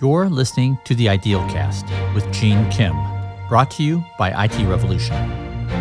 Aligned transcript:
You're 0.00 0.28
listening 0.28 0.78
to 0.84 0.94
the 0.94 1.06
Idealcast 1.06 2.14
with 2.14 2.30
Gene 2.32 2.70
Kim, 2.70 2.94
brought 3.48 3.68
to 3.72 3.82
you 3.82 4.04
by 4.16 4.44
IT 4.44 4.56
Revolution. 4.68 5.16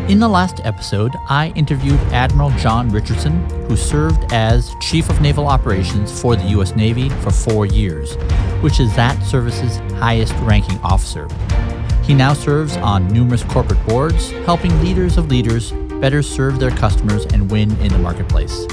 In 0.09 0.17
the 0.19 0.27
last 0.27 0.59
episode, 0.63 1.11
I 1.29 1.53
interviewed 1.55 1.99
Admiral 2.11 2.49
John 2.57 2.89
Richardson, 2.89 3.47
who 3.67 3.77
served 3.77 4.33
as 4.33 4.73
Chief 4.81 5.11
of 5.11 5.21
Naval 5.21 5.45
Operations 5.45 6.19
for 6.19 6.35
the 6.35 6.45
U.S. 6.45 6.75
Navy 6.75 7.09
for 7.09 7.29
four 7.29 7.67
years, 7.67 8.15
which 8.63 8.79
is 8.79 8.91
that 8.95 9.21
service's 9.21 9.77
highest 9.99 10.33
ranking 10.37 10.79
officer. 10.79 11.27
He 12.01 12.15
now 12.15 12.33
serves 12.33 12.75
on 12.77 13.07
numerous 13.09 13.43
corporate 13.43 13.85
boards, 13.85 14.31
helping 14.47 14.81
leaders 14.81 15.17
of 15.17 15.29
leaders 15.29 15.73
better 16.01 16.23
serve 16.23 16.59
their 16.59 16.71
customers 16.71 17.27
and 17.27 17.51
win 17.51 17.69
in 17.81 17.89
the 17.89 17.99
marketplace. 17.99 18.65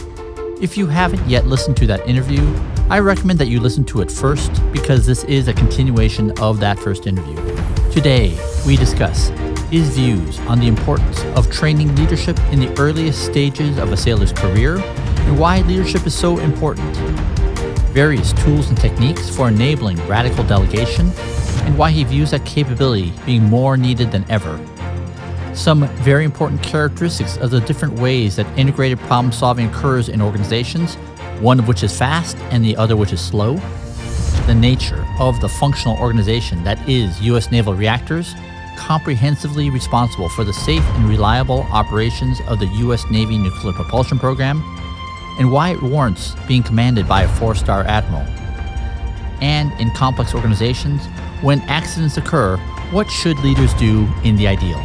If 0.58 0.78
you 0.78 0.86
haven't 0.86 1.28
yet 1.28 1.46
listened 1.46 1.76
to 1.76 1.86
that 1.88 2.08
interview, 2.08 2.40
I 2.90 2.98
recommend 2.98 3.38
that 3.38 3.48
you 3.48 3.60
listen 3.60 3.82
to 3.84 4.02
it 4.02 4.10
first 4.10 4.60
because 4.70 5.06
this 5.06 5.24
is 5.24 5.48
a 5.48 5.54
continuation 5.54 6.38
of 6.38 6.60
that 6.60 6.78
first 6.78 7.06
interview. 7.06 7.34
Today, 7.90 8.38
we 8.66 8.76
discuss 8.76 9.28
his 9.70 9.88
views 9.96 10.38
on 10.40 10.60
the 10.60 10.68
importance 10.68 11.24
of 11.34 11.50
training 11.50 11.96
leadership 11.96 12.38
in 12.52 12.60
the 12.60 12.78
earliest 12.78 13.24
stages 13.24 13.78
of 13.78 13.90
a 13.90 13.96
sailor's 13.96 14.34
career 14.34 14.76
and 14.76 15.38
why 15.38 15.62
leadership 15.62 16.06
is 16.06 16.14
so 16.14 16.38
important, 16.40 16.94
various 17.94 18.34
tools 18.34 18.68
and 18.68 18.78
techniques 18.78 19.34
for 19.34 19.48
enabling 19.48 19.96
radical 20.06 20.44
delegation, 20.44 21.10
and 21.62 21.78
why 21.78 21.90
he 21.90 22.04
views 22.04 22.32
that 22.32 22.44
capability 22.44 23.14
being 23.24 23.42
more 23.44 23.78
needed 23.78 24.12
than 24.12 24.30
ever 24.30 24.60
some 25.54 25.86
very 25.98 26.24
important 26.24 26.60
characteristics 26.64 27.36
of 27.36 27.48
the 27.52 27.60
different 27.60 27.94
ways 28.00 28.34
that 28.34 28.58
integrated 28.58 28.98
problem 29.00 29.32
solving 29.32 29.68
occurs 29.68 30.08
in 30.08 30.20
organizations, 30.20 30.96
one 31.40 31.58
of 31.58 31.68
which 31.68 31.82
is 31.82 31.96
fast 31.96 32.36
and 32.50 32.64
the 32.64 32.76
other 32.76 32.96
which 32.96 33.12
is 33.12 33.20
slow, 33.20 33.56
the 34.46 34.54
nature 34.54 35.04
of 35.18 35.40
the 35.40 35.48
functional 35.48 35.96
organization 35.98 36.62
that 36.64 36.88
is 36.88 37.20
U.S. 37.22 37.50
naval 37.50 37.74
reactors, 37.74 38.34
comprehensively 38.76 39.70
responsible 39.70 40.28
for 40.28 40.44
the 40.44 40.52
safe 40.52 40.82
and 40.82 41.08
reliable 41.08 41.62
operations 41.70 42.40
of 42.48 42.58
the 42.58 42.66
U.S. 42.66 43.04
Navy 43.10 43.38
nuclear 43.38 43.72
propulsion 43.72 44.18
program, 44.18 44.62
and 45.38 45.50
why 45.50 45.70
it 45.70 45.82
warrants 45.82 46.34
being 46.46 46.62
commanded 46.62 47.08
by 47.08 47.22
a 47.22 47.28
four 47.36 47.54
star 47.54 47.84
admiral. 47.84 48.26
And 49.40 49.72
in 49.80 49.90
complex 49.92 50.34
organizations, 50.34 51.06
when 51.40 51.60
accidents 51.62 52.16
occur, 52.16 52.56
what 52.90 53.10
should 53.10 53.38
leaders 53.40 53.72
do 53.74 54.08
in 54.22 54.36
the 54.36 54.46
ideal? 54.46 54.78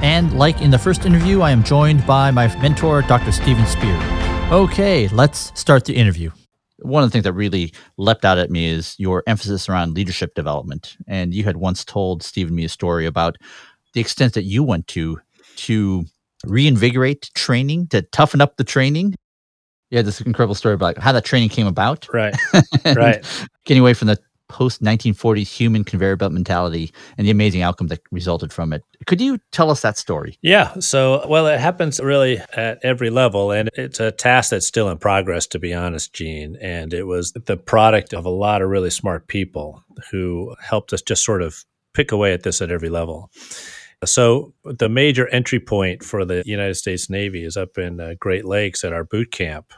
And 0.00 0.36
like 0.38 0.60
in 0.60 0.70
the 0.70 0.78
first 0.78 1.04
interview, 1.04 1.40
I 1.40 1.50
am 1.50 1.62
joined 1.62 2.06
by 2.06 2.30
my 2.30 2.46
mentor, 2.60 3.02
Dr. 3.02 3.32
Steven 3.32 3.66
Spear. 3.66 4.17
Okay, 4.50 5.08
let's 5.08 5.52
start 5.60 5.84
the 5.84 5.94
interview. 5.94 6.30
One 6.78 7.02
of 7.02 7.10
the 7.10 7.12
things 7.12 7.24
that 7.24 7.34
really 7.34 7.74
leapt 7.98 8.24
out 8.24 8.38
at 8.38 8.50
me 8.50 8.66
is 8.66 8.94
your 8.98 9.22
emphasis 9.26 9.68
around 9.68 9.92
leadership 9.92 10.34
development. 10.34 10.96
And 11.06 11.34
you 11.34 11.44
had 11.44 11.58
once 11.58 11.84
told 11.84 12.22
Stephen 12.22 12.54
me 12.54 12.64
a 12.64 12.68
story 12.70 13.04
about 13.04 13.36
the 13.92 14.00
extent 14.00 14.32
that 14.32 14.44
you 14.44 14.62
went 14.62 14.86
to 14.88 15.20
to 15.56 16.06
reinvigorate 16.46 17.30
training, 17.34 17.88
to 17.88 18.00
toughen 18.00 18.40
up 18.40 18.56
the 18.56 18.64
training. 18.64 19.16
Yeah, 19.90 20.00
this 20.00 20.22
incredible 20.22 20.54
story 20.54 20.74
about 20.74 20.96
how 20.96 21.12
that 21.12 21.26
training 21.26 21.50
came 21.50 21.66
about. 21.66 22.08
Right. 22.10 22.34
right. 22.86 23.22
Getting 23.66 23.82
away 23.82 23.92
from 23.92 24.08
the 24.08 24.18
post 24.48 24.82
1940s 24.82 25.48
human 25.48 25.84
conveyor 25.84 26.16
belt 26.16 26.32
mentality 26.32 26.92
and 27.16 27.26
the 27.26 27.30
amazing 27.30 27.62
outcome 27.62 27.88
that 27.88 28.00
resulted 28.10 28.52
from 28.52 28.72
it. 28.72 28.84
Could 29.06 29.20
you 29.20 29.38
tell 29.52 29.70
us 29.70 29.82
that 29.82 29.98
story? 29.98 30.38
Yeah. 30.42 30.74
So, 30.80 31.26
well, 31.28 31.46
it 31.46 31.60
happens 31.60 32.00
really 32.00 32.38
at 32.54 32.78
every 32.82 33.10
level, 33.10 33.52
and 33.52 33.70
it's 33.74 34.00
a 34.00 34.10
task 34.10 34.50
that's 34.50 34.66
still 34.66 34.88
in 34.88 34.98
progress, 34.98 35.46
to 35.48 35.58
be 35.58 35.72
honest, 35.72 36.12
Gene. 36.12 36.56
And 36.60 36.92
it 36.92 37.04
was 37.04 37.32
the 37.32 37.56
product 37.56 38.12
of 38.12 38.24
a 38.24 38.30
lot 38.30 38.62
of 38.62 38.70
really 38.70 38.90
smart 38.90 39.28
people 39.28 39.84
who 40.10 40.54
helped 40.60 40.92
us 40.92 41.02
just 41.02 41.24
sort 41.24 41.42
of 41.42 41.64
pick 41.94 42.12
away 42.12 42.32
at 42.32 42.42
this 42.42 42.60
at 42.60 42.70
every 42.70 42.88
level. 42.88 43.30
So, 44.04 44.54
the 44.64 44.88
major 44.88 45.26
entry 45.28 45.58
point 45.58 46.04
for 46.04 46.24
the 46.24 46.42
United 46.46 46.74
States 46.74 47.10
Navy 47.10 47.44
is 47.44 47.56
up 47.56 47.78
in 47.78 48.00
uh, 48.00 48.14
Great 48.18 48.44
Lakes 48.44 48.84
at 48.84 48.92
our 48.92 49.02
boot 49.02 49.32
camp, 49.32 49.72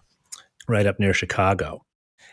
right 0.69 0.87
up 0.87 1.01
near 1.01 1.15
Chicago. 1.15 1.85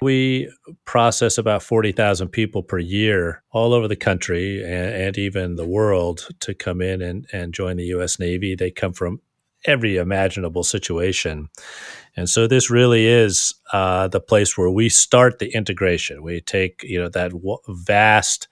We 0.02 0.52
process 0.86 1.38
about 1.38 1.64
40,000 1.64 2.30
people 2.30 2.64
per 2.64 2.80
year 2.80 3.44
all 3.52 3.74
over 3.74 3.88
the 3.88 3.96
country 3.96 4.64
and, 4.64 4.94
and, 4.94 5.18
even 5.18 5.56
the 5.56 5.68
world 5.68 6.28
to 6.42 6.54
come 6.54 6.82
in 6.82 7.02
and, 7.02 7.26
and 7.34 7.54
join 7.54 7.78
the 7.78 7.86
U.S. 7.86 8.20
Navy. 8.20 8.56
They 8.56 8.70
come 8.70 8.94
from 8.94 9.20
every 9.66 9.98
imaginable 9.98 10.64
situation. 10.64 11.50
And 12.16 12.30
so 12.30 12.48
this 12.48 12.70
really 12.70 13.06
is 13.06 13.54
uh, 13.74 14.08
the 14.08 14.20
place 14.20 14.58
where 14.58 14.70
we 14.70 14.90
start 14.90 15.40
the 15.40 15.54
integration. 15.54 16.24
We 16.24 16.42
take, 16.42 16.84
you 16.84 17.00
know, 17.00 17.10
that 17.10 17.32
w- 17.32 17.58
vast, 17.68 18.48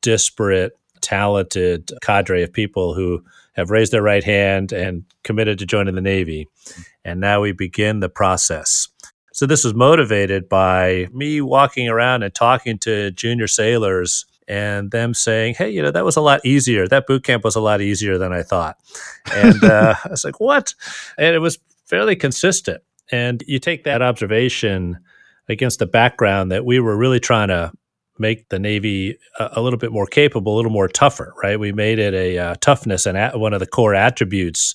disparate, 0.00 0.72
talented 1.00 1.92
cadre 2.02 2.42
of 2.42 2.52
people 2.52 2.94
who 2.94 3.22
have 3.54 3.70
raised 3.70 3.92
their 3.92 4.02
right 4.02 4.24
hand 4.24 4.72
and 4.72 5.04
committed 5.24 5.58
to 5.58 5.66
joining 5.66 5.94
the 5.94 6.00
Navy. 6.00 6.48
And 7.04 7.20
now 7.20 7.40
we 7.40 7.52
begin 7.52 8.00
the 8.00 8.08
process. 8.08 8.88
So 9.38 9.46
this 9.46 9.62
was 9.62 9.72
motivated 9.72 10.48
by 10.48 11.06
me 11.12 11.40
walking 11.40 11.88
around 11.88 12.24
and 12.24 12.34
talking 12.34 12.76
to 12.78 13.12
junior 13.12 13.46
sailors 13.46 14.26
and 14.48 14.90
them 14.90 15.14
saying, 15.14 15.54
"Hey, 15.54 15.70
you 15.70 15.80
know, 15.80 15.92
that 15.92 16.04
was 16.04 16.16
a 16.16 16.20
lot 16.20 16.44
easier. 16.44 16.88
That 16.88 17.06
boot 17.06 17.22
camp 17.22 17.44
was 17.44 17.54
a 17.54 17.60
lot 17.60 17.80
easier 17.80 18.18
than 18.18 18.32
I 18.32 18.42
thought." 18.42 18.78
And 19.32 19.62
uh, 19.62 19.94
I 20.04 20.08
was 20.08 20.24
like, 20.24 20.40
"What?" 20.40 20.74
And 21.16 21.36
it 21.36 21.38
was 21.38 21.56
fairly 21.86 22.16
consistent. 22.16 22.82
And 23.12 23.44
you 23.46 23.60
take 23.60 23.84
that 23.84 24.02
observation 24.02 24.98
against 25.48 25.78
the 25.78 25.86
background 25.86 26.50
that 26.50 26.64
we 26.64 26.80
were 26.80 26.96
really 26.96 27.20
trying 27.20 27.46
to 27.46 27.70
make 28.18 28.48
the 28.48 28.58
Navy 28.58 29.18
a, 29.38 29.50
a 29.52 29.62
little 29.62 29.78
bit 29.78 29.92
more 29.92 30.06
capable, 30.06 30.56
a 30.56 30.56
little 30.56 30.72
more 30.72 30.88
tougher, 30.88 31.32
right? 31.40 31.60
We 31.60 31.70
made 31.70 32.00
it 32.00 32.12
a 32.12 32.38
uh, 32.38 32.54
toughness 32.60 33.06
and 33.06 33.40
one 33.40 33.52
of 33.52 33.60
the 33.60 33.68
core 33.68 33.94
attributes 33.94 34.74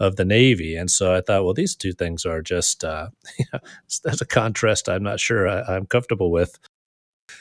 of 0.00 0.16
the 0.16 0.24
Navy. 0.24 0.74
And 0.76 0.90
so 0.90 1.14
I 1.14 1.20
thought, 1.20 1.44
well, 1.44 1.54
these 1.54 1.76
two 1.76 1.92
things 1.92 2.24
are 2.24 2.42
just, 2.42 2.82
uh, 2.82 3.08
that's 4.04 4.20
a 4.20 4.26
contrast 4.26 4.88
I'm 4.88 5.02
not 5.02 5.20
sure 5.20 5.46
I, 5.46 5.76
I'm 5.76 5.86
comfortable 5.86 6.30
with. 6.30 6.58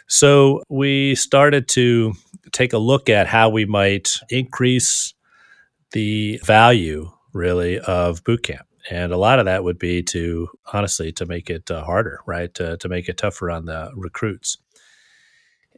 So 0.07 0.61
we 0.69 1.15
started 1.15 1.67
to 1.69 2.13
take 2.51 2.73
a 2.73 2.77
look 2.77 3.09
at 3.09 3.27
how 3.27 3.49
we 3.49 3.65
might 3.65 4.17
increase 4.29 5.13
the 5.91 6.39
value, 6.43 7.11
really, 7.33 7.79
of 7.79 8.23
boot 8.23 8.43
camp. 8.43 8.67
And 8.91 9.11
a 9.11 9.17
lot 9.17 9.39
of 9.39 9.45
that 9.45 9.63
would 9.63 9.79
be 9.79 10.01
to, 10.03 10.49
honestly, 10.73 11.11
to 11.13 11.25
make 11.25 11.49
it 11.49 11.69
uh, 11.69 11.83
harder, 11.83 12.19
right? 12.25 12.53
To, 12.55 12.77
to 12.77 12.89
make 12.89 13.07
it 13.07 13.17
tougher 13.17 13.51
on 13.51 13.65
the 13.65 13.91
recruits. 13.95 14.57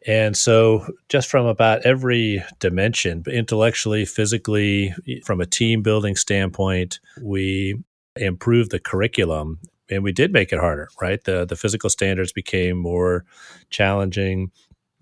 And 0.07 0.35
so, 0.35 0.87
just 1.09 1.29
from 1.29 1.45
about 1.45 1.85
every 1.85 2.43
dimension, 2.59 3.23
intellectually, 3.27 4.05
physically, 4.05 4.95
from 5.23 5.41
a 5.41 5.45
team 5.45 5.83
building 5.83 6.15
standpoint, 6.15 6.99
we 7.21 7.75
improved 8.15 8.71
the 8.71 8.79
curriculum 8.79 9.59
and 9.89 10.03
we 10.03 10.11
did 10.11 10.31
make 10.31 10.51
it 10.51 10.59
harder, 10.59 10.89
right? 11.01 11.23
The, 11.23 11.45
the 11.45 11.55
physical 11.55 11.89
standards 11.89 12.31
became 12.31 12.77
more 12.77 13.25
challenging. 13.69 14.51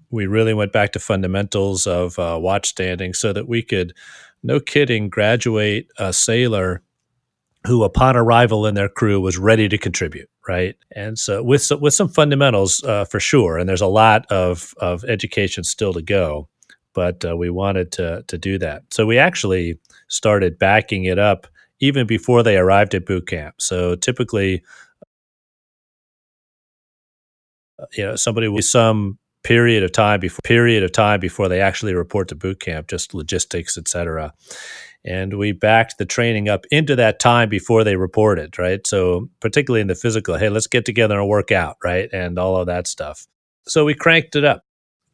We 0.09 0.25
really 0.25 0.53
went 0.53 0.73
back 0.73 0.91
to 0.93 0.99
fundamentals 0.99 1.85
of 1.87 2.17
uh, 2.17 2.37
watch 2.41 2.67
standing 2.67 3.13
so 3.13 3.31
that 3.31 3.47
we 3.47 3.61
could, 3.61 3.93
no 4.41 4.59
kidding, 4.59 5.09
graduate 5.09 5.87
a 5.97 6.11
sailor 6.11 6.81
who, 7.67 7.83
upon 7.83 8.15
arrival 8.15 8.65
in 8.65 8.75
their 8.75 8.89
crew, 8.89 9.19
was 9.21 9.37
ready 9.37 9.69
to 9.69 9.77
contribute 9.77 10.29
right? 10.49 10.75
And 10.95 11.17
so 11.19 11.43
with 11.43 11.61
some, 11.61 11.79
with 11.79 11.93
some 11.93 12.09
fundamentals 12.09 12.83
uh, 12.83 13.05
for 13.05 13.19
sure, 13.19 13.59
and 13.59 13.69
there's 13.69 13.81
a 13.81 13.87
lot 13.87 14.25
of 14.31 14.73
of 14.79 15.05
education 15.05 15.63
still 15.63 15.93
to 15.93 16.01
go, 16.01 16.49
but 16.95 17.23
uh, 17.23 17.37
we 17.37 17.51
wanted 17.51 17.91
to 17.93 18.23
to 18.27 18.37
do 18.37 18.57
that. 18.57 18.83
So 18.89 19.05
we 19.05 19.19
actually 19.19 19.79
started 20.07 20.57
backing 20.57 21.05
it 21.05 21.19
up 21.19 21.45
even 21.79 22.07
before 22.07 22.41
they 22.41 22.57
arrived 22.57 22.95
at 22.95 23.05
boot 23.05 23.27
camp. 23.27 23.61
So 23.61 23.95
typically, 23.95 24.63
uh, 27.79 27.85
you 27.95 28.03
know, 28.03 28.15
somebody 28.15 28.47
with 28.47 28.65
some 28.65 29.19
period 29.43 29.83
of 29.83 29.91
time 29.91 30.19
before 30.19 30.41
period 30.43 30.83
of 30.83 30.91
time 30.91 31.19
before 31.19 31.47
they 31.47 31.61
actually 31.61 31.93
report 31.93 32.27
to 32.29 32.35
boot 32.35 32.59
camp, 32.59 32.87
just 32.87 33.13
logistics, 33.13 33.77
et 33.77 33.87
cetera 33.87 34.33
and 35.05 35.37
we 35.37 35.51
backed 35.51 35.97
the 35.97 36.05
training 36.05 36.49
up 36.49 36.65
into 36.71 36.95
that 36.95 37.19
time 37.19 37.49
before 37.49 37.83
they 37.83 37.95
reported 37.95 38.57
right? 38.57 38.85
So 38.85 39.29
particularly 39.39 39.81
in 39.81 39.87
the 39.87 39.95
physical 39.95 40.37
hey 40.37 40.49
let's 40.49 40.67
get 40.67 40.85
together 40.85 41.19
and 41.19 41.29
work 41.29 41.51
out 41.51 41.77
right? 41.83 42.09
And 42.13 42.37
all 42.37 42.57
of 42.57 42.67
that 42.67 42.87
stuff. 42.87 43.27
So 43.67 43.85
we 43.85 43.93
cranked 43.93 44.35
it 44.35 44.43
up. 44.43 44.63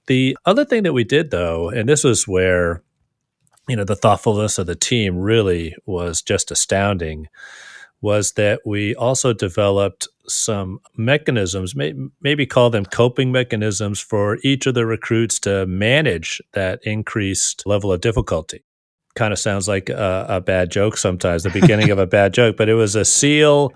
The 0.08 0.38
other 0.46 0.66
thing 0.66 0.84
that 0.84 0.94
we 0.94 1.04
did 1.04 1.32
though 1.32 1.70
and 1.70 1.88
this 1.88 2.04
was 2.04 2.28
where 2.28 2.84
you 3.68 3.76
know 3.76 3.84
the 3.84 3.96
thoughtfulness 3.96 4.58
of 4.58 4.68
the 4.68 4.76
team 4.76 5.18
really 5.18 5.76
was 5.86 6.22
just 6.22 6.52
astounding 6.52 7.28
was 8.02 8.34
that 8.34 8.62
we 8.66 8.94
also 8.96 9.34
developed 9.34 10.08
some 10.28 10.80
mechanisms, 10.96 11.76
may, 11.76 11.94
maybe 12.22 12.46
call 12.46 12.70
them 12.70 12.86
coping 12.86 13.32
mechanisms 13.32 14.00
for 14.00 14.38
each 14.44 14.68
of 14.68 14.76
the 14.76 14.86
recruits 14.86 15.40
to 15.40 15.66
manage 15.66 16.42
that 16.54 16.80
increased 16.84 17.64
level 17.66 17.92
of 17.92 18.02
difficulty 18.02 18.64
kind 19.16 19.34
of 19.34 19.40
sounds 19.40 19.68
like 19.68 19.90
a, 19.90 20.26
a 20.30 20.42
bad 20.42 20.72
joke 20.72 20.98
sometimes, 20.98 21.44
the 21.44 21.50
beginning 21.50 21.90
of 21.90 22.00
a 22.00 22.08
bad 22.08 22.34
joke, 22.34 22.58
but 22.58 22.70
it 22.70 22.76
was 22.76 22.96
a 22.96 23.06
SEAL 23.06 23.74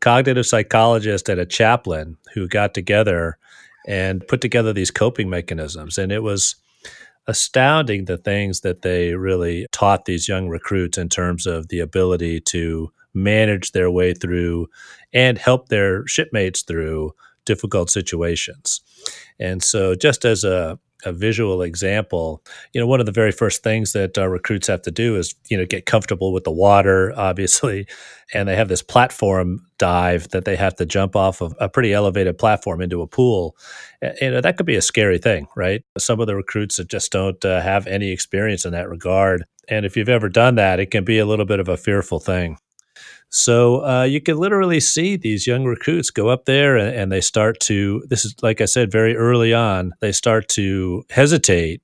cognitive 0.00 0.46
psychologist 0.46 1.28
and 1.28 1.40
a 1.40 1.46
chaplain 1.46 2.16
who 2.34 2.48
got 2.48 2.74
together 2.74 3.38
and 3.86 4.26
put 4.28 4.40
together 4.40 4.72
these 4.72 4.90
coping 4.90 5.30
mechanisms. 5.30 5.98
And 5.98 6.12
it 6.12 6.22
was 6.22 6.56
astounding 7.26 8.04
the 8.04 8.18
things 8.18 8.60
that 8.60 8.82
they 8.82 9.14
really 9.14 9.66
taught 9.72 10.04
these 10.04 10.28
young 10.28 10.48
recruits 10.48 10.98
in 10.98 11.08
terms 11.08 11.46
of 11.46 11.68
the 11.68 11.80
ability 11.80 12.40
to 12.40 12.92
manage 13.14 13.72
their 13.72 13.90
way 13.90 14.12
through 14.12 14.66
and 15.12 15.38
help 15.38 15.68
their 15.68 16.06
shipmates 16.06 16.62
through 16.62 17.12
difficult 17.44 17.90
situations. 17.90 18.80
And 19.38 19.62
so, 19.62 19.94
just 19.94 20.24
as 20.24 20.44
a 20.44 20.78
a 21.04 21.12
visual 21.12 21.62
example, 21.62 22.42
you 22.72 22.80
know, 22.80 22.86
one 22.86 23.00
of 23.00 23.06
the 23.06 23.12
very 23.12 23.32
first 23.32 23.62
things 23.62 23.92
that 23.92 24.18
our 24.18 24.30
recruits 24.30 24.66
have 24.66 24.82
to 24.82 24.90
do 24.90 25.16
is, 25.16 25.34
you 25.48 25.56
know, 25.56 25.64
get 25.64 25.86
comfortable 25.86 26.32
with 26.32 26.44
the 26.44 26.52
water, 26.52 27.12
obviously. 27.16 27.86
And 28.34 28.48
they 28.48 28.56
have 28.56 28.68
this 28.68 28.82
platform 28.82 29.66
dive 29.78 30.28
that 30.30 30.44
they 30.44 30.56
have 30.56 30.74
to 30.76 30.86
jump 30.86 31.16
off 31.16 31.40
of 31.40 31.54
a 31.60 31.68
pretty 31.68 31.92
elevated 31.92 32.38
platform 32.38 32.80
into 32.80 33.02
a 33.02 33.06
pool. 33.06 33.56
You 34.20 34.30
know, 34.30 34.40
that 34.40 34.56
could 34.56 34.66
be 34.66 34.76
a 34.76 34.82
scary 34.82 35.18
thing, 35.18 35.48
right? 35.56 35.82
Some 35.98 36.20
of 36.20 36.26
the 36.26 36.36
recruits 36.36 36.76
that 36.76 36.88
just 36.88 37.12
don't 37.12 37.44
uh, 37.44 37.60
have 37.60 37.86
any 37.86 38.10
experience 38.10 38.64
in 38.64 38.72
that 38.72 38.88
regard. 38.88 39.44
And 39.68 39.84
if 39.84 39.96
you've 39.96 40.08
ever 40.08 40.28
done 40.28 40.56
that, 40.56 40.80
it 40.80 40.90
can 40.90 41.04
be 41.04 41.18
a 41.18 41.26
little 41.26 41.44
bit 41.44 41.60
of 41.60 41.68
a 41.68 41.76
fearful 41.76 42.20
thing. 42.20 42.58
So 43.34 43.82
uh, 43.86 44.02
you 44.02 44.20
can 44.20 44.36
literally 44.36 44.78
see 44.78 45.16
these 45.16 45.46
young 45.46 45.64
recruits 45.64 46.10
go 46.10 46.28
up 46.28 46.44
there 46.44 46.76
and, 46.76 46.94
and, 46.94 47.10
they 47.10 47.22
start 47.22 47.60
to, 47.60 48.04
this 48.10 48.26
is 48.26 48.34
like 48.42 48.60
I 48.60 48.66
said, 48.66 48.92
very 48.92 49.16
early 49.16 49.54
on, 49.54 49.94
they 50.00 50.12
start 50.12 50.48
to 50.50 51.04
hesitate. 51.08 51.80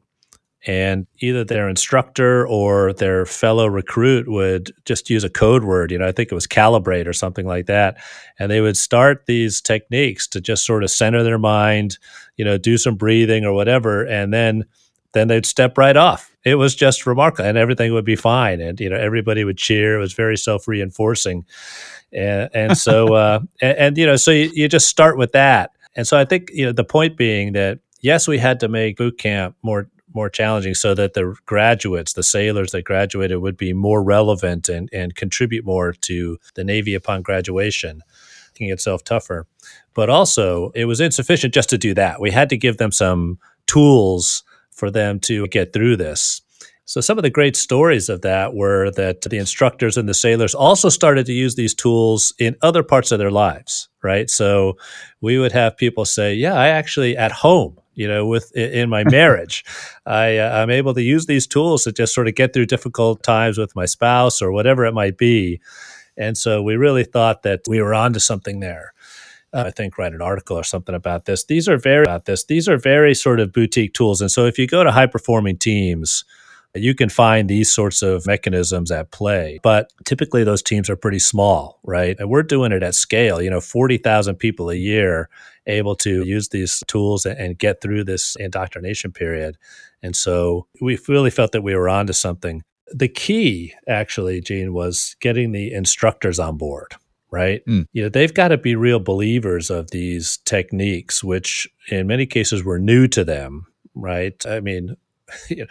And 0.66 1.06
either 1.20 1.44
their 1.44 1.66
instructor 1.66 2.46
or 2.46 2.92
their 2.92 3.24
fellow 3.24 3.66
recruit 3.66 4.28
would 4.28 4.72
just 4.84 5.08
use 5.08 5.24
a 5.24 5.30
code 5.30 5.64
word. 5.64 5.90
You 5.90 5.98
know, 5.98 6.06
I 6.06 6.12
think 6.12 6.30
it 6.30 6.34
was 6.34 6.46
calibrate 6.46 7.06
or 7.06 7.14
something 7.14 7.46
like 7.46 7.64
that. 7.66 7.96
And 8.38 8.50
they 8.50 8.60
would 8.60 8.76
start 8.76 9.24
these 9.26 9.62
techniques 9.62 10.28
to 10.28 10.42
just 10.42 10.66
sort 10.66 10.84
of 10.84 10.90
center 10.90 11.22
their 11.22 11.38
mind, 11.38 11.96
you 12.36 12.44
know, 12.44 12.58
do 12.58 12.76
some 12.76 12.96
breathing 12.96 13.46
or 13.46 13.54
whatever. 13.54 14.04
And 14.04 14.34
then 14.34 14.64
then 15.12 15.28
they'd 15.28 15.46
step 15.46 15.78
right 15.78 15.96
off. 15.96 16.34
It 16.44 16.56
was 16.56 16.74
just 16.74 17.06
remarkable, 17.06 17.48
and 17.48 17.58
everything 17.58 17.92
would 17.92 18.04
be 18.04 18.16
fine, 18.16 18.60
and 18.60 18.78
you 18.80 18.88
know 18.88 18.96
everybody 18.96 19.44
would 19.44 19.58
cheer. 19.58 19.96
It 19.96 20.00
was 20.00 20.12
very 20.12 20.36
self 20.36 20.68
reinforcing, 20.68 21.44
and, 22.12 22.48
and 22.54 22.78
so 22.78 23.14
uh, 23.14 23.40
and, 23.60 23.78
and, 23.78 23.98
you 23.98 24.06
know 24.06 24.16
so 24.16 24.30
you, 24.30 24.50
you 24.54 24.68
just 24.68 24.88
start 24.88 25.18
with 25.18 25.32
that, 25.32 25.72
and 25.96 26.06
so 26.06 26.18
I 26.18 26.24
think 26.24 26.50
you 26.52 26.64
know 26.64 26.72
the 26.72 26.84
point 26.84 27.16
being 27.16 27.52
that 27.52 27.80
yes, 28.00 28.28
we 28.28 28.38
had 28.38 28.60
to 28.60 28.68
make 28.68 28.96
boot 28.96 29.18
camp 29.18 29.56
more 29.62 29.88
more 30.14 30.30
challenging 30.30 30.74
so 30.74 30.94
that 30.94 31.12
the 31.12 31.36
graduates, 31.44 32.14
the 32.14 32.22
sailors 32.22 32.72
that 32.72 32.82
graduated, 32.82 33.38
would 33.38 33.56
be 33.56 33.72
more 33.72 34.02
relevant 34.02 34.68
and 34.68 34.88
and 34.92 35.14
contribute 35.14 35.64
more 35.64 35.92
to 35.92 36.38
the 36.54 36.64
Navy 36.64 36.94
upon 36.94 37.22
graduation, 37.22 38.02
making 38.54 38.72
itself 38.72 39.04
tougher. 39.04 39.46
But 39.94 40.08
also, 40.08 40.70
it 40.74 40.86
was 40.86 41.00
insufficient 41.00 41.52
just 41.52 41.70
to 41.70 41.78
do 41.78 41.94
that. 41.94 42.20
We 42.20 42.30
had 42.30 42.48
to 42.50 42.56
give 42.56 42.78
them 42.78 42.92
some 42.92 43.38
tools 43.66 44.44
for 44.78 44.90
them 44.90 45.20
to 45.20 45.46
get 45.48 45.72
through 45.72 45.96
this. 45.96 46.40
So, 46.88 47.02
some 47.02 47.18
of 47.18 47.22
the 47.22 47.28
great 47.28 47.54
stories 47.54 48.08
of 48.08 48.22
that 48.22 48.54
were 48.54 48.90
that 48.92 49.20
the 49.20 49.36
instructors 49.36 49.98
and 49.98 50.08
the 50.08 50.14
sailors 50.14 50.54
also 50.54 50.88
started 50.88 51.26
to 51.26 51.34
use 51.34 51.54
these 51.54 51.74
tools 51.74 52.32
in 52.38 52.56
other 52.62 52.82
parts 52.82 53.12
of 53.12 53.18
their 53.18 53.30
lives, 53.30 53.90
right? 54.02 54.30
So, 54.30 54.78
we 55.20 55.38
would 55.38 55.52
have 55.52 55.76
people 55.76 56.06
say, 56.06 56.32
Yeah, 56.32 56.54
I 56.54 56.68
actually 56.68 57.14
at 57.14 57.30
home, 57.30 57.78
you 57.92 58.08
know, 58.08 58.26
with 58.26 58.56
in 58.56 58.88
my 58.88 59.04
marriage, 59.10 59.66
I, 60.06 60.38
uh, 60.38 60.62
I'm 60.62 60.70
able 60.70 60.94
to 60.94 61.02
use 61.02 61.26
these 61.26 61.46
tools 61.46 61.84
to 61.84 61.92
just 61.92 62.14
sort 62.14 62.26
of 62.26 62.34
get 62.34 62.54
through 62.54 62.66
difficult 62.66 63.22
times 63.22 63.58
with 63.58 63.76
my 63.76 63.84
spouse 63.84 64.40
or 64.40 64.50
whatever 64.50 64.86
it 64.86 64.94
might 64.94 65.18
be. 65.18 65.60
And 66.16 66.38
so, 66.38 66.62
we 66.62 66.76
really 66.76 67.04
thought 67.04 67.42
that 67.42 67.60
we 67.68 67.82
were 67.82 67.92
onto 67.92 68.18
something 68.18 68.60
there 68.60 68.94
uh, 69.52 69.64
I 69.66 69.70
think 69.70 69.98
write 69.98 70.14
an 70.14 70.22
article 70.22 70.56
or 70.56 70.64
something 70.64 70.94
about 70.94 71.24
this. 71.24 71.44
These 71.44 71.68
are 71.68 71.78
very 71.78 72.04
about 72.04 72.26
this. 72.26 72.44
These 72.44 72.68
are 72.68 72.76
very 72.76 73.14
sort 73.14 73.40
of 73.40 73.52
boutique 73.52 73.94
tools, 73.94 74.20
and 74.20 74.30
so 74.30 74.46
if 74.46 74.58
you 74.58 74.66
go 74.66 74.84
to 74.84 74.92
high 74.92 75.06
performing 75.06 75.58
teams, 75.58 76.24
you 76.74 76.94
can 76.94 77.08
find 77.08 77.48
these 77.48 77.72
sorts 77.72 78.02
of 78.02 78.26
mechanisms 78.26 78.90
at 78.90 79.10
play. 79.10 79.58
But 79.62 79.90
typically, 80.04 80.44
those 80.44 80.62
teams 80.62 80.90
are 80.90 80.96
pretty 80.96 81.18
small, 81.18 81.80
right? 81.82 82.16
And 82.18 82.28
we're 82.28 82.42
doing 82.42 82.72
it 82.72 82.82
at 82.82 82.94
scale. 82.94 83.40
You 83.40 83.50
know, 83.50 83.60
forty 83.60 83.98
thousand 83.98 84.36
people 84.36 84.70
a 84.70 84.74
year 84.74 85.28
able 85.66 85.94
to 85.96 86.24
use 86.24 86.48
these 86.48 86.82
tools 86.86 87.26
and 87.26 87.58
get 87.58 87.80
through 87.80 88.04
this 88.04 88.36
indoctrination 88.36 89.12
period. 89.12 89.58
And 90.02 90.16
so 90.16 90.66
we 90.80 90.98
really 91.08 91.30
felt 91.30 91.52
that 91.52 91.62
we 91.62 91.74
were 91.74 91.88
onto 91.88 92.14
something. 92.14 92.62
The 92.90 93.08
key, 93.08 93.74
actually, 93.86 94.40
Gene, 94.40 94.72
was 94.72 95.14
getting 95.20 95.52
the 95.52 95.72
instructors 95.72 96.38
on 96.38 96.56
board 96.56 96.94
right? 97.30 97.64
Mm. 97.66 97.86
You 97.92 98.04
know, 98.04 98.08
they've 98.08 98.32
got 98.32 98.48
to 98.48 98.58
be 98.58 98.74
real 98.74 99.00
believers 99.00 99.70
of 99.70 99.90
these 99.90 100.38
techniques, 100.44 101.22
which 101.22 101.68
in 101.90 102.06
many 102.06 102.26
cases 102.26 102.64
were 102.64 102.78
new 102.78 103.06
to 103.08 103.24
them, 103.24 103.66
right? 103.94 104.44
I 104.46 104.60
mean, 104.60 104.96
you 105.48 105.56
know, 105.56 105.66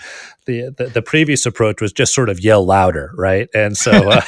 the, 0.46 0.76
the, 0.78 0.86
the 0.86 1.02
previous 1.02 1.46
approach 1.46 1.82
was 1.82 1.94
just 1.94 2.14
sort 2.14 2.30
of 2.30 2.40
yell 2.40 2.66
louder, 2.66 3.12
right? 3.16 3.50
And 3.54 3.76
so 3.76 3.92
uh, 4.12 4.22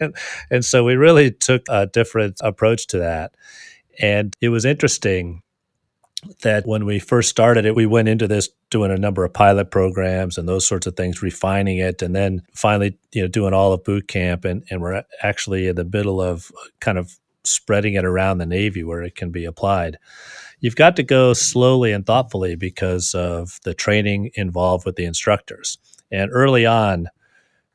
and, 0.00 0.16
and 0.50 0.64
so 0.64 0.84
we 0.84 0.96
really 0.96 1.30
took 1.30 1.62
a 1.68 1.86
different 1.86 2.36
approach 2.40 2.86
to 2.88 2.98
that, 2.98 3.34
and 3.98 4.36
it 4.40 4.48
was 4.50 4.64
interesting 4.64 5.42
that 6.42 6.66
when 6.66 6.84
we 6.84 6.98
first 6.98 7.28
started 7.28 7.64
it, 7.64 7.74
we 7.74 7.86
went 7.86 8.08
into 8.08 8.28
this 8.28 8.48
doing 8.70 8.90
a 8.90 8.96
number 8.96 9.24
of 9.24 9.32
pilot 9.32 9.70
programs 9.70 10.38
and 10.38 10.48
those 10.48 10.66
sorts 10.66 10.86
of 10.86 10.96
things, 10.96 11.22
refining 11.22 11.78
it, 11.78 12.00
and 12.00 12.14
then 12.14 12.42
finally, 12.54 12.96
you 13.12 13.22
know, 13.22 13.28
doing 13.28 13.52
all 13.52 13.72
of 13.72 13.84
boot 13.84 14.06
camp. 14.06 14.44
And, 14.44 14.64
and 14.70 14.80
we're 14.80 15.02
actually 15.22 15.66
in 15.66 15.76
the 15.76 15.84
middle 15.84 16.20
of 16.20 16.52
kind 16.80 16.98
of 16.98 17.18
spreading 17.44 17.94
it 17.94 18.04
around 18.04 18.38
the 18.38 18.46
Navy 18.46 18.84
where 18.84 19.02
it 19.02 19.16
can 19.16 19.30
be 19.30 19.44
applied. 19.44 19.98
You've 20.60 20.76
got 20.76 20.94
to 20.96 21.02
go 21.02 21.32
slowly 21.32 21.90
and 21.90 22.06
thoughtfully 22.06 22.54
because 22.54 23.14
of 23.14 23.58
the 23.64 23.74
training 23.74 24.30
involved 24.34 24.86
with 24.86 24.94
the 24.94 25.04
instructors. 25.04 25.78
And 26.12 26.30
early 26.32 26.64
on, 26.64 27.08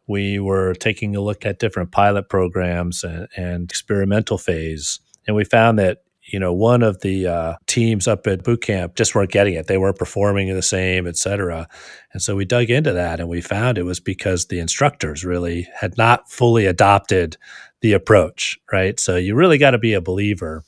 we 0.07 0.39
were 0.39 0.73
taking 0.73 1.15
a 1.15 1.21
look 1.21 1.45
at 1.45 1.59
different 1.59 1.91
pilot 1.91 2.29
programs 2.29 3.03
and, 3.03 3.27
and 3.35 3.69
experimental 3.69 4.38
phase. 4.38 5.01
And 5.27 5.35
we 5.35 5.44
found 5.44 5.77
that 5.79 6.03
you 6.27 6.39
know, 6.39 6.51
one 6.51 6.83
of 6.83 7.00
the 7.01 7.27
uh, 7.27 7.56
teams 7.68 8.07
up 8.07 8.27
at 8.27 8.44
boot 8.44 8.62
camp 8.62 8.95
just 8.95 9.15
weren't 9.15 9.31
getting 9.31 9.53
it. 9.53 9.68
They 9.68 9.77
weren't 9.77 9.97
performing 9.97 10.53
the 10.53 10.62
same, 10.62 11.07
et 11.07 11.15
cetera. 11.15 11.69
And 12.12 12.21
so 12.21 12.35
we 12.35 12.44
dug 12.44 12.69
into 12.69 12.91
that 12.94 13.19
and 13.19 13.29
we 13.29 13.41
found 13.41 13.77
it 13.77 13.83
was 13.83 14.01
because 14.01 14.47
the 14.47 14.59
instructors 14.59 15.24
really 15.24 15.68
had 15.74 15.97
not 15.97 16.29
fully 16.29 16.65
adopted 16.65 17.38
the 17.81 17.94
approach, 17.94 18.59
right? 18.71 19.00
So 19.00 19.15
you 19.15 19.35
really 19.35 19.57
got 19.57 19.71
to 19.71 19.77
be 19.77 19.94
a 19.94 20.01
believer 20.01 20.63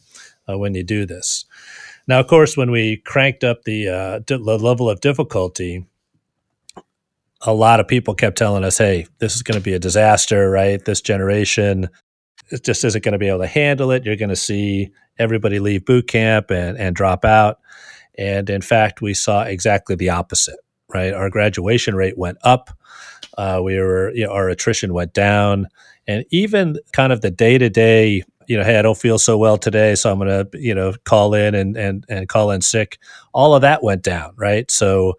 uh, 0.48 0.58
when 0.58 0.76
you 0.76 0.84
do 0.84 1.06
this. 1.06 1.46
Now, 2.08 2.20
of 2.20 2.28
course, 2.28 2.56
when 2.56 2.72
we 2.72 2.98
cranked 2.98 3.44
up 3.44 3.64
the, 3.64 3.90
uh, 3.90 4.20
the 4.26 4.38
level 4.38 4.90
of 4.90 5.02
difficulty, 5.02 5.86
a 7.42 7.54
lot 7.54 7.80
of 7.80 7.88
people 7.88 8.16
kept 8.16 8.38
telling 8.38 8.64
us, 8.64 8.78
hey, 8.78 9.08
this 9.20 9.36
is 9.36 9.44
going 9.44 9.58
to 9.58 9.64
be 9.64 9.74
a 9.74 9.80
disaster, 9.80 10.50
right? 10.50 10.84
This 10.84 11.02
generation 11.02 11.90
it 12.52 12.64
just 12.64 12.84
isn't 12.84 13.04
going 13.04 13.14
to 13.14 13.20
be 13.20 13.28
able 13.28 13.40
to 13.40 13.48
handle 13.48 13.92
it. 13.92 14.06
You're 14.06 14.16
going 14.16 14.30
to 14.30 14.36
see 14.36 14.92
everybody 15.18 15.60
leave 15.60 15.86
boot 15.86 16.08
camp 16.08 16.52
and, 16.52 16.78
and 16.78 16.96
drop 16.96 17.26
out. 17.26 17.60
And 18.18 18.50
in 18.50 18.62
fact, 18.62 19.02
we 19.02 19.14
saw 19.14 19.44
exactly 19.44 19.96
the 19.96 20.10
opposite, 20.10 20.60
right? 20.94 21.14
Our 21.14 21.30
graduation 21.30 21.96
rate 21.96 22.18
went 22.18 22.38
up. 22.44 22.70
Uh, 23.38 23.62
we 23.64 23.80
were, 23.80 24.12
you 24.14 24.26
know, 24.26 24.34
our 24.34 24.50
attrition 24.50 24.94
went 24.94 25.14
down. 25.14 25.68
And 26.08 26.26
even 26.32 26.78
kind 26.92 27.14
of 27.14 27.22
the 27.22 27.32
day 27.32 27.58
to 27.58 27.70
day, 27.70 28.24
you 28.48 28.58
know, 28.58 28.64
hey, 28.64 28.80
I 28.80 28.82
don't 28.82 28.98
feel 28.98 29.20
so 29.20 29.38
well 29.38 29.58
today, 29.58 29.94
so 29.94 30.12
I'm 30.12 30.18
going 30.18 30.28
to, 30.30 30.60
you 30.60 30.74
know, 30.74 30.94
call 31.06 31.36
in 31.36 31.54
and, 31.54 31.78
and, 31.78 32.04
and 32.10 32.28
call 32.28 32.52
in 32.52 32.62
sick. 32.62 32.98
All 33.32 33.54
of 33.54 33.62
that 33.62 33.84
went 33.84 34.02
down, 34.02 34.34
right? 34.36 34.70
So 34.72 35.14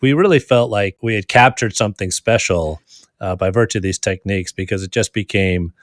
we 0.00 0.14
really 0.14 0.38
felt 0.38 0.70
like 0.70 0.96
we 1.02 1.14
had 1.14 1.28
captured 1.28 1.76
something 1.76 2.10
special 2.10 2.80
uh, 3.20 3.36
by 3.36 3.50
virtue 3.50 3.78
of 3.78 3.82
these 3.82 3.98
techniques 3.98 4.50
because 4.50 4.82
it 4.82 4.90
just 4.90 5.12
became 5.12 5.74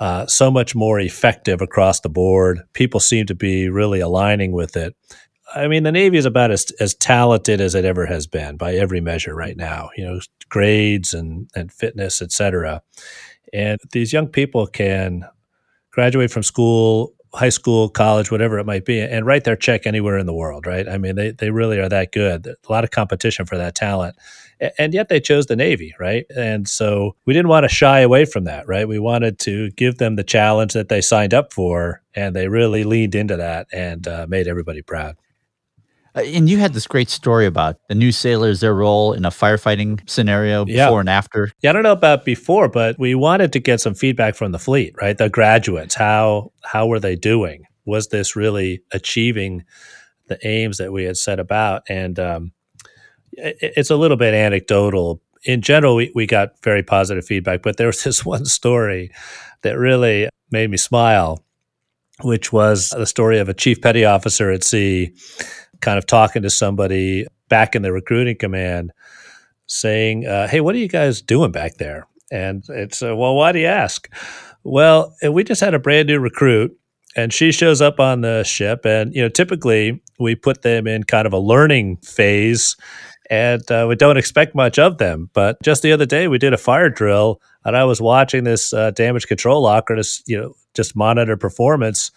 uh, 0.00 0.26
so 0.26 0.50
much 0.50 0.74
more 0.74 1.00
effective 1.00 1.60
across 1.60 2.00
the 2.00 2.08
board. 2.08 2.60
People 2.72 3.00
seem 3.00 3.26
to 3.26 3.34
be 3.34 3.68
really 3.68 4.00
aligning 4.00 4.52
with 4.52 4.76
it. 4.76 4.94
I 5.54 5.68
mean, 5.68 5.84
the 5.84 5.92
Navy 5.92 6.18
is 6.18 6.26
about 6.26 6.50
as, 6.50 6.70
as 6.80 6.94
talented 6.94 7.60
as 7.60 7.74
it 7.74 7.84
ever 7.84 8.06
has 8.06 8.26
been 8.26 8.56
by 8.56 8.74
every 8.74 9.00
measure 9.00 9.34
right 9.34 9.56
now, 9.56 9.90
you 9.96 10.04
know, 10.04 10.20
grades 10.48 11.14
and, 11.14 11.48
and 11.54 11.72
fitness, 11.72 12.20
et 12.20 12.32
cetera. 12.32 12.82
And 13.52 13.78
these 13.92 14.12
young 14.12 14.26
people 14.26 14.66
can 14.66 15.24
graduate 15.92 16.30
from 16.30 16.42
school 16.42 17.14
high 17.34 17.50
school, 17.50 17.88
college, 17.88 18.30
whatever 18.30 18.58
it 18.58 18.64
might 18.66 18.84
be, 18.84 18.98
and 19.00 19.26
write 19.26 19.44
their 19.44 19.56
check 19.56 19.86
anywhere 19.86 20.16
in 20.16 20.26
the 20.26 20.34
world, 20.34 20.66
right? 20.66 20.88
I 20.88 20.96
mean, 20.96 21.16
they, 21.16 21.32
they 21.32 21.50
really 21.50 21.78
are 21.78 21.88
that 21.88 22.12
good. 22.12 22.46
A 22.46 22.72
lot 22.72 22.84
of 22.84 22.90
competition 22.90 23.44
for 23.44 23.58
that 23.58 23.74
talent. 23.74 24.16
And 24.78 24.94
yet 24.94 25.08
they 25.08 25.20
chose 25.20 25.46
the 25.46 25.56
Navy, 25.56 25.94
right? 25.98 26.24
And 26.34 26.68
so 26.68 27.14
we 27.26 27.34
didn't 27.34 27.48
want 27.48 27.64
to 27.64 27.68
shy 27.68 28.00
away 28.00 28.24
from 28.24 28.44
that, 28.44 28.66
right? 28.66 28.88
We 28.88 28.98
wanted 28.98 29.38
to 29.40 29.70
give 29.72 29.98
them 29.98 30.16
the 30.16 30.24
challenge 30.24 30.72
that 30.72 30.88
they 30.88 31.00
signed 31.00 31.34
up 31.34 31.52
for, 31.52 32.02
and 32.14 32.34
they 32.34 32.48
really 32.48 32.84
leaned 32.84 33.14
into 33.14 33.36
that 33.36 33.66
and 33.72 34.08
uh, 34.08 34.26
made 34.28 34.48
everybody 34.48 34.80
proud. 34.80 35.16
Uh, 36.14 36.20
and 36.20 36.48
you 36.48 36.56
had 36.56 36.72
this 36.72 36.86
great 36.86 37.10
story 37.10 37.44
about 37.44 37.76
the 37.88 37.94
new 37.94 38.10
sailors, 38.10 38.60
their 38.60 38.74
role 38.74 39.12
in 39.12 39.26
a 39.26 39.30
firefighting 39.30 40.08
scenario 40.08 40.64
before 40.64 40.78
yeah. 40.78 41.00
and 41.00 41.08
after. 41.10 41.52
Yeah, 41.60 41.70
I 41.70 41.72
don't 41.74 41.82
know 41.82 41.92
about 41.92 42.24
before, 42.24 42.68
but 42.68 42.98
we 42.98 43.14
wanted 43.14 43.52
to 43.52 43.60
get 43.60 43.82
some 43.82 43.94
feedback 43.94 44.34
from 44.34 44.52
the 44.52 44.58
fleet, 44.58 44.94
right? 45.00 45.18
The 45.18 45.28
graduates, 45.28 45.94
how 45.94 46.52
how 46.64 46.86
were 46.86 47.00
they 47.00 47.16
doing? 47.16 47.64
Was 47.84 48.08
this 48.08 48.34
really 48.34 48.82
achieving 48.92 49.64
the 50.28 50.46
aims 50.46 50.78
that 50.78 50.92
we 50.92 51.04
had 51.04 51.16
set 51.16 51.38
about. 51.38 51.82
And 51.88 52.18
um, 52.18 52.52
it's 53.36 53.90
a 53.90 53.96
little 53.96 54.16
bit 54.16 54.34
anecdotal. 54.34 55.22
In 55.44 55.62
general, 55.62 55.96
we, 55.96 56.10
we 56.14 56.26
got 56.26 56.60
very 56.62 56.82
positive 56.82 57.24
feedback, 57.24 57.62
but 57.62 57.76
there 57.76 57.86
was 57.86 58.02
this 58.04 58.24
one 58.24 58.44
story 58.44 59.10
that 59.62 59.78
really 59.78 60.28
made 60.50 60.70
me 60.70 60.76
smile, 60.76 61.42
which 62.22 62.52
was 62.52 62.90
the 62.90 63.06
story 63.06 63.38
of 63.38 63.48
a 63.48 63.54
chief 63.54 63.80
petty 63.80 64.04
officer 64.04 64.50
at 64.50 64.64
sea 64.64 65.14
kind 65.80 65.98
of 65.98 66.06
talking 66.06 66.42
to 66.42 66.50
somebody 66.50 67.26
back 67.48 67.76
in 67.76 67.82
the 67.82 67.92
recruiting 67.92 68.36
command 68.36 68.92
saying, 69.66 70.26
uh, 70.26 70.48
Hey, 70.48 70.60
what 70.60 70.74
are 70.74 70.78
you 70.78 70.88
guys 70.88 71.20
doing 71.20 71.52
back 71.52 71.76
there? 71.76 72.06
And 72.30 72.64
it's, 72.68 73.02
uh, 73.02 73.14
Well, 73.14 73.34
why 73.34 73.52
do 73.52 73.58
you 73.58 73.66
ask? 73.66 74.10
Well, 74.64 75.14
we 75.30 75.44
just 75.44 75.60
had 75.60 75.74
a 75.74 75.78
brand 75.78 76.08
new 76.08 76.18
recruit 76.18 76.76
and 77.16 77.32
she 77.32 77.50
shows 77.50 77.80
up 77.80 77.98
on 77.98 78.20
the 78.20 78.44
ship 78.44 78.84
and 78.84 79.12
you 79.14 79.22
know 79.22 79.28
typically 79.28 80.00
we 80.20 80.34
put 80.34 80.62
them 80.62 80.86
in 80.86 81.02
kind 81.02 81.26
of 81.26 81.32
a 81.32 81.38
learning 81.38 81.96
phase 81.98 82.76
and 83.30 83.70
uh, 83.70 83.86
we 83.88 83.96
don't 83.96 84.16
expect 84.16 84.54
much 84.54 84.78
of 84.78 84.98
them 84.98 85.30
but 85.32 85.60
just 85.62 85.82
the 85.82 85.92
other 85.92 86.06
day 86.06 86.28
we 86.28 86.38
did 86.38 86.52
a 86.52 86.58
fire 86.58 86.90
drill 86.90 87.40
and 87.64 87.76
i 87.76 87.84
was 87.84 88.00
watching 88.00 88.44
this 88.44 88.72
uh, 88.72 88.90
damage 88.92 89.26
control 89.26 89.62
locker 89.62 89.96
to 89.96 90.04
you 90.26 90.40
know 90.40 90.54
just 90.74 90.94
monitor 90.96 91.36
performance 91.36 92.10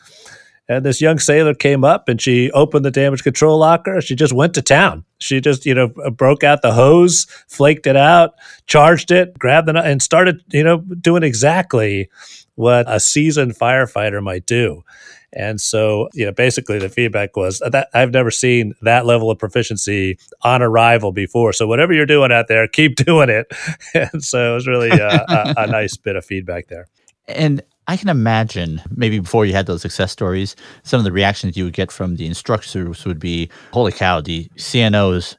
and 0.70 0.86
this 0.86 1.02
young 1.02 1.18
sailor 1.18 1.56
came 1.56 1.84
up 1.84 2.08
and 2.08 2.22
she 2.22 2.52
opened 2.52 2.86
the 2.86 2.92
damage 2.92 3.24
control 3.24 3.58
locker. 3.58 4.00
She 4.02 4.16
just 4.16 4.34
went 4.34 4.54
to 4.54 4.62
town. 4.62 5.04
She 5.18 5.42
just, 5.42 5.66
you 5.66 5.74
know, 5.74 5.88
broke 6.12 6.44
out 6.44 6.62
the 6.62 6.74
hose, 6.74 7.26
flaked 7.48 7.88
it 7.88 7.98
out, 7.98 8.36
charged 8.68 9.10
it, 9.10 9.38
grabbed 9.40 9.68
the 9.68 9.76
and 9.82 10.00
started, 10.00 10.44
you 10.50 10.64
know, 10.64 10.78
doing 10.78 11.24
exactly 11.24 12.08
what 12.54 12.86
a 12.88 13.00
seasoned 13.00 13.56
firefighter 13.58 14.22
might 14.22 14.46
do. 14.46 14.84
And 15.34 15.62
so, 15.62 16.10
you 16.14 16.26
know, 16.26 16.32
basically 16.32 16.80
the 16.80 16.90
feedback 16.90 17.36
was 17.36 17.60
that 17.60 17.90
I've 17.94 18.12
never 18.12 18.32
seen 18.32 18.74
that 18.82 19.06
level 19.06 19.30
of 19.30 19.38
proficiency 19.38 20.18
on 20.42 20.62
arrival 20.62 21.12
before. 21.12 21.54
So 21.54 21.68
whatever 21.68 21.94
you're 21.94 22.06
doing 22.06 22.32
out 22.32 22.48
there, 22.48 22.68
keep 22.68 22.96
doing 23.06 23.30
it. 23.30 23.48
And 23.94 24.24
so 24.24 24.52
it 24.52 24.54
was 24.56 24.68
really 24.68 24.90
a, 24.90 25.08
a, 25.08 25.54
a 25.58 25.68
nice 25.72 25.98
bit 25.98 26.16
of 26.16 26.26
feedback 26.26 26.68
there. 26.68 26.88
And 27.28 27.62
I 27.88 27.98
can 27.98 28.10
imagine 28.10 28.82
maybe 28.96 29.20
before 29.20 29.46
you 29.46 29.54
had 29.54 29.66
those 29.66 29.82
success 29.82 30.12
stories, 30.12 30.56
some 30.84 31.00
of 31.00 31.04
the 31.04 31.12
reactions 31.12 31.58
you 31.58 31.64
would 31.64 31.74
get 31.74 31.92
from 31.92 32.18
the 32.18 32.28
instructors 32.28 33.04
would 33.06 33.20
be, 33.20 33.50
"Holy 33.72 33.92
cow, 33.92 34.22
the 34.22 34.48
CNOs 34.58 35.38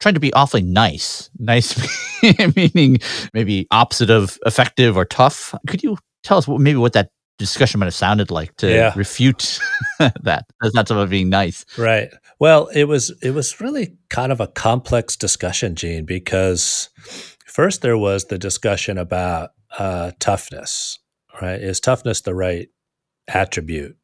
trying 0.00 0.14
to 0.14 0.20
be 0.20 0.32
awfully 0.32 0.62
nice." 0.62 1.30
Nice 1.38 1.74
meaning 2.56 2.98
maybe 3.34 3.66
opposite 3.72 4.10
of 4.10 4.38
effective 4.46 4.96
or 4.96 5.04
tough. 5.04 5.54
Could 5.66 5.82
you 5.82 5.96
tell 6.22 6.38
us 6.38 6.46
what, 6.46 6.60
maybe 6.60 6.78
what 6.78 6.92
that 6.92 7.10
discussion 7.42 7.80
might 7.80 7.86
have 7.86 7.94
sounded 7.94 8.30
like 8.30 8.56
to 8.56 8.70
yeah. 8.70 8.92
refute 8.96 9.60
that? 9.98 10.46
That's 10.60 10.74
not 10.74 10.90
of 10.90 11.10
being 11.10 11.28
nice, 11.28 11.64
right? 11.76 12.10
Well, 12.38 12.68
it 12.68 12.84
was 12.84 13.10
it 13.22 13.30
was 13.32 13.60
really 13.60 13.96
kind 14.10 14.32
of 14.32 14.40
a 14.40 14.46
complex 14.46 15.16
discussion, 15.16 15.74
Gene, 15.74 16.04
because 16.04 16.90
first 17.46 17.82
there 17.82 17.98
was 17.98 18.26
the 18.26 18.38
discussion 18.38 18.98
about 18.98 19.50
uh, 19.78 20.12
toughness 20.18 20.98
right? 21.40 21.60
Is 21.60 21.80
toughness 21.80 22.20
the 22.20 22.34
right 22.34 22.68
attribute? 23.28 23.96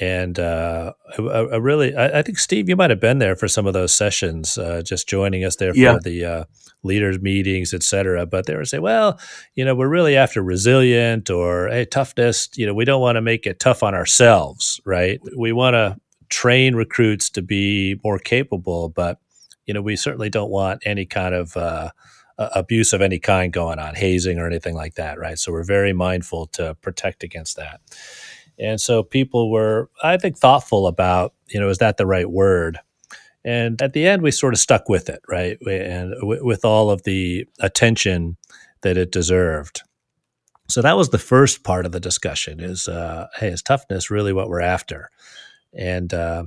And 0.00 0.38
uh, 0.38 0.92
I, 1.18 1.22
I 1.22 1.56
really, 1.56 1.94
I, 1.94 2.20
I, 2.20 2.22
think 2.22 2.38
Steve, 2.38 2.68
you 2.68 2.76
might 2.76 2.90
have 2.90 3.00
been 3.00 3.18
there 3.18 3.34
for 3.34 3.48
some 3.48 3.66
of 3.66 3.72
those 3.72 3.92
sessions, 3.92 4.56
uh, 4.56 4.82
just 4.82 5.08
joining 5.08 5.44
us 5.44 5.56
there 5.56 5.74
yeah. 5.74 5.94
for 5.94 6.00
the 6.00 6.24
uh, 6.24 6.44
leaders 6.84 7.20
meetings, 7.20 7.74
et 7.74 7.82
cetera. 7.82 8.24
But 8.24 8.46
they 8.46 8.54
would 8.54 8.68
say, 8.68 8.78
well, 8.78 9.18
you 9.54 9.64
know, 9.64 9.74
we're 9.74 9.88
really 9.88 10.16
after 10.16 10.40
resilient 10.42 11.30
or 11.30 11.68
hey, 11.68 11.84
toughness. 11.84 12.48
You 12.54 12.66
know, 12.66 12.74
we 12.74 12.84
don't 12.84 13.00
want 13.00 13.16
to 13.16 13.22
make 13.22 13.46
it 13.46 13.58
tough 13.58 13.82
on 13.82 13.94
ourselves, 13.94 14.80
right? 14.84 15.20
We 15.36 15.52
want 15.52 15.74
to 15.74 15.96
train 16.28 16.76
recruits 16.76 17.30
to 17.30 17.42
be 17.42 17.96
more 18.04 18.18
capable, 18.18 18.88
but 18.88 19.18
you 19.66 19.74
know, 19.74 19.82
we 19.82 19.96
certainly 19.96 20.30
don't 20.30 20.50
want 20.50 20.82
any 20.86 21.06
kind 21.06 21.34
of 21.34 21.56
uh, 21.56 21.90
abuse 22.38 22.92
of 22.92 23.02
any 23.02 23.18
kind 23.18 23.52
going 23.52 23.78
on, 23.78 23.94
hazing 23.94 24.38
or 24.38 24.46
anything 24.46 24.74
like 24.74 24.94
that, 24.94 25.18
right? 25.18 25.38
So 25.38 25.52
we're 25.52 25.64
very 25.64 25.92
mindful 25.92 26.46
to 26.54 26.74
protect 26.76 27.22
against 27.22 27.56
that. 27.56 27.80
And 28.58 28.80
so 28.80 29.02
people 29.02 29.50
were, 29.50 29.88
I 30.02 30.16
think, 30.16 30.36
thoughtful 30.36 30.86
about, 30.86 31.34
you 31.48 31.60
know, 31.60 31.68
is 31.68 31.78
that 31.78 31.96
the 31.96 32.06
right 32.06 32.28
word? 32.28 32.78
And 33.44 33.80
at 33.80 33.92
the 33.92 34.06
end, 34.06 34.22
we 34.22 34.30
sort 34.30 34.52
of 34.52 34.60
stuck 34.60 34.88
with 34.88 35.08
it, 35.08 35.20
right? 35.28 35.58
And 35.66 36.14
with 36.22 36.64
all 36.64 36.90
of 36.90 37.04
the 37.04 37.46
attention 37.60 38.36
that 38.82 38.96
it 38.96 39.12
deserved. 39.12 39.82
So 40.68 40.82
that 40.82 40.96
was 40.96 41.10
the 41.10 41.18
first 41.18 41.64
part 41.64 41.86
of 41.86 41.92
the 41.92 42.00
discussion: 42.00 42.60
is 42.60 42.88
uh, 42.88 43.28
hey, 43.38 43.48
is 43.48 43.62
toughness 43.62 44.10
really 44.10 44.34
what 44.34 44.50
we're 44.50 44.60
after? 44.60 45.08
And 45.72 46.12
uh, 46.12 46.44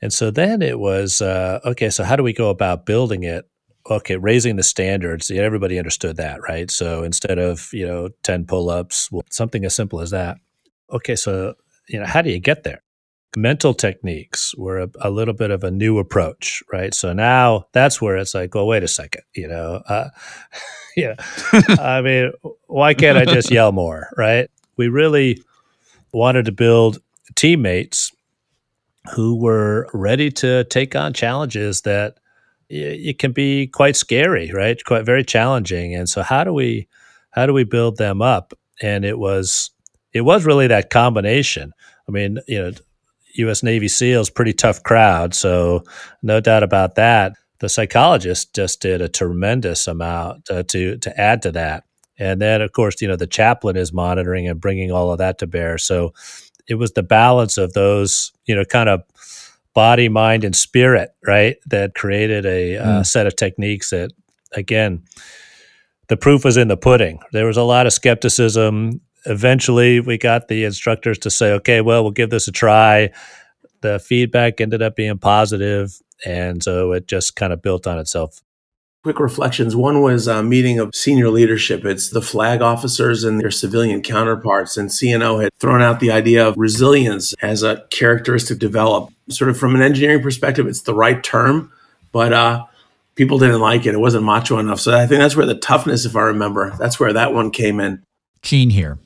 and 0.00 0.12
so 0.12 0.30
then 0.30 0.62
it 0.62 0.78
was 0.78 1.20
uh, 1.20 1.58
okay. 1.64 1.90
So 1.90 2.04
how 2.04 2.14
do 2.14 2.22
we 2.22 2.32
go 2.32 2.48
about 2.48 2.86
building 2.86 3.24
it? 3.24 3.48
okay, 3.90 4.16
raising 4.16 4.56
the 4.56 4.62
standards, 4.62 5.30
everybody 5.30 5.78
understood 5.78 6.16
that, 6.16 6.40
right? 6.42 6.70
So 6.70 7.02
instead 7.02 7.38
of, 7.38 7.68
you 7.72 7.86
know, 7.86 8.10
10 8.22 8.46
pull 8.46 8.70
ups, 8.70 9.10
well, 9.10 9.22
something 9.30 9.64
as 9.64 9.74
simple 9.74 10.00
as 10.00 10.10
that. 10.10 10.36
Okay, 10.92 11.16
so, 11.16 11.54
you 11.88 11.98
know, 11.98 12.06
how 12.06 12.22
do 12.22 12.30
you 12.30 12.38
get 12.38 12.64
there? 12.64 12.82
Mental 13.36 13.72
techniques 13.72 14.54
were 14.56 14.78
a, 14.80 14.90
a 15.00 15.10
little 15.10 15.32
bit 15.34 15.50
of 15.50 15.64
a 15.64 15.70
new 15.70 15.98
approach, 15.98 16.62
right? 16.70 16.92
So 16.92 17.12
now 17.14 17.64
that's 17.72 18.00
where 18.00 18.16
it's 18.16 18.34
like, 18.34 18.54
well, 18.54 18.66
wait 18.66 18.82
a 18.82 18.88
second, 18.88 19.22
you 19.34 19.48
know, 19.48 19.82
uh, 19.88 20.10
yeah, 20.96 21.14
I 21.80 22.02
mean, 22.02 22.32
why 22.66 22.92
can't 22.94 23.16
I 23.16 23.24
just 23.24 23.50
yell 23.50 23.72
more, 23.72 24.08
right? 24.18 24.50
We 24.76 24.88
really 24.88 25.42
wanted 26.12 26.44
to 26.44 26.52
build 26.52 26.98
teammates 27.34 28.12
who 29.14 29.36
were 29.36 29.88
ready 29.92 30.30
to 30.30 30.64
take 30.64 30.94
on 30.94 31.12
challenges 31.12 31.82
that 31.82 32.18
it 32.68 33.18
can 33.18 33.32
be 33.32 33.66
quite 33.66 33.96
scary, 33.96 34.50
right? 34.52 34.82
Quite 34.84 35.04
very 35.04 35.24
challenging. 35.24 35.94
And 35.94 36.08
so 36.08 36.22
how 36.22 36.44
do 36.44 36.52
we 36.54 36.88
how 37.30 37.46
do 37.46 37.52
we 37.52 37.64
build 37.64 37.98
them 37.98 38.22
up? 38.22 38.54
And 38.80 39.04
it 39.04 39.18
was 39.18 39.70
it 40.12 40.22
was 40.22 40.44
really 40.44 40.66
that 40.66 40.90
combination. 40.90 41.72
I 42.08 42.12
mean, 42.12 42.38
you 42.46 42.62
know, 42.62 42.72
U.S. 43.34 43.62
Navy 43.62 43.88
SEALs 43.88 44.30
pretty 44.30 44.52
tough 44.52 44.82
crowd, 44.82 45.34
so 45.34 45.84
no 46.22 46.40
doubt 46.40 46.62
about 46.62 46.96
that. 46.96 47.32
The 47.60 47.68
psychologist 47.68 48.54
just 48.54 48.82
did 48.82 49.00
a 49.00 49.08
tremendous 49.08 49.86
amount 49.86 50.50
uh, 50.50 50.64
to 50.64 50.98
to 50.98 51.20
add 51.20 51.42
to 51.42 51.52
that, 51.52 51.84
and 52.18 52.40
then 52.40 52.60
of 52.60 52.72
course, 52.72 53.00
you 53.00 53.08
know, 53.08 53.16
the 53.16 53.26
chaplain 53.26 53.76
is 53.76 53.92
monitoring 53.92 54.48
and 54.48 54.60
bringing 54.60 54.90
all 54.90 55.12
of 55.12 55.18
that 55.18 55.38
to 55.38 55.46
bear. 55.46 55.78
So 55.78 56.12
it 56.68 56.74
was 56.74 56.92
the 56.92 57.02
balance 57.02 57.58
of 57.58 57.72
those, 57.72 58.32
you 58.46 58.54
know, 58.54 58.64
kind 58.64 58.88
of 58.88 59.02
body, 59.74 60.08
mind, 60.08 60.44
and 60.44 60.54
spirit, 60.54 61.10
right? 61.26 61.56
That 61.66 61.94
created 61.94 62.46
a 62.46 62.76
uh, 62.76 62.86
mm. 63.00 63.06
set 63.06 63.26
of 63.26 63.36
techniques 63.36 63.90
that, 63.90 64.12
again, 64.52 65.02
the 66.08 66.16
proof 66.16 66.44
was 66.44 66.56
in 66.56 66.68
the 66.68 66.76
pudding. 66.76 67.20
There 67.32 67.46
was 67.46 67.56
a 67.56 67.62
lot 67.62 67.86
of 67.86 67.92
skepticism. 67.92 69.00
Eventually, 69.26 70.00
we 70.00 70.18
got 70.18 70.48
the 70.48 70.64
instructors 70.64 71.18
to 71.20 71.30
say, 71.30 71.52
okay, 71.52 71.80
well, 71.80 72.02
we'll 72.02 72.12
give 72.12 72.30
this 72.30 72.48
a 72.48 72.52
try. 72.52 73.10
The 73.80 73.98
feedback 73.98 74.60
ended 74.60 74.82
up 74.82 74.96
being 74.96 75.18
positive, 75.18 75.98
and 76.24 76.62
so 76.62 76.92
it 76.92 77.06
just 77.06 77.36
kind 77.36 77.52
of 77.52 77.62
built 77.62 77.86
on 77.86 77.98
itself 77.98 78.42
quick 79.02 79.18
reflections. 79.18 79.74
One 79.74 80.00
was 80.00 80.28
a 80.28 80.42
meeting 80.42 80.78
of 80.78 80.94
senior 80.94 81.28
leadership. 81.28 81.84
It's 81.84 82.10
the 82.10 82.22
flag 82.22 82.62
officers 82.62 83.24
and 83.24 83.40
their 83.40 83.50
civilian 83.50 84.00
counterparts. 84.00 84.76
And 84.76 84.90
CNO 84.90 85.42
had 85.42 85.50
thrown 85.58 85.82
out 85.82 85.98
the 85.98 86.12
idea 86.12 86.46
of 86.46 86.56
resilience 86.56 87.34
as 87.42 87.64
a 87.64 87.84
characteristic 87.90 88.60
develop. 88.60 89.12
Sort 89.28 89.50
of 89.50 89.58
from 89.58 89.74
an 89.74 89.82
engineering 89.82 90.22
perspective, 90.22 90.68
it's 90.68 90.82
the 90.82 90.94
right 90.94 91.22
term, 91.22 91.72
but 92.12 92.32
uh, 92.32 92.64
people 93.16 93.38
didn't 93.40 93.60
like 93.60 93.86
it. 93.86 93.94
It 93.94 94.00
wasn't 94.00 94.24
macho 94.24 94.58
enough. 94.58 94.78
So 94.78 94.96
I 94.96 95.06
think 95.06 95.20
that's 95.20 95.36
where 95.36 95.46
the 95.46 95.56
toughness, 95.56 96.04
if 96.04 96.14
I 96.14 96.22
remember, 96.22 96.70
that's 96.78 97.00
where 97.00 97.12
that 97.12 97.34
one 97.34 97.50
came 97.50 97.80
in. 97.80 98.04
Gene 98.42 98.70
here. 98.70 98.98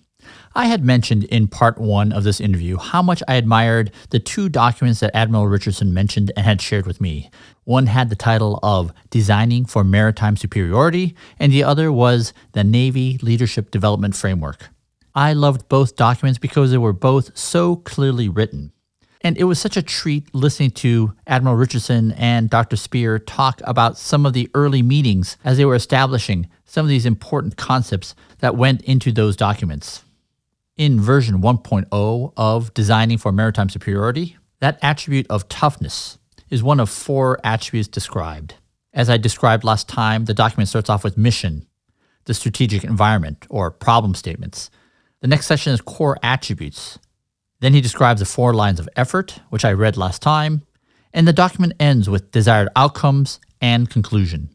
I 0.57 0.69
had 0.69 0.83
mentioned 0.83 1.25
in 1.25 1.49
part 1.49 1.77
one 1.77 2.13
of 2.13 2.25
this 2.25 2.41
interview 2.41 2.79
how 2.79 3.03
much 3.03 3.23
I 3.29 3.35
admired 3.35 3.93
the 4.09 4.19
two 4.19 4.49
documents 4.49 5.01
that 5.01 5.15
Admiral 5.15 5.49
Richardson 5.49 5.93
mentioned 5.93 6.33
and 6.35 6.47
had 6.47 6.63
shared 6.63 6.87
with 6.87 6.99
me. 6.99 7.31
One 7.65 7.89
had 7.89 8.09
the 8.09 8.17
title 8.17 8.59
of 8.63 8.91
Designing 9.11 9.67
for 9.67 9.85
Maritime 9.85 10.35
Superiority, 10.35 11.15
and 11.39 11.53
the 11.53 11.63
other 11.63 11.93
was 11.93 12.33
the 12.53 12.65
Navy 12.65 13.19
Leadership 13.21 13.71
Development 13.71 14.17
Framework. 14.17 14.71
I 15.15 15.35
loved 15.35 15.69
both 15.69 15.95
documents 15.95 16.39
because 16.39 16.71
they 16.71 16.79
were 16.79 16.95
both 16.95 17.37
so 17.37 17.77
clearly 17.77 18.31
written. 18.31 18.73
And 19.21 19.37
it 19.37 19.45
was 19.45 19.59
such 19.59 19.77
a 19.77 19.83
treat 19.83 20.35
listening 20.35 20.71
to 20.71 21.13
Admiral 21.27 21.57
Richardson 21.57 22.13
and 22.13 22.49
Dr. 22.49 22.77
Spear 22.77 23.19
talk 23.19 23.61
about 23.65 23.99
some 23.99 24.25
of 24.25 24.33
the 24.33 24.49
early 24.55 24.81
meetings 24.81 25.37
as 25.45 25.59
they 25.59 25.67
were 25.67 25.75
establishing 25.75 26.49
some 26.65 26.87
of 26.87 26.89
these 26.89 27.05
important 27.05 27.59
concepts 27.59 28.15
that 28.39 28.57
went 28.57 28.81
into 28.83 29.13
those 29.13 29.37
documents 29.37 30.03
in 30.77 31.01
version 31.01 31.41
1.0 31.41 32.33
of 32.37 32.75
Designing 32.75 33.19
for 33.19 33.33
Maritime 33.33 33.69
Superiority, 33.69 34.37
that 34.61 34.79
attribute 34.83 35.27
of 35.31 35.49
toughness 35.49 36.19
is 36.51 36.63
one 36.63 36.81
of 36.81 36.91
four 36.91 37.39
attributes 37.43 37.89
described. 37.89 38.55
As 38.93 39.11
I 39.11 39.17
described 39.17 39.65
last 39.65 39.89
time, 39.89 40.27
the 40.27 40.35
document 40.35 40.69
starts 40.69 40.91
off 40.91 41.05
with 41.05 41.19
mission, 41.19 41.67
the 42.25 42.35
strategic 42.35 42.85
environment, 42.85 43.47
or 43.49 43.71
problem 43.71 44.15
statements. 44.15 44.71
The 45.21 45.29
next 45.29 45.47
section 45.47 45.73
is 45.73 45.81
core 45.81 46.19
attributes. 46.23 46.99
Then 47.61 47.73
he 47.73 47.81
describes 47.81 48.21
the 48.21 48.27
four 48.27 48.55
lines 48.55 48.79
of 48.79 48.89
effort, 48.97 49.41
which 49.49 49.65
I 49.65 49.73
read 49.73 49.97
last 49.97 50.23
time, 50.23 50.63
and 51.13 51.27
the 51.27 51.33
document 51.33 51.73
ends 51.81 52.09
with 52.09 52.31
desired 52.31 52.69
outcomes 52.77 53.41
and 53.61 53.89
conclusion. 53.89 54.51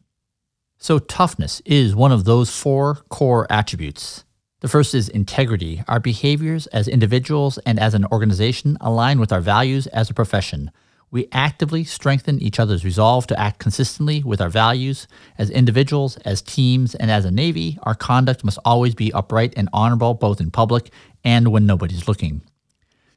So, 0.77 0.97
toughness 0.97 1.61
is 1.65 1.95
one 1.95 2.11
of 2.11 2.23
those 2.23 2.55
four 2.55 2.95
core 3.09 3.45
attributes. 3.51 4.23
The 4.62 4.68
first 4.68 4.94
is 4.94 5.10
integrity. 5.10 5.84
Our 5.88 6.00
behaviors 6.00 6.68
as 6.68 6.88
individuals 6.88 7.58
and 7.65 7.80
as 7.80 7.96
an 7.96 8.06
organization 8.06 8.77
align 8.80 9.20
with 9.20 9.32
our 9.32 9.41
values 9.41 9.88
as 9.88 10.12
a 10.12 10.13
profession. 10.13 10.70
We 11.10 11.27
actively 11.32 11.84
strengthen 11.84 12.39
each 12.39 12.60
other's 12.60 12.86
resolve 12.86 13.25
to 13.27 13.39
act 13.39 13.58
consistently 13.58 14.22
with 14.24 14.39
our 14.39 14.50
values. 14.50 15.08
As 15.36 15.50
individuals, 15.50 16.15
as 16.18 16.44
teams, 16.44 16.94
and 16.94 17.10
as 17.10 17.25
a 17.25 17.32
Navy, 17.32 17.80
our 17.82 17.96
conduct 17.96 18.44
must 18.44 18.60
always 18.63 18.94
be 18.94 19.12
upright 19.12 19.56
and 19.58 19.68
honorable 19.74 20.13
both 20.13 20.39
in 20.39 20.51
public 20.51 20.91
and 21.24 21.48
when 21.48 21.65
nobody's 21.65 22.08
looking. 22.08 22.44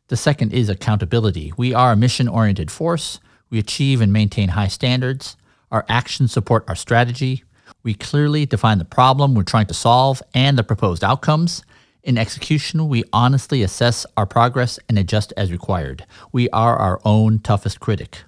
The 0.09 0.17
second 0.17 0.55
is 0.55 0.71
accountability. 0.71 1.53
We 1.59 1.75
are 1.75 1.93
a 1.93 1.97
mission 1.97 2.27
oriented 2.27 2.71
force. 2.71 3.21
We 3.51 3.59
achieve 3.59 4.01
and 4.01 4.13
maintain 4.13 4.49
high 4.51 4.69
standards. 4.69 5.37
Our 5.71 5.85
actions 5.91 6.33
support 6.33 6.65
our 6.69 6.75
strategy. 6.75 7.45
We 7.85 7.93
clearly 7.93 8.47
define 8.47 8.79
the 8.79 8.87
problem 8.87 9.35
we're 9.35 9.43
trying 9.43 9.67
to 9.67 9.75
solve 9.75 10.23
and 10.33 10.57
the 10.57 10.65
proposed 10.65 11.05
outcomes. 11.05 11.63
In 12.03 12.17
execution, 12.17 12.89
we 12.89 13.05
honestly 13.13 13.63
assess 13.63 14.07
our 14.17 14.25
progress 14.25 14.79
and 14.89 14.99
adjust 14.99 15.35
as 15.37 15.53
required. 15.53 16.07
We 16.33 16.49
are 16.49 16.77
our 16.77 16.99
own 17.05 17.41
toughest 17.41 17.81
critic. 17.81 18.23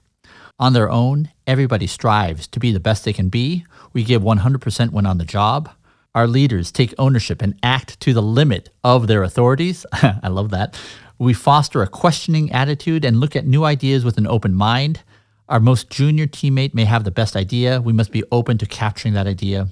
On 0.59 0.75
their 0.75 0.91
own, 0.91 1.31
everybody 1.47 1.87
strives 1.87 2.47
to 2.49 2.61
be 2.61 2.71
the 2.71 2.81
best 2.81 3.05
they 3.05 3.15
can 3.15 3.31
be. 3.31 3.65
We 3.95 4.05
give 4.05 4.23
100% 4.23 4.91
when 4.91 5.07
on 5.07 5.19
the 5.19 5.25
job. 5.25 5.71
Our 6.15 6.27
leaders 6.27 6.71
take 6.71 6.95
ownership 6.99 7.41
and 7.41 7.59
act 7.63 7.99
to 8.01 8.13
the 8.13 8.23
limit 8.23 8.69
of 8.85 9.07
their 9.07 9.23
authorities. 9.23 9.87
I 9.93 10.29
love 10.29 10.51
that. 10.51 10.79
We 11.19 11.33
foster 11.33 11.81
a 11.81 11.87
questioning 11.87 12.53
attitude 12.53 13.07
and 13.07 13.21
look 13.21 13.35
at 13.35 13.47
new 13.47 13.65
ideas 13.65 14.05
with 14.05 14.19
an 14.19 14.27
open 14.27 14.55
mind. 14.55 15.01
Our 15.49 15.61
most 15.61 15.91
junior 15.91 16.27
teammate 16.27 16.75
may 16.75 16.85
have 16.85 17.05
the 17.05 17.11
best 17.11 17.37
idea. 17.37 17.81
We 17.81 17.93
must 17.93 18.13
be 18.13 18.25
open 18.33 18.59
to 18.59 18.67
capturing 18.67 19.15
that 19.15 19.27
idea. 19.27 19.69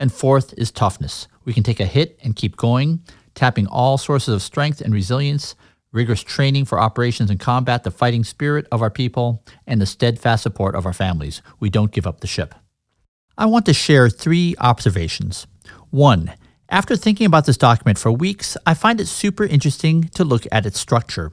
And 0.00 0.12
fourth 0.12 0.54
is 0.56 0.70
toughness. 0.70 1.28
We 1.44 1.52
can 1.52 1.62
take 1.62 1.80
a 1.80 1.86
hit 1.86 2.18
and 2.22 2.36
keep 2.36 2.56
going 2.56 3.02
tapping 3.38 3.68
all 3.68 3.96
sources 3.96 4.34
of 4.34 4.42
strength 4.42 4.80
and 4.80 4.92
resilience, 4.92 5.54
rigorous 5.92 6.22
training 6.22 6.64
for 6.64 6.80
operations 6.80 7.30
and 7.30 7.38
combat, 7.38 7.84
the 7.84 7.90
fighting 7.90 8.24
spirit 8.24 8.66
of 8.72 8.82
our 8.82 8.90
people, 8.90 9.44
and 9.64 9.80
the 9.80 9.86
steadfast 9.86 10.42
support 10.42 10.74
of 10.74 10.84
our 10.84 10.92
families. 10.92 11.40
We 11.60 11.70
don't 11.70 11.92
give 11.92 12.06
up 12.06 12.20
the 12.20 12.26
ship. 12.26 12.52
I 13.38 13.46
want 13.46 13.64
to 13.66 13.72
share 13.72 14.10
three 14.10 14.56
observations. 14.58 15.46
One, 15.90 16.34
after 16.68 16.96
thinking 16.96 17.26
about 17.26 17.46
this 17.46 17.56
document 17.56 17.96
for 17.96 18.10
weeks, 18.10 18.56
I 18.66 18.74
find 18.74 19.00
it 19.00 19.06
super 19.06 19.44
interesting 19.44 20.02
to 20.14 20.24
look 20.24 20.44
at 20.50 20.66
its 20.66 20.80
structure. 20.80 21.30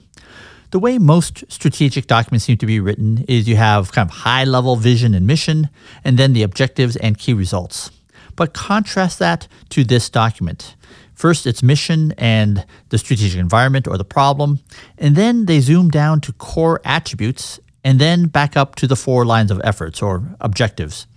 The 0.72 0.80
way 0.80 0.98
most 0.98 1.44
strategic 1.48 2.08
documents 2.08 2.46
seem 2.46 2.58
to 2.58 2.66
be 2.66 2.80
written 2.80 3.24
is 3.28 3.48
you 3.48 3.56
have 3.56 3.92
kind 3.92 4.10
of 4.10 4.18
high 4.18 4.44
level 4.44 4.76
vision 4.76 5.14
and 5.14 5.26
mission, 5.28 5.70
and 6.04 6.18
then 6.18 6.34
the 6.34 6.44
objectives 6.44 6.96
and 6.98 7.18
key 7.18 7.34
results. 7.34 7.92
But 8.36 8.54
contrast 8.54 9.20
that 9.20 9.48
to 9.70 9.84
this 9.84 10.10
document. 10.10 10.76
First, 11.14 11.48
its 11.48 11.64
mission 11.64 12.14
and 12.18 12.66
the 12.90 12.98
strategic 12.98 13.40
environment 13.40 13.88
or 13.88 13.98
the 13.98 14.04
problem, 14.04 14.60
and 14.98 15.16
then 15.16 15.46
they 15.46 15.62
zoom 15.62 15.90
down 15.90 16.20
to 16.22 16.34
core 16.34 16.82
attributes 16.84 17.60
and 17.86 18.00
then 18.00 18.28
back 18.28 18.58
up 18.58 18.76
to 18.76 18.88
the 18.88 18.96
four 18.96 19.26
lines 19.26 19.52
of 19.52 19.62
efforts 19.64 20.02
or 20.02 20.36
objectives. 20.42 21.08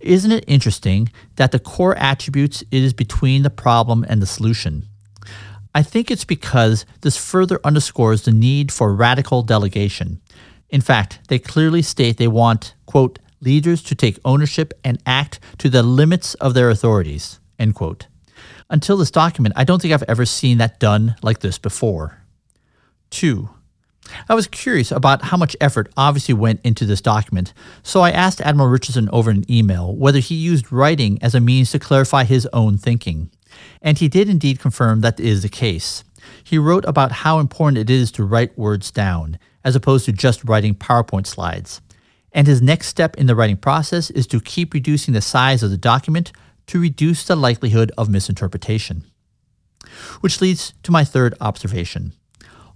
Isn't 0.00 0.32
it 0.32 0.44
interesting 0.48 1.10
that 1.36 1.52
the 1.52 1.58
core 1.58 1.96
attributes 1.96 2.64
is 2.70 2.92
between 2.92 3.42
the 3.42 3.50
problem 3.50 4.04
and 4.08 4.20
the 4.20 4.26
solution? 4.26 4.88
I 5.76 5.82
think 5.82 6.10
it's 6.10 6.24
because 6.24 6.86
this 7.02 7.18
further 7.18 7.60
underscores 7.62 8.22
the 8.22 8.32
need 8.32 8.72
for 8.72 8.94
radical 8.94 9.42
delegation. 9.42 10.22
In 10.70 10.80
fact, 10.80 11.20
they 11.28 11.38
clearly 11.38 11.82
state 11.82 12.16
they 12.16 12.28
want, 12.28 12.74
quote, 12.86 13.18
leaders 13.42 13.82
to 13.82 13.94
take 13.94 14.18
ownership 14.24 14.72
and 14.82 15.02
act 15.04 15.38
to 15.58 15.68
the 15.68 15.82
limits 15.82 16.32
of 16.36 16.54
their 16.54 16.70
authorities, 16.70 17.40
end 17.58 17.74
quote. 17.74 18.06
Until 18.70 18.96
this 18.96 19.10
document, 19.10 19.52
I 19.54 19.64
don't 19.64 19.82
think 19.82 19.92
I've 19.92 20.02
ever 20.04 20.24
seen 20.24 20.56
that 20.56 20.80
done 20.80 21.14
like 21.20 21.40
this 21.40 21.58
before. 21.58 22.22
Two, 23.10 23.50
I 24.30 24.34
was 24.34 24.46
curious 24.46 24.90
about 24.90 25.24
how 25.24 25.36
much 25.36 25.58
effort 25.60 25.92
obviously 25.94 26.32
went 26.32 26.62
into 26.64 26.86
this 26.86 27.02
document, 27.02 27.52
so 27.82 28.00
I 28.00 28.12
asked 28.12 28.40
Admiral 28.40 28.70
Richardson 28.70 29.10
over 29.12 29.30
an 29.30 29.44
email 29.52 29.94
whether 29.94 30.20
he 30.20 30.36
used 30.36 30.72
writing 30.72 31.18
as 31.20 31.34
a 31.34 31.40
means 31.40 31.70
to 31.72 31.78
clarify 31.78 32.24
his 32.24 32.48
own 32.54 32.78
thinking. 32.78 33.30
And 33.82 33.98
he 33.98 34.08
did 34.08 34.28
indeed 34.28 34.58
confirm 34.58 35.00
that 35.00 35.20
is 35.20 35.42
the 35.42 35.48
case. 35.48 36.04
He 36.42 36.58
wrote 36.58 36.84
about 36.84 37.12
how 37.12 37.38
important 37.38 37.78
it 37.78 37.90
is 37.90 38.10
to 38.12 38.24
write 38.24 38.58
words 38.58 38.90
down, 38.90 39.38
as 39.64 39.76
opposed 39.76 40.04
to 40.06 40.12
just 40.12 40.44
writing 40.44 40.74
PowerPoint 40.74 41.26
slides. 41.26 41.80
And 42.32 42.46
his 42.46 42.60
next 42.60 42.88
step 42.88 43.16
in 43.16 43.26
the 43.26 43.34
writing 43.34 43.56
process 43.56 44.10
is 44.10 44.26
to 44.28 44.40
keep 44.40 44.74
reducing 44.74 45.14
the 45.14 45.20
size 45.20 45.62
of 45.62 45.70
the 45.70 45.76
document 45.76 46.32
to 46.66 46.80
reduce 46.80 47.24
the 47.24 47.36
likelihood 47.36 47.92
of 47.96 48.08
misinterpretation. 48.08 49.04
Which 50.20 50.40
leads 50.40 50.74
to 50.82 50.90
my 50.90 51.04
third 51.04 51.34
observation. 51.40 52.12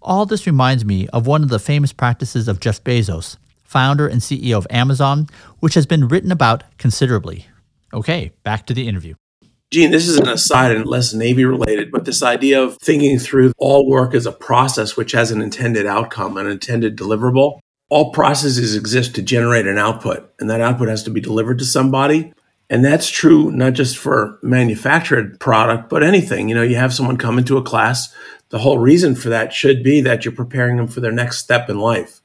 All 0.00 0.24
this 0.24 0.46
reminds 0.46 0.84
me 0.84 1.08
of 1.08 1.26
one 1.26 1.42
of 1.42 1.50
the 1.50 1.58
famous 1.58 1.92
practices 1.92 2.48
of 2.48 2.60
Jeff 2.60 2.82
Bezos, 2.82 3.36
founder 3.62 4.08
and 4.08 4.20
CEO 4.20 4.56
of 4.56 4.66
Amazon, 4.70 5.28
which 5.58 5.74
has 5.74 5.86
been 5.86 6.08
written 6.08 6.32
about 6.32 6.64
considerably. 6.78 7.46
Okay, 7.92 8.32
back 8.42 8.66
to 8.66 8.74
the 8.74 8.88
interview. 8.88 9.14
Gene, 9.72 9.92
this 9.92 10.08
is 10.08 10.16
an 10.16 10.28
aside 10.28 10.74
and 10.74 10.84
less 10.84 11.14
Navy 11.14 11.44
related, 11.44 11.92
but 11.92 12.04
this 12.04 12.24
idea 12.24 12.60
of 12.60 12.76
thinking 12.78 13.20
through 13.20 13.52
all 13.56 13.88
work 13.88 14.14
as 14.14 14.26
a 14.26 14.32
process 14.32 14.96
which 14.96 15.12
has 15.12 15.30
an 15.30 15.40
intended 15.40 15.86
outcome, 15.86 16.36
an 16.36 16.48
intended 16.48 16.98
deliverable. 16.98 17.60
All 17.88 18.10
processes 18.10 18.74
exist 18.74 19.14
to 19.14 19.22
generate 19.22 19.68
an 19.68 19.78
output, 19.78 20.28
and 20.40 20.50
that 20.50 20.60
output 20.60 20.88
has 20.88 21.04
to 21.04 21.10
be 21.10 21.20
delivered 21.20 21.60
to 21.60 21.64
somebody. 21.64 22.32
And 22.68 22.84
that's 22.84 23.08
true 23.08 23.52
not 23.52 23.74
just 23.74 23.96
for 23.96 24.40
manufactured 24.42 25.38
product, 25.38 25.88
but 25.88 26.02
anything. 26.02 26.48
You 26.48 26.56
know, 26.56 26.62
you 26.62 26.74
have 26.74 26.92
someone 26.92 27.16
come 27.16 27.38
into 27.38 27.56
a 27.56 27.62
class, 27.62 28.12
the 28.48 28.58
whole 28.58 28.78
reason 28.78 29.14
for 29.14 29.28
that 29.28 29.52
should 29.52 29.84
be 29.84 30.00
that 30.00 30.24
you're 30.24 30.32
preparing 30.32 30.78
them 30.78 30.88
for 30.88 31.00
their 31.00 31.12
next 31.12 31.38
step 31.38 31.70
in 31.70 31.78
life. 31.78 32.20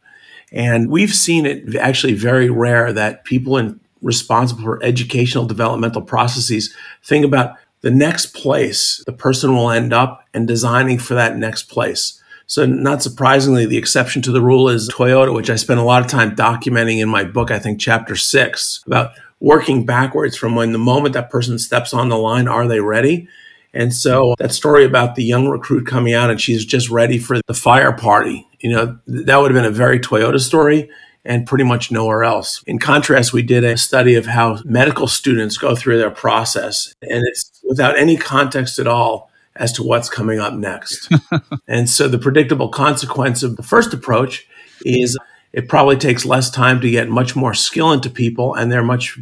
And 0.52 0.90
we've 0.90 1.14
seen 1.14 1.46
it 1.46 1.76
actually 1.76 2.14
very 2.14 2.50
rare 2.50 2.92
that 2.94 3.24
people 3.24 3.58
in 3.58 3.80
responsible 4.06 4.62
for 4.62 4.84
educational 4.84 5.46
developmental 5.46 6.02
processes 6.02 6.74
think 7.04 7.26
about 7.26 7.58
the 7.82 7.90
next 7.90 8.28
place 8.28 9.04
the 9.06 9.12
person 9.12 9.56
will 9.56 9.72
end 9.72 9.92
up 9.92 10.24
and 10.34 10.48
designing 10.48 11.00
for 11.00 11.16
that 11.16 11.38
next 11.38 11.64
place. 11.64 12.22
So, 12.48 12.66
not 12.68 13.02
surprisingly, 13.02 13.66
the 13.66 13.78
exception 13.78 14.22
to 14.22 14.32
the 14.32 14.42
rule 14.42 14.70
is 14.70 14.88
Toyota, 14.90 15.34
which 15.34 15.50
I 15.50 15.56
spent 15.56 15.80
a 15.80 15.84
lot 15.84 16.04
of 16.04 16.10
time 16.10 16.36
documenting 16.36 17.02
in 17.02 17.10
my 17.10 17.24
book, 17.24 17.50
I 17.50 17.58
think 17.58 17.80
chapter 17.80 18.16
six, 18.16 18.84
about 18.86 19.14
working 19.40 19.86
backwards 19.86 20.38
from 20.38 20.56
when 20.56 20.72
the 20.72 20.78
moment 20.78 21.14
that 21.16 21.32
person 21.32 21.58
steps 21.58 21.92
on 21.92 22.10
the 22.10 22.18
line, 22.18 22.48
are 22.48 22.68
they 22.68 22.82
ready? 22.82 23.28
And 23.74 23.92
so 23.92 24.36
that 24.38 24.54
story 24.54 24.86
about 24.86 25.16
the 25.16 25.24
young 25.24 25.48
recruit 25.48 25.88
coming 25.88 26.14
out 26.14 26.30
and 26.30 26.40
she's 26.40 26.66
just 26.66 26.90
ready 26.90 27.18
for 27.18 27.42
the 27.48 27.54
fire 27.54 27.92
party, 27.92 28.48
you 28.60 28.70
know, 28.70 29.00
that 29.08 29.38
would 29.38 29.52
have 29.52 29.62
been 29.62 29.70
a 29.70 29.76
very 29.76 30.00
Toyota 30.00 30.40
story 30.40 30.90
and 31.26 31.48
pretty 31.48 31.64
much 31.64 31.92
nowhere 31.92 32.24
else. 32.24 32.64
In 32.68 32.78
contrast, 32.78 33.34
we 33.34 33.42
did 33.42 33.64
a 33.64 33.78
study 33.78 34.16
of 34.16 34.28
how 34.28 34.60
medical 34.64 35.08
students 35.08 35.58
go 35.58 35.76
through 35.76 35.98
their 35.98 36.12
process, 36.12 36.94
and 37.02 37.24
it's 37.28 37.60
without 37.68 37.98
any 37.98 38.16
context 38.16 38.78
at 38.78 38.88
all 38.88 39.32
as 39.56 39.72
to 39.74 39.84
what's 39.84 40.10
coming 40.10 40.40
up 40.40 40.54
next. 40.54 41.12
and 41.68 41.90
so 41.90 42.08
the 42.08 42.20
predictable 42.20 42.70
consequence 42.70 43.42
of 43.42 43.56
the 43.56 43.64
first 43.64 43.94
approach 43.94 44.48
is 44.86 45.18
it 45.54 45.70
probably 45.70 45.96
takes 45.96 46.26
less 46.26 46.50
time 46.50 46.82
to 46.82 46.92
get 46.92 47.10
much 47.10 47.36
more 47.36 47.54
skill 47.54 47.94
into 47.94 48.10
people 48.10 48.54
and 48.54 48.72
they're 48.72 48.84
much 48.84 49.18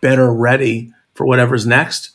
better 0.00 0.32
ready 0.32 0.92
for 1.14 1.24
whatever's 1.24 1.66
next. 1.66 2.10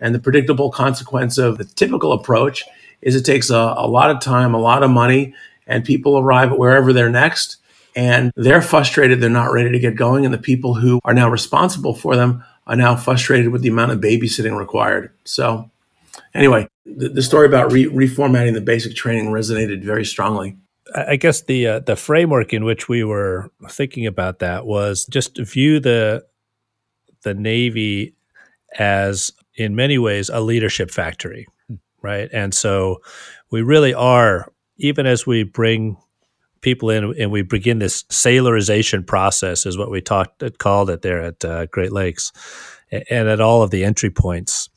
And 0.00 0.12
the 0.14 0.18
predictable 0.18 0.70
consequence 0.70 1.38
of 1.38 1.58
the 1.58 1.64
typical 1.64 2.12
approach 2.12 2.64
is 3.00 3.14
it 3.14 3.24
takes 3.24 3.50
a, 3.50 3.74
a 3.76 3.86
lot 3.86 4.10
of 4.10 4.20
time, 4.20 4.52
a 4.52 4.60
lot 4.60 4.82
of 4.82 4.90
money, 4.90 5.32
and 5.68 5.84
people 5.84 6.18
arrive 6.18 6.50
at 6.50 6.58
wherever 6.58 6.92
they're 6.92 7.08
next 7.08 7.58
and 7.94 8.32
they're 8.36 8.62
frustrated 8.62 9.20
they're 9.20 9.30
not 9.30 9.52
ready 9.52 9.70
to 9.70 9.78
get 9.78 9.96
going 9.96 10.24
and 10.24 10.32
the 10.32 10.38
people 10.38 10.74
who 10.74 11.00
are 11.04 11.14
now 11.14 11.28
responsible 11.28 11.94
for 11.94 12.16
them 12.16 12.44
are 12.66 12.76
now 12.76 12.96
frustrated 12.96 13.48
with 13.48 13.62
the 13.62 13.68
amount 13.68 13.92
of 13.92 14.00
babysitting 14.00 14.56
required 14.56 15.10
so 15.24 15.70
anyway 16.34 16.66
the, 16.84 17.08
the 17.08 17.22
story 17.22 17.46
about 17.46 17.72
re- 17.72 17.86
reformatting 17.86 18.54
the 18.54 18.60
basic 18.60 18.94
training 18.94 19.26
resonated 19.26 19.82
very 19.82 20.04
strongly 20.04 20.56
I 20.94 21.16
guess 21.16 21.42
the 21.42 21.66
uh, 21.66 21.78
the 21.78 21.96
framework 21.96 22.52
in 22.52 22.64
which 22.64 22.88
we 22.88 23.02
were 23.02 23.50
thinking 23.70 24.06
about 24.06 24.40
that 24.40 24.66
was 24.66 25.06
just 25.06 25.38
view 25.38 25.80
the 25.80 26.24
the 27.22 27.34
Navy 27.34 28.14
as 28.78 29.32
in 29.54 29.74
many 29.74 29.98
ways 29.98 30.28
a 30.28 30.40
leadership 30.40 30.90
factory, 30.90 31.46
right? 32.02 32.28
And 32.32 32.54
so 32.54 33.00
we 33.50 33.62
really 33.62 33.94
are 33.94 34.50
even 34.76 35.06
as 35.06 35.26
we 35.26 35.44
bring 35.44 35.96
people 36.62 36.90
in 36.90 37.14
and 37.20 37.30
we 37.30 37.42
begin 37.42 37.78
this 37.78 38.04
sailorization 38.04 39.06
process 39.06 39.66
is 39.66 39.76
what 39.76 39.90
we 39.90 40.00
talked 40.00 40.42
called 40.58 40.90
it 40.90 41.02
there 41.02 41.20
at 41.20 41.44
uh, 41.44 41.66
Great 41.66 41.92
Lakes 41.92 42.32
and 42.90 43.28
at 43.28 43.40
all 43.40 43.62
of 43.62 43.70
the 43.70 43.84
entry 43.84 44.10
points 44.10 44.68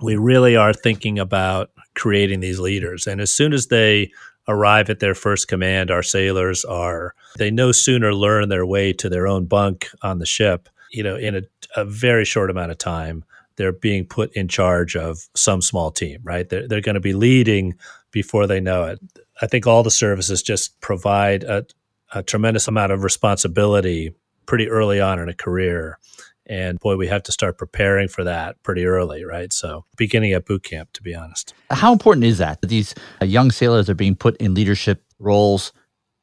we 0.00 0.16
really 0.16 0.56
are 0.56 0.72
thinking 0.72 1.18
about 1.18 1.70
creating 1.94 2.40
these 2.40 2.60
leaders 2.60 3.06
and 3.06 3.20
as 3.20 3.32
soon 3.32 3.52
as 3.52 3.68
they 3.68 4.10
arrive 4.48 4.88
at 4.88 4.98
their 4.98 5.14
first 5.14 5.46
command, 5.46 5.90
our 5.90 6.02
sailors 6.02 6.64
are, 6.64 7.14
they 7.36 7.50
no 7.50 7.70
sooner 7.70 8.14
learn 8.14 8.48
their 8.48 8.66
way 8.66 8.92
to 8.94 9.08
their 9.08 9.28
own 9.28 9.44
bunk 9.44 9.88
on 10.02 10.18
the 10.18 10.26
ship, 10.26 10.68
you 10.90 11.02
know, 11.02 11.16
in 11.16 11.36
a, 11.36 11.42
a 11.76 11.84
very 11.84 12.24
short 12.24 12.50
amount 12.50 12.72
of 12.72 12.78
time, 12.78 13.22
they're 13.56 13.72
being 13.72 14.06
put 14.06 14.32
in 14.34 14.48
charge 14.48 14.96
of 14.96 15.28
some 15.34 15.60
small 15.60 15.90
team, 15.90 16.20
right? 16.22 16.48
They're, 16.48 16.66
they're 16.66 16.80
going 16.80 16.94
to 16.94 17.00
be 17.00 17.12
leading 17.12 17.74
before 18.10 18.46
they 18.46 18.60
know 18.60 18.84
it. 18.84 18.98
I 19.40 19.46
think 19.46 19.66
all 19.66 19.82
the 19.82 19.90
services 19.90 20.42
just 20.42 20.80
provide 20.80 21.44
a, 21.44 21.66
a 22.12 22.22
tremendous 22.22 22.68
amount 22.68 22.92
of 22.92 23.04
responsibility 23.04 24.14
pretty 24.46 24.68
early 24.68 25.00
on 25.00 25.18
in 25.18 25.28
a 25.28 25.34
career. 25.34 25.98
And 26.46 26.80
boy, 26.80 26.96
we 26.96 27.06
have 27.08 27.22
to 27.24 27.32
start 27.32 27.58
preparing 27.58 28.08
for 28.08 28.24
that 28.24 28.62
pretty 28.62 28.86
early, 28.86 29.24
right? 29.24 29.52
So, 29.52 29.84
beginning 29.98 30.32
at 30.32 30.46
boot 30.46 30.62
camp, 30.62 30.92
to 30.94 31.02
be 31.02 31.14
honest. 31.14 31.52
How 31.70 31.92
important 31.92 32.24
is 32.24 32.38
that? 32.38 32.62
That 32.62 32.68
these 32.68 32.94
uh, 33.20 33.26
young 33.26 33.50
sailors 33.50 33.90
are 33.90 33.94
being 33.94 34.14
put 34.14 34.36
in 34.38 34.54
leadership 34.54 35.04
roles 35.18 35.72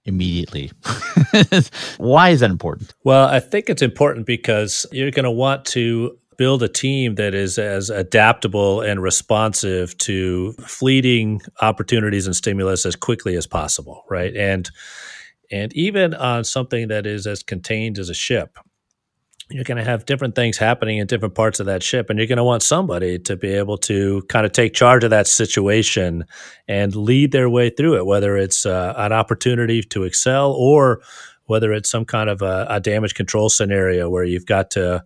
immediately. 0.05 0.71
Why 1.97 2.29
is 2.29 2.39
that 2.39 2.49
important? 2.49 2.93
Well, 3.03 3.27
I 3.27 3.39
think 3.39 3.69
it's 3.69 3.81
important 3.81 4.25
because 4.25 4.85
you're 4.91 5.11
going 5.11 5.25
to 5.25 5.31
want 5.31 5.65
to 5.65 6.17
build 6.37 6.63
a 6.63 6.67
team 6.67 7.15
that 7.15 7.33
is 7.33 7.57
as 7.57 7.89
adaptable 7.89 8.81
and 8.81 9.01
responsive 9.01 9.97
to 9.99 10.53
fleeting 10.65 11.41
opportunities 11.61 12.27
and 12.27 12.35
stimulus 12.35 12.85
as 12.85 12.95
quickly 12.95 13.35
as 13.35 13.47
possible, 13.47 14.03
right? 14.09 14.35
And 14.35 14.69
and 15.51 15.71
even 15.73 16.13
on 16.13 16.43
something 16.43 16.87
that 16.87 17.05
is 17.05 17.27
as 17.27 17.43
contained 17.43 17.99
as 17.99 18.09
a 18.09 18.15
ship, 18.15 18.57
you're 19.51 19.63
going 19.63 19.77
to 19.77 19.83
have 19.83 20.05
different 20.05 20.33
things 20.33 20.57
happening 20.57 20.97
in 20.97 21.05
different 21.05 21.35
parts 21.35 21.59
of 21.59 21.67
that 21.67 21.83
ship 21.83 22.09
and 22.09 22.17
you're 22.17 22.27
going 22.27 22.37
to 22.37 22.43
want 22.43 22.63
somebody 22.63 23.19
to 23.19 23.35
be 23.35 23.49
able 23.49 23.77
to 23.77 24.23
kind 24.23 24.45
of 24.45 24.51
take 24.51 24.73
charge 24.73 25.03
of 25.03 25.11
that 25.11 25.27
situation 25.27 26.25
and 26.67 26.95
lead 26.95 27.31
their 27.31 27.49
way 27.49 27.69
through 27.69 27.95
it 27.95 28.07
whether 28.07 28.37
it's 28.37 28.65
uh, 28.65 28.93
an 28.97 29.13
opportunity 29.13 29.83
to 29.83 30.03
excel 30.03 30.51
or 30.53 30.99
whether 31.45 31.71
it's 31.71 31.91
some 31.91 32.05
kind 32.05 32.27
of 32.27 32.41
a, 32.41 32.65
a, 32.69 32.79
damage 32.79 33.13
control 33.13 33.49
scenario 33.49 34.09
where 34.09 34.23
you've 34.23 34.47
got 34.47 34.71
to 34.71 35.03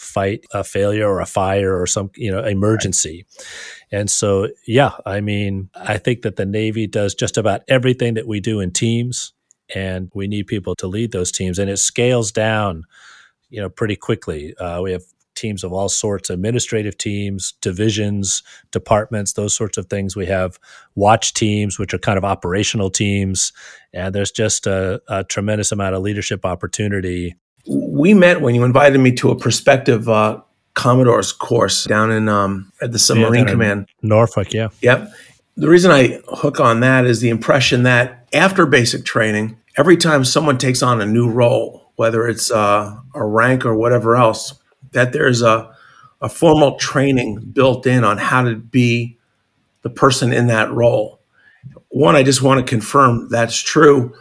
fight 0.00 0.44
a 0.52 0.64
failure 0.64 1.06
or 1.06 1.20
a 1.20 1.26
fire 1.26 1.80
or 1.80 1.86
some 1.86 2.10
you 2.16 2.30
know 2.30 2.42
emergency 2.42 3.26
right. 3.38 3.46
and 4.00 4.10
so 4.10 4.48
yeah 4.66 4.92
i 5.04 5.20
mean 5.20 5.68
i 5.74 5.98
think 5.98 6.22
that 6.22 6.36
the 6.36 6.46
navy 6.46 6.86
does 6.86 7.14
just 7.14 7.36
about 7.36 7.60
everything 7.68 8.14
that 8.14 8.26
we 8.26 8.40
do 8.40 8.60
in 8.60 8.70
teams 8.70 9.32
and 9.74 10.10
we 10.14 10.26
need 10.26 10.46
people 10.46 10.74
to 10.74 10.86
lead 10.86 11.12
those 11.12 11.30
teams 11.30 11.58
and 11.58 11.70
it 11.70 11.76
scales 11.76 12.32
down 12.32 12.84
you 13.50 13.60
know 13.60 13.68
pretty 13.68 13.96
quickly. 13.96 14.56
Uh, 14.56 14.80
we 14.80 14.92
have 14.92 15.02
teams 15.34 15.64
of 15.64 15.72
all 15.72 15.88
sorts 15.88 16.28
administrative 16.28 16.98
teams 16.98 17.54
divisions 17.62 18.42
departments 18.72 19.34
those 19.34 19.54
sorts 19.54 19.78
of 19.78 19.86
things 19.86 20.14
we 20.14 20.26
have 20.26 20.58
watch 20.96 21.32
teams 21.32 21.78
which 21.78 21.94
are 21.94 21.98
kind 21.98 22.18
of 22.18 22.24
operational 22.24 22.90
teams 22.90 23.52
and 23.94 24.14
there's 24.14 24.32
just 24.32 24.66
a, 24.66 25.00
a 25.08 25.24
tremendous 25.24 25.72
amount 25.72 25.94
of 25.94 26.02
leadership 26.02 26.44
opportunity 26.44 27.36
we 27.68 28.14
met 28.14 28.40
when 28.40 28.54
you 28.54 28.64
invited 28.64 28.98
me 28.98 29.12
to 29.12 29.30
a 29.30 29.36
prospective 29.36 30.08
uh, 30.08 30.40
commodore's 30.74 31.32
course 31.32 31.84
down 31.84 32.10
in 32.10 32.28
um, 32.28 32.72
at 32.80 32.92
the 32.92 32.98
submarine 32.98 33.44
yeah, 33.44 33.50
command 33.50 33.88
norfolk 34.02 34.52
yeah 34.52 34.68
yep 34.80 35.10
the 35.56 35.68
reason 35.68 35.90
i 35.90 36.20
hook 36.28 36.60
on 36.60 36.80
that 36.80 37.04
is 37.04 37.20
the 37.20 37.28
impression 37.28 37.82
that 37.82 38.26
after 38.32 38.66
basic 38.66 39.04
training 39.04 39.58
every 39.76 39.96
time 39.96 40.24
someone 40.24 40.58
takes 40.58 40.82
on 40.82 41.00
a 41.00 41.06
new 41.06 41.28
role 41.28 41.80
whether 42.00 42.26
it's 42.26 42.50
uh, 42.50 42.98
a 43.14 43.22
rank 43.22 43.66
or 43.66 43.74
whatever 43.74 44.16
else, 44.16 44.54
that 44.92 45.12
there's 45.12 45.42
a, 45.42 45.70
a 46.22 46.30
formal 46.30 46.78
training 46.78 47.38
built 47.52 47.86
in 47.86 48.04
on 48.04 48.16
how 48.16 48.42
to 48.42 48.56
be 48.56 49.18
the 49.82 49.90
person 49.90 50.32
in 50.32 50.46
that 50.46 50.72
role. 50.72 51.20
One, 51.90 52.16
I 52.16 52.22
just 52.22 52.40
want 52.40 52.58
to 52.58 52.64
confirm 52.64 53.28
that's 53.28 53.58
true. 53.60 54.14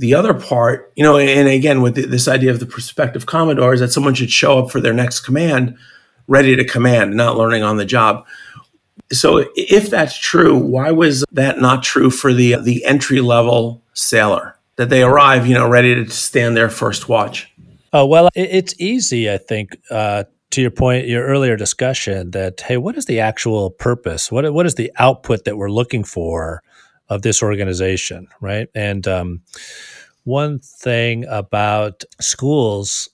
The 0.00 0.14
other 0.14 0.34
part, 0.34 0.92
you 0.96 1.04
know, 1.04 1.18
and 1.18 1.48
again, 1.48 1.82
with 1.82 1.94
this 1.94 2.26
idea 2.26 2.50
of 2.50 2.58
the 2.58 2.66
prospective 2.66 3.26
Commodore, 3.26 3.74
is 3.74 3.80
that 3.80 3.92
someone 3.92 4.14
should 4.14 4.30
show 4.30 4.58
up 4.58 4.70
for 4.70 4.80
their 4.80 4.94
next 4.94 5.20
command 5.20 5.76
ready 6.26 6.56
to 6.56 6.64
command, 6.64 7.14
not 7.14 7.36
learning 7.36 7.62
on 7.62 7.76
the 7.76 7.84
job. 7.84 8.26
So, 9.12 9.44
if 9.56 9.90
that's 9.90 10.16
true, 10.16 10.56
why 10.56 10.90
was 10.90 11.24
that 11.32 11.60
not 11.60 11.82
true 11.82 12.10
for 12.10 12.32
the 12.32 12.56
the 12.56 12.84
entry 12.84 13.20
level 13.20 13.82
sailor? 13.94 14.56
that 14.80 14.88
they 14.88 15.02
arrive, 15.02 15.46
you 15.46 15.52
know, 15.52 15.68
ready 15.68 15.94
to 15.94 16.10
stand 16.10 16.56
their 16.56 16.70
first 16.70 17.06
watch? 17.06 17.52
Oh, 17.92 18.06
well, 18.06 18.30
it's 18.34 18.74
easy, 18.78 19.30
I 19.30 19.36
think, 19.36 19.76
uh, 19.90 20.24
to 20.52 20.62
your 20.62 20.70
point, 20.70 21.06
your 21.06 21.22
earlier 21.26 21.54
discussion 21.54 22.30
that, 22.30 22.62
hey, 22.62 22.78
what 22.78 22.96
is 22.96 23.04
the 23.04 23.20
actual 23.20 23.68
purpose? 23.68 24.32
What, 24.32 24.50
what 24.54 24.64
is 24.64 24.76
the 24.76 24.90
output 24.98 25.44
that 25.44 25.58
we're 25.58 25.70
looking 25.70 26.02
for 26.02 26.62
of 27.10 27.22
this 27.22 27.42
organization, 27.42 28.28
right? 28.40 28.68
And 28.74 29.06
um, 29.08 29.42
one 30.24 30.60
thing 30.60 31.26
about 31.28 32.04
schools, 32.20 33.10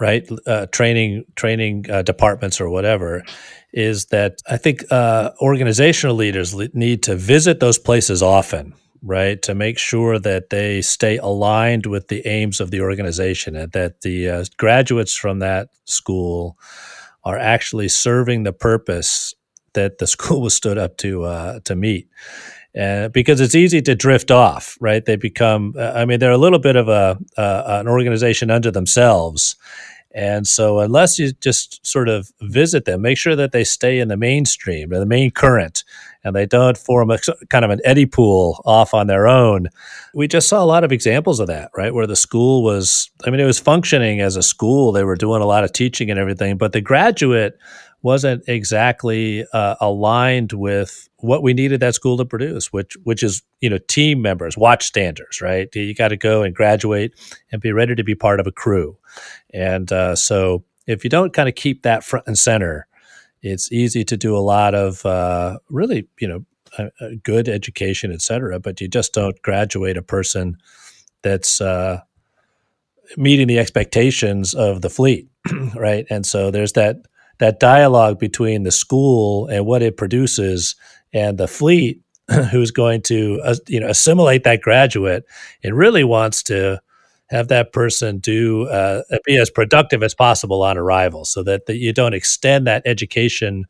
right, 0.00 0.28
uh, 0.46 0.66
training 0.66 1.24
training 1.36 1.86
uh, 1.90 2.02
departments 2.02 2.60
or 2.60 2.70
whatever, 2.70 3.24
is 3.72 4.06
that 4.06 4.38
I 4.48 4.56
think 4.56 4.84
uh, 4.90 5.30
organizational 5.40 6.16
leaders 6.16 6.54
need 6.74 7.02
to 7.04 7.16
visit 7.16 7.60
those 7.60 7.78
places 7.78 8.22
often, 8.22 8.74
right? 9.02 9.40
To 9.42 9.54
make 9.54 9.78
sure 9.78 10.18
that 10.18 10.50
they 10.50 10.82
stay 10.82 11.18
aligned 11.18 11.86
with 11.86 12.08
the 12.08 12.26
aims 12.26 12.60
of 12.60 12.70
the 12.70 12.82
organization 12.82 13.56
and 13.56 13.72
that 13.72 14.02
the 14.02 14.30
uh, 14.30 14.44
graduates 14.58 15.14
from 15.16 15.40
that 15.40 15.68
school 15.86 16.58
are 17.24 17.38
actually 17.38 17.88
serving 17.88 18.44
the 18.44 18.52
purpose 18.52 19.34
that 19.74 19.98
the 19.98 20.06
school 20.16 20.42
was 20.42 20.54
stood 20.54 20.78
up 20.78 20.96
to 20.98 21.24
uh, 21.24 21.60
to 21.64 21.76
meet. 21.76 22.08
Uh, 22.78 23.08
because 23.08 23.40
it's 23.40 23.54
easy 23.54 23.80
to 23.80 23.94
drift 23.94 24.30
off, 24.30 24.76
right? 24.80 25.04
They 25.04 25.16
become, 25.16 25.74
uh, 25.76 25.92
I 25.94 26.04
mean, 26.04 26.20
they're 26.20 26.30
a 26.30 26.38
little 26.38 26.58
bit 26.58 26.76
of 26.76 26.88
a 26.88 27.18
uh, 27.36 27.62
an 27.80 27.88
organization 27.88 28.50
unto 28.50 28.70
themselves, 28.70 29.56
and 30.14 30.46
so, 30.46 30.78
unless 30.80 31.18
you 31.18 31.32
just 31.32 31.86
sort 31.86 32.08
of 32.08 32.32
visit 32.40 32.86
them, 32.86 33.02
make 33.02 33.18
sure 33.18 33.36
that 33.36 33.52
they 33.52 33.62
stay 33.62 34.00
in 34.00 34.08
the 34.08 34.16
mainstream, 34.16 34.88
the 34.88 35.04
main 35.04 35.30
current, 35.30 35.84
and 36.24 36.34
they 36.34 36.46
don't 36.46 36.78
form 36.78 37.10
a 37.10 37.18
kind 37.50 37.64
of 37.64 37.70
an 37.70 37.80
eddy 37.84 38.06
pool 38.06 38.62
off 38.64 38.94
on 38.94 39.06
their 39.06 39.28
own. 39.28 39.68
We 40.14 40.26
just 40.26 40.48
saw 40.48 40.64
a 40.64 40.66
lot 40.66 40.82
of 40.82 40.92
examples 40.92 41.40
of 41.40 41.46
that, 41.48 41.70
right? 41.76 41.92
Where 41.92 42.06
the 42.06 42.16
school 42.16 42.62
was, 42.64 43.10
I 43.26 43.30
mean, 43.30 43.38
it 43.40 43.44
was 43.44 43.60
functioning 43.60 44.20
as 44.20 44.36
a 44.36 44.42
school. 44.42 44.92
They 44.92 45.04
were 45.04 45.14
doing 45.14 45.42
a 45.42 45.46
lot 45.46 45.62
of 45.62 45.72
teaching 45.72 46.10
and 46.10 46.18
everything, 46.18 46.56
but 46.56 46.72
the 46.72 46.80
graduate 46.80 47.58
wasn't 48.02 48.44
exactly 48.46 49.44
uh, 49.52 49.74
aligned 49.80 50.52
with 50.52 51.08
what 51.16 51.42
we 51.42 51.52
needed 51.52 51.80
that 51.80 51.94
school 51.94 52.16
to 52.16 52.24
produce, 52.24 52.72
which 52.72 52.96
which 53.02 53.22
is 53.22 53.42
you 53.60 53.68
know 53.68 53.78
team 53.88 54.22
members, 54.22 54.56
watchstanders, 54.56 55.40
right? 55.42 55.68
You 55.74 55.94
got 55.94 56.08
to 56.08 56.16
go 56.16 56.42
and 56.42 56.54
graduate 56.54 57.12
and 57.50 57.60
be 57.60 57.72
ready 57.72 57.94
to 57.94 58.04
be 58.04 58.14
part 58.14 58.40
of 58.40 58.46
a 58.46 58.52
crew, 58.52 58.96
and 59.52 59.90
uh, 59.92 60.14
so 60.14 60.64
if 60.86 61.04
you 61.04 61.10
don't 61.10 61.32
kind 61.32 61.48
of 61.48 61.54
keep 61.54 61.82
that 61.82 62.04
front 62.04 62.26
and 62.26 62.38
center, 62.38 62.86
it's 63.42 63.70
easy 63.72 64.04
to 64.04 64.16
do 64.16 64.36
a 64.36 64.38
lot 64.38 64.74
of 64.74 65.04
uh, 65.04 65.58
really 65.68 66.08
you 66.20 66.28
know 66.28 66.44
a, 66.78 66.90
a 67.00 67.16
good 67.16 67.48
education, 67.48 68.12
et 68.12 68.22
cetera, 68.22 68.60
but 68.60 68.80
you 68.80 68.88
just 68.88 69.12
don't 69.12 69.40
graduate 69.42 69.96
a 69.96 70.02
person 70.02 70.56
that's 71.22 71.60
uh, 71.60 72.00
meeting 73.16 73.48
the 73.48 73.58
expectations 73.58 74.54
of 74.54 74.82
the 74.82 74.90
fleet, 74.90 75.28
right? 75.74 76.06
And 76.10 76.24
so 76.24 76.50
there's 76.50 76.72
that 76.74 76.96
that 77.38 77.60
dialogue 77.60 78.18
between 78.18 78.62
the 78.62 78.70
school 78.70 79.46
and 79.48 79.66
what 79.66 79.82
it 79.82 79.96
produces 79.96 80.76
and 81.12 81.38
the 81.38 81.48
fleet 81.48 82.02
who's 82.50 82.70
going 82.70 83.02
to 83.02 83.40
uh, 83.44 83.54
you 83.66 83.80
know 83.80 83.88
assimilate 83.88 84.44
that 84.44 84.60
graduate 84.60 85.24
and 85.62 85.76
really 85.76 86.04
wants 86.04 86.42
to 86.42 86.80
have 87.30 87.48
that 87.48 87.72
person 87.72 88.18
do 88.18 88.66
uh, 88.68 89.02
be 89.24 89.36
as 89.36 89.50
productive 89.50 90.02
as 90.02 90.14
possible 90.14 90.62
on 90.62 90.78
arrival 90.78 91.24
so 91.24 91.42
that, 91.42 91.66
that 91.66 91.76
you 91.76 91.92
don't 91.92 92.14
extend 92.14 92.66
that 92.66 92.82
education 92.86 93.64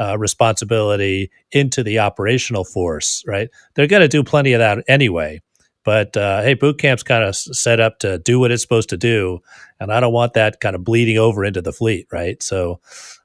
uh, 0.00 0.16
responsibility 0.18 1.30
into 1.50 1.82
the 1.82 1.98
operational 1.98 2.64
force 2.64 3.22
right? 3.26 3.48
They're 3.74 3.86
going 3.86 4.02
to 4.02 4.08
do 4.08 4.24
plenty 4.24 4.52
of 4.52 4.60
that 4.60 4.84
anyway 4.88 5.40
but 5.84 6.16
uh, 6.16 6.42
hey 6.42 6.54
boot 6.54 6.78
camp's 6.78 7.02
kind 7.02 7.24
of 7.24 7.34
set 7.34 7.80
up 7.80 7.98
to 7.98 8.18
do 8.18 8.38
what 8.38 8.50
it's 8.50 8.62
supposed 8.62 8.88
to 8.88 8.96
do 8.96 9.40
and 9.80 9.92
i 9.92 10.00
don't 10.00 10.12
want 10.12 10.34
that 10.34 10.60
kind 10.60 10.76
of 10.76 10.84
bleeding 10.84 11.18
over 11.18 11.44
into 11.44 11.62
the 11.62 11.72
fleet 11.72 12.06
right 12.12 12.42
so 12.42 12.80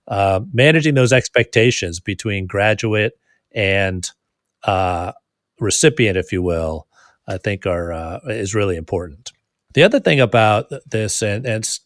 uh, 0.07 0.39
managing 0.53 0.93
those 0.93 1.11
expectations 1.11 1.99
between 1.99 2.47
graduate 2.47 3.13
and 3.53 4.09
uh, 4.63 5.11
recipient, 5.59 6.17
if 6.17 6.31
you 6.31 6.41
will, 6.41 6.87
I 7.27 7.37
think 7.37 7.65
are 7.65 7.91
uh, 7.91 8.19
is 8.27 8.55
really 8.55 8.77
important. 8.77 9.31
The 9.73 9.83
other 9.83 9.99
thing 9.99 10.19
about 10.19 10.71
this, 10.89 11.21
and, 11.21 11.45
and 11.45 11.57
it's 11.63 11.81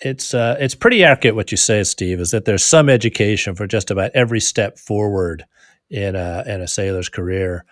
it's 0.00 0.34
uh, 0.34 0.56
it's 0.60 0.74
pretty 0.74 1.02
accurate 1.04 1.34
what 1.34 1.50
you 1.50 1.56
say, 1.56 1.82
Steve, 1.84 2.20
is 2.20 2.30
that 2.30 2.44
there's 2.44 2.64
some 2.64 2.88
education 2.88 3.54
for 3.54 3.66
just 3.66 3.90
about 3.90 4.12
every 4.14 4.40
step 4.40 4.78
forward 4.78 5.44
in 5.90 6.14
a 6.14 6.44
in 6.46 6.60
a 6.60 6.68
sailor's 6.68 7.08
career. 7.08 7.64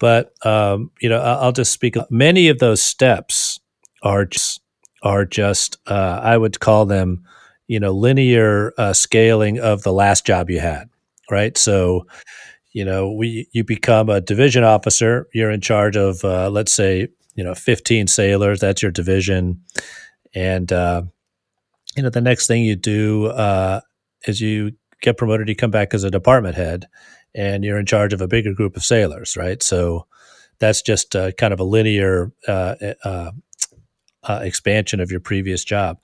But 0.00 0.32
um, 0.44 0.90
you 1.00 1.08
know, 1.08 1.20
I'll 1.20 1.52
just 1.52 1.72
speak. 1.72 1.96
Many 2.10 2.48
of 2.48 2.58
those 2.58 2.82
steps 2.82 3.60
are 4.02 4.24
just, 4.24 4.60
are 5.02 5.24
just 5.24 5.76
uh, 5.86 6.20
I 6.22 6.36
would 6.36 6.58
call 6.58 6.86
them 6.86 7.24
you 7.68 7.78
know 7.78 7.92
linear 7.92 8.72
uh, 8.78 8.92
scaling 8.92 9.60
of 9.60 9.82
the 9.84 9.92
last 9.92 10.26
job 10.26 10.50
you 10.50 10.58
had 10.58 10.88
right 11.30 11.56
so 11.56 12.06
you 12.72 12.84
know, 12.84 13.10
we 13.10 13.48
you 13.52 13.64
become 13.64 14.08
a 14.08 14.20
division 14.20 14.64
officer. 14.64 15.26
You're 15.34 15.50
in 15.50 15.60
charge 15.60 15.96
of, 15.96 16.24
uh, 16.24 16.50
let's 16.50 16.72
say, 16.72 17.08
you 17.34 17.44
know, 17.44 17.54
15 17.54 18.06
sailors. 18.06 18.60
That's 18.60 18.82
your 18.82 18.92
division, 18.92 19.62
and 20.34 20.72
uh, 20.72 21.02
you 21.96 22.02
know, 22.02 22.10
the 22.10 22.20
next 22.20 22.46
thing 22.46 22.62
you 22.62 22.76
do 22.76 23.26
uh, 23.26 23.80
is 24.26 24.40
you 24.40 24.72
get 25.02 25.16
promoted. 25.18 25.48
You 25.48 25.56
come 25.56 25.70
back 25.70 25.94
as 25.94 26.04
a 26.04 26.10
department 26.10 26.54
head, 26.54 26.86
and 27.34 27.64
you're 27.64 27.78
in 27.78 27.86
charge 27.86 28.12
of 28.12 28.20
a 28.20 28.28
bigger 28.28 28.54
group 28.54 28.76
of 28.76 28.84
sailors, 28.84 29.36
right? 29.36 29.62
So 29.62 30.06
that's 30.58 30.82
just 30.82 31.16
uh, 31.16 31.32
kind 31.32 31.52
of 31.52 31.60
a 31.60 31.64
linear 31.64 32.32
uh, 32.46 32.74
uh, 33.04 33.30
uh, 34.22 34.40
expansion 34.42 35.00
of 35.00 35.10
your 35.10 35.20
previous 35.20 35.64
job. 35.64 35.98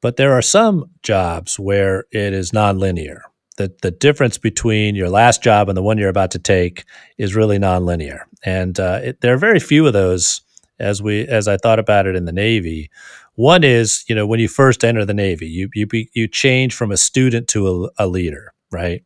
But 0.00 0.16
there 0.16 0.32
are 0.32 0.42
some 0.42 0.90
jobs 1.02 1.58
where 1.58 2.04
it 2.12 2.32
is 2.32 2.50
nonlinear. 2.50 3.20
The, 3.56 3.72
the 3.82 3.90
difference 3.90 4.36
between 4.36 4.96
your 4.96 5.08
last 5.08 5.42
job 5.42 5.68
and 5.68 5.76
the 5.76 5.82
one 5.82 5.96
you're 5.96 6.08
about 6.08 6.32
to 6.32 6.38
take 6.38 6.84
is 7.18 7.34
really 7.34 7.58
nonlinear. 7.58 8.20
And 8.44 8.78
uh, 8.78 9.00
it, 9.02 9.20
there 9.20 9.32
are 9.32 9.38
very 9.38 9.60
few 9.60 9.86
of 9.86 9.92
those 9.92 10.42
as 10.78 11.00
we 11.00 11.26
as 11.26 11.48
I 11.48 11.56
thought 11.56 11.78
about 11.78 12.06
it 12.06 12.16
in 12.16 12.24
the 12.24 12.32
Navy. 12.32 12.90
One 13.36 13.64
is, 13.64 14.04
you 14.08 14.14
know, 14.14 14.26
when 14.26 14.40
you 14.40 14.48
first 14.48 14.84
enter 14.84 15.04
the 15.04 15.14
Navy, 15.14 15.46
you 15.46 15.68
you 15.74 15.86
be, 15.86 16.10
you 16.14 16.28
change 16.28 16.74
from 16.74 16.90
a 16.90 16.96
student 16.96 17.48
to 17.48 17.86
a, 17.98 18.04
a 18.04 18.06
leader, 18.06 18.52
right? 18.72 19.02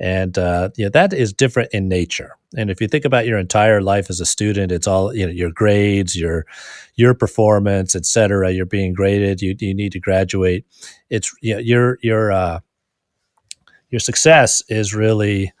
And 0.00 0.36
uh, 0.38 0.70
that 0.92 1.12
is 1.12 1.32
different 1.32 1.70
in 1.72 1.88
nature. 1.88 2.36
And 2.56 2.70
if 2.70 2.80
you 2.80 2.88
think 2.88 3.04
about 3.04 3.26
your 3.26 3.38
entire 3.38 3.80
life 3.80 4.10
as 4.10 4.20
a 4.20 4.26
student, 4.26 4.72
it's 4.72 4.86
all 4.86 5.14
you 5.14 5.26
know 5.26 5.32
your 5.32 5.50
grades, 5.50 6.16
your 6.16 6.46
your 6.96 7.14
performance, 7.14 7.96
et 7.96 8.06
cetera. 8.06 8.50
You're 8.50 8.66
being 8.66 8.92
graded. 8.92 9.40
You 9.40 9.54
you 9.58 9.74
need 9.74 9.92
to 9.92 10.00
graduate. 10.00 10.66
It's 11.10 11.32
you 11.40 11.54
know, 11.54 11.60
your 11.60 11.98
your 12.02 12.32
uh, 12.32 12.60
your 13.90 14.00
success 14.00 14.62
is 14.68 14.94
really 14.94 15.52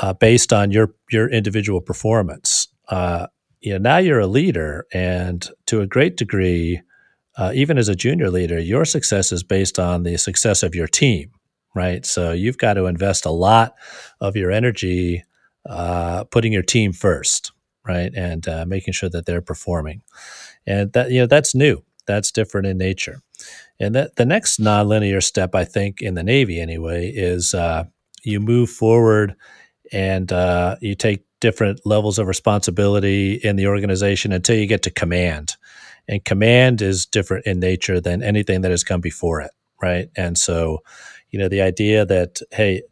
uh, 0.00 0.12
based 0.14 0.52
on 0.52 0.70
your 0.70 0.94
your 1.10 1.28
individual 1.28 1.80
performance. 1.80 2.68
Uh, 2.88 3.26
you 3.60 3.72
know, 3.72 3.78
now 3.78 3.98
you're 3.98 4.20
a 4.20 4.26
leader, 4.26 4.86
and 4.92 5.48
to 5.66 5.80
a 5.80 5.86
great 5.86 6.16
degree, 6.16 6.80
uh, 7.36 7.52
even 7.54 7.76
as 7.76 7.88
a 7.88 7.94
junior 7.94 8.30
leader, 8.30 8.58
your 8.58 8.84
success 8.84 9.32
is 9.32 9.42
based 9.42 9.78
on 9.78 10.04
the 10.04 10.16
success 10.16 10.62
of 10.62 10.74
your 10.74 10.86
team, 10.86 11.30
right? 11.74 12.04
So 12.06 12.32
you've 12.32 12.58
got 12.58 12.74
to 12.74 12.86
invest 12.86 13.26
a 13.26 13.30
lot 13.30 13.74
of 14.20 14.36
your 14.36 14.50
energy 14.50 15.24
uh, 15.68 16.24
putting 16.24 16.52
your 16.52 16.62
team 16.62 16.92
first, 16.92 17.52
right, 17.86 18.12
and 18.14 18.46
uh, 18.48 18.64
making 18.66 18.94
sure 18.94 19.10
that 19.10 19.26
they're 19.26 19.42
performing, 19.42 20.02
and 20.66 20.92
that 20.94 21.10
you 21.10 21.20
know 21.20 21.26
that's 21.26 21.54
new. 21.54 21.84
That's 22.06 22.32
different 22.32 22.66
in 22.66 22.78
nature, 22.78 23.22
and 23.80 23.94
that 23.94 24.16
the 24.16 24.26
next 24.26 24.60
nonlinear 24.60 25.22
step, 25.22 25.54
I 25.54 25.64
think, 25.64 26.02
in 26.02 26.14
the 26.14 26.24
Navy 26.24 26.60
anyway, 26.60 27.10
is 27.10 27.54
uh, 27.54 27.84
you 28.24 28.40
move 28.40 28.70
forward 28.70 29.34
and 29.92 30.32
uh, 30.32 30.76
you 30.80 30.94
take 30.94 31.24
different 31.40 31.80
levels 31.86 32.18
of 32.18 32.26
responsibility 32.26 33.34
in 33.34 33.56
the 33.56 33.66
organization 33.66 34.32
until 34.32 34.56
you 34.56 34.66
get 34.66 34.82
to 34.82 34.90
command. 34.90 35.56
And 36.08 36.24
command 36.24 36.82
is 36.82 37.06
different 37.06 37.46
in 37.46 37.60
nature 37.60 38.00
than 38.00 38.22
anything 38.22 38.62
that 38.62 38.70
has 38.70 38.84
come 38.84 39.00
before 39.00 39.40
it, 39.42 39.50
right? 39.80 40.08
And 40.16 40.36
so, 40.38 40.80
you 41.30 41.38
know, 41.38 41.48
the 41.48 41.62
idea 41.62 42.04
that 42.06 42.40
hey, 42.52 42.82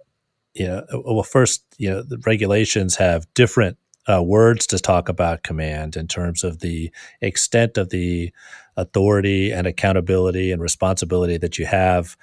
you 0.55 0.67
know, 0.67 0.85
uh, 0.93 1.01
well, 1.05 1.23
first, 1.23 1.65
you 1.79 1.91
know, 1.91 2.03
the 2.03 2.19
regulations 2.27 2.97
have 2.97 3.27
different 3.35 3.77
uh, 4.11 4.23
words 4.23 4.67
to 4.69 4.79
talk 4.79 5.09
about 5.09 5.43
command 5.43 5.97
in 5.97 6.07
terms 6.09 6.45
of 6.45 6.61
the 6.61 6.91
extent 7.21 7.77
of 7.77 7.91
the 7.91 8.33
authority 8.77 9.51
and 9.53 9.67
accountability 9.67 10.53
and 10.53 10.63
responsibility 10.63 11.37
that 11.39 11.59
you 11.59 11.67
have. 11.67 12.17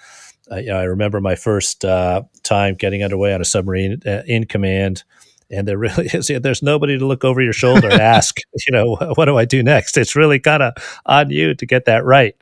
Uh, 0.52 0.58
you 0.58 0.67
know, 0.67 0.78
I 0.78 0.84
remember 0.84 1.21
my 1.21 1.36
first 1.36 1.86
uh, 1.86 2.23
time 2.43 2.76
getting 2.76 3.04
underway 3.04 3.34
on 3.34 3.41
a 3.41 3.45
submarine 3.45 4.02
uh, 4.06 4.23
in 4.28 4.45
command, 4.45 5.04
and 5.49 5.67
there 5.67 5.78
really 5.78 6.08
is. 6.13 6.30
You 6.30 6.36
know, 6.36 6.39
there's 6.39 6.63
nobody 6.63 6.97
to 6.97 7.06
look 7.06 7.23
over 7.23 7.41
your 7.41 7.54
shoulder 7.54 7.89
and 7.89 8.02
ask, 8.02 8.38
you 8.67 8.71
know, 8.71 8.95
what 9.15 9.26
do 9.26 9.38
I 9.38 9.45
do 9.45 9.63
next? 9.63 9.97
It's 9.97 10.15
really 10.15 10.39
kind 10.39 10.63
of 10.63 10.73
on 11.06 11.30
you 11.30 11.56
to 11.56 11.65
get 11.65 11.86
that 11.86 12.04
right. 12.06 12.36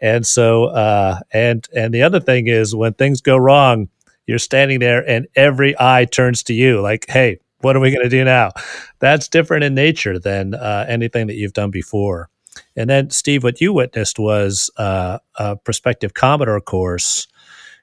And 0.00 0.26
so, 0.26 0.66
uh, 0.66 1.20
and 1.32 1.66
and 1.74 1.92
the 1.92 2.02
other 2.02 2.20
thing 2.20 2.46
is 2.46 2.74
when 2.74 2.94
things 2.94 3.20
go 3.20 3.36
wrong, 3.36 3.88
you're 4.26 4.38
standing 4.38 4.78
there 4.78 5.08
and 5.08 5.26
every 5.34 5.74
eye 5.78 6.04
turns 6.04 6.42
to 6.44 6.54
you 6.54 6.80
like, 6.80 7.06
hey, 7.08 7.38
what 7.60 7.76
are 7.76 7.80
we 7.80 7.90
going 7.90 8.04
to 8.04 8.08
do 8.08 8.24
now? 8.24 8.52
That's 9.00 9.28
different 9.28 9.64
in 9.64 9.74
nature 9.74 10.18
than 10.18 10.54
uh, 10.54 10.86
anything 10.88 11.26
that 11.26 11.36
you've 11.36 11.52
done 11.54 11.70
before. 11.70 12.28
And 12.76 12.88
then, 12.88 13.10
Steve, 13.10 13.42
what 13.42 13.60
you 13.60 13.72
witnessed 13.72 14.18
was 14.18 14.70
uh, 14.76 15.18
a 15.36 15.56
prospective 15.56 16.14
Commodore 16.14 16.60
course, 16.60 17.26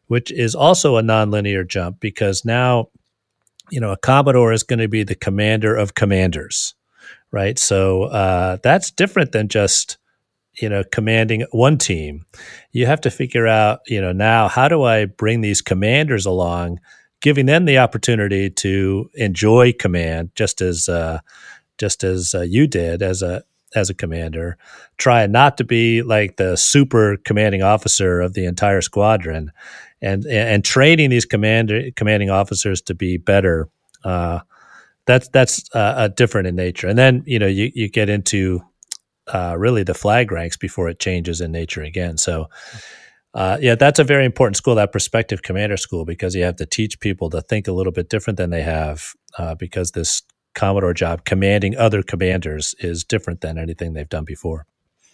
which 0.07 0.31
is 0.31 0.55
also 0.55 0.97
a 0.97 1.01
nonlinear 1.01 1.67
jump 1.67 1.99
because 1.99 2.45
now, 2.45 2.89
you 3.69 3.79
know, 3.79 3.91
a 3.91 3.97
Commodore 3.97 4.53
is 4.53 4.63
going 4.63 4.79
to 4.79 4.87
be 4.87 5.03
the 5.03 5.15
commander 5.15 5.75
of 5.75 5.95
commanders, 5.95 6.75
right? 7.31 7.57
So 7.57 8.03
uh, 8.03 8.57
that's 8.63 8.91
different 8.91 9.31
than 9.31 9.47
just 9.47 9.97
you 10.61 10.69
know 10.69 10.83
commanding 10.91 11.45
one 11.51 11.77
team 11.77 12.25
you 12.71 12.85
have 12.85 13.01
to 13.01 13.11
figure 13.11 13.47
out 13.47 13.79
you 13.87 13.99
know 13.99 14.11
now 14.11 14.47
how 14.47 14.67
do 14.67 14.83
i 14.83 15.05
bring 15.05 15.41
these 15.41 15.61
commanders 15.61 16.25
along 16.25 16.79
giving 17.21 17.45
them 17.45 17.65
the 17.65 17.77
opportunity 17.77 18.49
to 18.49 19.09
enjoy 19.15 19.73
command 19.73 20.29
just 20.35 20.61
as 20.61 20.89
uh, 20.89 21.19
just 21.77 22.03
as 22.03 22.35
uh, 22.35 22.41
you 22.41 22.67
did 22.67 23.01
as 23.01 23.21
a 23.21 23.43
as 23.75 23.89
a 23.89 23.93
commander 23.93 24.57
trying 24.97 25.31
not 25.31 25.57
to 25.57 25.63
be 25.63 26.01
like 26.01 26.37
the 26.37 26.55
super 26.55 27.17
commanding 27.25 27.61
officer 27.61 28.21
of 28.21 28.33
the 28.33 28.45
entire 28.45 28.81
squadron 28.81 29.51
and 30.01 30.25
and 30.25 30.63
training 30.63 31.09
these 31.09 31.25
commander 31.25 31.89
commanding 31.95 32.29
officers 32.29 32.81
to 32.81 32.93
be 32.93 33.17
better 33.17 33.69
uh, 34.03 34.39
that's 35.05 35.27
that's 35.29 35.63
uh, 35.73 36.07
different 36.09 36.47
in 36.47 36.55
nature. 36.55 36.87
And 36.87 36.97
then 36.97 37.23
you 37.25 37.39
know 37.39 37.47
you, 37.47 37.71
you 37.73 37.89
get 37.89 38.09
into 38.09 38.61
uh, 39.27 39.55
really 39.57 39.83
the 39.83 39.93
flag 39.93 40.31
ranks 40.31 40.57
before 40.57 40.89
it 40.89 40.99
changes 40.99 41.41
in 41.41 41.51
nature 41.51 41.83
again. 41.83 42.17
So, 42.17 42.47
uh, 43.33 43.57
yeah, 43.59 43.75
that's 43.75 43.99
a 43.99 44.03
very 44.03 44.25
important 44.25 44.55
school, 44.55 44.75
that 44.75 44.91
prospective 44.91 45.41
commander 45.41 45.77
school, 45.77 46.05
because 46.05 46.35
you 46.35 46.43
have 46.43 46.55
to 46.57 46.65
teach 46.65 46.99
people 46.99 47.29
to 47.31 47.41
think 47.41 47.67
a 47.67 47.73
little 47.73 47.91
bit 47.91 48.09
different 48.09 48.37
than 48.37 48.49
they 48.49 48.61
have, 48.61 49.13
uh, 49.37 49.55
because 49.55 49.91
this 49.91 50.21
Commodore 50.53 50.93
job, 50.93 51.25
commanding 51.25 51.75
other 51.75 52.01
commanders, 52.01 52.73
is 52.79 53.03
different 53.03 53.41
than 53.41 53.57
anything 53.57 53.93
they've 53.93 54.07
done 54.07 54.23
before. 54.23 54.65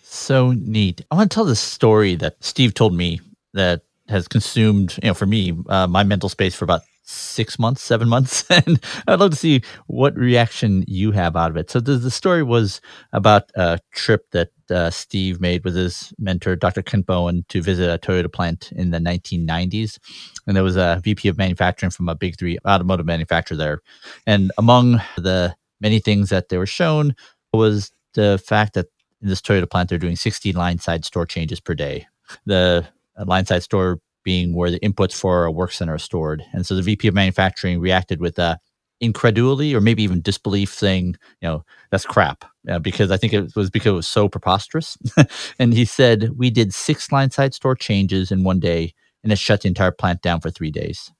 So 0.03 0.51
neat. 0.51 1.01
I 1.09 1.15
want 1.15 1.31
to 1.31 1.35
tell 1.35 1.45
this 1.45 1.59
story 1.59 2.15
that 2.17 2.35
Steve 2.41 2.75
told 2.75 2.93
me 2.93 3.21
that 3.53 3.81
has 4.07 4.27
consumed, 4.27 4.99
you 5.01 5.09
know, 5.09 5.13
for 5.15 5.25
me, 5.25 5.57
uh, 5.67 5.87
my 5.87 6.03
mental 6.03 6.29
space 6.29 6.53
for 6.53 6.65
about 6.65 6.81
six 7.03 7.57
months, 7.57 7.81
seven 7.81 8.07
months, 8.07 8.45
and 8.49 8.79
I'd 9.07 9.19
love 9.19 9.31
to 9.31 9.37
see 9.37 9.61
what 9.87 10.15
reaction 10.15 10.83
you 10.87 11.11
have 11.11 11.35
out 11.35 11.51
of 11.51 11.57
it. 11.57 11.69
So 11.69 11.79
the, 11.79 11.93
the 11.93 12.11
story 12.11 12.43
was 12.43 12.81
about 13.13 13.51
a 13.55 13.79
trip 13.91 14.29
that 14.31 14.49
uh, 14.69 14.89
Steve 14.89 15.41
made 15.41 15.63
with 15.63 15.75
his 15.75 16.13
mentor, 16.17 16.55
Dr. 16.55 16.81
Kent 16.81 17.05
Bowen, 17.05 17.45
to 17.49 17.61
visit 17.61 17.89
a 17.89 17.97
Toyota 17.97 18.31
plant 18.31 18.71
in 18.71 18.91
the 18.91 18.99
1990s, 18.99 19.99
and 20.47 20.55
there 20.55 20.63
was 20.63 20.77
a 20.77 21.01
VP 21.03 21.27
of 21.27 21.37
manufacturing 21.37 21.91
from 21.91 22.09
a 22.09 22.15
big 22.15 22.37
three 22.37 22.57
automotive 22.67 23.05
manufacturer 23.05 23.57
there, 23.57 23.81
and 24.25 24.51
among 24.57 25.01
the 25.17 25.55
many 25.81 25.99
things 25.99 26.29
that 26.29 26.49
they 26.49 26.57
were 26.57 26.67
shown 26.67 27.15
was 27.53 27.91
the 28.13 28.41
fact 28.45 28.73
that 28.73 28.87
in 29.21 29.27
this 29.27 29.41
Toyota 29.41 29.69
plant 29.69 29.89
they're 29.89 29.97
doing 29.97 30.15
60 30.15 30.53
line 30.53 30.79
side 30.79 31.05
store 31.05 31.25
changes 31.25 31.59
per 31.59 31.73
day. 31.73 32.07
The 32.45 32.87
line 33.25 33.45
side 33.45 33.63
store 33.63 33.99
being 34.23 34.53
where 34.53 34.71
the 34.71 34.79
inputs 34.79 35.13
for 35.13 35.45
a 35.45 35.51
work 35.51 35.71
center 35.71 35.95
are 35.95 35.99
stored. 35.99 36.43
And 36.53 36.65
so 36.65 36.75
the 36.75 36.81
VP 36.81 37.07
of 37.07 37.13
manufacturing 37.13 37.79
reacted 37.79 38.19
with 38.19 38.37
a 38.39 38.59
incredulity 39.01 39.75
or 39.75 39.81
maybe 39.81 40.03
even 40.03 40.21
disbelief 40.21 40.73
saying, 40.73 41.17
you 41.41 41.47
know, 41.47 41.65
that's 41.89 42.05
crap 42.05 42.45
uh, 42.69 42.79
because 42.79 43.11
I 43.11 43.17
think 43.17 43.33
it 43.33 43.55
was 43.55 43.69
because 43.69 43.91
it 43.91 43.95
was 43.95 44.07
so 44.07 44.29
preposterous. 44.29 44.97
and 45.59 45.73
he 45.73 45.85
said, 45.85 46.29
we 46.37 46.49
did 46.49 46.73
six 46.73 47.11
line 47.11 47.31
side 47.31 47.53
store 47.53 47.75
changes 47.75 48.31
in 48.31 48.43
one 48.43 48.59
day 48.59 48.93
and 49.23 49.31
it 49.31 49.39
shut 49.39 49.61
the 49.61 49.67
entire 49.67 49.91
plant 49.91 50.21
down 50.21 50.39
for 50.39 50.51
three 50.51 50.71
days. 50.71 51.11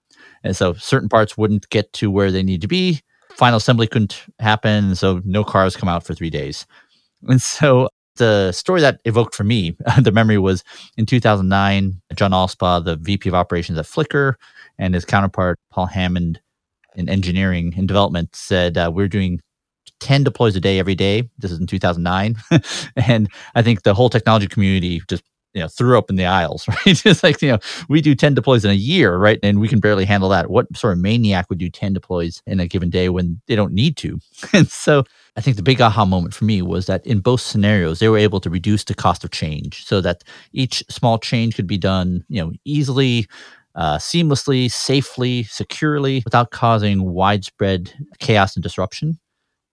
And 0.44 0.56
so 0.56 0.74
certain 0.74 1.10
parts 1.10 1.38
wouldn't 1.38 1.70
get 1.70 1.92
to 1.94 2.12
where 2.12 2.32
they 2.32 2.44
need 2.44 2.62
to 2.62 2.68
be. 2.68 3.02
Final 3.32 3.58
assembly 3.58 3.88
couldn't 3.88 4.26
happen. 4.40 4.96
So 4.96 5.22
no 5.26 5.44
cars 5.44 5.76
come 5.76 5.90
out 5.90 6.04
for 6.04 6.14
three 6.14 6.30
days. 6.30 6.66
And 7.28 7.42
so 7.42 7.90
the 8.18 8.52
story 8.52 8.82
that 8.82 9.00
evoked 9.06 9.36
for 9.36 9.44
me 9.44 9.76
the 10.02 10.12
memory 10.12 10.38
was 10.38 10.64
in 10.98 11.06
2009 11.06 12.02
john 12.16 12.32
allspaw 12.32 12.84
the 12.84 12.98
vp 12.98 13.30
of 13.30 13.36
operations 13.36 13.78
at 13.78 13.86
flickr 13.86 14.36
and 14.78 14.94
his 14.94 15.06
counterpart 15.06 15.60
paul 15.72 15.86
hammond 15.86 16.40
in 16.96 17.10
engineering 17.10 17.74
and 17.78 17.88
development 17.88 18.36
said 18.36 18.78
uh, 18.78 18.92
we're 18.94 19.08
doing 19.08 19.40
10 20.02 20.24
deploys 20.24 20.56
a 20.56 20.60
day 20.60 20.80
every 20.80 20.96
day. 20.96 21.30
This 21.38 21.52
is 21.52 21.60
in 21.60 21.68
2009 21.68 22.36
and 23.08 23.30
i 23.56 23.62
think 23.62 23.84
the 23.84 23.94
whole 23.94 24.10
technology 24.10 24.48
community 24.48 25.02
just 25.08 25.24
you 25.54 25.62
know 25.62 25.68
threw 25.68 25.98
up 25.98 26.10
in 26.10 26.16
the 26.16 26.26
aisles 26.26 26.68
right? 26.68 27.06
It's 27.06 27.24
like 27.24 27.42
you 27.42 27.52
know 27.52 27.60
we 27.88 28.02
do 28.02 28.16
10 28.16 28.34
deploys 28.34 28.66
in 28.66 28.72
a 28.72 28.76
year 28.76 29.18
right? 29.18 29.40
And 29.44 29.60
we 29.60 29.68
can 29.68 29.80
barely 29.80 30.06
handle 30.06 30.30
that. 30.30 30.50
What 30.50 30.76
sort 30.76 30.94
of 30.94 31.00
maniac 31.00 31.50
would 31.50 31.60
do 31.60 31.70
10 31.70 31.94
deploys 31.94 32.42
in 32.48 32.60
a 32.60 32.68
given 32.68 32.90
day 32.90 33.10
when 33.10 33.42
they 33.48 33.56
don't 33.56 33.74
need 33.74 33.98
to? 33.98 34.20
And 34.54 34.68
so 34.68 35.04
I 35.38 35.42
think 35.42 35.56
the 35.56 35.64
big 35.64 35.80
aha 35.80 36.06
moment 36.06 36.34
for 36.34 36.44
me 36.46 36.62
was 36.62 36.88
that 36.88 37.06
in 37.08 37.20
both 37.22 37.40
scenarios, 37.42 38.00
they 38.00 38.10
were 38.10 38.18
able 38.18 38.42
to 38.42 38.50
reduce 38.50 38.84
the 38.84 38.94
cost 38.94 39.24
of 39.24 39.32
change 39.32 39.86
so 39.86 40.02
that 40.02 40.24
each 40.52 40.84
small 40.90 41.18
change 41.18 41.56
could 41.56 41.68
be 41.68 41.78
done, 41.78 42.26
you 42.28 42.42
know, 42.42 42.52
easily 42.66 43.28
uh, 43.76 43.98
seamlessly, 43.98 44.70
safely, 44.70 45.44
securely, 45.44 46.22
without 46.26 46.52
causing 46.52 47.14
widespread 47.14 47.94
chaos 48.20 48.56
and 48.56 48.64
disruption. 48.64 49.18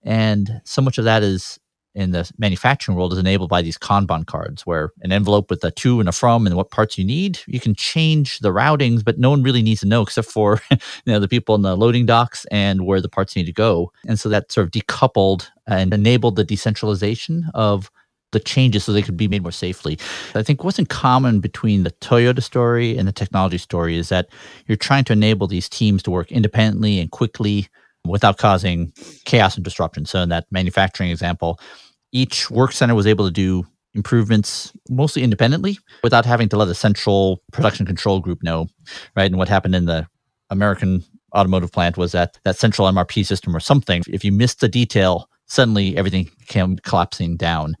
And 0.03 0.61
so 0.63 0.81
much 0.81 0.97
of 0.97 1.03
that 1.03 1.23
is 1.23 1.59
in 1.99 2.11
the 2.11 2.31
manufacturing 2.37 2.97
world 2.97 3.11
is 3.11 3.19
enabled 3.19 3.49
by 3.49 3.61
these 3.61 3.77
Kanban 3.77 4.25
cards, 4.25 4.65
where 4.65 4.93
an 5.01 5.11
envelope 5.11 5.49
with 5.49 5.61
a 5.65 5.71
to 5.71 5.99
and 5.99 6.07
a 6.07 6.13
from 6.13 6.47
and 6.47 6.55
what 6.55 6.71
parts 6.71 6.97
you 6.97 7.03
need, 7.03 7.39
you 7.45 7.59
can 7.59 7.75
change 7.75 8.39
the 8.39 8.53
routings, 8.53 9.03
but 9.03 9.19
no 9.19 9.29
one 9.29 9.43
really 9.43 9.61
needs 9.61 9.81
to 9.81 9.85
know 9.85 10.01
except 10.01 10.29
for 10.29 10.61
you 10.71 10.77
know 11.05 11.19
the 11.19 11.27
people 11.27 11.55
in 11.55 11.61
the 11.61 11.75
loading 11.75 12.05
docks 12.05 12.45
and 12.51 12.85
where 12.85 13.01
the 13.01 13.09
parts 13.09 13.35
need 13.35 13.45
to 13.45 13.51
go. 13.51 13.91
And 14.07 14.17
so 14.17 14.29
that 14.29 14.49
sort 14.49 14.65
of 14.65 14.71
decoupled 14.71 15.49
and 15.67 15.93
enabled 15.93 16.37
the 16.37 16.45
decentralization 16.45 17.49
of 17.53 17.91
the 18.31 18.39
changes 18.39 18.85
so 18.85 18.93
they 18.93 19.01
could 19.01 19.17
be 19.17 19.27
made 19.27 19.41
more 19.41 19.51
safely. 19.51 19.97
I 20.35 20.43
think 20.43 20.63
what's 20.63 20.79
in 20.79 20.85
common 20.85 21.41
between 21.41 21.83
the 21.83 21.91
Toyota 21.91 22.41
story 22.41 22.97
and 22.97 23.07
the 23.07 23.11
technology 23.11 23.57
story 23.57 23.97
is 23.97 24.07
that 24.09 24.29
you're 24.67 24.77
trying 24.77 25.03
to 25.05 25.13
enable 25.13 25.47
these 25.47 25.67
teams 25.67 26.01
to 26.03 26.11
work 26.11 26.31
independently 26.31 26.99
and 26.99 27.11
quickly 27.11 27.67
without 28.05 28.37
causing 28.37 28.93
chaos 29.25 29.55
and 29.55 29.63
disruption. 29.63 30.05
So 30.05 30.21
in 30.21 30.29
that 30.29 30.45
manufacturing 30.51 31.09
example, 31.09 31.59
each 32.11 32.49
work 32.49 32.71
center 32.71 32.95
was 32.95 33.07
able 33.07 33.25
to 33.25 33.31
do 33.31 33.65
improvements 33.95 34.71
mostly 34.89 35.23
independently 35.23 35.77
without 36.03 36.25
having 36.25 36.49
to 36.49 36.57
let 36.57 36.67
a 36.67 36.75
central 36.75 37.41
production 37.51 37.85
control 37.85 38.19
group 38.19 38.43
know, 38.43 38.67
right? 39.15 39.25
And 39.25 39.37
what 39.37 39.49
happened 39.49 39.75
in 39.75 39.85
the 39.85 40.07
American 40.49 41.03
automotive 41.35 41.71
plant 41.71 41.97
was 41.97 42.11
that 42.11 42.39
that 42.43 42.57
central 42.57 42.87
MRP 42.87 43.25
system 43.25 43.55
or 43.55 43.59
something, 43.59 44.03
if 44.07 44.23
you 44.23 44.31
missed 44.31 44.63
a 44.63 44.67
detail, 44.67 45.29
suddenly 45.45 45.97
everything 45.97 46.29
came 46.47 46.77
collapsing 46.77 47.37
down. 47.37 47.75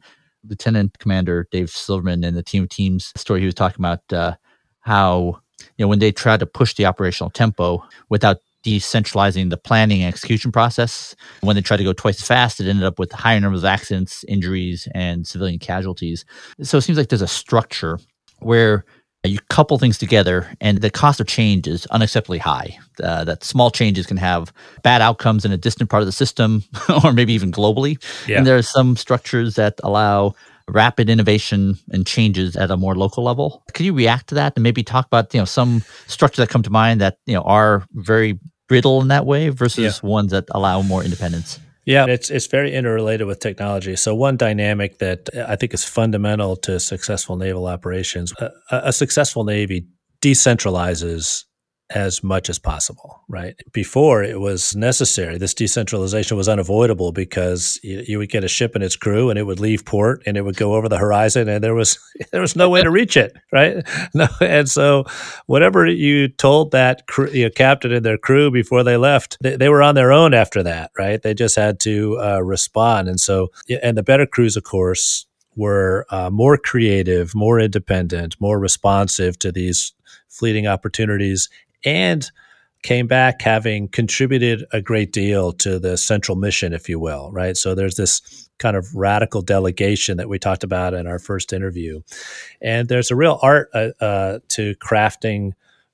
Lieutenant 0.47 0.97
Commander 0.99 1.47
Dave 1.51 1.69
Silverman 1.69 2.23
and 2.23 2.35
the 2.35 2.43
team 2.43 2.63
of 2.63 2.69
teams 2.69 3.11
story 3.15 3.41
he 3.41 3.45
was 3.45 3.55
talking 3.55 3.79
about 3.79 4.01
uh, 4.13 4.35
how 4.81 5.39
you 5.77 5.83
know 5.83 5.87
when 5.87 5.99
they 5.99 6.11
tried 6.11 6.39
to 6.39 6.45
push 6.45 6.75
the 6.75 6.85
operational 6.85 7.29
tempo 7.29 7.83
without 8.09 8.37
decentralizing 8.65 9.49
the 9.49 9.57
planning 9.57 10.01
and 10.01 10.13
execution 10.13 10.51
process. 10.51 11.15
When 11.41 11.55
they 11.55 11.61
tried 11.61 11.77
to 11.77 11.83
go 11.83 11.93
twice 11.93 12.21
as 12.21 12.27
fast, 12.27 12.59
it 12.59 12.67
ended 12.67 12.85
up 12.85 12.99
with 12.99 13.11
higher 13.11 13.39
numbers 13.39 13.61
of 13.61 13.65
accidents, 13.65 14.23
injuries, 14.27 14.87
and 14.93 15.25
civilian 15.25 15.59
casualties. 15.59 16.25
So 16.61 16.77
it 16.77 16.81
seems 16.81 16.97
like 16.97 17.09
there's 17.09 17.21
a 17.21 17.27
structure 17.27 17.99
where 18.39 18.85
you 19.25 19.39
couple 19.49 19.77
things 19.77 19.97
together 19.97 20.49
and 20.61 20.79
the 20.79 20.89
cost 20.89 21.19
of 21.19 21.27
change 21.27 21.67
is 21.67 21.85
unacceptably 21.91 22.39
high. 22.39 22.77
Uh, 23.03 23.25
that 23.25 23.43
small 23.43 23.69
changes 23.69 24.05
can 24.05 24.15
have 24.15 24.53
bad 24.81 25.01
outcomes 25.01 25.43
in 25.43 25.51
a 25.51 25.57
distant 25.57 25.89
part 25.89 26.01
of 26.01 26.07
the 26.07 26.13
system 26.13 26.63
or 27.03 27.11
maybe 27.11 27.33
even 27.33 27.51
globally. 27.51 28.01
Yeah. 28.27 28.37
And 28.37 28.47
there 28.47 28.55
are 28.55 28.61
some 28.61 28.95
structures 28.95 29.55
that 29.55 29.79
allow 29.83 30.35
rapid 30.69 31.09
innovation 31.09 31.77
and 31.91 32.05
changes 32.05 32.55
at 32.55 32.71
a 32.71 32.77
more 32.77 32.95
local 32.95 33.23
level. 33.23 33.63
Could 33.73 33.85
you 33.85 33.93
react 33.93 34.27
to 34.27 34.35
that 34.35 34.53
and 34.55 34.63
maybe 34.63 34.83
talk 34.83 35.05
about 35.05 35.33
you 35.33 35.39
know 35.39 35.45
some 35.45 35.83
structures 36.07 36.37
that 36.37 36.49
come 36.49 36.63
to 36.63 36.69
mind 36.69 37.01
that 37.01 37.17
you 37.25 37.33
know 37.33 37.41
are 37.43 37.85
very 37.93 38.39
brittle 38.67 39.01
in 39.01 39.07
that 39.09 39.25
way 39.25 39.49
versus 39.49 39.99
yeah. 40.01 40.09
ones 40.09 40.31
that 40.31 40.45
allow 40.51 40.81
more 40.81 41.03
independence? 41.03 41.59
Yeah, 41.85 42.05
it's 42.05 42.29
it's 42.29 42.45
very 42.45 42.73
interrelated 42.73 43.25
with 43.25 43.39
technology. 43.39 43.95
So 43.95 44.13
one 44.13 44.37
dynamic 44.37 44.99
that 44.99 45.29
I 45.35 45.55
think 45.55 45.73
is 45.73 45.83
fundamental 45.83 46.55
to 46.57 46.79
successful 46.79 47.35
naval 47.35 47.65
operations, 47.65 48.31
a, 48.39 48.51
a 48.69 48.93
successful 48.93 49.43
navy 49.43 49.87
decentralizes 50.21 51.45
as 51.89 52.23
much 52.23 52.49
as 52.49 52.59
possible, 52.59 53.23
right? 53.27 53.55
Before 53.71 54.23
it 54.23 54.39
was 54.39 54.75
necessary. 54.75 55.37
This 55.37 55.55
decentralization 55.55 56.37
was 56.37 56.47
unavoidable 56.47 57.11
because 57.11 57.79
you, 57.81 58.03
you, 58.07 58.17
would 58.19 58.29
get 58.29 58.43
a 58.43 58.47
ship 58.47 58.75
and 58.75 58.83
its 58.83 58.95
crew, 58.95 59.29
and 59.29 59.39
it 59.39 59.43
would 59.43 59.59
leave 59.59 59.85
port, 59.85 60.21
and 60.25 60.37
it 60.37 60.43
would 60.43 60.55
go 60.55 60.75
over 60.75 60.87
the 60.87 60.97
horizon, 60.97 61.49
and 61.49 61.63
there 61.63 61.73
was 61.73 61.97
there 62.31 62.41
was 62.41 62.55
no 62.55 62.69
way 62.69 62.83
to 62.83 62.91
reach 62.91 63.17
it, 63.17 63.35
right? 63.51 63.87
No, 64.13 64.27
and 64.41 64.67
so 64.67 65.05
whatever 65.45 65.85
you 65.85 66.29
told 66.29 66.71
that 66.71 67.03
you 67.31 67.43
know, 67.43 67.49
captain 67.49 67.93
and 67.93 68.05
their 68.05 68.17
crew 68.17 68.49
before 68.49 68.83
they 68.83 68.97
left, 68.97 69.37
they, 69.39 69.55
they, 69.55 69.69
were 69.69 69.83
on 69.83 69.95
their 69.95 70.11
own 70.11 70.33
after 70.33 70.63
that, 70.63 70.91
right? 70.97 71.21
They 71.21 71.33
just 71.33 71.55
had 71.55 71.79
to 71.81 72.19
uh, 72.19 72.41
respond, 72.41 73.07
and 73.07 73.19
so 73.19 73.51
and 73.83 73.97
the 73.97 74.03
better 74.03 74.25
crews, 74.25 74.57
of 74.57 74.63
course, 74.63 75.27
were 75.55 76.05
uh, 76.09 76.29
more 76.29 76.57
creative, 76.57 77.35
more 77.35 77.59
independent, 77.59 78.35
more 78.39 78.59
responsive 78.59 79.37
to 79.39 79.51
these 79.51 79.93
fleeting 80.27 80.67
opportunities 80.67 81.49
and 81.83 82.29
came 82.81 83.07
back 83.07 83.41
having 83.41 83.87
contributed 83.89 84.65
a 84.71 84.81
great 84.81 85.11
deal 85.11 85.51
to 85.51 85.79
the 85.79 85.97
central 85.97 86.37
mission, 86.37 86.71
if 86.71 86.87
you 86.87 86.99
will, 86.99 87.29
right? 87.31 87.57
So 87.57 87.75
there's 87.75 87.95
this 87.95 88.49
kind 88.57 88.77
of 88.77 88.95
radical 88.95 89.41
delegation 89.41 90.17
that 90.17 90.29
we 90.29 90.39
talked 90.39 90.63
about 90.63 90.93
in 90.93 91.05
our 91.05 91.19
first 91.19 91.51
interview. 91.51 92.01
And 92.61 92.87
there's 92.87 93.11
a 93.11 93.15
real 93.15 93.39
art 93.41 93.69
uh, 93.73 93.89
uh, 93.99 94.39
to 94.49 94.75
crafting 94.75 95.51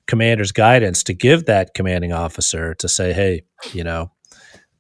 commander's 0.08 0.52
guidance 0.52 1.04
to 1.04 1.14
give 1.14 1.46
that 1.46 1.74
commanding 1.74 2.14
officer 2.14 2.76
to 2.76 2.88
say, 2.88 3.14
hey, 3.14 3.44
you 3.74 3.84
know, 3.84 4.12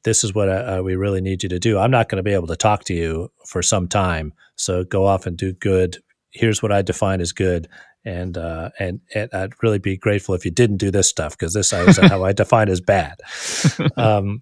this 0.03 0.23
is 0.23 0.35
what 0.35 0.49
uh, 0.49 0.77
uh 0.77 0.83
we 0.83 0.95
really 0.95 1.21
need 1.21 1.41
you 1.41 1.49
to 1.49 1.57
do. 1.57 1.79
I'm 1.79 1.89
not 1.89 2.09
going 2.09 2.17
to 2.17 2.23
be 2.23 2.33
able 2.33 2.47
to 2.47 2.55
talk 2.55 2.83
to 2.85 2.93
you 2.93 3.31
for 3.47 3.63
some 3.63 3.87
time. 3.87 4.33
So 4.55 4.83
go 4.83 5.05
off 5.05 5.25
and 5.25 5.35
do 5.35 5.53
good. 5.53 5.97
Here's 6.29 6.61
what 6.61 6.71
I 6.71 6.83
define 6.83 7.21
as 7.21 7.31
good 7.31 7.67
and 8.05 8.37
uh, 8.37 8.69
and 8.79 9.01
and 9.13 9.29
I'd 9.33 9.61
really 9.63 9.79
be 9.79 9.97
grateful 9.97 10.35
if 10.35 10.45
you 10.45 10.51
didn't 10.51 10.77
do 10.77 10.91
this 10.91 11.09
stuff 11.09 11.37
because 11.37 11.53
this 11.53 11.73
is 11.73 11.97
how 11.97 12.23
I 12.23 12.31
define 12.31 12.69
as 12.69 12.81
bad. 12.81 13.19
Um, 13.97 14.41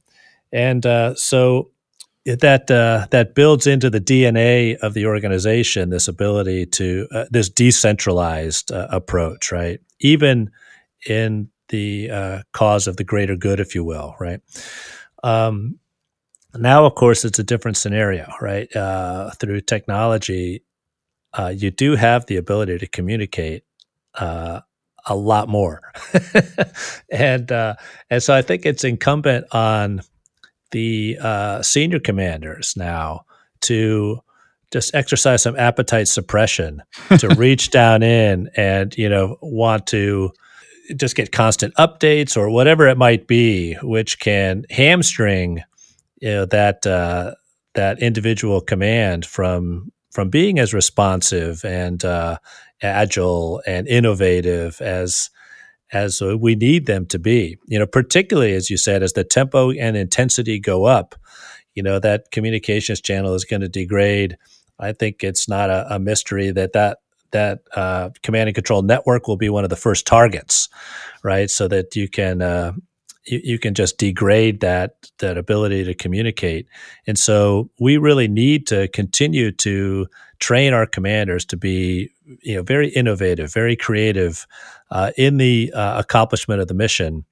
and 0.51 0.85
uh, 0.85 1.15
so 1.15 1.71
that 2.25 2.69
uh, 2.69 3.07
that 3.11 3.35
builds 3.35 3.67
into 3.67 3.89
the 3.89 3.99
DNA 3.99 4.75
of 4.77 4.93
the 4.93 5.05
organization 5.05 5.89
this 5.89 6.07
ability 6.07 6.65
to 6.67 7.07
uh, 7.11 7.25
this 7.31 7.49
decentralized 7.49 8.71
uh, 8.71 8.87
approach, 8.89 9.51
right? 9.51 9.79
Even 9.99 10.51
in 11.07 11.49
the 11.69 12.09
uh, 12.11 12.41
cause 12.53 12.87
of 12.87 12.97
the 12.97 13.03
greater 13.03 13.35
good, 13.35 13.59
if 13.59 13.75
you 13.75 13.83
will, 13.83 14.15
right? 14.19 14.39
Um, 15.23 15.79
now, 16.55 16.85
of 16.85 16.95
course, 16.95 17.25
it's 17.25 17.39
a 17.39 17.43
different 17.43 17.77
scenario, 17.77 18.31
right? 18.39 18.69
through 19.39 19.61
technology, 19.61 20.62
uh, 21.37 21.53
you 21.55 21.71
do 21.71 21.95
have 21.95 22.25
the 22.25 22.37
ability 22.37 22.77
to 22.77 22.87
communicate 22.87 23.63
uh, 24.15 24.61
a 25.05 25.15
lot 25.15 25.49
more, 25.49 25.81
and 27.11 27.51
uh, 27.51 27.75
and 28.09 28.21
so 28.21 28.33
I 28.33 28.41
think 28.41 28.65
it's 28.65 28.83
incumbent 28.83 29.45
on 29.51 30.01
the 30.71 31.17
uh, 31.21 31.61
senior 31.61 31.99
commanders 31.99 32.75
now 32.77 33.25
to 33.61 34.19
just 34.71 34.95
exercise 34.95 35.43
some 35.43 35.57
appetite 35.57 36.07
suppression 36.07 36.81
to 37.19 37.27
reach 37.37 37.69
down 37.69 38.01
in 38.01 38.49
and 38.55 38.97
you 38.97 39.07
know 39.07 39.37
want 39.41 39.87
to 39.87 40.31
just 40.95 41.15
get 41.15 41.31
constant 41.31 41.73
updates 41.75 42.35
or 42.35 42.49
whatever 42.49 42.87
it 42.87 42.97
might 42.97 43.27
be, 43.27 43.75
which 43.83 44.19
can 44.19 44.65
hamstring 44.69 45.61
you 46.19 46.29
know 46.29 46.45
that 46.45 46.85
uh, 46.85 47.33
that 47.75 48.01
individual 48.01 48.61
command 48.61 49.25
from 49.25 49.91
from 50.13 50.29
being 50.29 50.59
as 50.59 50.73
responsive 50.73 51.65
and 51.65 52.05
uh, 52.05 52.37
agile 52.81 53.61
and 53.65 53.87
innovative 53.87 54.79
as 54.81 55.29
as 55.91 56.21
we 56.21 56.55
need 56.55 56.87
them 56.87 57.05
to 57.05 57.19
be. 57.19 57.57
You 57.67 57.77
know, 57.77 57.85
particularly 57.85 58.53
as 58.53 58.69
you 58.69 58.77
said, 58.77 59.03
as 59.03 59.13
the 59.13 59.23
tempo 59.23 59.71
and 59.71 59.95
intensity 59.97 60.59
go 60.59 60.85
up, 60.85 61.15
you 61.75 61.83
know 61.83 61.99
that 61.99 62.31
communications 62.31 63.01
channel 63.01 63.33
is 63.33 63.45
going 63.45 63.61
to 63.61 63.69
degrade. 63.69 64.37
I 64.79 64.93
think 64.93 65.23
it's 65.23 65.47
not 65.47 65.69
a, 65.69 65.95
a 65.95 65.99
mystery 65.99 66.51
that 66.51 66.73
that 66.73 66.99
that 67.31 67.59
uh, 67.75 68.11
command 68.21 68.49
and 68.49 68.55
control 68.55 68.83
network 68.83 69.27
will 69.27 69.37
be 69.37 69.49
one 69.49 69.63
of 69.63 69.71
the 69.71 69.75
first 69.75 70.05
targets, 70.05 70.69
right? 71.23 71.49
So 71.49 71.67
that 71.67 71.95
you 71.95 72.07
can 72.07 72.41
uh, 72.41 72.73
you, 73.25 73.41
you 73.43 73.59
can 73.59 73.73
just 73.73 73.97
degrade 73.97 74.59
that 74.61 74.95
that 75.19 75.37
ability 75.37 75.83
to 75.85 75.93
communicate. 75.93 76.67
And 77.07 77.17
so 77.17 77.69
we 77.79 77.97
really 77.97 78.27
need 78.27 78.67
to 78.67 78.87
continue 78.89 79.51
to 79.51 80.07
train 80.39 80.73
our 80.73 80.85
commanders 80.85 81.45
to 81.45 81.57
be 81.57 82.09
you 82.41 82.55
know 82.55 82.63
very 82.63 82.89
innovative, 82.89 83.53
very 83.53 83.75
creative 83.75 84.45
uh, 84.91 85.11
in 85.17 85.37
the 85.37 85.71
uh, 85.73 85.99
accomplishment 85.99 86.61
of 86.61 86.67
the 86.67 86.73
mission. 86.73 87.25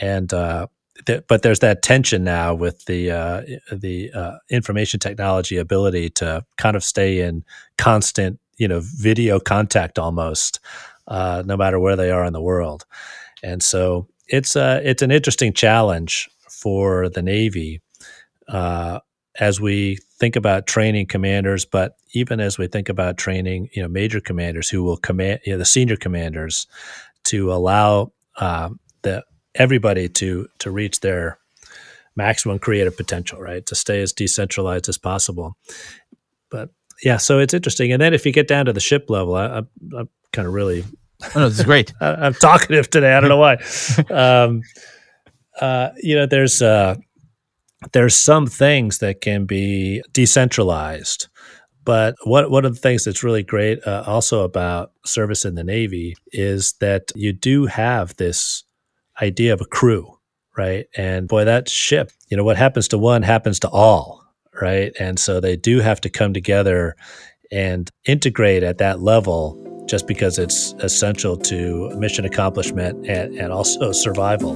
And 0.00 0.32
uh, 0.32 0.66
th- 1.06 1.24
but 1.28 1.42
there's 1.42 1.60
that 1.60 1.82
tension 1.82 2.24
now 2.24 2.54
with 2.54 2.84
the 2.86 3.10
uh, 3.10 3.42
the 3.72 4.12
uh, 4.12 4.36
information 4.50 5.00
technology 5.00 5.56
ability 5.56 6.10
to 6.10 6.44
kind 6.56 6.76
of 6.76 6.84
stay 6.84 7.20
in 7.20 7.44
constant 7.78 8.38
you 8.58 8.68
know 8.68 8.80
video 8.82 9.38
contact 9.38 9.98
almost, 9.98 10.60
uh, 11.08 11.42
no 11.46 11.56
matter 11.56 11.78
where 11.78 11.96
they 11.96 12.10
are 12.10 12.24
in 12.24 12.32
the 12.32 12.40
world. 12.40 12.84
And 13.42 13.62
so 13.62 14.08
it's 14.28 14.56
a 14.56 14.80
it's 14.88 15.02
an 15.02 15.10
interesting 15.10 15.52
challenge 15.52 16.28
for 16.48 17.08
the 17.08 17.22
Navy 17.22 17.80
uh, 18.48 19.00
as 19.38 19.60
we 19.60 19.98
think 20.18 20.36
about 20.36 20.66
training 20.66 21.06
commanders, 21.06 21.64
but 21.64 21.96
even 22.14 22.40
as 22.40 22.58
we 22.58 22.66
think 22.66 22.88
about 22.88 23.18
training, 23.18 23.68
you 23.72 23.82
know, 23.82 23.88
major 23.88 24.20
commanders 24.20 24.68
who 24.68 24.82
will 24.82 24.96
command, 24.96 25.40
you 25.44 25.52
know, 25.52 25.58
the 25.58 25.64
senior 25.64 25.96
commanders 25.96 26.66
to 27.24 27.52
allow 27.52 28.12
uh, 28.36 28.70
the 29.02 29.24
everybody 29.54 30.08
to 30.08 30.48
to 30.58 30.70
reach 30.70 31.00
their 31.00 31.38
maximum 32.14 32.58
creative 32.58 32.96
potential, 32.96 33.40
right? 33.40 33.66
To 33.66 33.74
stay 33.74 34.00
as 34.00 34.12
decentralized 34.12 34.88
as 34.88 34.98
possible. 34.98 35.56
But 36.50 36.70
yeah, 37.02 37.18
so 37.18 37.38
it's 37.38 37.54
interesting. 37.54 37.92
And 37.92 38.00
then 38.00 38.14
if 38.14 38.24
you 38.24 38.32
get 38.32 38.48
down 38.48 38.66
to 38.66 38.72
the 38.72 38.80
ship 38.80 39.10
level, 39.10 39.34
I, 39.34 39.46
I, 39.46 39.62
I'm 39.98 40.08
kind 40.32 40.48
of 40.48 40.54
really 40.54 40.84
Oh, 41.22 41.40
no, 41.40 41.48
this 41.48 41.58
is 41.58 41.64
great. 41.64 41.92
I, 42.00 42.26
am 42.26 42.34
talkative 42.34 42.90
today. 42.90 43.14
I 43.14 43.20
don't 43.20 43.28
know 43.28 43.36
why. 43.36 43.56
um, 44.10 44.62
uh, 45.60 45.90
you 45.98 46.14
know, 46.14 46.26
there's 46.26 46.60
uh, 46.62 46.96
there's 47.92 48.16
some 48.16 48.46
things 48.46 48.98
that 48.98 49.20
can 49.20 49.46
be 49.46 50.02
decentralized, 50.12 51.28
but 51.84 52.14
what 52.24 52.50
one 52.50 52.64
of 52.64 52.74
the 52.74 52.80
things 52.80 53.04
that's 53.04 53.22
really 53.22 53.42
great 53.42 53.86
uh, 53.86 54.04
also 54.06 54.42
about 54.42 54.92
service 55.04 55.44
in 55.44 55.54
the 55.54 55.64
Navy 55.64 56.14
is 56.32 56.74
that 56.80 57.12
you 57.14 57.32
do 57.32 57.66
have 57.66 58.16
this 58.16 58.64
idea 59.22 59.52
of 59.52 59.60
a 59.60 59.66
crew, 59.66 60.18
right? 60.56 60.86
And 60.96 61.28
boy, 61.28 61.44
that 61.44 61.68
ship, 61.68 62.10
you 62.28 62.36
know, 62.36 62.44
what 62.44 62.56
happens 62.56 62.88
to 62.88 62.98
one 62.98 63.22
happens 63.22 63.58
to 63.60 63.68
all, 63.68 64.22
right? 64.60 64.92
And 64.98 65.18
so 65.18 65.40
they 65.40 65.56
do 65.56 65.80
have 65.80 66.00
to 66.02 66.10
come 66.10 66.34
together 66.34 66.96
and 67.50 67.90
integrate 68.04 68.62
at 68.62 68.78
that 68.78 69.00
level 69.00 69.65
just 69.86 70.06
because 70.06 70.38
it's 70.38 70.74
essential 70.80 71.36
to 71.36 71.90
mission 71.96 72.24
accomplishment 72.24 73.08
and, 73.08 73.34
and 73.36 73.52
also 73.52 73.92
survival. 73.92 74.52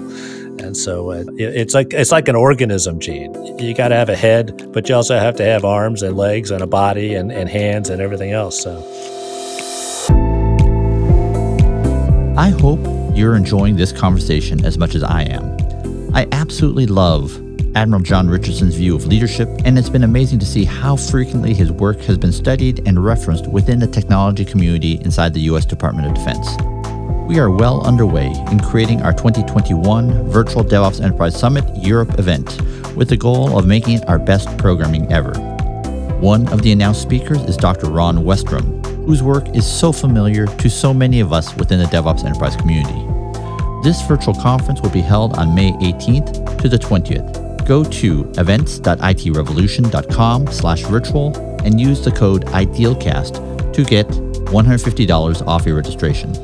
And 0.61 0.77
so 0.77 1.13
uh, 1.13 1.25
it, 1.39 1.57
it's 1.57 1.75
like 1.75 1.95
it's 1.95 2.13
like 2.13 2.29
an 2.29 2.37
organism, 2.37 3.01
Gene. 3.01 3.59
You 3.59 3.75
got 3.75 3.89
to 3.89 3.95
have 3.95 4.09
a 4.09 4.17
head, 4.17 4.73
but 4.73 4.89
you 4.89 4.95
also 4.95 5.19
have 5.19 5.37
to 5.37 5.45
have 5.45 5.65
arms 5.65 6.03
and 6.03 6.17
legs 6.17 6.51
and 6.51 6.63
a 6.63 6.67
body 6.67 7.15
and, 7.15 7.33
and 7.33 7.49
hands 7.49 7.89
and 7.89 8.03
everything 8.03 8.33
else. 8.33 8.63
So 8.63 8.79
I 12.37 12.51
hope 12.51 12.81
you're 13.17 13.37
enjoying 13.37 13.77
this 13.77 13.93
conversation 13.93 14.65
as 14.65 14.79
much 14.79 14.95
as 14.95 15.03
I 15.03 15.23
am. 15.23 15.57
I 16.15 16.27
absolutely 16.33 16.87
love 16.87 17.39
Admiral 17.77 18.03
John 18.03 18.29
Richardson's 18.29 18.75
view 18.75 18.97
of 18.97 19.07
leadership, 19.07 19.49
and 19.65 19.79
it's 19.79 19.89
been 19.89 20.03
amazing 20.03 20.41
to 20.41 20.47
see 20.47 20.65
how 20.65 20.97
frequently 20.97 21.55
his 21.55 21.71
work 21.71 22.01
has 22.01 22.19
been 22.19 22.33
studied 22.33 22.87
and 22.87 23.03
referenced 23.05 23.47
within 23.47 23.79
the 23.79 23.87
technology 23.87 24.45
community 24.45 25.01
inside 25.03 25.35
the 25.35 25.41
U.S. 25.43 25.65
Department 25.65 26.09
of 26.09 26.15
Defense. 26.15 26.49
We 27.29 27.39
are 27.39 27.49
well 27.49 27.87
underway 27.87 28.27
in 28.51 28.59
creating 28.59 29.03
our 29.03 29.13
2021 29.13 30.29
Virtual 30.31 30.65
DevOps 30.65 31.01
Enterprise 31.01 31.39
Summit 31.39 31.65
Europe 31.77 32.19
event 32.19 32.61
with 32.97 33.09
the 33.09 33.17
goal 33.17 33.57
of 33.57 33.69
making 33.69 33.99
it 33.99 34.09
our 34.09 34.19
best 34.19 34.59
programming 34.59 35.11
ever. 35.13 35.33
One 36.19 36.49
of 36.49 36.63
the 36.63 36.73
announced 36.73 37.03
speakers 37.03 37.41
is 37.43 37.57
Dr. 37.57 37.89
Ron 37.89 38.25
Westrum, 38.25 38.85
whose 39.07 39.23
work 39.23 39.49
is 39.55 39.65
so 39.65 39.93
familiar 39.93 40.47
to 40.47 40.69
so 40.69 40.93
many 40.93 41.21
of 41.21 41.33
us 41.33 41.55
within 41.55 41.79
the 41.79 41.85
DevOps 41.85 42.25
Enterprise 42.25 42.57
community. 42.57 43.07
This 43.85 44.03
virtual 44.03 44.35
conference 44.35 44.81
will 44.81 44.91
be 44.91 45.01
held 45.01 45.39
on 45.39 45.55
May 45.55 45.71
18th 45.71 46.61
to 46.61 46.69
the 46.69 46.77
20th 46.77 47.50
go 47.71 47.83
to 47.85 48.31
events.itrevolution.com 48.37 50.47
slash 50.49 50.83
virtual 50.83 51.35
and 51.65 51.81
use 51.81 52.05
the 52.05 52.11
code 52.11 52.45
IDEALCAST 52.47 53.73
to 53.73 53.85
get 53.85 54.09
$150 54.09 55.47
off 55.47 55.65
your 55.65 55.77
registration. 55.77 56.35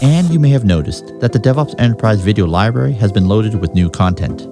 And 0.00 0.30
you 0.30 0.38
may 0.38 0.50
have 0.50 0.64
noticed 0.64 1.18
that 1.18 1.32
the 1.32 1.40
DevOps 1.40 1.74
Enterprise 1.80 2.20
video 2.20 2.46
library 2.46 2.92
has 2.92 3.10
been 3.10 3.26
loaded 3.26 3.56
with 3.56 3.74
new 3.74 3.90
content. 3.90 4.46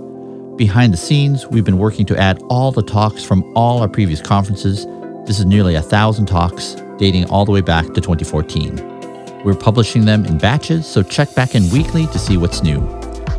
Behind 0.57 0.93
the 0.93 0.97
scenes, 0.97 1.47
we've 1.47 1.65
been 1.65 1.79
working 1.79 2.05
to 2.07 2.19
add 2.19 2.43
all 2.51 2.73
the 2.73 2.83
talks 2.83 3.23
from 3.23 3.45
all 3.57 3.81
our 3.81 3.89
previous 3.89 4.21
conferences. 4.21 4.87
This 5.25 5.39
is 5.39 5.47
nearly 5.47 5.77
a 5.77 5.83
thousand 5.83 6.27
talks 6.27 6.75
dating 6.99 7.31
all 7.31 7.45
the 7.45 7.53
way 7.53 7.61
back 7.61 7.87
to 7.87 8.01
2014. 8.01 9.45
We're 9.45 9.55
publishing 9.55 10.05
them 10.05 10.27
in 10.27 10.37
batches, 10.37 10.85
so 10.85 11.05
check 11.05 11.33
back 11.37 11.55
in 11.55 11.71
weekly 11.71 12.09
to 12.09 12.19
see 12.19 12.37
what's 12.37 12.65
new. 12.65 12.98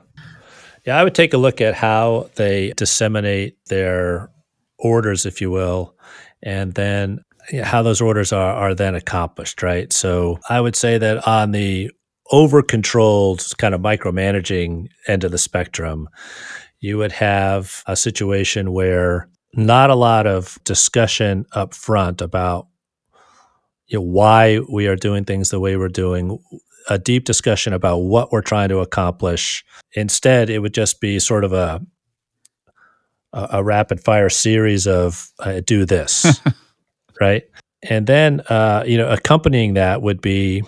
Yeah, 0.86 0.98
I 0.98 1.06
would 1.06 1.16
take 1.16 1.34
a 1.34 1.38
look 1.38 1.62
at 1.62 1.74
how 1.74 2.30
they 2.36 2.74
disseminate 2.76 3.56
their 3.68 4.30
orders, 4.78 5.26
if 5.26 5.40
you 5.40 5.50
will, 5.52 5.96
and 6.44 6.74
then 6.74 7.24
how 7.64 7.82
those 7.82 8.02
orders 8.02 8.32
are, 8.32 8.54
are 8.54 8.76
then 8.76 8.96
accomplished, 8.96 9.62
right? 9.64 9.92
So 9.92 10.40
I 10.50 10.62
would 10.62 10.76
say 10.76 10.98
that 10.98 11.28
on 11.28 11.52
the 11.52 11.92
over 12.32 12.62
controlled 12.62 13.46
kind 13.58 13.76
of 13.76 13.82
micromanaging 13.82 14.88
end 15.08 15.24
of 15.24 15.32
the 15.32 15.38
spectrum, 15.38 16.08
you 16.80 16.98
would 16.98 17.12
have 17.12 17.84
a 17.88 17.96
situation 17.96 18.72
where 18.72 19.28
not 19.54 19.90
a 19.90 19.96
lot 19.96 20.28
of 20.28 20.58
discussion 20.64 21.46
up 21.52 21.74
front 21.74 22.22
about 22.22 22.68
you 23.88 23.98
know, 23.98 24.02
why 24.02 24.60
we 24.72 24.88
are 24.88 24.96
doing 24.96 25.26
things 25.26 25.50
the 25.50 25.60
way 25.60 25.76
we're 25.76 25.90
doing, 25.90 26.40
a 26.90 26.98
deep 26.98 27.26
discussion 27.26 27.74
about 27.74 27.98
what 28.00 28.32
we're 28.32 28.42
trying 28.42 28.70
to 28.70 28.80
accomplish. 28.80 29.66
Instead, 29.94 30.50
it 30.50 30.60
would 30.60 30.74
just 30.74 31.02
be 31.02 31.20
sort 31.20 31.44
of 31.44 31.54
a 31.54 31.82
a, 33.34 33.48
a 33.54 33.64
rapid 33.64 34.02
fire 34.02 34.30
series 34.30 34.88
of 34.88 35.32
uh, 35.40 35.62
do 35.66 35.86
this 35.86 36.42
right? 37.22 37.44
And 37.84 38.06
then, 38.06 38.42
uh, 38.50 38.84
you 38.86 38.98
know, 38.98 39.10
accompanying 39.10 39.76
that 39.76 40.02
would 40.02 40.22
be 40.22 40.64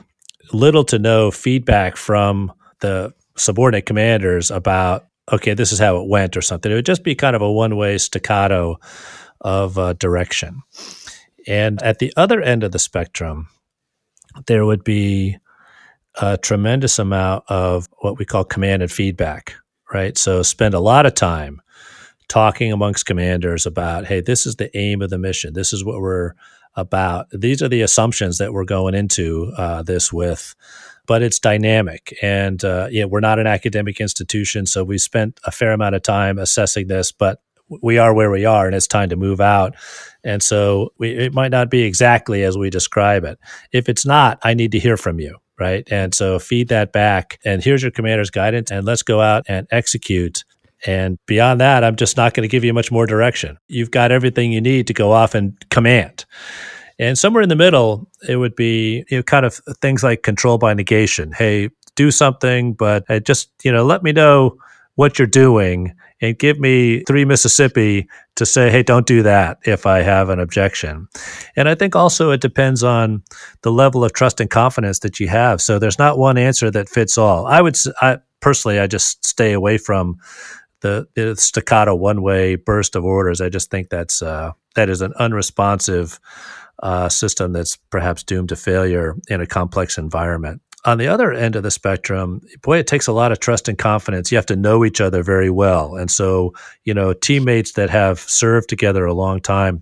little 0.53 0.83
to 0.85 0.99
no 0.99 1.31
feedback 1.31 1.97
from 1.97 2.53
the 2.79 3.13
subordinate 3.35 3.85
commanders 3.85 4.51
about, 4.51 5.07
okay, 5.31 5.53
this 5.53 5.71
is 5.71 5.79
how 5.79 5.99
it 6.01 6.07
went 6.07 6.37
or 6.37 6.41
something. 6.41 6.71
It 6.71 6.75
would 6.75 6.85
just 6.85 7.03
be 7.03 7.15
kind 7.15 7.35
of 7.35 7.41
a 7.41 7.51
one 7.51 7.75
way 7.75 7.97
staccato 7.97 8.77
of 9.41 9.77
uh, 9.77 9.93
direction. 9.93 10.61
And 11.47 11.81
at 11.83 11.99
the 11.99 12.13
other 12.15 12.41
end 12.41 12.63
of 12.63 12.71
the 12.71 12.79
spectrum, 12.79 13.47
there 14.47 14.65
would 14.65 14.83
be 14.83 15.37
a 16.21 16.37
tremendous 16.37 16.99
amount 16.99 17.43
of 17.47 17.89
what 17.99 18.19
we 18.19 18.25
call 18.25 18.43
command 18.43 18.81
and 18.81 18.91
feedback, 18.91 19.55
right? 19.91 20.17
So 20.17 20.43
spend 20.43 20.73
a 20.73 20.79
lot 20.79 21.05
of 21.05 21.15
time 21.15 21.61
talking 22.33 22.73
amongst 22.73 23.05
commanders 23.05 23.67
about, 23.67 24.07
hey, 24.07 24.19
this 24.19 24.47
is 24.47 24.55
the 24.55 24.75
aim 24.75 25.03
of 25.03 25.11
the 25.11 25.19
mission. 25.19 25.53
This 25.53 25.71
is 25.71 25.85
what 25.85 26.01
we're 26.01 26.31
about. 26.75 27.27
These 27.31 27.61
are 27.61 27.69
the 27.69 27.83
assumptions 27.83 28.39
that 28.39 28.53
we're 28.53 28.65
going 28.65 28.95
into 28.95 29.53
uh, 29.55 29.83
this 29.83 30.11
with, 30.11 30.55
but 31.05 31.21
it's 31.21 31.37
dynamic. 31.37 32.17
And 32.23 32.63
uh, 32.65 32.87
yeah, 32.89 33.05
we're 33.05 33.19
not 33.19 33.37
an 33.37 33.45
academic 33.45 34.01
institution, 34.01 34.65
so 34.65 34.83
we 34.83 34.97
spent 34.97 35.39
a 35.43 35.51
fair 35.51 35.73
amount 35.73 35.93
of 35.93 36.01
time 36.01 36.39
assessing 36.39 36.87
this, 36.87 37.11
but 37.11 37.39
we 37.83 37.99
are 37.99 38.15
where 38.15 38.31
we 38.31 38.45
are, 38.45 38.65
and 38.65 38.75
it's 38.75 38.87
time 38.87 39.09
to 39.09 39.15
move 39.15 39.39
out. 39.39 39.75
And 40.23 40.41
so 40.41 40.91
we, 40.97 41.11
it 41.11 41.35
might 41.35 41.51
not 41.51 41.69
be 41.69 41.83
exactly 41.83 42.41
as 42.41 42.57
we 42.57 42.71
describe 42.71 43.25
it. 43.25 43.37
If 43.71 43.87
it's 43.87 44.07
not, 44.07 44.39
I 44.41 44.55
need 44.55 44.71
to 44.71 44.79
hear 44.79 44.97
from 44.97 45.19
you 45.19 45.37
right? 45.59 45.87
And 45.91 46.15
so 46.15 46.39
feed 46.39 46.69
that 46.69 46.91
back. 46.91 47.39
And 47.45 47.63
here's 47.63 47.83
your 47.83 47.91
commander's 47.91 48.31
guidance, 48.31 48.71
and 48.71 48.87
let's 48.87 49.03
go 49.03 49.21
out 49.21 49.45
and 49.47 49.67
execute 49.69 50.43
and 50.85 51.17
beyond 51.25 51.61
that, 51.61 51.83
I'm 51.83 51.95
just 51.95 52.17
not 52.17 52.33
going 52.33 52.43
to 52.43 52.51
give 52.51 52.63
you 52.63 52.73
much 52.73 52.91
more 52.91 53.05
direction. 53.05 53.57
You've 53.67 53.91
got 53.91 54.11
everything 54.11 54.51
you 54.51 54.61
need 54.61 54.87
to 54.87 54.93
go 54.93 55.11
off 55.11 55.35
and 55.35 55.57
command. 55.69 56.25
And 56.99 57.17
somewhere 57.17 57.41
in 57.41 57.49
the 57.49 57.55
middle, 57.55 58.07
it 58.27 58.35
would 58.37 58.55
be 58.55 59.05
you 59.09 59.17
know, 59.17 59.23
kind 59.23 59.45
of 59.45 59.59
things 59.81 60.03
like 60.03 60.23
control 60.23 60.57
by 60.57 60.73
negation. 60.73 61.31
Hey, 61.31 61.69
do 61.95 62.11
something, 62.11 62.73
but 62.73 63.03
uh, 63.09 63.19
just 63.19 63.51
you 63.63 63.71
know, 63.71 63.83
let 63.83 64.03
me 64.03 64.11
know 64.11 64.57
what 64.95 65.17
you're 65.17 65.27
doing 65.27 65.93
and 66.21 66.37
give 66.37 66.59
me 66.59 67.03
three 67.05 67.25
Mississippi 67.25 68.07
to 68.35 68.45
say, 68.45 68.69
hey, 68.69 68.83
don't 68.83 69.07
do 69.07 69.23
that 69.23 69.57
if 69.65 69.85
I 69.85 70.01
have 70.01 70.29
an 70.29 70.39
objection. 70.39 71.07
And 71.55 71.67
I 71.67 71.75
think 71.75 71.95
also 71.95 72.31
it 72.31 72.41
depends 72.41 72.83
on 72.83 73.23
the 73.63 73.71
level 73.71 74.03
of 74.03 74.13
trust 74.13 74.39
and 74.39 74.49
confidence 74.49 74.99
that 74.99 75.19
you 75.19 75.27
have. 75.27 75.61
So 75.61 75.79
there's 75.79 75.99
not 75.99 76.17
one 76.17 76.37
answer 76.37 76.69
that 76.71 76.89
fits 76.89 77.17
all. 77.17 77.45
I 77.45 77.61
would, 77.61 77.77
I 78.01 78.19
personally, 78.39 78.79
I 78.79 78.87
just 78.87 79.25
stay 79.25 79.51
away 79.53 79.77
from 79.77 80.17
the, 80.83 81.07
the 81.15 81.35
staccato 81.35 81.95
one 81.95 82.21
way 82.21 82.55
burst 82.55 82.95
of 82.95 83.05
orders. 83.05 83.41
I 83.41 83.49
just 83.49 83.71
think 83.71 83.89
that's 83.89 84.21
uh, 84.21 84.51
that 84.75 84.89
is 84.89 85.01
an 85.01 85.13
unresponsive 85.17 86.19
uh, 86.83 87.09
system 87.09 87.53
that's 87.53 87.77
perhaps 87.89 88.21
doomed 88.21 88.49
to 88.49 88.55
failure 88.55 89.15
in 89.29 89.41
a 89.41 89.47
complex 89.47 89.97
environment. 89.97 90.61
On 90.85 90.97
the 90.97 91.07
other 91.07 91.31
end 91.31 91.55
of 91.55 91.63
the 91.63 91.71
spectrum, 91.71 92.41
boy, 92.61 92.77
it 92.79 92.87
takes 92.87 93.07
a 93.07 93.13
lot 93.13 93.31
of 93.31 93.39
trust 93.39 93.69
and 93.69 93.77
confidence. 93.77 94.29
You 94.29 94.37
have 94.37 94.45
to 94.47 94.57
know 94.57 94.83
each 94.83 94.99
other 94.99 95.23
very 95.23 95.49
well, 95.49 95.95
and 95.95 96.11
so 96.11 96.53
you 96.83 96.93
know 96.93 97.13
teammates 97.13 97.73
that 97.73 97.89
have 97.89 98.19
served 98.19 98.67
together 98.67 99.05
a 99.05 99.13
long 99.13 99.39
time. 99.39 99.81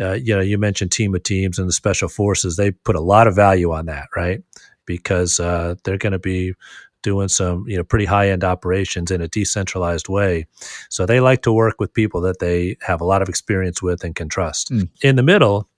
Uh, 0.00 0.14
you 0.14 0.34
know, 0.34 0.42
you 0.42 0.58
mentioned 0.58 0.90
team 0.90 1.14
of 1.14 1.22
teams 1.22 1.60
and 1.60 1.68
the 1.68 1.72
special 1.72 2.08
forces; 2.08 2.56
they 2.56 2.72
put 2.72 2.96
a 2.96 3.00
lot 3.00 3.28
of 3.28 3.36
value 3.36 3.70
on 3.70 3.86
that, 3.86 4.08
right? 4.16 4.42
Because 4.84 5.38
uh, 5.38 5.76
they're 5.84 5.96
going 5.96 6.12
to 6.12 6.18
be 6.18 6.54
doing 7.02 7.28
some 7.28 7.64
you 7.68 7.76
know 7.76 7.84
pretty 7.84 8.04
high 8.04 8.28
end 8.30 8.44
operations 8.44 9.10
in 9.10 9.20
a 9.20 9.28
decentralized 9.28 10.08
way. 10.08 10.46
So 10.88 11.06
they 11.06 11.20
like 11.20 11.42
to 11.42 11.52
work 11.52 11.76
with 11.78 11.94
people 11.94 12.20
that 12.22 12.38
they 12.38 12.76
have 12.80 13.00
a 13.00 13.04
lot 13.04 13.22
of 13.22 13.28
experience 13.28 13.82
with 13.82 14.04
and 14.04 14.14
can 14.14 14.28
trust. 14.28 14.70
Mm. 14.70 14.88
In 15.02 15.16
the 15.16 15.22
middle, 15.22 15.68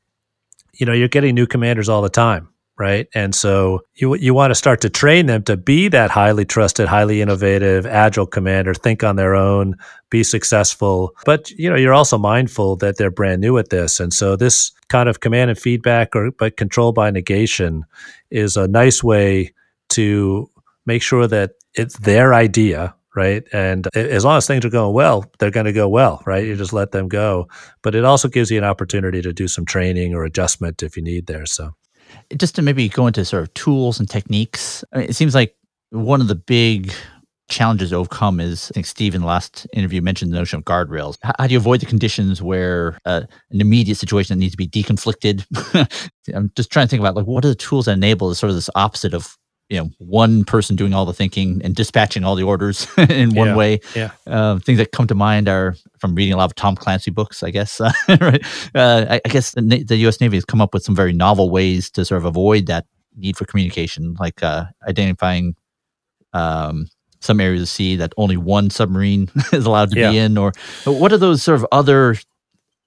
you 0.74 0.86
know, 0.86 0.92
you're 0.92 1.08
getting 1.08 1.34
new 1.34 1.46
commanders 1.46 1.88
all 1.88 2.02
the 2.02 2.08
time 2.08 2.48
right? 2.76 3.08
And 3.14 3.34
so 3.34 3.82
you 3.94 4.14
you 4.16 4.34
want 4.34 4.50
to 4.50 4.54
start 4.54 4.80
to 4.80 4.90
train 4.90 5.26
them 5.26 5.42
to 5.44 5.56
be 5.56 5.88
that 5.88 6.10
highly 6.10 6.44
trusted, 6.44 6.88
highly 6.88 7.20
innovative, 7.20 7.86
agile 7.86 8.26
commander, 8.26 8.74
think 8.74 9.04
on 9.04 9.16
their 9.16 9.34
own, 9.34 9.76
be 10.10 10.22
successful. 10.22 11.14
But 11.24 11.50
you 11.52 11.70
know, 11.70 11.76
you're 11.76 11.94
also 11.94 12.18
mindful 12.18 12.76
that 12.76 12.96
they're 12.96 13.10
brand 13.10 13.40
new 13.40 13.58
at 13.58 13.70
this, 13.70 14.00
and 14.00 14.12
so 14.12 14.36
this 14.36 14.72
kind 14.88 15.08
of 15.08 15.20
command 15.20 15.50
and 15.50 15.58
feedback, 15.58 16.16
or 16.16 16.30
but 16.32 16.56
control 16.56 16.92
by 16.92 17.10
negation, 17.10 17.84
is 18.30 18.56
a 18.56 18.68
nice 18.68 19.02
way 19.02 19.52
to 19.90 20.50
make 20.86 21.02
sure 21.02 21.26
that 21.26 21.52
it's 21.74 21.98
their 21.98 22.34
idea 22.34 22.94
right? 23.14 23.44
And 23.52 23.86
as 23.94 24.24
long 24.24 24.36
as 24.36 24.46
things 24.46 24.64
are 24.64 24.70
going 24.70 24.92
well, 24.92 25.24
they're 25.38 25.50
going 25.50 25.66
to 25.66 25.72
go 25.72 25.88
well, 25.88 26.22
right? 26.26 26.44
You 26.44 26.56
just 26.56 26.72
let 26.72 26.90
them 26.92 27.08
go. 27.08 27.48
But 27.82 27.94
it 27.94 28.04
also 28.04 28.28
gives 28.28 28.50
you 28.50 28.58
an 28.58 28.64
opportunity 28.64 29.22
to 29.22 29.32
do 29.32 29.46
some 29.46 29.64
training 29.64 30.14
or 30.14 30.24
adjustment 30.24 30.82
if 30.82 30.96
you 30.96 31.02
need 31.02 31.26
there. 31.26 31.46
So 31.46 31.74
just 32.36 32.54
to 32.56 32.62
maybe 32.62 32.88
go 32.88 33.06
into 33.06 33.24
sort 33.24 33.42
of 33.42 33.54
tools 33.54 34.00
and 34.00 34.08
techniques, 34.08 34.84
I 34.92 34.98
mean, 34.98 35.08
it 35.08 35.14
seems 35.14 35.34
like 35.34 35.54
one 35.90 36.20
of 36.20 36.28
the 36.28 36.34
big 36.34 36.92
challenges 37.48 37.90
to 37.90 37.96
overcome 37.96 38.40
is 38.40 38.70
I 38.72 38.74
think 38.74 38.86
Steve 38.86 39.14
in 39.14 39.20
the 39.20 39.26
last 39.26 39.66
interview 39.74 40.00
mentioned 40.00 40.32
the 40.32 40.38
notion 40.38 40.58
of 40.58 40.64
guardrails. 40.64 41.18
How, 41.22 41.32
how 41.38 41.46
do 41.46 41.52
you 41.52 41.58
avoid 41.58 41.80
the 41.80 41.86
conditions 41.86 42.40
where 42.40 42.98
uh, 43.04 43.22
an 43.50 43.60
immediate 43.60 43.96
situation 43.96 44.36
that 44.36 44.40
needs 44.40 44.52
to 44.52 44.56
be 44.56 44.66
deconflicted? 44.66 45.44
I'm 46.34 46.50
just 46.56 46.70
trying 46.70 46.86
to 46.86 46.90
think 46.90 47.00
about 47.00 47.14
like 47.14 47.26
what 47.26 47.44
are 47.44 47.48
the 47.48 47.54
tools 47.54 47.84
that 47.84 47.92
enable 47.92 48.34
sort 48.34 48.48
of 48.48 48.56
this 48.56 48.70
opposite 48.74 49.12
of 49.12 49.36
you 49.68 49.78
know 49.78 49.90
one 49.98 50.44
person 50.44 50.76
doing 50.76 50.92
all 50.92 51.04
the 51.04 51.12
thinking 51.12 51.60
and 51.64 51.74
dispatching 51.74 52.24
all 52.24 52.34
the 52.34 52.42
orders 52.42 52.86
in 52.96 53.34
one 53.34 53.48
yeah, 53.48 53.56
way. 53.56 53.80
Yeah. 53.94 54.10
Uh, 54.26 54.58
things 54.58 54.78
that 54.78 54.92
come 54.92 55.06
to 55.06 55.14
mind 55.14 55.48
are 55.48 55.74
from 55.98 56.14
reading 56.14 56.34
a 56.34 56.36
lot 56.36 56.46
of 56.46 56.54
Tom 56.54 56.76
Clancy 56.76 57.10
books, 57.10 57.42
I 57.42 57.50
guess. 57.50 57.80
right. 58.08 58.44
Uh, 58.74 59.06
I, 59.10 59.20
I, 59.24 59.28
guess 59.28 59.52
the, 59.52 59.84
the, 59.86 59.96
U.S. 59.96 60.20
Navy 60.20 60.36
has 60.36 60.44
come 60.44 60.60
up 60.60 60.74
with 60.74 60.82
some 60.82 60.94
very 60.94 61.12
novel 61.12 61.50
ways 61.50 61.90
to 61.92 62.04
sort 62.04 62.18
of 62.18 62.24
avoid 62.26 62.66
that 62.66 62.86
need 63.16 63.36
for 63.36 63.44
communication, 63.46 64.14
like 64.18 64.42
uh, 64.42 64.66
identifying 64.86 65.54
um, 66.32 66.88
some 67.20 67.40
areas 67.40 67.62
of 67.62 67.68
sea 67.68 67.96
that 67.96 68.12
only 68.16 68.36
one 68.36 68.70
submarine 68.70 69.30
is 69.52 69.64
allowed 69.64 69.90
to 69.92 69.98
yeah. 69.98 70.10
be 70.10 70.18
in, 70.18 70.36
or 70.36 70.52
what 70.84 71.12
are 71.12 71.18
those 71.18 71.42
sort 71.42 71.58
of 71.58 71.66
other 71.72 72.16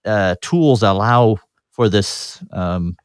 uh, 0.05 0.35
tools 0.41 0.81
that 0.81 0.91
allow 0.91 1.37
for 1.71 1.89
this? 1.89 2.43
Um, 2.51 2.97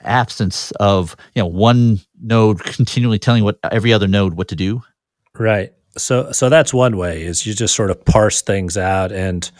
absence 0.00 0.70
of 0.72 1.16
you 1.34 1.42
know 1.42 1.46
one 1.46 2.00
node 2.20 2.62
continually 2.64 3.18
telling 3.18 3.44
what 3.44 3.58
every 3.70 3.92
other 3.92 4.08
node 4.08 4.34
what 4.34 4.48
to 4.48 4.56
do? 4.56 4.82
Right. 5.38 5.72
So 5.96 6.32
so 6.32 6.48
that's 6.48 6.72
one 6.72 6.96
way 6.96 7.22
is 7.22 7.46
you 7.46 7.54
just 7.54 7.74
sort 7.74 7.90
of 7.90 8.04
parse 8.04 8.42
things 8.42 8.76
out 8.76 9.12
and 9.12 9.50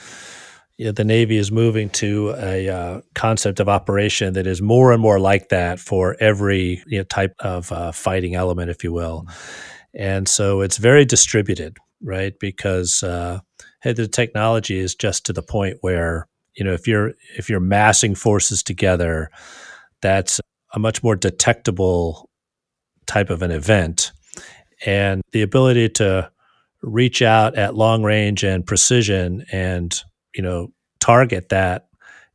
you 0.78 0.86
know, 0.86 0.92
the 0.92 1.04
navy 1.04 1.36
is 1.36 1.52
moving 1.52 1.90
to 1.90 2.34
a 2.38 2.68
uh, 2.68 3.00
concept 3.14 3.60
of 3.60 3.68
operation 3.68 4.32
that 4.32 4.46
is 4.46 4.62
more 4.62 4.90
and 4.90 5.02
more 5.02 5.20
like 5.20 5.50
that 5.50 5.78
for 5.78 6.16
every 6.18 6.82
you 6.86 6.98
know, 6.98 7.04
type 7.04 7.34
of 7.40 7.70
uh, 7.70 7.92
fighting 7.92 8.34
element 8.34 8.70
if 8.70 8.82
you 8.82 8.92
will. 8.92 9.26
And 9.94 10.26
so 10.26 10.62
it's 10.62 10.78
very 10.78 11.04
distributed 11.04 11.76
right? 12.02 12.38
Because 12.38 13.02
uh, 13.02 13.40
hey, 13.82 13.92
the 13.92 14.08
technology 14.08 14.78
is 14.78 14.94
just 14.94 15.24
to 15.26 15.32
the 15.32 15.42
point 15.42 15.78
where 15.80 16.28
you 16.54 16.64
know 16.64 16.72
if 16.72 16.86
you're 16.86 17.12
if 17.38 17.48
you're 17.48 17.60
massing 17.60 18.14
forces 18.14 18.62
together 18.62 19.30
that's 20.02 20.40
a 20.74 20.78
much 20.78 21.02
more 21.02 21.16
detectable 21.16 22.28
type 23.06 23.30
of 23.30 23.42
an 23.42 23.50
event. 23.50 24.12
And 24.84 25.22
the 25.32 25.42
ability 25.42 25.88
to 25.90 26.30
reach 26.82 27.22
out 27.22 27.56
at 27.56 27.76
long 27.76 28.02
range 28.02 28.42
and 28.42 28.66
precision 28.66 29.44
and, 29.52 30.02
you 30.34 30.42
know, 30.42 30.72
target 31.00 31.50
that 31.50 31.88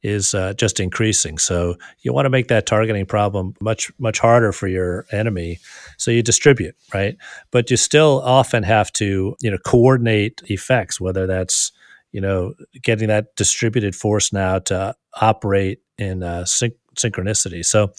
is 0.03 0.33
uh, 0.33 0.53
just 0.53 0.79
increasing. 0.79 1.37
So 1.37 1.75
you 2.01 2.13
want 2.13 2.25
to 2.25 2.29
make 2.29 2.47
that 2.47 2.65
targeting 2.65 3.05
problem 3.05 3.55
much 3.59 3.91
much 3.99 4.19
harder 4.19 4.51
for 4.51 4.67
your 4.67 5.05
enemy. 5.11 5.59
So 5.97 6.11
you 6.11 6.21
distribute, 6.21 6.75
right? 6.93 7.17
But 7.51 7.71
you 7.71 7.77
still 7.77 8.21
often 8.23 8.63
have 8.63 8.91
to, 8.93 9.35
you 9.41 9.51
know, 9.51 9.57
coordinate 9.65 10.41
effects, 10.45 11.01
whether 11.01 11.25
that's 11.27 11.71
you 12.11 12.21
know 12.21 12.53
getting 12.81 13.09
that 13.09 13.35
distributed 13.35 13.95
force 13.95 14.31
now 14.31 14.59
to 14.59 14.95
operate 15.19 15.79
in 15.97 16.23
uh, 16.23 16.45
sync 16.45 16.73
synchronicity. 16.95 17.63
So, 17.63 17.91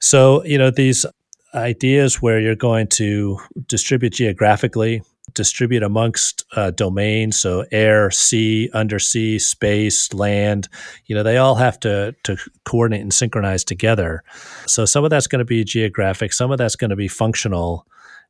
so 0.00 0.44
you 0.44 0.58
know 0.58 0.70
these 0.70 1.06
ideas 1.54 2.20
where 2.20 2.40
you're 2.40 2.56
going 2.56 2.88
to 2.88 3.38
distribute 3.66 4.12
geographically, 4.14 5.02
distribute 5.32 5.82
amongst 5.82 6.44
uh, 6.56 6.70
domains, 6.70 7.38
so 7.38 7.64
air, 7.70 8.10
sea, 8.10 8.70
undersea, 8.74 9.38
space, 9.38 10.12
land. 10.12 10.68
You 11.06 11.14
know, 11.14 11.22
they 11.22 11.36
all 11.36 11.54
have 11.56 11.78
to 11.80 12.14
to 12.24 12.36
coordinate 12.64 13.02
and 13.02 13.14
synchronize 13.14 13.64
together. 13.64 14.22
So 14.66 14.84
some 14.84 15.04
of 15.04 15.10
that's 15.10 15.26
going 15.26 15.40
to 15.40 15.44
be 15.44 15.64
geographic, 15.64 16.32
some 16.32 16.50
of 16.50 16.58
that's 16.58 16.76
going 16.76 16.90
to 16.90 16.96
be 16.96 17.08
functional, 17.08 17.86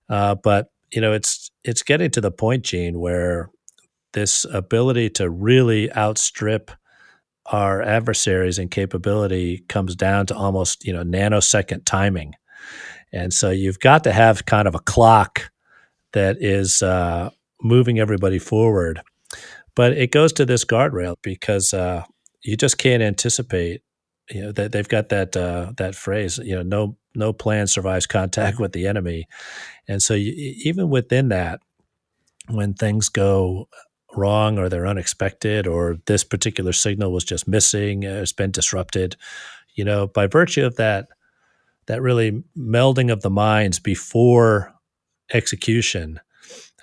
uh, 0.09 0.35
but 0.35 0.71
you 0.93 1.01
know, 1.01 1.13
it's 1.13 1.51
it's 1.65 1.83
getting 1.83 2.11
to 2.13 2.21
the 2.21 2.31
point, 2.31 2.65
Gene, 2.65 3.01
where 3.01 3.51
this 4.13 4.47
ability 4.53 5.11
to 5.11 5.29
really 5.29 5.93
outstrip 5.93 6.71
our 7.47 7.83
adversaries 7.83 8.59
and 8.59 8.71
capability 8.71 9.65
comes 9.69 9.95
down 9.97 10.27
to 10.27 10.37
almost 10.37 10.85
you 10.87 10.93
know 10.93 11.03
nanosecond 11.03 11.85
timing. 11.85 12.35
And 13.13 13.33
so 13.33 13.51
you've 13.51 13.79
got 13.79 14.05
to 14.05 14.13
have 14.13 14.47
kind 14.47 14.67
of 14.67 14.75
a 14.75 14.81
clock 14.81 15.51
that 16.13 16.37
is 16.41 16.83
uh, 16.83 17.31
moving 17.63 18.01
everybody 18.01 18.39
forward. 18.39 19.01
But 19.77 19.93
it 19.93 20.11
goes 20.11 20.33
to 20.35 20.47
this 20.47 20.65
guardrail 20.65 21.17
because 21.23 21.75
uh, 21.75 22.05
you 22.43 22.57
just 22.57 22.79
can't 22.79 23.03
anticipate 23.03 23.83
you 24.31 24.41
know 24.43 24.53
that 24.53 24.73
they've 24.73 24.89
got 24.89 25.11
that 25.11 25.37
uh, 25.37 25.73
that 25.77 25.95
phrase 25.95 26.39
you 26.39 26.55
know 26.55 26.63
no 26.63 26.97
no 27.15 27.33
plan 27.33 27.67
survives 27.67 28.07
contact 28.07 28.59
with 28.59 28.73
the 28.73 28.87
enemy. 28.87 29.27
And 29.87 30.03
so 30.03 30.15
you, 30.15 30.33
even 30.65 30.89
within 30.89 31.29
that 31.29 31.61
when 32.49 32.75
things 32.75 33.09
go 33.09 33.69
wrong 34.17 34.59
or 34.59 34.69
they're 34.69 34.87
unexpected 34.87 35.67
or 35.67 35.99
this 36.07 36.25
particular 36.25 36.73
signal 36.73 37.13
was 37.13 37.25
just 37.25 37.49
missing 37.49 38.05
uh, 38.05 38.21
it's 38.23 38.33
been 38.33 38.51
disrupted. 38.51 39.17
You 39.75 39.85
know 39.85 40.07
by 40.07 40.27
virtue 40.27 40.65
of 40.65 40.77
that 40.77 41.09
that 41.87 42.03
really 42.03 42.43
melding 42.57 43.13
of 43.13 43.23
the 43.23 43.31
minds 43.31 43.79
before 43.79 44.73
execution 45.33 46.21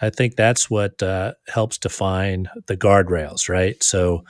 i 0.01 0.09
think 0.09 0.35
that's 0.35 0.69
what 0.69 1.01
uh, 1.03 1.33
helps 1.47 1.77
define 1.77 2.49
the 2.67 2.75
guardrails 2.77 3.47
right? 3.49 3.81
So 3.83 4.23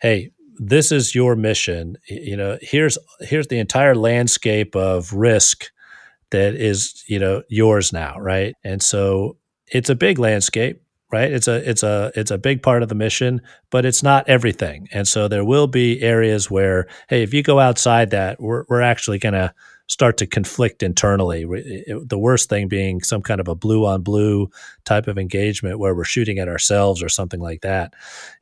hey 0.00 0.30
this 0.58 0.92
is 0.92 1.14
your 1.14 1.36
mission. 1.36 1.96
You 2.08 2.36
know 2.36 2.58
here's 2.60 2.98
here's 3.20 3.48
the 3.48 3.58
entire 3.58 3.94
landscape 3.94 4.76
of 4.76 5.12
risk 5.12 5.66
that 6.30 6.54
is 6.54 7.04
you 7.06 7.18
know 7.18 7.42
yours 7.48 7.92
now 7.92 8.18
right? 8.18 8.54
And 8.64 8.82
so 8.82 9.36
it's 9.68 9.90
a 9.90 9.94
big 9.94 10.18
landscape 10.18 10.82
right? 11.14 11.32
It's 11.32 11.48
a 11.48 11.68
it's 11.68 11.82
a 11.82 12.10
it's 12.14 12.30
a 12.30 12.38
big 12.38 12.62
part 12.62 12.82
of 12.82 12.88
the 12.88 12.94
mission 12.94 13.40
but 13.70 13.84
it's 13.84 14.02
not 14.02 14.28
everything. 14.28 14.88
And 14.92 15.06
so 15.08 15.28
there 15.28 15.44
will 15.44 15.66
be 15.66 16.02
areas 16.02 16.50
where 16.50 16.86
hey 17.08 17.22
if 17.22 17.32
you 17.32 17.42
go 17.42 17.60
outside 17.60 18.10
that 18.10 18.40
we're, 18.40 18.64
we're 18.68 18.82
actually 18.82 19.18
going 19.18 19.34
to 19.34 19.54
start 19.86 20.16
to 20.16 20.26
conflict 20.26 20.82
internally. 20.82 21.44
The 21.44 22.18
worst 22.18 22.48
thing 22.48 22.68
being 22.68 23.02
some 23.02 23.22
kind 23.22 23.40
of 23.40 23.48
a 23.48 23.54
blue 23.54 23.84
on 23.84 24.02
blue 24.02 24.50
type 24.84 25.06
of 25.06 25.18
engagement 25.18 25.78
where 25.78 25.94
we're 25.94 26.04
shooting 26.04 26.38
at 26.38 26.48
ourselves 26.48 27.02
or 27.02 27.08
something 27.08 27.40
like 27.40 27.60
that. 27.60 27.92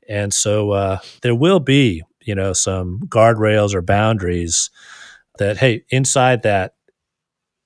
And 0.09 0.33
so 0.33 0.71
uh, 0.71 0.99
there 1.23 1.35
will 1.35 1.61
be 1.61 2.03
you 2.25 2.35
know 2.35 2.53
some 2.53 3.01
guardrails 3.09 3.75
or 3.75 3.83
boundaries 3.83 4.71
that 5.39 5.57
hey 5.59 5.85
inside 5.91 6.43
that 6.43 6.75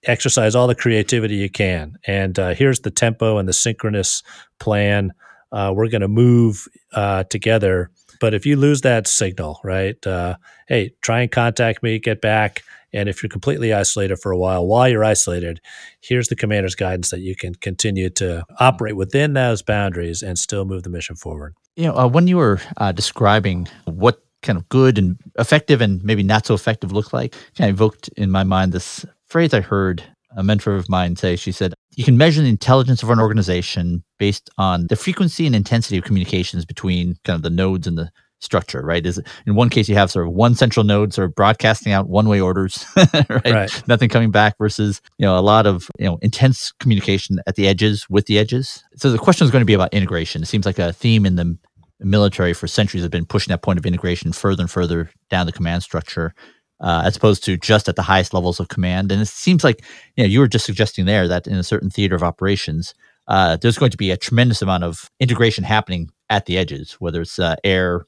exercise 0.06 0.54
all 0.54 0.66
the 0.66 0.74
creativity 0.74 1.36
you 1.36 1.50
can. 1.50 1.98
And 2.06 2.38
uh, 2.38 2.54
here's 2.54 2.80
the 2.80 2.90
tempo 2.90 3.38
and 3.38 3.48
the 3.48 3.52
synchronous 3.52 4.22
plan. 4.58 5.12
Uh, 5.52 5.72
we're 5.74 5.88
going 5.88 6.00
to 6.00 6.08
move 6.08 6.66
uh, 6.92 7.24
together. 7.24 7.90
But 8.20 8.34
if 8.34 8.46
you 8.46 8.56
lose 8.56 8.80
that 8.80 9.06
signal, 9.06 9.60
right? 9.62 10.04
Uh, 10.06 10.36
hey, 10.68 10.92
try 11.02 11.20
and 11.20 11.30
contact 11.30 11.82
me, 11.82 11.98
get 11.98 12.20
back. 12.20 12.62
And 12.92 13.08
if 13.08 13.22
you're 13.22 13.28
completely 13.28 13.74
isolated 13.74 14.16
for 14.16 14.32
a 14.32 14.38
while, 14.38 14.66
while 14.66 14.88
you're 14.88 15.04
isolated, 15.04 15.60
here's 16.00 16.28
the 16.28 16.36
commander's 16.36 16.74
guidance 16.74 17.10
that 17.10 17.20
you 17.20 17.36
can 17.36 17.54
continue 17.54 18.08
to 18.10 18.44
operate 18.58 18.96
within 18.96 19.34
those 19.34 19.60
boundaries 19.60 20.22
and 20.22 20.38
still 20.38 20.64
move 20.64 20.82
the 20.82 20.88
mission 20.88 21.16
forward. 21.16 21.54
You 21.74 21.86
know, 21.86 21.96
uh, 21.96 22.06
when 22.06 22.26
you 22.26 22.38
were 22.38 22.60
uh, 22.78 22.92
describing 22.92 23.68
what 23.84 24.22
kind 24.42 24.56
of 24.56 24.68
good 24.70 24.96
and 24.96 25.18
effective 25.38 25.80
and 25.82 26.02
maybe 26.04 26.22
not 26.22 26.46
so 26.46 26.54
effective 26.54 26.92
look 26.92 27.12
like, 27.12 27.34
kind 27.58 27.68
of 27.68 27.76
evoked 27.76 28.08
in 28.16 28.30
my 28.30 28.44
mind 28.44 28.72
this 28.72 29.04
phrase 29.28 29.54
I 29.54 29.60
heard 29.60 30.02
a 30.36 30.42
mentor 30.42 30.74
of 30.74 30.88
mine 30.88 31.16
say. 31.16 31.36
She 31.36 31.52
said, 31.52 31.74
You 31.96 32.04
can 32.04 32.18
measure 32.18 32.42
the 32.42 32.48
intelligence 32.48 33.02
of 33.02 33.10
an 33.10 33.18
organization 33.18 34.04
based 34.18 34.50
on 34.58 34.86
the 34.88 34.96
frequency 34.96 35.46
and 35.46 35.54
intensity 35.54 35.98
of 35.98 36.04
communications 36.04 36.64
between 36.64 37.16
kind 37.24 37.36
of 37.36 37.42
the 37.42 37.50
nodes 37.50 37.86
and 37.86 37.96
the 37.96 38.10
structure, 38.40 38.82
right? 38.82 39.04
Is 39.04 39.20
in 39.46 39.54
one 39.54 39.70
case 39.70 39.88
you 39.88 39.94
have 39.94 40.10
sort 40.10 40.26
of 40.26 40.32
one 40.32 40.54
central 40.54 40.84
node 40.84 41.14
sort 41.14 41.28
of 41.28 41.34
broadcasting 41.34 41.92
out 41.92 42.08
one 42.08 42.28
way 42.28 42.40
orders, 42.40 42.84
right? 42.96 43.44
right? 43.44 43.82
Nothing 43.88 44.08
coming 44.08 44.30
back 44.30 44.56
versus 44.58 45.00
you 45.18 45.26
know 45.26 45.38
a 45.38 45.40
lot 45.40 45.66
of 45.66 45.90
you 45.98 46.06
know 46.06 46.18
intense 46.22 46.72
communication 46.72 47.38
at 47.46 47.56
the 47.56 47.66
edges 47.66 48.06
with 48.10 48.26
the 48.26 48.38
edges. 48.38 48.84
So 48.96 49.10
the 49.10 49.18
question 49.18 49.44
is 49.44 49.50
going 49.50 49.62
to 49.62 49.66
be 49.66 49.74
about 49.74 49.94
integration. 49.94 50.42
It 50.42 50.46
seems 50.46 50.66
like 50.66 50.78
a 50.78 50.92
theme 50.92 51.24
in 51.24 51.36
the 51.36 51.56
military 52.00 52.52
for 52.52 52.66
centuries 52.66 53.02
has 53.02 53.10
been 53.10 53.24
pushing 53.24 53.50
that 53.52 53.62
point 53.62 53.78
of 53.78 53.86
integration 53.86 54.32
further 54.32 54.62
and 54.62 54.70
further 54.70 55.10
down 55.30 55.46
the 55.46 55.52
command 55.52 55.82
structure. 55.82 56.34
Uh, 56.78 57.02
as 57.06 57.16
opposed 57.16 57.42
to 57.42 57.56
just 57.56 57.88
at 57.88 57.96
the 57.96 58.02
highest 58.02 58.34
levels 58.34 58.60
of 58.60 58.68
command. 58.68 59.10
And 59.10 59.22
it 59.22 59.28
seems 59.28 59.64
like 59.64 59.82
you 60.14 60.22
know 60.22 60.28
you 60.28 60.40
were 60.40 60.48
just 60.48 60.66
suggesting 60.66 61.06
there 61.06 61.26
that 61.26 61.46
in 61.46 61.54
a 61.54 61.62
certain 61.62 61.88
theater 61.88 62.14
of 62.14 62.22
operations, 62.22 62.94
uh, 63.28 63.56
there's 63.56 63.78
going 63.78 63.90
to 63.90 63.96
be 63.96 64.10
a 64.10 64.16
tremendous 64.16 64.62
amount 64.62 64.84
of 64.84 65.10
integration 65.18 65.64
happening 65.64 66.10
at 66.28 66.46
the 66.46 66.58
edges, 66.58 66.92
whether 66.94 67.22
it's 67.22 67.38
uh, 67.38 67.56
air, 67.64 68.06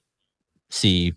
sea, 0.71 1.15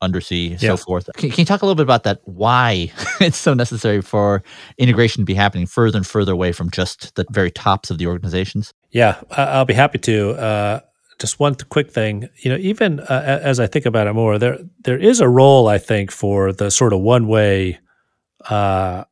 undersea, 0.00 0.48
yeah. 0.48 0.56
so 0.58 0.76
forth. 0.76 1.08
Can, 1.16 1.30
can, 1.30 1.40
you 1.40 1.44
talk 1.44 1.62
a 1.62 1.66
little 1.66 1.76
bit 1.76 1.82
about 1.82 2.04
that? 2.04 2.20
Why 2.24 2.92
it's 3.20 3.36
so 3.36 3.54
necessary 3.54 4.02
for 4.02 4.42
integration 4.78 5.22
to 5.22 5.24
be 5.24 5.34
happening 5.34 5.66
further 5.66 5.96
and 5.96 6.06
further 6.06 6.32
away 6.32 6.52
from 6.52 6.70
just 6.70 7.14
the 7.14 7.24
very 7.30 7.50
tops 7.50 7.90
of 7.90 7.98
the 7.98 8.06
organizations? 8.06 8.72
Yeah, 8.90 9.20
I'll 9.30 9.64
be 9.64 9.74
happy 9.74 9.98
to. 9.98 10.82
Just 11.18 11.40
one 11.40 11.54
quick 11.54 11.90
thing, 11.90 12.28
you 12.42 12.50
know, 12.50 12.58
even 12.58 13.00
uh, 13.00 13.40
as 13.42 13.58
I 13.58 13.66
think 13.66 13.86
about 13.86 14.06
it 14.06 14.12
more, 14.12 14.38
there 14.38 14.58
there 14.84 14.98
is 14.98 15.20
a 15.20 15.28
role 15.28 15.66
I 15.66 15.78
think 15.78 16.10
for 16.10 16.52
the 16.52 16.70
sort 16.70 16.92
of 16.92 17.00
one 17.00 17.26
way 17.26 17.78
uh, 18.50 19.04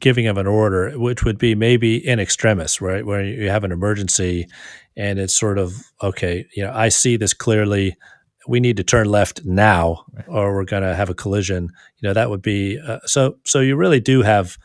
giving 0.00 0.26
of 0.26 0.38
an 0.38 0.46
order, 0.46 0.98
which 0.98 1.24
would 1.24 1.38
be 1.38 1.54
maybe 1.54 1.96
in 1.96 2.18
extremis, 2.18 2.80
right, 2.80 3.06
where 3.06 3.24
you 3.24 3.48
have 3.48 3.62
an 3.62 3.70
emergency, 3.70 4.48
and 4.96 5.18
it's 5.18 5.38
sort 5.38 5.58
of 5.58 5.74
okay, 6.02 6.46
you 6.56 6.64
know, 6.64 6.72
I 6.74 6.88
see 6.88 7.16
this 7.16 7.34
clearly. 7.34 7.96
We 8.48 8.60
need 8.60 8.76
to 8.76 8.84
turn 8.84 9.08
left 9.08 9.44
now 9.44 10.04
right. 10.12 10.24
or 10.28 10.54
we're 10.54 10.64
going 10.64 10.84
to 10.84 10.94
have 10.94 11.10
a 11.10 11.14
collision. 11.14 11.64
You 11.98 12.08
know 12.08 12.14
that 12.14 12.30
would 12.30 12.42
be 12.42 12.78
uh, 12.78 13.00
so 13.04 13.38
so 13.44 13.60
you 13.60 13.76
really 13.76 14.00
do 14.00 14.22
have 14.22 14.56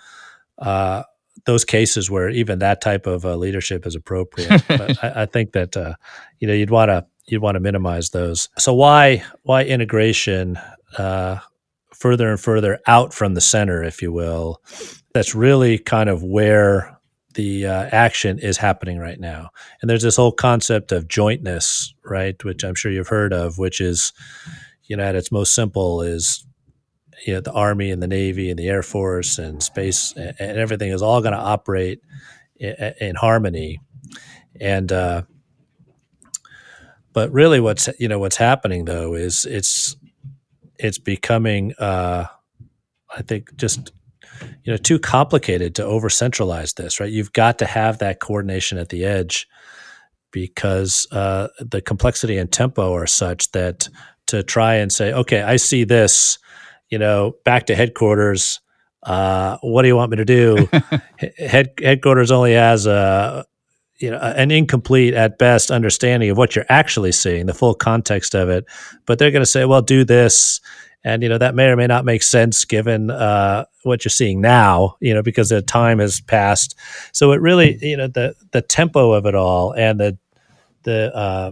uh, 0.60 1.04
those 1.46 1.66
cases 1.66 2.10
where 2.10 2.30
even 2.30 2.60
that 2.60 2.82
type 2.82 3.08
of 3.08 3.26
uh, 3.26 3.36
leadership 3.36 3.86
is 3.86 3.96
appropriate. 3.96 4.64
But 4.68 5.04
I, 5.04 5.24
I, 5.24 5.26
think 5.26 5.54
that 5.54 5.76
uh, 5.76 5.96
you 6.40 6.48
know 6.48 6.54
you'd 6.54 6.70
want 6.70 6.90
to 6.90 7.06
you'd 7.26 7.42
want 7.42 7.56
to 7.56 7.60
minimize 7.60 8.12
those. 8.12 8.50
So 8.58 8.74
why 8.74 9.24
why 9.44 9.64
integration 9.64 10.60
uh, 10.98 11.40
further 11.94 12.30
and 12.30 12.40
further 12.40 12.80
out 12.88 13.14
from 13.14 13.34
the 13.34 13.42
center 13.42 13.84
if 13.84 14.02
you 14.02 14.12
will? 14.12 14.62
That's 15.14 15.36
really 15.36 15.78
kind 15.78 16.10
of 16.10 16.24
where 16.24 16.98
the 17.34 17.66
uh, 17.66 17.90
action 17.92 18.40
is 18.40 18.58
happening 18.58 19.00
right 19.00 19.20
now. 19.20 19.50
And 19.82 19.90
there's 19.90 20.04
this 20.04 20.16
whole 20.16 20.32
concept 20.32 20.92
of 20.92 21.08
jointness, 21.08 21.94
right, 22.04 22.42
which 22.44 22.64
I'm 22.64 22.76
sure 22.76 22.92
you've 22.92 23.08
heard 23.08 23.34
of, 23.34 23.58
which 23.58 23.80
is, 23.80 24.14
you 24.84 24.98
know, 24.98 25.04
at 25.04 25.16
its 25.16 25.32
most 25.32 25.56
simple 25.56 26.02
is, 26.02 26.46
you 27.26 27.34
know, 27.34 27.42
the 27.42 27.52
Army 27.52 27.92
and 27.92 28.02
the 28.02 28.08
Navy 28.08 28.50
and 28.50 28.58
the 28.58 28.68
Air 28.68 28.84
Force 28.84 29.38
and 29.38 29.62
space 29.62 30.14
and, 30.16 30.36
everything 30.40 30.92
is 30.92 31.02
all 31.02 31.22
going 31.22 31.34
to 31.34 31.40
operate 31.40 32.02
in, 32.56 32.94
in, 33.00 33.16
harmony. 33.16 33.80
And, 34.60 34.92
uh, 34.92 35.24
but 37.14 37.32
really 37.32 37.60
what's, 37.60 37.90
you 38.00 38.08
know, 38.08 38.20
what's 38.20 38.38
happening 38.38 38.86
though 38.86 39.14
is 39.14 39.46
it's, 39.46 39.96
it's 40.80 40.98
becoming, 40.98 41.74
uh, 41.78 42.26
I 43.16 43.22
think 43.22 43.56
just 43.58 43.92
you 44.64 44.72
know 44.72 44.78
too 44.78 45.00
complicated 45.00 45.76
to 45.76 45.86
over 45.86 46.10
centralize 46.10 46.74
this 46.74 47.00
right 47.00 47.12
you've 47.12 47.34
got 47.34 47.60
to 47.60 47.66
have 47.66 48.00
that 48.00 48.20
coordination 48.20 48.78
at 48.78 48.90
the 48.90 49.06
edge 49.06 49.48
because 50.32 51.08
uh, 51.12 51.50
the 51.60 51.82
complexity 51.82 52.38
and 52.38 52.52
tempo 52.52 52.94
are 52.94 53.08
such 53.08 53.52
that 53.52 53.90
to 54.28 54.44
try 54.44 54.76
and 54.76 54.92
say 54.92 55.14
okay 55.14 55.42
i 55.42 55.56
see 55.56 55.84
this 55.84 56.40
you 56.92 57.00
know 57.00 57.36
back 57.44 57.66
to 57.66 57.76
headquarters 57.76 58.60
uh, 59.04 59.58
what 59.62 59.82
do 59.82 59.88
you 59.88 59.96
want 59.96 60.12
me 60.12 60.18
to 60.18 60.26
do? 60.26 60.70
Head, 61.38 61.74
headquarters 61.82 62.32
only 62.32 62.54
has 62.54 62.86
a 62.86 63.46
you 63.98 64.10
know 64.10 64.18
an 64.18 64.50
incomplete 64.52 65.14
at 65.14 65.38
best 65.38 65.70
understanding 65.70 66.30
of 66.30 66.38
what 66.38 66.56
you're 66.56 66.66
actually 66.70 67.12
seeing 67.12 67.46
the 67.46 67.54
full 67.54 67.74
context 67.74 68.36
of 68.36 68.50
it. 68.50 68.66
But 69.06 69.20
they're 69.20 69.32
going 69.32 69.44
to 69.44 69.50
say 69.50 69.66
well 69.66 69.82
do 69.82 70.04
this. 70.04 70.62
And 71.04 71.24
you 71.24 71.30
know 71.30 71.40
that 71.40 71.56
may 71.56 71.66
or 71.66 71.76
may 71.76 71.88
not 71.88 72.06
make 72.06 72.22
sense 72.22 72.64
given 72.64 73.10
uh, 73.10 73.66
what 73.84 74.06
you're 74.06 74.12
seeing 74.12 74.40
now 74.40 74.98
you 75.00 75.16
know 75.16 75.24
because 75.24 75.50
the 75.50 75.64
time 75.64 75.98
has 75.98 76.22
passed. 76.22 76.76
So 77.12 77.32
it 77.32 77.42
really 77.42 77.80
you 77.82 77.98
know 77.98 78.08
the 78.08 78.36
the 78.52 78.62
tempo 78.62 79.12
of 79.12 79.26
it 79.26 79.34
all 79.34 79.74
and 79.74 80.00
the 80.00 80.18
the 80.84 81.16
uh, 81.16 81.52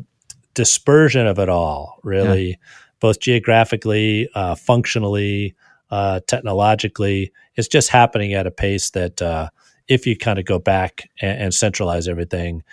dispersion 0.54 1.26
of 1.26 1.40
it 1.40 1.50
all 1.50 2.00
really 2.04 2.50
yeah. 2.50 2.56
Both 3.00 3.20
geographically 3.20 4.30
uh, 4.36 4.56
functionally 4.56 5.56
uh, 5.92 6.20
technologically 6.28 7.32
it's 7.56 7.68
just 7.68 7.90
happening 7.90 8.34
at 8.34 8.48
a 8.48 8.52
pace 8.52 8.92
that 8.92 9.22
uh, 9.22 9.50
if 9.88 10.06
you 10.06 10.16
kind 10.16 10.40
of 10.40 10.46
go 10.46 10.60
back 10.60 11.10
and, 11.22 11.42
and 11.44 11.54
centralize 11.54 12.08
everything 12.08 12.64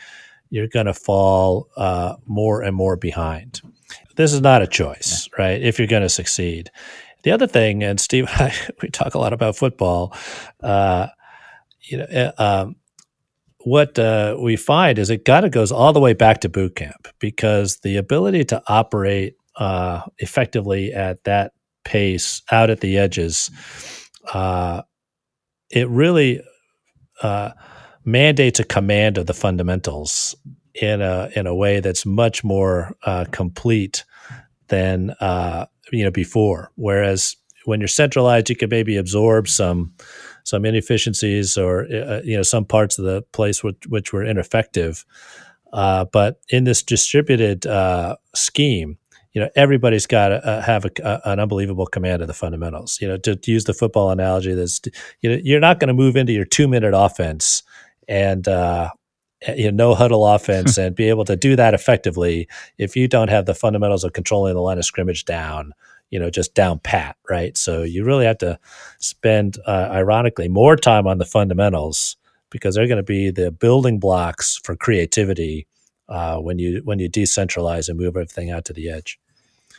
you're 0.51 0.68
going 0.68 0.87
to 0.87 0.95
fall 0.95 1.68
uh, 1.77 2.14
more 2.27 2.62
and 2.62 2.77
more 2.77 2.97
behind 2.97 3.61
this 4.16 4.33
is 4.33 4.41
not 4.41 4.62
a 4.62 4.66
choice, 4.66 5.29
yeah. 5.29 5.43
right? 5.43 5.62
If 5.62 5.79
you're 5.79 5.89
going 5.89 6.03
to 6.03 6.09
succeed. 6.09 6.70
The 7.22 7.31
other 7.31 7.47
thing, 7.47 7.83
and 7.83 8.01
Steve, 8.01 8.27
I, 8.29 8.53
we 8.83 8.89
talk 8.89 9.14
a 9.14 9.18
lot 9.18 9.33
about 9.33 9.57
football. 9.57 10.14
Uh, 10.62 11.09
you 11.83 11.99
know, 11.99 12.05
uh, 12.05 12.33
um, 12.39 12.77
what 13.61 13.99
uh, 13.99 14.37
we 14.39 14.57
find 14.57 14.99
is 14.99 15.11
it 15.11 15.24
kind 15.24 15.45
of 15.45 15.53
goes 15.53 15.72
all 15.72 15.93
the 15.93 16.01
way 16.01 16.14
back 16.14 16.41
to 16.41 16.49
boot 16.49 16.77
camp 16.77 17.09
because 17.18 17.79
the 17.79 17.97
ability 17.97 18.45
to 18.45 18.62
operate 18.68 19.36
uh, 19.57 20.03
effectively 20.19 20.93
at 20.93 21.23
that 21.25 21.53
pace 21.85 22.43
out 22.51 22.71
at 22.71 22.81
the 22.81 22.99
edges, 22.99 23.51
uh, 24.33 24.83
it 25.71 25.89
really 25.89 26.43
uh, 27.23 27.51
mandates 28.05 28.61
a 28.61 28.65
command 28.65 29.19
of 29.19 29.27
the 29.27 29.35
fundamentals 29.35 30.35
in 30.75 31.01
a 31.01 31.31
in 31.35 31.47
a 31.47 31.55
way 31.55 31.81
that's 31.81 32.05
much 32.05 32.45
more 32.45 32.95
uh, 33.05 33.25
complete 33.31 34.05
than 34.69 35.11
uh, 35.21 35.67
you 35.93 36.05
know 36.05 36.11
before. 36.11 36.71
Whereas 36.77 37.37
when 37.65 37.81
you're 37.81 37.89
centralized, 37.89 38.49
you 38.49 38.57
can 38.57 38.69
maybe 38.71 38.97
absorb 38.97 39.49
some 39.49 39.95
some 40.45 40.65
inefficiencies 40.65 41.59
or 41.59 41.83
uh, 41.93 42.21
you 42.25 42.37
know 42.37 42.43
some 42.43 42.65
parts 42.65 42.99
of 42.99 43.05
the 43.05 43.23
place 43.33 43.63
which, 43.63 43.87
which 43.89 44.13
were 44.13 44.25
ineffective. 44.25 45.05
Uh, 45.73 46.05
but 46.13 46.41
in 46.49 46.65
this 46.65 46.83
distributed 46.83 47.67
uh, 47.67 48.17
scheme, 48.35 48.97
you 49.37 49.43
know 49.43 49.51
everybody's 49.55 50.07
got 50.07 50.28
to 50.30 50.47
uh, 50.47 50.62
have 50.62 50.87
a, 50.87 50.91
a, 51.05 51.20
an 51.32 51.41
unbelievable 51.41 51.84
command 51.84 52.22
of 52.22 52.26
the 52.26 52.32
fundamentals. 52.32 52.99
You 53.03 53.09
know, 53.09 53.18
to, 53.18 53.37
to 53.37 53.53
use 53.53 53.64
the 53.64 53.74
football 53.74 54.11
analogy, 54.11 54.55
that's 54.55 54.80
you 55.20 55.28
know 55.28 55.39
you're 55.45 55.61
not 55.61 55.78
going 55.78 55.89
to 55.89 55.95
move 55.95 56.16
into 56.16 56.32
your 56.32 56.47
two 56.47 56.66
minute 56.66 56.95
offense 56.97 57.62
and 58.09 58.49
uh, 58.49 58.89
you 59.55 59.70
know, 59.70 59.89
no 59.89 59.95
huddle 59.95 60.26
offense 60.26 60.78
and 60.78 60.97
be 60.97 61.11
able 61.11 61.26
to 61.26 61.37
do 61.37 61.55
that 61.55 61.74
effectively 61.74 62.49
if 62.78 62.97
you 62.97 63.09
don't 63.09 63.28
have 63.28 63.45
the 63.45 63.55
fundamentals 63.55 64.05
of 64.05 64.14
controlling 64.14 64.55
the 64.55 64.62
line 64.62 64.78
of 64.78 64.87
scrimmage 64.87 65.26
down, 65.26 65.74
you 66.09 66.18
know, 66.18 66.30
just 66.30 66.55
down 66.55 66.78
pat, 66.78 67.18
right? 67.28 67.59
So 67.59 67.82
you 67.82 68.05
really 68.05 68.24
have 68.24 68.39
to 68.39 68.59
spend, 69.01 69.59
uh, 69.66 69.91
ironically, 69.93 70.49
more 70.49 70.76
time 70.76 71.07
on 71.07 71.18
the 71.18 71.26
fundamentals 71.26 72.16
because 72.49 72.74
they're 72.74 72.89
going 72.89 72.97
to 72.97 73.03
be 73.03 73.30
the 73.30 73.51
building 73.51 73.99
blocks 73.99 74.59
for 74.64 74.76
creativity 74.76 75.66
uh, 76.09 76.39
when 76.39 76.59
you 76.59 76.80
when 76.84 77.01
you 77.01 77.11
decentralize 77.11 77.91
and 77.91 77.99
move 77.99 78.16
everything 78.16 78.51
out 78.51 78.64
to 78.64 78.72
the 78.72 78.89
edge. 78.89 79.18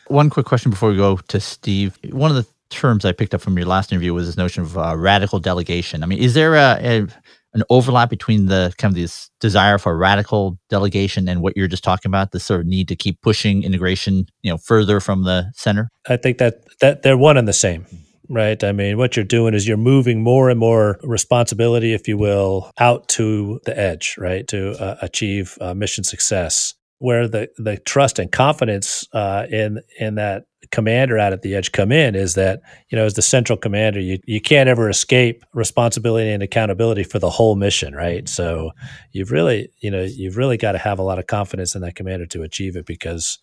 One 0.07 0.29
quick 0.29 0.45
question 0.45 0.71
before 0.71 0.89
we 0.89 0.97
go 0.97 1.17
to 1.17 1.39
Steve. 1.39 1.97
One 2.11 2.31
of 2.31 2.37
the 2.37 2.45
terms 2.69 3.05
I 3.05 3.11
picked 3.11 3.33
up 3.33 3.41
from 3.41 3.57
your 3.57 3.67
last 3.67 3.91
interview 3.91 4.13
was 4.13 4.27
this 4.27 4.37
notion 4.37 4.63
of 4.63 4.77
uh, 4.77 4.95
radical 4.97 5.39
delegation. 5.39 6.03
I 6.03 6.05
mean, 6.05 6.19
is 6.19 6.33
there 6.33 6.55
a, 6.55 6.77
a 6.81 7.07
an 7.53 7.63
overlap 7.69 8.09
between 8.09 8.45
the 8.47 8.73
kind 8.77 8.91
of 8.91 8.95
this 8.95 9.29
desire 9.39 9.77
for 9.77 9.97
radical 9.97 10.59
delegation 10.69 11.27
and 11.27 11.41
what 11.41 11.57
you're 11.57 11.67
just 11.67 11.83
talking 11.83 12.09
about, 12.09 12.31
the 12.31 12.39
sort 12.39 12.61
of 12.61 12.67
need 12.67 12.87
to 12.89 12.95
keep 12.95 13.21
pushing 13.21 13.63
integration, 13.63 14.27
you 14.43 14.51
know, 14.51 14.57
further 14.57 14.99
from 14.99 15.23
the 15.23 15.51
center? 15.55 15.89
I 16.07 16.17
think 16.17 16.37
that 16.37 16.63
that 16.81 17.01
they're 17.01 17.17
one 17.17 17.37
and 17.37 17.47
the 17.47 17.53
same. 17.53 17.85
Right. 18.29 18.61
I 18.61 18.73
mean, 18.73 18.97
what 18.97 19.15
you're 19.15 19.23
doing 19.23 19.53
is 19.53 19.65
you're 19.65 19.77
moving 19.77 20.21
more 20.21 20.49
and 20.49 20.59
more 20.59 20.99
responsibility, 21.01 21.93
if 21.93 22.09
you 22.09 22.17
will, 22.17 22.71
out 22.77 23.07
to 23.09 23.61
the 23.63 23.77
edge, 23.79 24.15
right, 24.17 24.45
to 24.49 24.71
uh, 24.81 24.97
achieve 25.01 25.57
uh, 25.61 25.73
mission 25.73 26.03
success 26.03 26.73
where 26.99 27.27
the 27.27 27.49
the 27.57 27.77
trust 27.77 28.19
and 28.19 28.31
confidence 28.31 29.07
uh, 29.13 29.45
in 29.49 29.79
in 29.99 30.15
that 30.15 30.45
commander 30.71 31.17
out 31.17 31.31
at 31.31 31.43
the 31.43 31.55
edge 31.55 31.71
come 31.71 31.91
in 31.91 32.15
is 32.15 32.33
that 32.33 32.61
you 32.89 32.97
know 32.97 33.05
as 33.05 33.13
the 33.13 33.21
central 33.21 33.57
commander 33.57 33.99
you 33.99 34.19
you 34.25 34.41
can't 34.41 34.67
ever 34.67 34.89
escape 34.89 35.45
responsibility 35.53 36.29
and 36.29 36.43
accountability 36.43 37.03
for 37.03 37.19
the 37.19 37.29
whole 37.29 37.55
mission 37.55 37.93
right? 37.93 38.27
So 38.27 38.71
you've 39.11 39.31
really 39.31 39.69
you 39.79 39.91
know 39.91 40.03
you've 40.03 40.37
really 40.37 40.57
got 40.57 40.73
to 40.73 40.79
have 40.79 40.99
a 40.99 41.03
lot 41.03 41.19
of 41.19 41.27
confidence 41.27 41.75
in 41.75 41.81
that 41.81 41.95
commander 41.95 42.25
to 42.27 42.43
achieve 42.43 42.75
it 42.75 42.85
because 42.85 43.39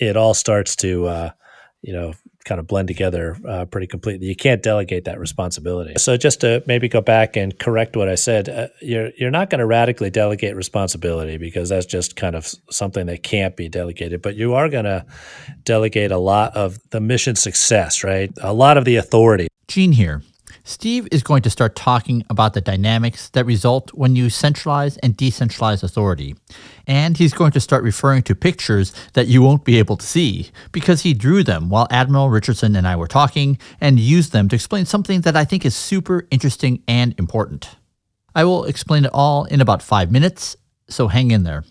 it 0.00 0.16
all 0.16 0.34
starts 0.34 0.76
to 0.76 1.06
uh, 1.06 1.30
you 1.86 1.92
know, 1.92 2.12
kind 2.46 2.58
of 2.58 2.66
blend 2.66 2.88
together 2.88 3.36
uh, 3.46 3.66
pretty 3.66 3.86
completely. 3.86 4.28
You 4.28 4.36
can't 4.36 4.62
delegate 4.62 5.04
that 5.04 5.18
responsibility. 5.18 5.94
So 5.98 6.16
just 6.16 6.40
to 6.40 6.62
maybe 6.66 6.88
go 6.88 7.02
back 7.02 7.36
and 7.36 7.58
correct 7.58 7.96
what 7.96 8.08
I 8.08 8.14
said, 8.14 8.48
uh, 8.48 8.68
you're 8.80 9.10
you're 9.18 9.30
not 9.30 9.50
going 9.50 9.58
to 9.58 9.66
radically 9.66 10.08
delegate 10.08 10.56
responsibility 10.56 11.36
because 11.36 11.68
that's 11.68 11.86
just 11.86 12.16
kind 12.16 12.34
of 12.34 12.46
something 12.70 13.06
that 13.06 13.22
can't 13.22 13.56
be 13.56 13.68
delegated. 13.68 14.22
But 14.22 14.36
you 14.36 14.54
are 14.54 14.68
going 14.68 14.84
to 14.84 15.04
delegate 15.64 16.12
a 16.12 16.18
lot 16.18 16.56
of 16.56 16.78
the 16.90 17.00
mission 17.00 17.36
success, 17.36 18.02
right? 18.02 18.32
A 18.40 18.54
lot 18.54 18.78
of 18.78 18.84
the 18.86 18.96
authority. 18.96 19.48
Gene 19.68 19.92
here. 19.92 20.22
Steve 20.68 21.06
is 21.12 21.22
going 21.22 21.42
to 21.42 21.48
start 21.48 21.76
talking 21.76 22.24
about 22.28 22.52
the 22.52 22.60
dynamics 22.60 23.28
that 23.28 23.46
result 23.46 23.94
when 23.94 24.16
you 24.16 24.28
centralize 24.28 24.96
and 24.96 25.16
decentralize 25.16 25.84
authority. 25.84 26.34
And 26.88 27.16
he's 27.16 27.32
going 27.32 27.52
to 27.52 27.60
start 27.60 27.84
referring 27.84 28.24
to 28.24 28.34
pictures 28.34 28.92
that 29.12 29.28
you 29.28 29.42
won't 29.42 29.64
be 29.64 29.78
able 29.78 29.96
to 29.96 30.04
see 30.04 30.50
because 30.72 31.02
he 31.02 31.14
drew 31.14 31.44
them 31.44 31.70
while 31.70 31.86
Admiral 31.92 32.30
Richardson 32.30 32.74
and 32.74 32.84
I 32.84 32.96
were 32.96 33.06
talking 33.06 33.58
and 33.80 34.00
used 34.00 34.32
them 34.32 34.48
to 34.48 34.56
explain 34.56 34.86
something 34.86 35.20
that 35.20 35.36
I 35.36 35.44
think 35.44 35.64
is 35.64 35.76
super 35.76 36.26
interesting 36.32 36.82
and 36.88 37.14
important. 37.16 37.76
I 38.34 38.42
will 38.42 38.64
explain 38.64 39.04
it 39.04 39.12
all 39.14 39.44
in 39.44 39.60
about 39.60 39.82
five 39.82 40.10
minutes, 40.10 40.56
so 40.88 41.06
hang 41.06 41.30
in 41.30 41.44
there. 41.44 41.62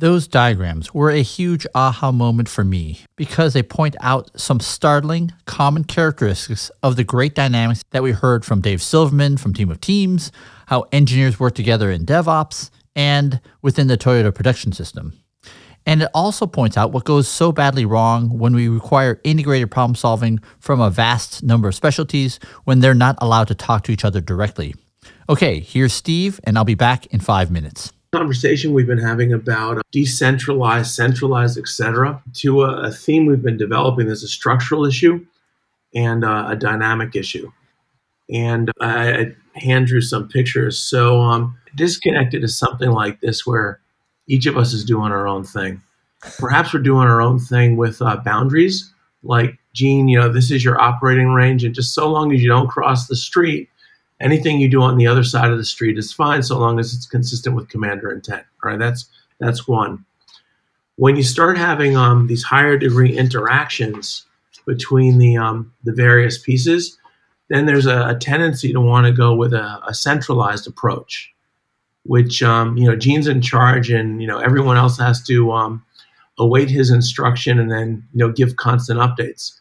Those 0.00 0.28
diagrams 0.28 0.94
were 0.94 1.10
a 1.10 1.22
huge 1.22 1.66
aha 1.74 2.12
moment 2.12 2.48
for 2.48 2.62
me 2.62 3.00
because 3.16 3.52
they 3.52 3.64
point 3.64 3.96
out 4.00 4.30
some 4.38 4.60
startling, 4.60 5.32
common 5.44 5.82
characteristics 5.82 6.70
of 6.84 6.94
the 6.94 7.02
great 7.02 7.34
dynamics 7.34 7.82
that 7.90 8.04
we 8.04 8.12
heard 8.12 8.44
from 8.44 8.60
Dave 8.60 8.80
Silverman 8.80 9.38
from 9.38 9.54
Team 9.54 9.72
of 9.72 9.80
Teams, 9.80 10.30
how 10.68 10.84
engineers 10.92 11.40
work 11.40 11.56
together 11.56 11.90
in 11.90 12.06
DevOps, 12.06 12.70
and 12.94 13.40
within 13.60 13.88
the 13.88 13.98
Toyota 13.98 14.32
production 14.32 14.70
system. 14.70 15.18
And 15.84 16.02
it 16.02 16.10
also 16.14 16.46
points 16.46 16.76
out 16.76 16.92
what 16.92 17.02
goes 17.02 17.26
so 17.26 17.50
badly 17.50 17.84
wrong 17.84 18.38
when 18.38 18.54
we 18.54 18.68
require 18.68 19.20
integrated 19.24 19.68
problem 19.68 19.96
solving 19.96 20.38
from 20.60 20.80
a 20.80 20.90
vast 20.90 21.42
number 21.42 21.66
of 21.66 21.74
specialties 21.74 22.38
when 22.62 22.78
they're 22.78 22.94
not 22.94 23.16
allowed 23.20 23.48
to 23.48 23.54
talk 23.56 23.82
to 23.84 23.92
each 23.92 24.04
other 24.04 24.20
directly. 24.20 24.76
Okay, 25.28 25.58
here's 25.58 25.92
Steve, 25.92 26.38
and 26.44 26.56
I'll 26.56 26.64
be 26.64 26.76
back 26.76 27.06
in 27.06 27.18
five 27.18 27.50
minutes 27.50 27.92
conversation 28.12 28.72
we've 28.72 28.86
been 28.86 28.98
having 28.98 29.32
about 29.34 29.82
decentralized, 29.92 30.90
centralized, 30.90 31.58
etc., 31.58 32.22
to 32.32 32.62
a, 32.62 32.84
a, 32.84 32.90
theme 32.90 33.26
we've 33.26 33.42
been 33.42 33.58
developing. 33.58 34.06
There's 34.06 34.22
a 34.22 34.28
structural 34.28 34.86
issue 34.86 35.24
and 35.94 36.24
uh, 36.24 36.46
a 36.48 36.56
dynamic 36.56 37.14
issue. 37.14 37.52
And 38.30 38.70
I, 38.80 39.12
I 39.12 39.34
hand 39.54 39.88
drew 39.88 40.00
some 40.00 40.28
pictures. 40.28 40.78
So 40.78 41.20
um, 41.20 41.58
disconnected 41.74 42.42
is 42.44 42.56
something 42.56 42.90
like 42.90 43.20
this, 43.20 43.46
where 43.46 43.80
each 44.26 44.46
of 44.46 44.56
us 44.56 44.72
is 44.72 44.84
doing 44.84 45.12
our 45.12 45.28
own 45.28 45.44
thing. 45.44 45.82
Perhaps 46.38 46.72
we're 46.72 46.80
doing 46.80 47.08
our 47.08 47.20
own 47.20 47.38
thing 47.38 47.76
with 47.76 48.00
uh, 48.00 48.16
boundaries, 48.24 48.90
like 49.22 49.58
Gene. 49.74 50.08
You 50.08 50.18
know, 50.18 50.32
this 50.32 50.50
is 50.50 50.64
your 50.64 50.80
operating 50.80 51.28
range, 51.28 51.62
and 51.62 51.74
just 51.74 51.94
so 51.94 52.10
long 52.10 52.32
as 52.32 52.42
you 52.42 52.48
don't 52.48 52.68
cross 52.68 53.06
the 53.06 53.16
street, 53.16 53.68
anything 54.20 54.60
you 54.60 54.68
do 54.68 54.82
on 54.82 54.96
the 54.96 55.06
other 55.06 55.24
side 55.24 55.50
of 55.50 55.58
the 55.58 55.64
street 55.64 55.98
is 55.98 56.12
fine 56.12 56.42
so 56.42 56.58
long 56.58 56.78
as 56.78 56.94
it's 56.94 57.06
consistent 57.06 57.54
with 57.56 57.68
commander 57.68 58.10
intent. 58.10 58.44
All 58.62 58.70
right, 58.70 58.78
that's 58.78 59.08
that's 59.38 59.68
one. 59.68 60.04
When 60.96 61.16
you 61.16 61.22
start 61.22 61.56
having 61.56 61.96
um, 61.96 62.26
these 62.26 62.42
higher 62.42 62.76
degree 62.76 63.16
interactions 63.16 64.24
between 64.66 65.18
the 65.18 65.36
um, 65.36 65.72
the 65.84 65.92
various 65.92 66.38
pieces, 66.38 66.98
then 67.48 67.66
there's 67.66 67.86
a, 67.86 68.08
a 68.08 68.14
tendency 68.16 68.72
to 68.72 68.80
want 68.80 69.06
to 69.06 69.12
go 69.12 69.34
with 69.34 69.54
a, 69.54 69.80
a, 69.86 69.94
centralized 69.94 70.66
approach, 70.66 71.32
which 72.04 72.42
um, 72.42 72.76
you 72.76 72.86
know 72.86 72.96
Gene's 72.96 73.28
in 73.28 73.40
charge, 73.40 73.90
and 73.90 74.20
you 74.20 74.26
know 74.26 74.38
everyone 74.38 74.76
else 74.76 74.98
has 74.98 75.22
to 75.24 75.52
um, 75.52 75.84
await 76.38 76.70
his 76.70 76.90
instruction 76.90 77.58
and 77.58 77.70
then 77.70 78.06
you 78.12 78.18
know 78.18 78.32
give 78.32 78.56
constant 78.56 78.98
updates. 78.98 79.58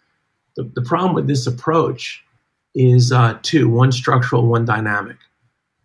The, 0.56 0.64
the 0.74 0.82
problem 0.82 1.14
with 1.14 1.28
this 1.28 1.46
approach 1.46 2.24
is 2.78 3.12
uh, 3.12 3.38
two 3.42 3.68
one 3.68 3.92
structural, 3.92 4.48
one 4.48 4.64
dynamic. 4.64 5.18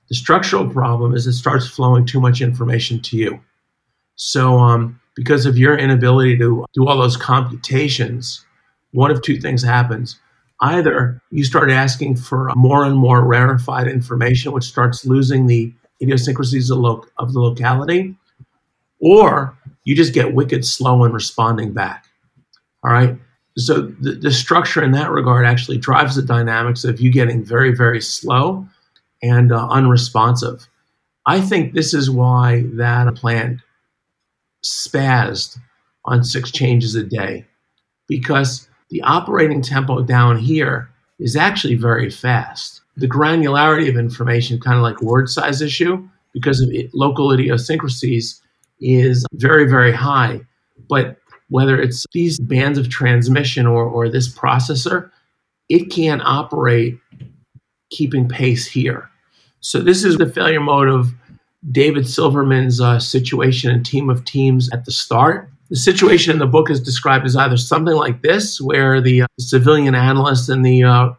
The 0.08 0.14
structural 0.14 0.68
problem 0.68 1.14
is 1.14 1.26
it 1.26 1.32
starts 1.32 1.66
flowing 1.66 2.04
too 2.04 2.20
much 2.20 2.42
information 2.42 3.00
to 3.00 3.16
you. 3.16 3.40
So, 4.16 4.58
um, 4.58 5.00
because 5.16 5.46
of 5.46 5.56
your 5.56 5.76
inability 5.76 6.36
to 6.38 6.66
do 6.74 6.86
all 6.86 6.98
those 6.98 7.16
computations, 7.16 8.44
one 8.92 9.10
of 9.10 9.22
two 9.22 9.40
things 9.40 9.62
happens. 9.62 10.20
Either 10.60 11.20
you 11.30 11.44
start 11.44 11.70
asking 11.70 12.16
for 12.16 12.50
more 12.54 12.84
and 12.84 12.96
more 12.96 13.24
rarefied 13.24 13.88
information, 13.88 14.52
which 14.52 14.64
starts 14.64 15.06
losing 15.06 15.46
the 15.46 15.72
idiosyncrasies 16.00 16.70
of, 16.70 16.78
lo- 16.78 17.04
of 17.18 17.32
the 17.32 17.40
locality, 17.40 18.14
or 19.00 19.56
you 19.84 19.96
just 19.96 20.12
get 20.12 20.34
wicked 20.34 20.64
slow 20.64 21.04
in 21.04 21.12
responding 21.12 21.72
back. 21.72 22.06
All 22.84 22.92
right 22.92 23.18
so 23.56 23.82
the, 23.82 24.12
the 24.12 24.30
structure 24.30 24.82
in 24.82 24.92
that 24.92 25.10
regard 25.10 25.44
actually 25.44 25.78
drives 25.78 26.16
the 26.16 26.22
dynamics 26.22 26.84
of 26.84 27.00
you 27.00 27.10
getting 27.10 27.44
very 27.44 27.74
very 27.74 28.00
slow 28.00 28.66
and 29.22 29.52
uh, 29.52 29.68
unresponsive. 29.68 30.68
I 31.26 31.40
think 31.40 31.74
this 31.74 31.94
is 31.94 32.10
why 32.10 32.64
that 32.74 33.14
plant 33.14 33.60
spazzed 34.64 35.58
on 36.04 36.24
six 36.24 36.50
changes 36.50 36.94
a 36.94 37.04
day 37.04 37.46
because 38.08 38.68
the 38.90 39.02
operating 39.02 39.62
tempo 39.62 40.02
down 40.02 40.38
here 40.38 40.90
is 41.18 41.36
actually 41.36 41.76
very 41.76 42.10
fast. 42.10 42.80
The 42.96 43.08
granularity 43.08 43.88
of 43.88 43.96
information 43.96 44.60
kind 44.60 44.76
of 44.76 44.82
like 44.82 45.00
word 45.00 45.28
size 45.28 45.62
issue 45.62 46.06
because 46.32 46.60
of 46.60 46.70
it, 46.70 46.90
local 46.92 47.32
idiosyncrasies 47.32 48.42
is 48.80 49.24
very 49.34 49.68
very 49.68 49.92
high. 49.92 50.40
But 50.88 51.16
whether 51.52 51.78
it's 51.78 52.06
these 52.14 52.40
bands 52.40 52.78
of 52.78 52.88
transmission 52.88 53.66
or, 53.66 53.84
or 53.84 54.08
this 54.08 54.34
processor, 54.34 55.10
it 55.68 55.90
can't 55.90 56.22
operate 56.24 56.98
keeping 57.90 58.26
pace 58.26 58.66
here. 58.66 59.10
So 59.60 59.80
this 59.80 60.02
is 60.02 60.16
the 60.16 60.32
failure 60.32 60.60
mode 60.60 60.88
of 60.88 61.12
David 61.70 62.08
Silverman's 62.08 62.80
uh, 62.80 62.98
situation 62.98 63.70
and 63.70 63.84
team 63.84 64.08
of 64.08 64.24
teams 64.24 64.72
at 64.72 64.86
the 64.86 64.92
start. 64.92 65.50
The 65.68 65.76
situation 65.76 66.32
in 66.32 66.38
the 66.38 66.46
book 66.46 66.70
is 66.70 66.80
described 66.80 67.26
as 67.26 67.36
either 67.36 67.58
something 67.58 67.94
like 67.94 68.22
this, 68.22 68.58
where 68.58 69.02
the 69.02 69.22
uh, 69.22 69.26
civilian 69.38 69.94
analysts 69.94 70.48
and 70.48 70.64
the 70.64 70.82
uh, 70.84 71.10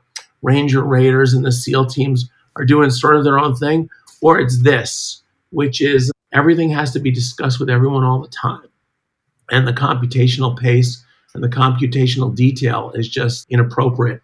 Ranger 0.41 0.81
Raiders 0.81 1.33
and 1.33 1.45
the 1.45 1.51
SEAL 1.51 1.85
teams 1.85 2.27
are 2.55 2.65
doing 2.65 2.89
sort 2.89 3.15
of 3.15 3.23
their 3.23 3.37
own 3.37 3.55
thing, 3.55 3.87
or 4.21 4.39
it's 4.39 4.63
this, 4.63 5.21
which 5.51 5.79
is 5.79 6.11
everything 6.33 6.71
has 6.71 6.91
to 6.93 6.99
be 6.99 7.11
discussed 7.11 7.59
with 7.59 7.69
everyone 7.69 8.03
all 8.03 8.19
the 8.19 8.27
time 8.29 8.67
and 9.51 9.67
the 9.67 9.73
computational 9.73 10.57
pace 10.57 11.03
and 11.33 11.43
the 11.43 11.49
computational 11.49 12.33
detail 12.33 12.91
is 12.95 13.09
just 13.09 13.45
inappropriate. 13.49 14.21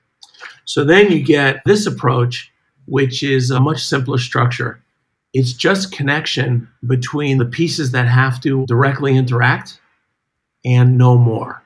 So 0.66 0.84
then 0.84 1.12
you 1.12 1.24
get 1.24 1.62
this 1.66 1.86
approach, 1.86 2.52
which 2.86 3.24
is 3.24 3.50
a 3.50 3.60
much 3.60 3.84
simpler 3.84 4.18
structure. 4.18 4.82
It's 5.34 5.54
just 5.54 5.92
connection 5.92 6.68
between 6.88 7.38
the 7.38 7.46
pieces 7.46 7.92
that 7.92 8.08
have 8.08 8.42
to 8.42 8.66
directly 8.66 9.16
interact 9.16 9.80
and 10.66 10.98
no 10.98 11.18
more. 11.18 11.64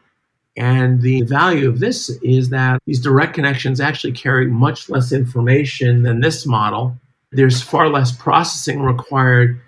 And 0.56 1.02
the 1.02 1.24
value 1.24 1.68
of 1.68 1.80
this 1.80 2.10
is 2.22 2.50
that 2.50 2.82
these 2.86 3.02
direct 3.02 3.34
connections 3.34 3.80
actually 3.80 4.14
carry 4.14 4.48
much 4.48 4.90
less 4.90 5.12
information 5.12 6.04
than 6.04 6.20
this 6.20 6.46
model. 6.46 6.96
There's 7.32 7.62
far 7.62 7.90
less 7.90 8.12
processing 8.12 8.82
required 8.82 9.60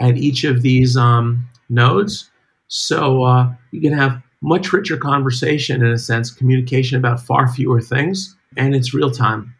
at 0.00 0.16
each 0.16 0.44
of 0.44 0.62
these 0.62 0.96
um, 0.96 1.48
nodes. 1.68 2.29
So 2.70 3.24
uh, 3.24 3.52
you 3.72 3.80
can 3.80 3.92
have 3.92 4.22
much 4.40 4.72
richer 4.72 4.96
conversation 4.96 5.82
in 5.82 5.90
a 5.90 5.98
sense, 5.98 6.30
communication 6.30 6.96
about 6.96 7.20
far 7.20 7.48
fewer 7.48 7.80
things, 7.80 8.36
and 8.56 8.74
it's 8.74 8.94
real 8.94 9.10
time. 9.10 9.54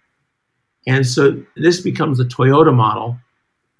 And 0.87 1.07
so 1.07 1.43
this 1.57 1.81
becomes 1.81 2.19
the 2.19 2.25
Toyota 2.25 2.75
model. 2.75 3.19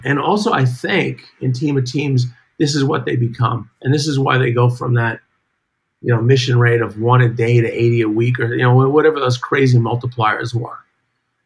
And 0.03 0.19
also, 0.19 0.51
I 0.51 0.65
think 0.65 1.23
in 1.39 1.53
Team 1.53 1.77
of 1.77 1.85
Teams, 1.85 2.25
this 2.59 2.75
is 2.75 2.83
what 2.83 3.05
they 3.05 3.15
become. 3.15 3.69
And 3.81 3.93
this 3.93 4.05
is 4.05 4.19
why 4.19 4.37
they 4.37 4.51
go 4.51 4.69
from 4.69 4.95
that, 4.95 5.21
you 6.01 6.13
know, 6.13 6.21
mission 6.21 6.59
rate 6.59 6.81
of 6.81 6.99
one 6.99 7.21
a 7.21 7.29
day 7.29 7.61
to 7.61 7.67
80 7.71 8.01
a 8.01 8.09
week 8.09 8.37
or, 8.37 8.53
you 8.53 8.63
know, 8.63 8.89
whatever 8.89 9.19
those 9.19 9.37
crazy 9.37 9.79
multipliers 9.79 10.53
were. 10.53 10.77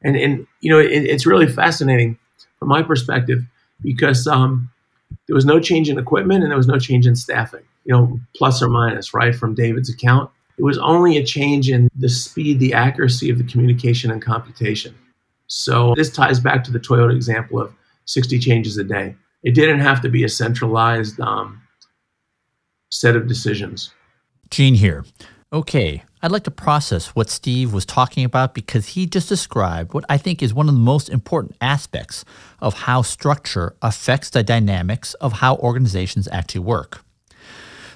And, 0.01 0.15
and 0.15 0.47
you 0.59 0.71
know, 0.71 0.79
it, 0.79 1.05
it's 1.05 1.25
really 1.25 1.47
fascinating 1.47 2.17
from 2.57 2.69
my 2.69 2.81
perspective 2.81 3.43
because 3.81 4.25
um, 4.27 4.71
there 5.27 5.35
was 5.35 5.45
no 5.45 5.59
change 5.59 5.89
in 5.89 5.97
equipment 5.97 6.43
and 6.43 6.51
there 6.51 6.57
was 6.57 6.67
no 6.67 6.79
change 6.79 7.07
in 7.07 7.15
staffing 7.15 7.63
you 7.85 7.93
know, 7.93 8.19
plus 8.35 8.61
or 8.61 8.67
minus, 8.67 9.13
right, 9.13 9.33
from 9.33 9.53
David's 9.53 9.89
account. 9.89 10.29
It 10.57 10.63
was 10.63 10.77
only 10.79 11.17
a 11.17 11.23
change 11.23 11.69
in 11.69 11.89
the 11.95 12.09
speed, 12.09 12.59
the 12.59 12.73
accuracy 12.73 13.29
of 13.29 13.37
the 13.37 13.43
communication 13.43 14.11
and 14.11 14.21
computation. 14.21 14.95
So 15.47 15.93
this 15.95 16.09
ties 16.09 16.39
back 16.39 16.63
to 16.65 16.71
the 16.71 16.79
Toyota 16.79 17.15
example 17.15 17.61
of 17.61 17.73
60 18.05 18.39
changes 18.39 18.77
a 18.77 18.83
day. 18.83 19.15
It 19.43 19.53
didn't 19.53 19.81
have 19.81 20.01
to 20.01 20.09
be 20.09 20.23
a 20.23 20.29
centralized 20.29 21.19
um, 21.19 21.61
set 22.89 23.15
of 23.15 23.27
decisions. 23.27 23.93
Gene 24.49 24.73
here. 24.73 25.05
Okay, 25.53 26.03
I'd 26.23 26.31
like 26.31 26.43
to 26.45 26.51
process 26.51 27.09
what 27.09 27.29
Steve 27.29 27.71
was 27.71 27.85
talking 27.85 28.25
about 28.25 28.55
because 28.55 28.87
he 28.87 29.05
just 29.05 29.29
described 29.29 29.93
what 29.93 30.03
I 30.09 30.17
think 30.17 30.41
is 30.41 30.55
one 30.55 30.67
of 30.67 30.73
the 30.73 30.81
most 30.81 31.07
important 31.07 31.55
aspects 31.61 32.25
of 32.59 32.73
how 32.73 33.03
structure 33.03 33.75
affects 33.81 34.31
the 34.31 34.41
dynamics 34.41 35.13
of 35.15 35.33
how 35.33 35.57
organizations 35.57 36.27
actually 36.31 36.61
work. 36.61 37.05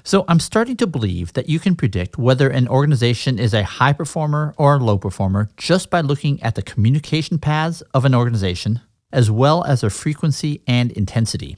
So 0.03 0.25
I'm 0.27 0.39
starting 0.39 0.77
to 0.77 0.87
believe 0.87 1.33
that 1.33 1.49
you 1.49 1.59
can 1.59 1.75
predict 1.75 2.19
whether 2.19 2.49
an 2.49 2.67
organization 2.67 3.39
is 3.39 3.53
a 3.55 3.63
high 3.63 3.93
performer 3.93 4.53
or 4.57 4.75
a 4.75 4.79
low 4.79 4.99
performer 4.99 5.49
just 5.57 5.89
by 5.89 6.01
looking 6.01 6.41
at 6.43 6.53
the 6.53 6.61
communication 6.61 7.39
paths 7.39 7.81
of 7.95 8.05
an 8.05 8.13
organization, 8.13 8.81
as 9.11 9.31
well 9.31 9.63
as 9.65 9.81
their 9.81 9.89
frequency 9.89 10.61
and 10.67 10.91
intensity. 10.91 11.57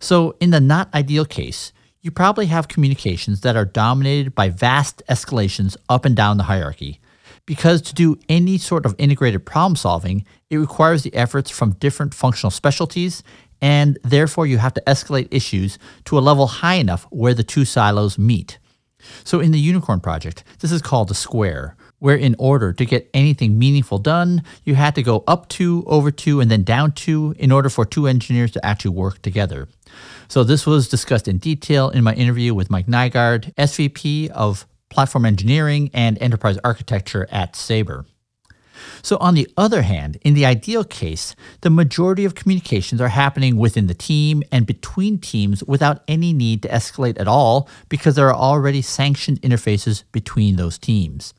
So, 0.00 0.34
in 0.40 0.50
the 0.50 0.60
not 0.60 0.92
ideal 0.92 1.24
case, 1.24 1.72
you 2.04 2.10
probably 2.10 2.46
have 2.46 2.68
communications 2.68 3.40
that 3.40 3.56
are 3.56 3.64
dominated 3.64 4.34
by 4.34 4.50
vast 4.50 5.02
escalations 5.08 5.74
up 5.88 6.04
and 6.04 6.14
down 6.14 6.36
the 6.36 6.42
hierarchy. 6.44 7.00
Because 7.46 7.80
to 7.80 7.94
do 7.94 8.18
any 8.28 8.58
sort 8.58 8.84
of 8.84 8.94
integrated 8.98 9.46
problem 9.46 9.74
solving, 9.74 10.26
it 10.50 10.58
requires 10.58 11.02
the 11.02 11.14
efforts 11.14 11.50
from 11.50 11.72
different 11.72 12.12
functional 12.12 12.50
specialties 12.50 13.22
and 13.62 13.98
therefore 14.04 14.46
you 14.46 14.58
have 14.58 14.74
to 14.74 14.82
escalate 14.82 15.28
issues 15.30 15.78
to 16.04 16.18
a 16.18 16.20
level 16.20 16.46
high 16.46 16.74
enough 16.74 17.06
where 17.10 17.32
the 17.32 17.42
two 17.42 17.64
silos 17.64 18.18
meet. 18.18 18.58
So 19.24 19.40
in 19.40 19.50
the 19.50 19.58
Unicorn 19.58 20.00
project, 20.00 20.44
this 20.60 20.72
is 20.72 20.82
called 20.82 21.08
the 21.08 21.14
square, 21.14 21.74
where 22.00 22.16
in 22.16 22.36
order 22.38 22.74
to 22.74 22.84
get 22.84 23.08
anything 23.14 23.58
meaningful 23.58 23.98
done, 23.98 24.42
you 24.64 24.74
had 24.74 24.94
to 24.96 25.02
go 25.02 25.24
up 25.26 25.48
two, 25.48 25.84
over 25.86 26.10
two, 26.10 26.40
and 26.40 26.50
then 26.50 26.64
down 26.64 26.92
two 26.92 27.34
in 27.38 27.50
order 27.50 27.70
for 27.70 27.86
two 27.86 28.06
engineers 28.06 28.50
to 28.52 28.64
actually 28.66 28.90
work 28.90 29.22
together. 29.22 29.68
So 30.28 30.44
this 30.44 30.66
was 30.66 30.88
discussed 30.88 31.28
in 31.28 31.38
detail 31.38 31.90
in 31.90 32.04
my 32.04 32.14
interview 32.14 32.54
with 32.54 32.70
Mike 32.70 32.86
Nygard, 32.86 33.54
SVP 33.54 34.30
of 34.30 34.66
Platform 34.90 35.26
Engineering 35.26 35.90
and 35.92 36.20
Enterprise 36.20 36.58
Architecture 36.64 37.26
at 37.30 37.56
Sabre. 37.56 38.04
So, 39.02 39.16
on 39.18 39.34
the 39.34 39.48
other 39.56 39.82
hand, 39.82 40.18
in 40.22 40.34
the 40.34 40.44
ideal 40.46 40.84
case, 40.84 41.34
the 41.60 41.70
majority 41.70 42.24
of 42.24 42.34
communications 42.34 43.00
are 43.00 43.08
happening 43.08 43.56
within 43.56 43.86
the 43.86 43.94
team 43.94 44.42
and 44.50 44.66
between 44.66 45.18
teams 45.18 45.62
without 45.64 46.02
any 46.08 46.32
need 46.32 46.62
to 46.62 46.68
escalate 46.68 47.20
at 47.20 47.28
all 47.28 47.68
because 47.88 48.16
there 48.16 48.28
are 48.28 48.34
already 48.34 48.82
sanctioned 48.82 49.40
interfaces 49.42 50.04
between 50.12 50.56
those 50.56 50.78
teams. 50.78 51.34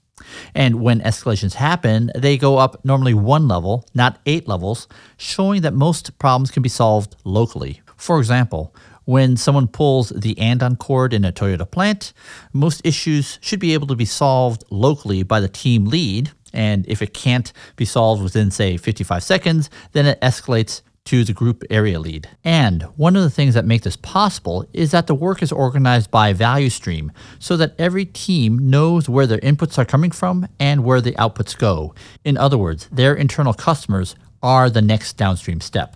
And 0.54 0.82
when 0.82 1.02
escalations 1.02 1.56
happen, 1.56 2.12
they 2.16 2.38
go 2.38 2.58
up 2.58 2.84
normally 2.86 3.14
one 3.14 3.48
level, 3.48 3.86
not 3.94 4.20
eight 4.26 4.48
levels, 4.48 4.88
showing 5.18 5.62
that 5.62 5.74
most 5.74 6.18
problems 6.18 6.52
can 6.52 6.64
be 6.64 6.70
solved 6.70 7.16
locally. 7.26 7.82
For 7.98 8.20
example, 8.20 8.74
when 9.06 9.38
someone 9.38 9.68
pulls 9.68 10.10
the 10.10 10.38
andon 10.40 10.76
cord 10.76 11.14
in 11.14 11.24
a 11.24 11.32
Toyota 11.32 11.70
plant, 11.70 12.12
most 12.54 12.82
issues 12.84 13.38
should 13.42 13.60
be 13.60 13.74
able 13.74 13.88
to 13.88 13.96
be 13.96 14.06
solved 14.06 14.64
locally 14.70 15.24
by 15.24 15.40
the 15.40 15.48
team 15.48 15.86
lead, 15.86 16.32
and 16.54 16.86
if 16.88 17.02
it 17.02 17.14
can't 17.14 17.54
be 17.76 17.86
solved 17.86 18.24
within, 18.24 18.50
say, 18.50 18.78
55 18.78 19.24
seconds, 19.24 19.70
then 19.92 20.06
it 20.06 20.20
escalates 20.22 20.82
to 21.06 21.24
the 21.24 21.34
group 21.34 21.64
area 21.70 22.00
lead. 22.00 22.28
And 22.44 22.84
one 22.96 23.16
of 23.16 23.22
the 23.22 23.30
things 23.30 23.54
that 23.54 23.66
make 23.66 23.84
this 23.84 23.96
possible 23.96 24.66
is 24.74 24.90
that 24.92 25.06
the 25.06 25.14
work 25.14 25.44
is 25.44 25.52
organized 25.52 26.10
by 26.10 26.34
value 26.34 26.72
stream 26.72 27.12
so 27.38 27.56
that 27.58 27.76
every 27.78 28.06
team 28.06 28.70
knows 28.70 29.08
where 29.08 29.28
their 29.28 29.40
inputs 29.40 29.78
are 29.78 29.86
coming 29.86 30.10
from 30.10 30.48
and 30.60 30.84
where 30.84 31.02
the 31.02 31.12
outputs 31.14 31.56
go. 31.56 31.94
In 32.24 32.38
other 32.38 32.58
words, 32.58 32.90
their 32.92 33.14
internal 33.14 33.54
customers 33.54 34.16
are 34.42 34.70
the 34.70 34.82
next 34.82 35.14
downstream 35.14 35.62
step. 35.62 35.96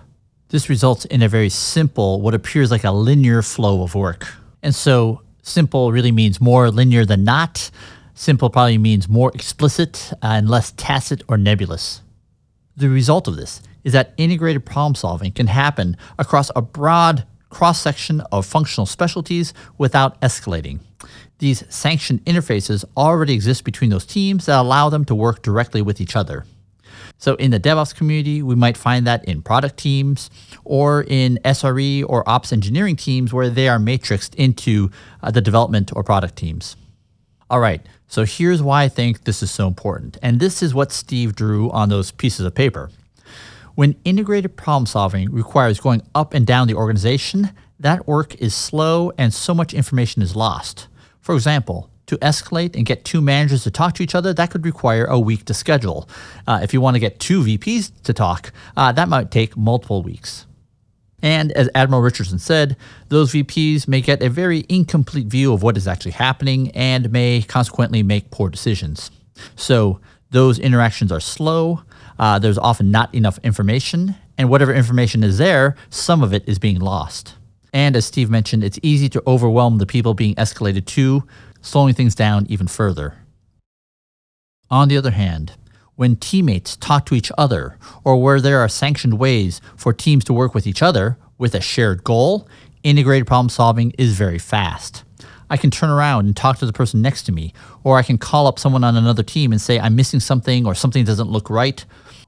This 0.49 0.67
results 0.67 1.05
in 1.05 1.21
a 1.21 1.27
very 1.27 1.49
simple, 1.49 2.21
what 2.21 2.33
appears 2.33 2.71
like 2.71 2.83
a 2.83 2.89
linear 2.89 3.43
flow 3.43 3.83
of 3.83 3.93
work. 3.93 4.33
And 4.63 4.73
so 4.73 5.21
simple 5.43 5.91
really 5.91 6.11
means 6.11 6.41
more 6.41 6.71
linear 6.71 7.05
than 7.05 7.23
not. 7.23 7.69
Simple 8.15 8.49
probably 8.49 8.79
means 8.79 9.07
more 9.07 9.31
explicit 9.35 10.11
uh, 10.13 10.17
and 10.21 10.49
less 10.49 10.71
tacit 10.71 11.21
or 11.27 11.37
nebulous. 11.37 12.01
The 12.75 12.89
result 12.89 13.27
of 13.27 13.35
this 13.35 13.61
is 13.83 13.93
that 13.93 14.15
integrated 14.17 14.65
problem 14.65 14.95
solving 14.95 15.33
can 15.33 15.47
happen 15.47 15.95
across 16.17 16.49
a 16.55 16.63
broad 16.63 17.27
cross 17.51 17.79
section 17.79 18.21
of 18.31 18.43
functional 18.43 18.87
specialties 18.87 19.53
without 19.77 20.19
escalating. 20.21 20.79
These 21.37 21.63
sanctioned 21.69 22.25
interfaces 22.25 22.83
already 22.97 23.33
exist 23.33 23.63
between 23.63 23.91
those 23.91 24.05
teams 24.05 24.47
that 24.47 24.59
allow 24.59 24.89
them 24.89 25.05
to 25.05 25.15
work 25.15 25.43
directly 25.43 25.83
with 25.83 26.01
each 26.01 26.15
other. 26.15 26.45
So, 27.19 27.35
in 27.35 27.51
the 27.51 27.59
DevOps 27.59 27.93
community, 27.93 28.41
we 28.41 28.55
might 28.55 28.77
find 28.77 29.05
that 29.05 29.25
in 29.25 29.41
product 29.41 29.75
teams 29.75 30.29
or 30.63 31.03
in 31.05 31.37
SRE 31.43 32.05
or 32.07 32.27
ops 32.27 32.53
engineering 32.53 32.95
teams 32.95 33.33
where 33.33 33.49
they 33.49 33.67
are 33.67 33.77
matrixed 33.77 34.33
into 34.35 34.89
uh, 35.21 35.29
the 35.29 35.41
development 35.41 35.91
or 35.95 36.03
product 36.03 36.37
teams. 36.37 36.77
All 37.49 37.59
right, 37.59 37.85
so 38.07 38.23
here's 38.23 38.63
why 38.63 38.83
I 38.83 38.89
think 38.89 39.25
this 39.25 39.43
is 39.43 39.51
so 39.51 39.67
important. 39.67 40.17
And 40.21 40.39
this 40.39 40.63
is 40.63 40.73
what 40.73 40.93
Steve 40.93 41.35
drew 41.35 41.69
on 41.71 41.89
those 41.89 42.11
pieces 42.11 42.45
of 42.45 42.55
paper. 42.55 42.89
When 43.75 43.95
integrated 44.05 44.55
problem 44.55 44.85
solving 44.85 45.29
requires 45.31 45.79
going 45.79 46.01
up 46.15 46.33
and 46.33 46.47
down 46.47 46.67
the 46.67 46.75
organization, 46.75 47.51
that 47.79 48.07
work 48.07 48.35
is 48.35 48.55
slow 48.55 49.11
and 49.17 49.33
so 49.33 49.53
much 49.53 49.73
information 49.73 50.21
is 50.21 50.35
lost. 50.35 50.87
For 51.19 51.35
example, 51.35 51.89
to 52.09 52.17
escalate 52.17 52.75
and 52.75 52.85
get 52.85 53.05
two 53.05 53.21
managers 53.21 53.63
to 53.63 53.71
talk 53.71 53.93
to 53.95 54.03
each 54.03 54.15
other, 54.15 54.33
that 54.33 54.51
could 54.51 54.65
require 54.65 55.05
a 55.05 55.19
week 55.19 55.45
to 55.45 55.53
schedule. 55.53 56.09
Uh, 56.47 56.59
if 56.61 56.73
you 56.73 56.81
want 56.81 56.95
to 56.95 56.99
get 56.99 57.19
two 57.19 57.41
VPs 57.43 57.91
to 58.03 58.13
talk, 58.13 58.51
uh, 58.75 58.91
that 58.91 59.07
might 59.07 59.31
take 59.31 59.55
multiple 59.55 60.03
weeks. 60.03 60.45
And 61.21 61.51
as 61.51 61.69
Admiral 61.75 62.01
Richardson 62.01 62.39
said, 62.39 62.77
those 63.09 63.33
VPs 63.33 63.87
may 63.87 64.01
get 64.01 64.23
a 64.23 64.29
very 64.29 64.65
incomplete 64.69 65.27
view 65.27 65.53
of 65.53 65.63
what 65.63 65.77
is 65.77 65.87
actually 65.87 66.11
happening 66.11 66.71
and 66.71 67.11
may 67.11 67.41
consequently 67.41 68.03
make 68.03 68.31
poor 68.31 68.49
decisions. 68.49 69.11
So 69.55 69.99
those 70.31 70.59
interactions 70.59 71.11
are 71.11 71.19
slow. 71.19 71.83
Uh, 72.17 72.39
there's 72.39 72.57
often 72.57 72.91
not 72.91 73.13
enough 73.13 73.39
information, 73.43 74.15
and 74.37 74.49
whatever 74.49 74.73
information 74.73 75.23
is 75.23 75.37
there, 75.37 75.75
some 75.89 76.21
of 76.21 76.33
it 76.33 76.47
is 76.47 76.59
being 76.59 76.79
lost. 76.79 77.35
And 77.73 77.95
as 77.95 78.05
Steve 78.05 78.29
mentioned, 78.29 78.63
it's 78.63 78.79
easy 78.81 79.09
to 79.09 79.23
overwhelm 79.27 79.77
the 79.77 79.85
people 79.85 80.13
being 80.13 80.35
escalated 80.35 80.85
to, 80.87 81.23
slowing 81.61 81.93
things 81.93 82.15
down 82.15 82.45
even 82.49 82.67
further. 82.67 83.17
On 84.69 84.87
the 84.87 84.97
other 84.97 85.11
hand, 85.11 85.53
when 85.95 86.15
teammates 86.15 86.77
talk 86.77 87.05
to 87.07 87.15
each 87.15 87.31
other 87.37 87.77
or 88.03 88.21
where 88.21 88.39
there 88.39 88.59
are 88.59 88.69
sanctioned 88.69 89.19
ways 89.19 89.59
for 89.75 89.91
teams 89.91 90.23
to 90.25 90.33
work 90.33 90.53
with 90.53 90.65
each 90.65 90.81
other 90.81 91.17
with 91.37 91.55
a 91.55 91.61
shared 91.61 92.03
goal, 92.03 92.47
integrated 92.83 93.27
problem 93.27 93.49
solving 93.49 93.91
is 93.97 94.17
very 94.17 94.39
fast. 94.39 95.03
I 95.49 95.57
can 95.57 95.71
turn 95.71 95.89
around 95.89 96.25
and 96.27 96.37
talk 96.37 96.59
to 96.59 96.65
the 96.65 96.73
person 96.73 97.01
next 97.01 97.23
to 97.23 97.31
me, 97.31 97.53
or 97.83 97.97
I 97.97 98.03
can 98.03 98.17
call 98.17 98.47
up 98.47 98.59
someone 98.59 98.83
on 98.83 98.95
another 98.95 99.23
team 99.23 99.51
and 99.51 99.59
say, 99.59 99.79
I'm 99.79 99.95
missing 99.95 100.19
something 100.19 100.65
or 100.65 100.75
something 100.75 101.03
doesn't 101.03 101.29
look 101.29 101.49
right. 101.49 101.83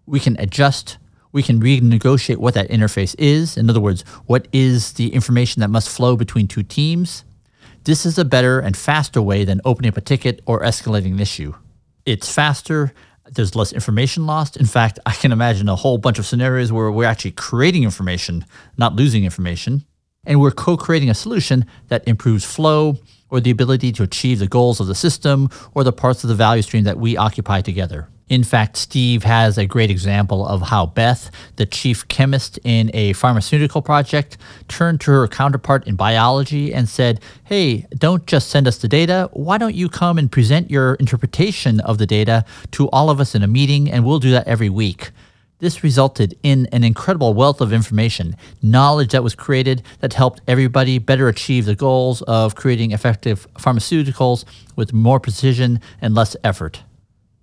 We 0.06 0.20
can 0.20 0.36
adjust. 0.40 0.98
We 1.32 1.44
can 1.44 1.62
renegotiate 1.62 2.38
what 2.38 2.56
that 2.56 2.70
interface 2.70 3.16
is. 3.18 3.56
In 3.56 3.70
other 3.70 3.80
words, 3.80 4.02
what 4.26 4.48
is 4.52 4.94
the 4.94 5.14
information 5.14 5.62
that 5.62 5.70
must 5.70 5.90
flow 5.90 6.18
between 6.18 6.48
two 6.48 6.64
teams? 6.64 7.24
This 7.84 8.06
is 8.06 8.20
a 8.20 8.26
better 8.26 8.60
and 8.60 8.78
faster 8.78 9.22
way 9.22 9.44
than 9.44 9.60
opening 9.66 9.90
up 9.90 9.98
a 9.98 10.02
ticket 10.02 10.42
or 10.46 10.62
escalating 10.62 11.14
an 11.14 11.20
issue. 11.20 11.56
It's 12.06 12.32
faster, 12.32 12.94
there's 13.26 13.56
less 13.56 13.74
information 13.74 14.28
lost. 14.28 14.56
In 14.56 14.68
fact, 14.68 15.00
I 15.06 15.14
can 15.14 15.32
imagine 15.32 15.68
a 15.68 15.76
whole 15.76 15.98
bunch 15.98 16.20
of 16.20 16.28
scenarios 16.28 16.72
where 16.72 16.92
we're 16.92 17.06
actually 17.06 17.32
creating 17.32 17.84
information, 17.84 18.46
not 18.78 18.96
losing 18.96 19.24
information. 19.24 19.84
And 20.26 20.40
we're 20.40 20.52
co 20.52 20.78
creating 20.78 21.10
a 21.10 21.16
solution 21.16 21.66
that 21.88 22.08
improves 22.08 22.46
flow 22.46 22.98
or 23.32 23.40
the 23.40 23.50
ability 23.50 23.92
to 23.94 24.04
achieve 24.04 24.38
the 24.38 24.48
goals 24.48 24.80
of 24.80 24.86
the 24.86 24.94
system 24.94 25.50
or 25.74 25.84
the 25.84 25.92
parts 25.92 26.24
of 26.24 26.28
the 26.28 26.36
value 26.36 26.62
stream 26.62 26.84
that 26.84 27.00
we 27.00 27.18
occupy 27.18 27.62
together. 27.62 28.08
In 28.32 28.46
fact, 28.46 28.78
Steve 28.78 29.24
has 29.26 29.58
a 29.58 29.66
great 29.66 29.92
example 29.92 30.48
of 30.48 30.62
how 30.62 30.86
Beth, 30.86 31.30
the 31.58 31.66
chief 31.66 32.08
chemist 32.08 32.58
in 32.64 32.90
a 32.94 33.12
pharmaceutical 33.12 33.82
project, 33.82 34.38
turned 34.70 35.02
to 35.02 35.12
her 35.12 35.28
counterpart 35.28 35.86
in 35.86 35.98
biology 35.98 36.74
and 36.74 36.88
said, 36.88 37.20
Hey, 37.44 37.88
don't 37.94 38.26
just 38.28 38.48
send 38.48 38.70
us 38.70 38.78
the 38.78 38.88
data. 38.88 39.30
Why 39.34 39.58
don't 39.58 39.76
you 39.76 39.90
come 39.90 40.18
and 40.18 40.32
present 40.32 40.72
your 40.72 40.94
interpretation 40.94 41.82
of 41.82 41.98
the 41.98 42.08
data 42.08 42.46
to 42.72 42.88
all 42.92 43.10
of 43.10 43.20
us 43.20 43.36
in 43.36 43.44
a 43.44 43.48
meeting, 43.48 43.92
and 43.92 44.06
we'll 44.06 44.20
do 44.20 44.32
that 44.32 44.48
every 44.48 44.70
week. 44.70 45.12
This 45.60 45.84
resulted 45.84 46.40
in 46.42 46.70
an 46.72 46.86
incredible 46.86 47.34
wealth 47.34 47.60
of 47.60 47.74
information, 47.74 48.38
knowledge 48.62 49.12
that 49.12 49.26
was 49.26 49.36
created 49.36 49.84
that 50.00 50.14
helped 50.14 50.40
everybody 50.48 51.00
better 51.00 51.28
achieve 51.28 51.66
the 51.66 51.76
goals 51.76 52.22
of 52.22 52.56
creating 52.56 52.92
effective 52.92 53.46
pharmaceuticals 53.56 54.46
with 54.78 54.94
more 54.94 55.20
precision 55.20 55.82
and 56.00 56.16
less 56.16 56.38
effort. 56.46 56.84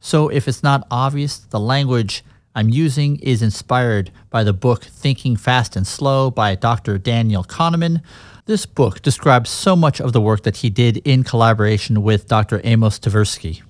So, 0.01 0.29
if 0.29 0.47
it's 0.47 0.63
not 0.63 0.87
obvious, 0.91 1.39
the 1.39 1.59
language 1.59 2.25
I'm 2.55 2.69
using 2.69 3.17
is 3.17 3.43
inspired 3.43 4.11
by 4.31 4.45
the 4.45 4.53
book 4.53 4.85
Thinking 4.85 5.37
Fast 5.37 5.77
and 5.77 5.87
Slow 5.87 6.31
by 6.31 6.55
Dr. 6.55 6.99
Daniel 6.99 7.45
Kahneman. 7.45 8.01
This 8.47 8.65
book 8.65 9.03
describes 9.03 9.51
so 9.51 9.77
much 9.77 10.01
of 10.01 10.13
the 10.13 10.21
work 10.21 10.43
that 10.45 10.59
he 10.59 10.71
did 10.71 10.97
in 10.99 11.25
collaboration 11.25 12.03
with 12.03 12.29
Dr. 12.29 12.61
Amos 12.65 12.99
Tversky. 12.99 13.63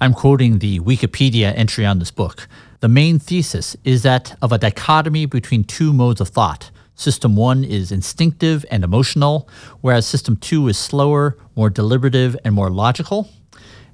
I'm 0.00 0.14
quoting 0.14 0.58
the 0.58 0.80
Wikipedia 0.80 1.52
entry 1.56 1.84
on 1.84 1.98
this 1.98 2.10
book. 2.10 2.46
The 2.80 2.88
main 2.88 3.18
thesis 3.18 3.76
is 3.84 4.02
that 4.04 4.36
of 4.40 4.52
a 4.52 4.58
dichotomy 4.58 5.26
between 5.26 5.64
two 5.64 5.92
modes 5.92 6.20
of 6.20 6.28
thought. 6.28 6.70
System 6.94 7.36
one 7.36 7.64
is 7.64 7.90
instinctive 7.90 8.64
and 8.70 8.84
emotional, 8.84 9.48
whereas 9.80 10.06
system 10.06 10.36
two 10.36 10.68
is 10.68 10.78
slower, 10.78 11.36
more 11.56 11.68
deliberative, 11.68 12.36
and 12.44 12.54
more 12.54 12.70
logical. 12.70 13.28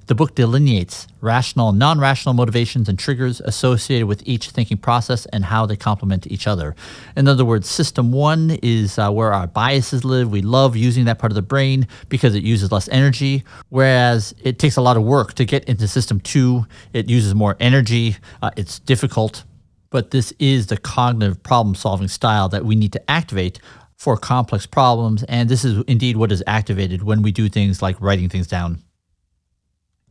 The 0.07 0.15
book 0.15 0.35
delineates 0.35 1.05
rational 1.19 1.67
and 1.67 1.79
non 1.79 1.99
rational 1.99 2.33
motivations 2.33 2.87
and 2.87 2.97
triggers 2.97 3.41
associated 3.41 4.07
with 4.07 4.23
each 4.25 4.51
thinking 4.51 4.77
process 4.77 5.25
and 5.27 5.43
how 5.43 5.65
they 5.65 5.75
complement 5.75 6.25
each 6.27 6.47
other. 6.47 6.75
In 7.17 7.27
other 7.27 7.43
words, 7.43 7.67
system 7.67 8.13
one 8.13 8.57
is 8.63 8.97
uh, 8.97 9.11
where 9.11 9.33
our 9.33 9.47
biases 9.47 10.05
live. 10.05 10.31
We 10.31 10.41
love 10.41 10.77
using 10.77 11.05
that 11.05 11.19
part 11.19 11.33
of 11.33 11.35
the 11.35 11.41
brain 11.41 11.87
because 12.07 12.35
it 12.35 12.43
uses 12.43 12.71
less 12.71 12.87
energy, 12.87 13.43
whereas 13.67 14.33
it 14.41 14.59
takes 14.59 14.77
a 14.77 14.81
lot 14.81 14.95
of 14.95 15.03
work 15.03 15.33
to 15.33 15.45
get 15.45 15.65
into 15.65 15.89
system 15.89 16.21
two. 16.21 16.65
It 16.93 17.09
uses 17.09 17.35
more 17.35 17.57
energy, 17.59 18.15
uh, 18.41 18.51
it's 18.55 18.79
difficult. 18.79 19.43
But 19.89 20.11
this 20.11 20.33
is 20.39 20.67
the 20.67 20.77
cognitive 20.77 21.43
problem 21.43 21.75
solving 21.75 22.07
style 22.07 22.47
that 22.49 22.63
we 22.63 22.75
need 22.75 22.93
to 22.93 23.11
activate 23.11 23.59
for 23.97 24.15
complex 24.15 24.65
problems. 24.65 25.23
And 25.23 25.49
this 25.49 25.65
is 25.65 25.83
indeed 25.87 26.15
what 26.15 26.31
is 26.31 26.41
activated 26.47 27.03
when 27.03 27.21
we 27.21 27.33
do 27.33 27.49
things 27.49 27.81
like 27.81 27.99
writing 27.99 28.29
things 28.29 28.47
down. 28.47 28.83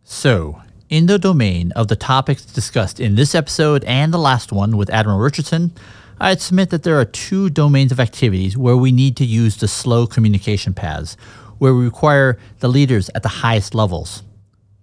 So, 0.08 0.62
in 0.88 1.06
the 1.06 1.18
domain 1.18 1.72
of 1.72 1.88
the 1.88 1.96
topics 1.96 2.44
discussed 2.44 3.00
in 3.00 3.16
this 3.16 3.34
episode 3.34 3.82
and 3.82 4.14
the 4.14 4.18
last 4.18 4.52
one 4.52 4.76
with 4.76 4.88
Admiral 4.88 5.18
Richardson, 5.18 5.72
I'd 6.20 6.40
submit 6.40 6.70
that 6.70 6.84
there 6.84 7.00
are 7.00 7.04
two 7.04 7.50
domains 7.50 7.90
of 7.90 7.98
activities 7.98 8.56
where 8.56 8.76
we 8.76 8.92
need 8.92 9.16
to 9.16 9.24
use 9.24 9.56
the 9.56 9.66
slow 9.66 10.06
communication 10.06 10.74
paths, 10.74 11.16
where 11.58 11.74
we 11.74 11.84
require 11.84 12.38
the 12.60 12.68
leaders 12.68 13.10
at 13.16 13.24
the 13.24 13.28
highest 13.42 13.74
levels. 13.74 14.22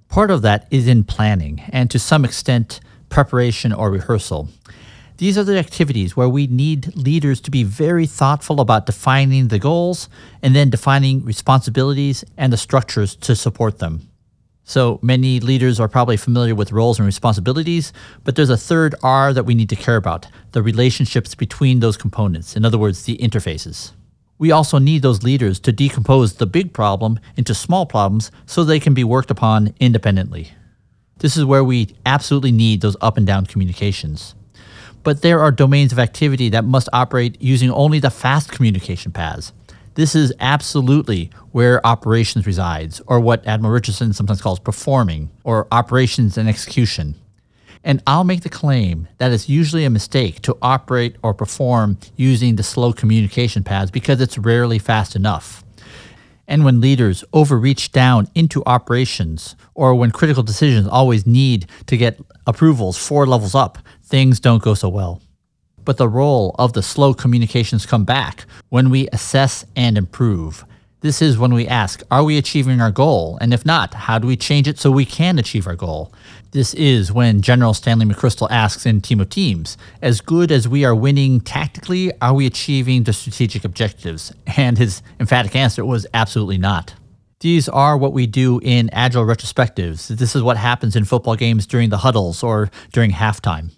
Part 0.09 0.30
of 0.30 0.41
that 0.41 0.67
is 0.69 0.89
in 0.89 1.05
planning, 1.05 1.61
and 1.69 1.89
to 1.89 1.99
some 1.99 2.26
extent, 2.26 2.82
preparation 3.07 3.71
or 3.71 3.91
rehearsal. 3.91 4.49
These 5.19 5.38
are 5.38 5.45
the 5.45 5.57
activities 5.57 6.17
where 6.17 6.28
we 6.28 6.47
need 6.47 6.97
leaders 6.97 7.39
to 7.41 7.49
be 7.49 7.63
very 7.63 8.07
thoughtful 8.07 8.59
about 8.59 8.88
defining 8.88 9.47
the 9.47 9.57
goals 9.57 10.09
and 10.41 10.53
then 10.53 10.69
defining 10.69 11.24
responsibilities 11.24 12.26
and 12.36 12.51
the 12.51 12.57
structures 12.57 13.15
to 13.15 13.38
support 13.38 13.80
them. 13.80 14.09
So 14.66 14.99
many 15.01 15.41
leaders 15.41 15.80
are 15.80 15.89
probably 15.89 16.16
familiar 16.16 16.55
with 16.55 16.72
roles 16.72 16.97
and 16.97 17.05
responsibilities, 17.05 17.91
but 18.24 18.36
there's 18.36 18.49
a 18.49 18.57
third 18.57 18.95
R 19.03 19.34
that 19.34 19.43
we 19.43 19.55
need 19.55 19.70
to 19.70 19.76
care 19.76 19.97
about 19.97 20.28
the 20.53 20.64
relationships 20.64 21.36
between 21.36 21.82
those 21.82 21.97
components. 21.97 22.55
In 22.55 22.64
other 22.64 22.78
words, 22.78 23.03
the 23.03 23.18
interfaces. 23.18 23.91
We 24.38 24.51
also 24.51 24.78
need 24.78 25.01
those 25.01 25.24
leaders 25.24 25.59
to 25.61 25.72
decompose 25.72 26.36
the 26.36 26.45
big 26.45 26.74
problem 26.74 27.20
into 27.36 27.53
small 27.53 27.86
problems 27.86 28.32
so 28.45 28.64
they 28.64 28.80
can 28.80 28.93
be 28.93 29.03
worked 29.03 29.32
upon 29.32 29.74
independently. 29.80 30.51
This 31.18 31.38
is 31.38 31.45
where 31.45 31.64
we 31.64 31.95
absolutely 32.05 32.51
need 32.51 32.82
those 32.82 32.97
up 33.01 33.18
and 33.18 33.28
down 33.28 33.45
communications. 33.45 34.34
But 35.03 35.22
there 35.22 35.41
are 35.41 35.51
domains 35.51 35.91
of 35.91 35.99
activity 35.99 36.49
that 36.49 36.66
must 36.66 36.89
operate 36.93 37.41
using 37.41 37.70
only 37.70 37.99
the 37.99 38.09
fast 38.09 38.51
communication 38.51 39.11
paths. 39.11 39.51
This 39.96 40.16
is 40.16 40.34
absolutely 40.39 41.30
where 41.52 41.86
operations 41.86 42.48
resides, 42.48 43.00
or 43.06 43.20
what 43.20 43.46
Admiral 43.46 43.74
Richardson 43.74 44.12
sometimes 44.12 44.41
calls 44.41 44.60
performing, 44.60 45.30
or 45.44 45.68
operations 45.72 46.36
and 46.36 46.50
execution. 46.50 47.14
And 47.84 48.02
I'll 48.08 48.24
make 48.24 48.41
the 48.41 48.50
claim 48.50 49.08
that 49.20 49.32
it's 49.32 49.50
usually 49.50 49.86
a 49.86 49.91
mistake 49.91 50.41
to 50.44 50.58
operate 50.64 51.18
or 51.22 51.34
perform 51.36 52.00
using 52.16 52.56
the 52.56 52.64
slow 52.64 52.91
communication 52.91 53.64
paths 53.64 53.91
because 53.91 54.20
it's 54.20 54.38
rarely 54.38 54.80
fast 54.80 55.16
enough. 55.16 55.64
And 56.48 56.66
when 56.66 56.82
leaders 56.82 57.24
overreach 57.32 57.91
down 57.91 58.30
into 58.34 58.64
operations, 58.66 59.56
or 59.76 59.94
when 59.94 60.12
critical 60.12 60.44
decisions 60.44 60.88
always 60.88 61.28
need 61.28 61.68
to 61.86 61.98
get 61.98 62.20
approvals 62.48 62.98
four 62.98 63.28
levels 63.28 63.54
up, 63.54 63.78
things 64.04 64.39
don't 64.39 64.64
go 64.64 64.74
so 64.74 64.89
well 64.89 65.22
but 65.86 65.97
the 65.97 66.09
role 66.09 66.55
of 66.57 66.73
the 66.73 66.84
slow 66.84 67.13
communications 67.13 67.86
come 67.86 68.05
back 68.05 68.45
when 68.69 68.89
we 68.89 69.07
assess 69.13 69.65
and 69.75 69.97
improve. 69.97 70.65
This 71.01 71.21
is 71.21 71.38
when 71.38 71.53
we 71.53 71.67
ask, 71.67 72.01
are 72.09 72.23
we 72.23 72.38
achieving 72.38 72.79
our 72.79 72.89
goal? 72.89 73.38
And 73.41 73.53
if 73.53 73.65
not, 73.65 73.93
how 73.93 74.19
do 74.19 74.25
we 74.25 74.38
change 74.38 74.69
it 74.69 74.79
so 74.79 74.89
we 74.89 75.03
can 75.03 75.38
achieve 75.38 75.67
our 75.67 75.75
goal? 75.75 76.13
This 76.51 76.73
is 76.75 77.11
when 77.11 77.41
General 77.41 77.73
Stanley 77.73 78.05
McChrystal 78.05 78.49
asks 78.49 78.86
in 78.86 79.01
Team 79.01 79.19
of 79.19 79.29
Teams, 79.29 79.77
as 80.01 80.21
good 80.21 80.49
as 80.49 80.65
we 80.65 80.86
are 80.86 80.95
winning 80.95 81.41
tactically, 81.41 82.11
are 82.21 82.34
we 82.34 82.45
achieving 82.45 83.03
the 83.03 83.11
strategic 83.11 83.65
objectives? 83.65 84.31
And 84.55 84.77
his 84.77 85.01
emphatic 85.19 85.57
answer 85.57 85.84
was 85.84 86.07
absolutely 86.13 86.57
not. 86.57 86.93
These 87.41 87.67
are 87.67 87.97
what 87.97 88.13
we 88.13 88.25
do 88.25 88.61
in 88.63 88.89
agile 88.93 89.25
retrospectives. 89.25 90.07
This 90.07 90.38
is 90.38 90.41
what 90.41 90.55
happens 90.55 90.95
in 90.95 91.03
football 91.03 91.36
games 91.36 91.67
during 91.67 91.89
the 91.89 91.97
huddles 91.97 92.41
or 92.41 92.71
during 92.93 93.11
halftime. 93.11 93.71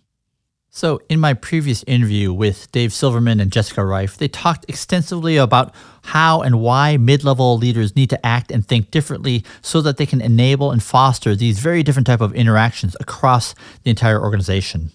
So, 0.75 0.99
in 1.07 1.21
my 1.21 1.33
previous 1.33 1.83
interview 1.83 2.33
with 2.33 2.69
Dave 2.73 2.91
Silverman 2.91 3.39
and 3.39 3.49
Jessica 3.49 3.85
Reif, 3.85 4.17
they 4.17 4.27
talked 4.27 4.65
extensively 4.67 5.37
about 5.37 5.73
how 6.03 6.41
and 6.41 6.59
why 6.59 6.97
mid 6.97 7.23
level 7.23 7.57
leaders 7.57 7.95
need 7.95 8.09
to 8.09 8.25
act 8.25 8.51
and 8.51 8.67
think 8.67 8.91
differently 8.91 9.45
so 9.61 9.79
that 9.79 9.95
they 9.95 10.05
can 10.05 10.19
enable 10.19 10.71
and 10.71 10.83
foster 10.83 11.33
these 11.33 11.59
very 11.59 11.81
different 11.81 12.07
type 12.07 12.19
of 12.19 12.35
interactions 12.35 12.93
across 12.99 13.55
the 13.83 13.89
entire 13.89 14.21
organization. 14.21 14.91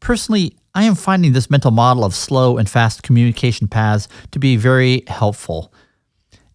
Personally, 0.00 0.54
I 0.74 0.84
am 0.84 0.94
finding 0.94 1.32
this 1.32 1.48
mental 1.48 1.70
model 1.70 2.04
of 2.04 2.14
slow 2.14 2.58
and 2.58 2.68
fast 2.68 3.02
communication 3.02 3.66
paths 3.66 4.08
to 4.32 4.38
be 4.38 4.56
very 4.56 5.04
helpful. 5.06 5.72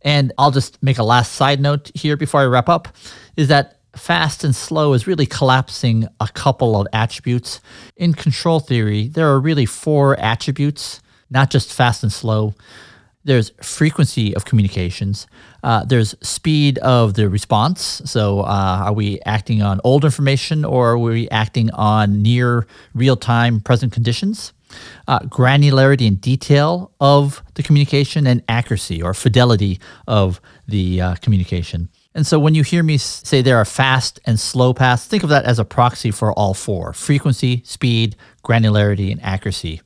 And 0.03 0.31
I'll 0.37 0.51
just 0.51 0.77
make 0.83 0.99
a 0.99 1.03
last 1.03 1.31
side 1.31 1.59
note 1.59 1.89
here 1.95 2.15
before 2.15 2.41
I 2.41 2.45
wrap 2.45 2.69
up 2.69 2.89
is 3.35 3.47
that 3.47 3.79
fast 3.95 4.43
and 4.43 4.55
slow 4.55 4.93
is 4.93 5.07
really 5.07 5.25
collapsing 5.25 6.07
a 6.19 6.27
couple 6.27 6.79
of 6.79 6.87
attributes. 6.93 7.61
In 7.95 8.13
control 8.13 8.59
theory, 8.59 9.07
there 9.07 9.29
are 9.29 9.39
really 9.39 9.65
four 9.65 10.19
attributes, 10.19 11.01
not 11.29 11.49
just 11.49 11.71
fast 11.73 12.03
and 12.03 12.11
slow. 12.11 12.53
There's 13.25 13.51
frequency 13.61 14.35
of 14.35 14.43
communications. 14.43 15.27
Uh, 15.63 15.85
there's 15.85 16.13
speed 16.21 16.77
of 16.79 17.13
the 17.13 17.29
response. 17.29 18.01
So, 18.03 18.41
uh, 18.41 18.83
are 18.85 18.93
we 18.93 19.21
acting 19.25 19.61
on 19.61 19.79
old 19.85 20.03
information 20.03 20.65
or 20.65 20.91
are 20.91 20.97
we 20.97 21.29
acting 21.29 21.71
on 21.71 22.21
near 22.21 22.67
real 22.93 23.15
time 23.15 23.61
present 23.61 23.93
conditions? 23.93 24.51
Uh, 25.07 25.19
granularity 25.19 26.07
and 26.07 26.19
detail 26.19 26.91
of 26.99 27.43
the 27.53 27.63
communication 27.63 28.27
and 28.27 28.43
accuracy 28.49 29.01
or 29.01 29.13
fidelity 29.13 29.79
of 30.07 30.41
the 30.67 30.99
uh, 30.99 31.15
communication. 31.15 31.89
And 32.15 32.27
so 32.27 32.37
when 32.37 32.53
you 32.53 32.63
hear 32.63 32.83
me 32.83 32.97
say 32.97 33.41
there 33.41 33.57
are 33.57 33.65
fast 33.65 34.19
and 34.25 34.39
slow 34.39 34.73
paths, 34.73 35.05
think 35.05 35.23
of 35.23 35.29
that 35.29 35.45
as 35.45 35.59
a 35.59 35.65
proxy 35.65 36.11
for 36.11 36.31
all 36.33 36.53
four 36.53 36.93
frequency, 36.93 37.63
speed, 37.65 38.15
granularity, 38.43 39.11
and 39.11 39.21
accuracy. 39.23 39.81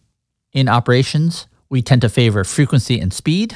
In 0.52 0.68
operations, 0.68 1.48
we 1.70 1.82
tend 1.82 2.02
to 2.02 2.10
favor 2.10 2.44
frequency 2.44 3.00
and 3.00 3.14
speed. 3.14 3.56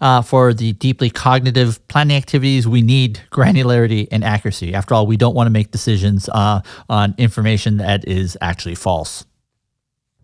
Uh, 0.00 0.22
for 0.22 0.52
the 0.52 0.72
deeply 0.74 1.10
cognitive 1.10 1.86
planning 1.88 2.16
activities, 2.16 2.68
we 2.68 2.82
need 2.82 3.20
granularity 3.30 4.08
and 4.10 4.24
accuracy. 4.24 4.74
After 4.74 4.94
all, 4.94 5.06
we 5.06 5.16
don't 5.16 5.34
want 5.34 5.46
to 5.46 5.50
make 5.50 5.70
decisions 5.70 6.28
uh, 6.28 6.60
on 6.88 7.14
information 7.18 7.78
that 7.78 8.06
is 8.06 8.36
actually 8.40 8.74
false. 8.74 9.24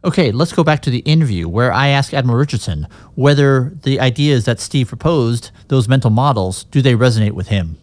Okay, 0.05 0.33
let's 0.33 0.53
go 0.53 0.65
back 0.65 0.83
to 0.83 0.91
the 0.91 0.99
interview 1.01 1.49
where 1.49 1.73
I 1.73 1.89
asked 1.89 2.13
Admiral 2.13 2.39
Richardson 2.39 2.89
whether 3.15 3.73
the 3.83 4.01
ideas 4.01 4.47
that 4.47 4.59
Steve 4.59 4.89
proposed, 4.89 5.53
those 5.69 5.89
mental 5.89 6.11
models, 6.11 6.65
do 6.65 6.83
they 6.83 6.95
resonate 6.95 7.33
with 7.33 7.49
him? 7.49 7.79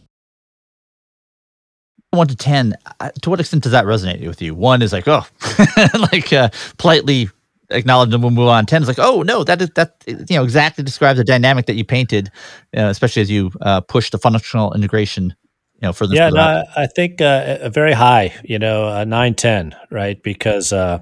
One 2.12 2.28
to 2.28 2.36
ten, 2.36 2.74
uh, 3.00 3.12
to 3.22 3.30
what 3.30 3.40
extent 3.40 3.64
does 3.64 3.72
that 3.72 3.86
resonate 3.86 4.26
with 4.26 4.42
you? 4.42 4.56
One 4.56 4.82
is 4.82 4.92
like, 4.92 5.08
oh, 5.08 5.26
like 6.12 6.34
uh, 6.34 6.50
politely 6.78 7.30
acknowledge 7.70 8.14
and 8.14 8.24
we'll 8.24 8.32
move 8.32 8.48
on. 8.48 8.66
Ten 8.66 8.82
is 8.82 8.88
like, 8.88 9.00
oh 9.00 9.22
no, 9.22 9.44
that 9.44 9.62
is 9.62 9.70
that 9.76 10.04
you 10.08 10.26
know 10.32 10.44
exactly 10.44 10.84
describes 10.84 11.18
the 11.18 11.24
dynamic 11.24 11.66
that 11.68 11.76
you 11.76 11.86
painted, 11.86 12.32
uh, 12.76 12.86
especially 12.86 13.22
as 13.22 13.30
you 13.30 13.52
uh, 13.62 13.82
push 13.82 14.10
the 14.10 14.18
functional 14.18 14.74
integration. 14.74 15.36
You 15.76 15.88
know, 15.88 15.94
further. 15.94 16.16
Yeah, 16.16 16.30
no, 16.30 16.64
I 16.76 16.88
think 16.88 17.22
uh, 17.22 17.60
a 17.62 17.70
very 17.70 17.94
high. 17.94 18.34
You 18.44 18.60
know, 18.60 18.90
a 18.90 19.06
nine 19.06 19.36
ten, 19.36 19.76
right? 19.92 20.22
Because 20.22 20.74
uh, 20.74 21.00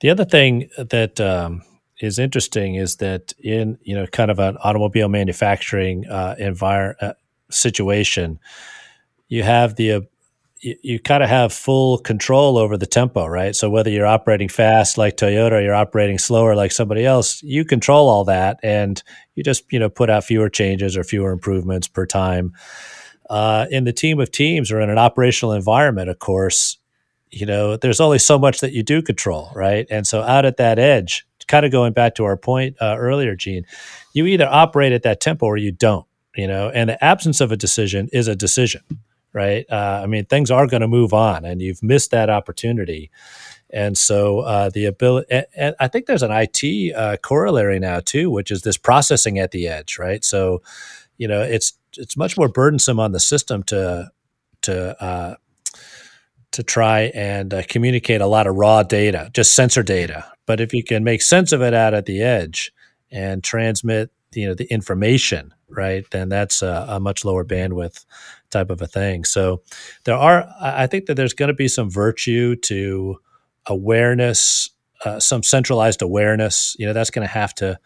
the 0.00 0.10
other 0.10 0.24
thing 0.24 0.70
that 0.78 1.20
um, 1.20 1.62
is 2.00 2.18
interesting 2.18 2.76
is 2.76 2.96
that 2.96 3.32
in 3.38 3.78
you 3.82 3.94
know 3.94 4.06
kind 4.06 4.30
of 4.30 4.38
an 4.38 4.56
automobile 4.62 5.08
manufacturing 5.08 6.06
uh, 6.08 6.34
environment 6.38 6.98
uh, 7.02 7.12
situation, 7.50 8.38
you 9.34 9.42
have 9.42 9.76
the 9.76 9.92
uh, 9.92 10.00
you, 10.60 10.76
you 10.82 10.98
kind 10.98 11.22
of 11.22 11.28
have 11.28 11.52
full 11.52 11.98
control 11.98 12.56
over 12.56 12.76
the 12.76 12.86
tempo, 12.86 13.26
right? 13.26 13.54
So 13.54 13.68
whether 13.68 13.90
you're 13.90 14.06
operating 14.06 14.48
fast 14.48 14.96
like 14.96 15.16
Toyota, 15.16 15.52
or 15.52 15.60
you're 15.60 15.74
operating 15.74 16.18
slower 16.18 16.54
like 16.54 16.72
somebody 16.72 17.04
else, 17.04 17.42
you 17.42 17.64
control 17.64 18.08
all 18.08 18.24
that, 18.24 18.60
and 18.62 19.02
you 19.34 19.42
just 19.42 19.70
you 19.72 19.78
know 19.78 19.88
put 19.88 20.10
out 20.10 20.24
fewer 20.24 20.48
changes 20.48 20.96
or 20.96 21.04
fewer 21.04 21.32
improvements 21.32 21.88
per 21.88 22.06
time. 22.06 22.52
Uh, 23.30 23.66
in 23.70 23.84
the 23.84 23.92
team 23.92 24.20
of 24.20 24.30
teams 24.30 24.70
or 24.70 24.80
in 24.80 24.90
an 24.90 24.98
operational 24.98 25.52
environment, 25.52 26.10
of 26.10 26.18
course, 26.18 26.76
you 27.30 27.46
know, 27.46 27.76
there's 27.76 28.00
only 28.00 28.18
so 28.18 28.38
much 28.38 28.60
that 28.60 28.72
you 28.72 28.82
do 28.82 29.02
control, 29.02 29.50
right? 29.54 29.86
And 29.90 30.06
so 30.06 30.22
out 30.22 30.44
at 30.44 30.58
that 30.58 30.78
edge, 30.78 31.26
kind 31.46 31.66
of 31.66 31.72
going 31.72 31.92
back 31.92 32.14
to 32.16 32.24
our 32.24 32.36
point 32.36 32.76
uh, 32.80 32.96
earlier, 32.98 33.34
Gene, 33.34 33.64
you 34.12 34.26
either 34.26 34.46
operate 34.46 34.92
at 34.92 35.02
that 35.02 35.20
tempo 35.20 35.46
or 35.46 35.56
you 35.56 35.72
don't, 35.72 36.06
you 36.36 36.46
know, 36.46 36.70
and 36.70 36.90
the 36.90 37.04
absence 37.04 37.40
of 37.40 37.52
a 37.52 37.56
decision 37.56 38.08
is 38.12 38.28
a 38.28 38.36
decision, 38.36 38.82
right? 39.34 39.66
Uh, 39.70 40.00
I 40.02 40.06
mean, 40.06 40.24
things 40.24 40.50
are 40.50 40.66
going 40.66 40.80
to 40.80 40.88
move 40.88 41.12
on 41.12 41.44
and 41.44 41.60
you've 41.60 41.82
missed 41.82 42.12
that 42.12 42.30
opportunity. 42.30 43.10
And 43.70 43.98
so 43.98 44.40
uh, 44.40 44.70
the 44.70 44.86
ability, 44.86 45.26
and, 45.30 45.46
and, 45.56 45.74
I 45.80 45.88
think 45.88 46.06
there's 46.06 46.22
an 46.22 46.30
IT 46.30 46.94
uh, 46.94 47.16
corollary 47.22 47.80
now 47.80 48.00
too, 48.00 48.30
which 48.30 48.50
is 48.50 48.62
this 48.62 48.76
processing 48.76 49.38
at 49.38 49.50
the 49.50 49.66
edge, 49.66 49.98
right? 49.98 50.24
So, 50.24 50.62
you 51.18 51.26
know, 51.28 51.42
it's 51.42 51.76
it's 51.96 52.16
much 52.16 52.36
more 52.36 52.48
burdensome 52.48 53.00
on 53.00 53.12
the 53.12 53.20
system 53.20 53.62
to 53.64 54.10
to 54.62 55.02
uh, 55.02 55.34
to 56.52 56.62
try 56.62 57.10
and 57.14 57.52
uh, 57.52 57.62
communicate 57.68 58.20
a 58.20 58.26
lot 58.26 58.46
of 58.46 58.54
raw 58.54 58.84
data, 58.84 59.28
just 59.32 59.54
sensor 59.54 59.82
data. 59.82 60.24
But 60.46 60.60
if 60.60 60.72
you 60.72 60.84
can 60.84 61.02
make 61.02 61.22
sense 61.22 61.50
of 61.50 61.62
it 61.62 61.74
out 61.74 61.94
at 61.94 62.06
the 62.06 62.22
edge 62.22 62.72
and 63.10 63.42
transmit, 63.42 64.10
you 64.36 64.46
know, 64.46 64.54
the 64.54 64.70
information, 64.72 65.54
right, 65.68 66.04
then 66.10 66.28
that's 66.28 66.62
a, 66.62 66.86
a 66.88 67.00
much 67.00 67.24
lower 67.24 67.44
bandwidth 67.44 68.04
type 68.50 68.70
of 68.70 68.80
a 68.82 68.86
thing. 68.86 69.24
So 69.24 69.62
there 70.04 70.16
are, 70.16 70.48
I 70.60 70.86
think 70.86 71.06
that 71.06 71.14
there's 71.14 71.34
going 71.34 71.48
to 71.48 71.54
be 71.54 71.68
some 71.68 71.90
virtue 71.90 72.56
to 72.56 73.18
awareness, 73.66 74.70
uh, 75.04 75.20
some 75.20 75.42
centralized 75.42 76.02
awareness. 76.02 76.76
You 76.78 76.86
know, 76.86 76.92
that's 76.92 77.10
going 77.10 77.26
to 77.26 77.32
have 77.32 77.54
to 77.56 77.78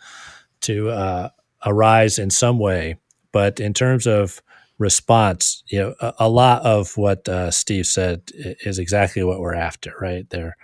to 0.63 0.91
uh, 0.91 1.29
arise 1.65 2.19
in 2.19 2.31
some 2.31 2.59
way. 2.59 2.97
But 3.33 3.61
in 3.61 3.75
terms 3.75 4.07
of 4.07 4.43
response, 4.79 5.63
you 5.69 5.79
know, 5.79 5.95
a, 6.01 6.15
a 6.21 6.29
lot 6.29 6.63
of 6.63 6.97
what 6.97 7.29
uh, 7.29 7.51
Steve 7.51 7.87
said 7.87 8.23
is 8.35 8.79
exactly 8.79 9.23
what 9.23 9.41
we're 9.41 9.55
after, 9.55 9.93
right? 10.01 10.29
there 10.31 10.57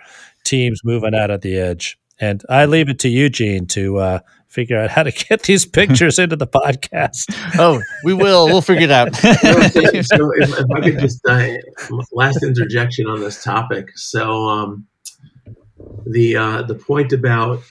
teams 0.45 0.81
moving 0.85 1.13
out 1.13 1.31
at 1.31 1.41
the 1.41 1.57
edge. 1.57 1.97
And 2.19 2.41
I 2.49 2.65
leave 2.65 2.87
it 2.87 2.99
to 2.99 3.09
you, 3.09 3.29
Gene, 3.29 3.65
to 3.67 3.97
uh, 3.97 4.19
figure 4.55 4.79
out 4.79 4.89
how 4.89 5.03
to 5.03 5.11
get 5.11 5.43
these 5.43 5.65
pictures 5.79 6.17
into 6.17 6.37
the 6.37 6.47
podcast. 6.47 7.25
oh, 7.59 7.81
we 8.03 8.13
will. 8.13 8.45
We'll 8.47 8.61
figure 8.61 8.85
it 8.85 8.91
out. 8.91 9.13
so 9.15 9.29
if, 9.33 10.49
if, 10.49 10.71
I 10.71 10.81
could 10.81 10.99
just 10.99 11.21
uh, 11.27 11.49
last 12.13 12.41
interjection 12.41 13.05
on 13.07 13.19
this 13.19 13.43
topic. 13.43 13.89
So 13.97 14.47
um, 14.47 14.87
the 16.07 16.37
uh, 16.37 16.61
the 16.63 16.75
point 16.75 17.11
about 17.11 17.61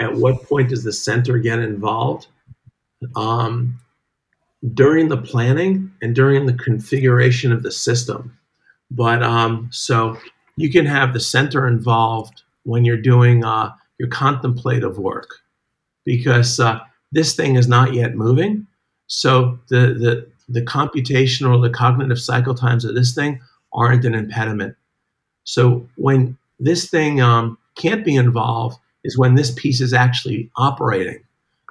at 0.00 0.14
what 0.14 0.42
point 0.44 0.70
does 0.70 0.82
the 0.82 0.92
center 0.92 1.38
get 1.38 1.58
involved? 1.58 2.26
Um, 3.14 3.78
during 4.74 5.08
the 5.08 5.16
planning 5.16 5.90
and 6.02 6.14
during 6.14 6.46
the 6.46 6.52
configuration 6.54 7.50
of 7.52 7.64
the 7.64 7.72
system. 7.72 8.38
But 8.90 9.22
um, 9.22 9.68
so 9.72 10.16
you 10.56 10.70
can 10.70 10.86
have 10.86 11.12
the 11.12 11.20
center 11.20 11.66
involved 11.66 12.42
when 12.62 12.84
you're 12.84 12.96
doing 12.96 13.44
uh, 13.44 13.72
your 14.02 14.10
contemplative 14.10 14.98
work 14.98 15.28
because 16.04 16.58
uh, 16.58 16.80
this 17.12 17.36
thing 17.36 17.54
is 17.54 17.68
not 17.68 17.94
yet 17.94 18.16
moving. 18.16 18.66
So 19.06 19.60
the, 19.68 19.94
the, 19.94 20.26
the 20.48 20.62
computational, 20.62 21.62
the 21.62 21.70
cognitive 21.70 22.20
cycle 22.20 22.52
times 22.52 22.84
of 22.84 22.96
this 22.96 23.14
thing 23.14 23.40
aren't 23.72 24.04
an 24.04 24.12
impediment. 24.12 24.74
So 25.44 25.88
when 25.94 26.36
this 26.58 26.90
thing 26.90 27.20
um, 27.20 27.56
can't 27.76 28.04
be 28.04 28.16
involved 28.16 28.76
is 29.04 29.16
when 29.16 29.36
this 29.36 29.52
piece 29.52 29.80
is 29.80 29.94
actually 29.94 30.50
operating. 30.56 31.22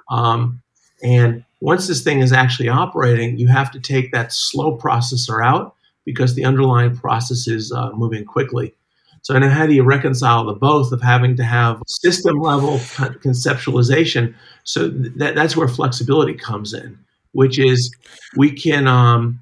Um, 0.08 0.62
and 1.02 1.44
once 1.60 1.86
this 1.86 2.02
thing 2.02 2.20
is 2.20 2.32
actually 2.32 2.70
operating, 2.70 3.38
you 3.38 3.48
have 3.48 3.70
to 3.72 3.80
take 3.80 4.10
that 4.12 4.32
slow 4.32 4.78
processor 4.78 5.44
out 5.44 5.74
because 6.06 6.34
the 6.34 6.46
underlying 6.46 6.96
process 6.96 7.46
is 7.46 7.72
uh, 7.72 7.90
moving 7.92 8.24
quickly. 8.24 8.74
So, 9.22 9.38
now 9.38 9.48
how 9.48 9.66
do 9.66 9.72
you 9.72 9.84
reconcile 9.84 10.44
the 10.44 10.52
both 10.52 10.90
of 10.90 11.00
having 11.00 11.36
to 11.36 11.44
have 11.44 11.80
system 11.86 12.40
level 12.40 12.78
conceptualization? 13.24 14.34
So 14.64 14.88
that, 14.88 15.34
that's 15.36 15.56
where 15.56 15.68
flexibility 15.68 16.34
comes 16.34 16.74
in, 16.74 16.98
which 17.32 17.58
is 17.58 17.94
we 18.36 18.50
can 18.50 18.88
um, 18.88 19.40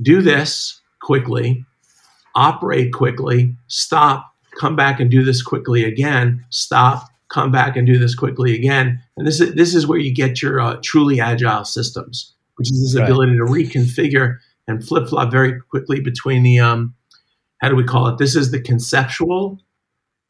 do 0.00 0.22
this 0.22 0.80
quickly, 1.02 1.64
operate 2.36 2.92
quickly, 2.92 3.56
stop, 3.66 4.32
come 4.58 4.76
back 4.76 5.00
and 5.00 5.10
do 5.10 5.24
this 5.24 5.42
quickly 5.42 5.84
again, 5.84 6.44
stop, 6.50 7.08
come 7.30 7.50
back 7.50 7.76
and 7.76 7.86
do 7.86 7.98
this 7.98 8.14
quickly 8.14 8.54
again. 8.54 9.02
And 9.16 9.26
this 9.26 9.40
is 9.40 9.54
this 9.54 9.74
is 9.74 9.88
where 9.88 9.98
you 9.98 10.14
get 10.14 10.40
your 10.40 10.60
uh, 10.60 10.78
truly 10.84 11.20
agile 11.20 11.64
systems, 11.64 12.32
which 12.56 12.70
is 12.70 12.80
this 12.80 13.00
right. 13.00 13.08
ability 13.08 13.36
to 13.36 13.44
reconfigure 13.44 14.38
and 14.68 14.86
flip 14.86 15.08
flop 15.08 15.32
very 15.32 15.60
quickly 15.60 16.00
between 16.00 16.44
the 16.44 16.60
um, 16.60 16.94
how 17.60 17.68
do 17.68 17.76
we 17.76 17.84
call 17.84 18.08
it? 18.08 18.18
This 18.18 18.34
is 18.34 18.50
the 18.50 18.60
conceptual, 18.60 19.58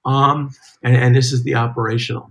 um, 0.04 0.50
and, 0.82 0.96
and 0.96 1.16
this 1.16 1.32
is 1.32 1.42
the 1.44 1.54
operational. 1.54 2.30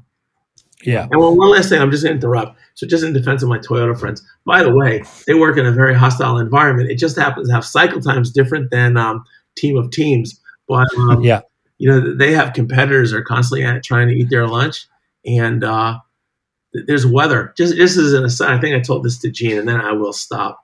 Yeah. 0.83 1.03
And 1.03 1.19
well, 1.19 1.35
one 1.35 1.51
last 1.51 1.69
thing, 1.69 1.81
I'm 1.81 1.91
just 1.91 2.03
going 2.03 2.19
to 2.19 2.25
interrupt. 2.25 2.57
So, 2.75 2.87
just 2.87 3.03
in 3.03 3.11
defense 3.11 3.43
of 3.43 3.49
my 3.49 3.59
Toyota 3.59 3.99
friends, 3.99 4.25
by 4.45 4.63
the 4.63 4.73
way, 4.73 5.03
they 5.27 5.33
work 5.33 5.57
in 5.57 5.65
a 5.65 5.71
very 5.71 5.93
hostile 5.93 6.37
environment. 6.37 6.89
It 6.89 6.95
just 6.95 7.17
happens 7.17 7.47
to 7.47 7.53
have 7.53 7.65
cycle 7.65 7.99
times 7.99 8.31
different 8.31 8.71
than 8.71 8.95
um, 8.95 9.23
Team 9.55 9.77
of 9.77 9.91
Teams, 9.91 10.39
but 10.67 10.87
um, 10.97 11.21
yeah, 11.21 11.41
you 11.77 11.89
know, 11.89 12.15
they 12.15 12.33
have 12.33 12.53
competitors 12.53 13.13
are 13.13 13.21
constantly 13.21 13.81
trying 13.81 14.07
to 14.07 14.13
eat 14.13 14.29
their 14.29 14.47
lunch, 14.47 14.87
and 15.25 15.63
uh, 15.63 15.99
there's 16.73 17.05
weather. 17.05 17.53
Just 17.57 17.75
this 17.75 17.97
is 17.97 18.13
an 18.13 18.23
aside. 18.23 18.57
I 18.57 18.61
think 18.61 18.75
I 18.75 18.79
told 18.79 19.03
this 19.03 19.17
to 19.19 19.31
Gene, 19.31 19.57
and 19.57 19.67
then 19.67 19.81
I 19.81 19.91
will 19.93 20.13
stop. 20.13 20.61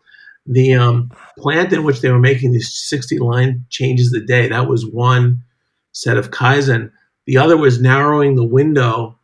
The 0.48 0.76
um, 0.76 1.12
plant 1.38 1.74
in 1.74 1.84
which 1.84 2.02
they 2.02 2.12
were 2.12 2.20
making 2.20 2.52
these 2.52 2.74
60 2.74 3.18
line 3.20 3.66
changes 3.70 4.14
a 4.14 4.20
day, 4.20 4.48
that 4.48 4.68
was 4.68 4.86
one 4.86 5.43
set 5.91 6.18
of 6.18 6.32
Kaizen. 6.32 6.91
The 7.26 7.38
other 7.38 7.58
was 7.58 7.82
narrowing 7.82 8.36
the 8.36 8.43
window. 8.43 9.18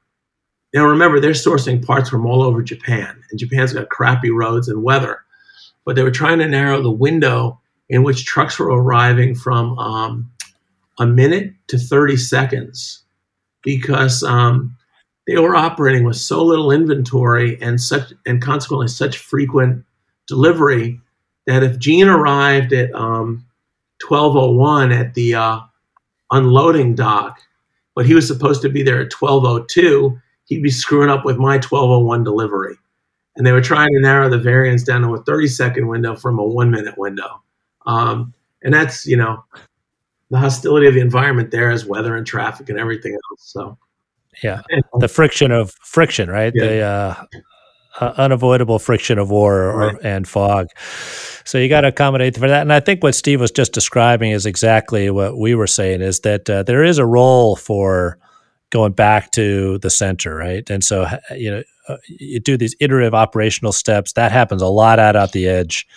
Now, 0.74 0.88
remember, 0.88 1.20
they're 1.20 1.32
sourcing 1.32 1.86
parts 1.86 2.10
from 2.10 2.26
all 2.26 2.42
over 2.42 2.64
Japan, 2.64 3.22
and 3.30 3.40
Japan's 3.40 3.74
got 3.74 3.90
crappy 3.90 4.32
roads 4.32 4.68
and 4.68 4.84
weather. 4.84 5.20
But 5.86 5.96
they 5.96 6.04
were 6.04 6.12
trying 6.12 6.40
to 6.40 6.48
narrow 6.48 6.82
the 6.82 6.92
window 6.92 7.60
in 7.90 8.04
which 8.04 8.26
trucks 8.26 8.58
were 8.58 8.70
arriving 8.70 9.36
from 9.36 9.78
um, 9.78 10.32
a 10.98 11.06
minute 11.06 11.54
to 11.68 11.78
30 11.78 12.18
seconds 12.18 13.04
because 13.64 14.24
um, 14.24 14.76
they 15.28 15.38
were 15.38 15.56
operating 15.56 16.04
with 16.04 16.16
so 16.16 16.44
little 16.44 16.72
inventory 16.72 17.62
and 17.62 17.80
such 17.82 18.14
and 18.26 18.42
consequently 18.42 18.88
such 18.88 19.18
frequent 19.18 19.84
delivery 20.28 21.00
that 21.48 21.64
if 21.64 21.80
Gene 21.80 22.08
arrived 22.08 22.74
at 22.74 22.94
um, 22.94 23.46
1201 24.08 24.92
at 24.92 25.14
the 25.14 25.36
uh, 25.36 25.60
unloading 26.32 26.96
dock, 26.96 27.40
but 27.96 28.06
he 28.06 28.14
was 28.14 28.28
supposed 28.28 28.62
to 28.62 28.70
be 28.70 28.84
there 28.84 29.02
at 29.02 29.14
1202, 29.14 30.18
he'd 30.46 30.64
be 30.64 30.70
screwing 30.70 31.10
up 31.10 31.26
with 31.26 31.38
my 31.38 31.56
1201 31.56 32.24
delivery. 32.24 32.76
And 33.36 33.48
they 33.48 33.52
were 33.52 33.62
trying 33.62 33.94
to 33.94 34.02
narrow 34.02 34.30
the 34.30 34.38
variance 34.38 34.84
down 34.84 35.02
to 35.02 35.16
a 35.16 35.24
30 35.24 35.48
second 35.48 35.88
window 35.88 36.16
from 36.16 36.38
a 36.38 36.44
one 36.44 36.70
minute 36.70 36.98
window. 36.98 37.42
Um, 37.86 38.34
and 38.64 38.74
that's, 38.74 39.06
you 39.06 39.18
know, 39.18 39.44
the 40.30 40.38
hostility 40.38 40.88
of 40.88 40.94
the 40.94 41.00
environment 41.00 41.52
there 41.52 41.72
is 41.72 41.86
weather 41.86 42.16
and 42.16 42.28
traffic 42.28 42.70
and 42.70 42.80
everything 42.80 43.14
else. 43.14 43.42
So, 43.52 43.78
yeah, 44.44 44.62
the 45.00 45.08
friction 45.08 45.52
of 45.52 45.72
friction, 45.82 46.30
right? 46.30 46.54
Yeah. 46.56 46.66
The 46.66 46.82
uh, 46.82 47.26
uh, 48.00 48.14
unavoidable 48.18 48.80
friction 48.80 49.18
of 49.18 49.30
war 49.30 49.64
or, 49.64 49.88
right. 49.88 49.98
and 50.04 50.28
fog. 50.28 50.68
So 51.44 51.58
you 51.58 51.68
got 51.70 51.82
to 51.82 51.90
accommodate 51.90 52.36
for 52.36 52.48
that. 52.48 52.62
And 52.62 52.72
I 52.72 52.80
think 52.80 53.04
what 53.04 53.16
Steve 53.16 53.42
was 53.42 53.52
just 53.52 53.74
describing 53.74 54.32
is 54.32 54.46
exactly 54.46 55.10
what 55.10 55.38
we 55.38 55.56
were 55.56 55.68
saying: 55.68 56.02
is 56.02 56.22
that 56.22 56.50
uh, 56.50 56.64
there 56.64 56.84
is 56.84 56.98
a 56.98 57.06
role 57.06 57.56
for 57.56 58.18
going 58.70 58.94
back 58.94 59.32
to 59.32 59.78
the 59.80 59.90
center, 59.90 60.36
right? 60.36 60.70
And 60.70 60.84
so 60.84 61.08
you 61.36 61.52
know 61.52 61.64
uh, 61.88 61.98
you 62.08 62.40
do 62.40 62.58
these 62.58 62.76
iterative 62.80 63.14
operational 63.14 63.72
steps. 63.72 64.14
That 64.14 64.32
happens 64.32 64.62
a 64.62 64.68
lot 64.68 65.00
out 65.00 65.16
at 65.16 65.32
the 65.32 65.48
edge, 65.48 65.88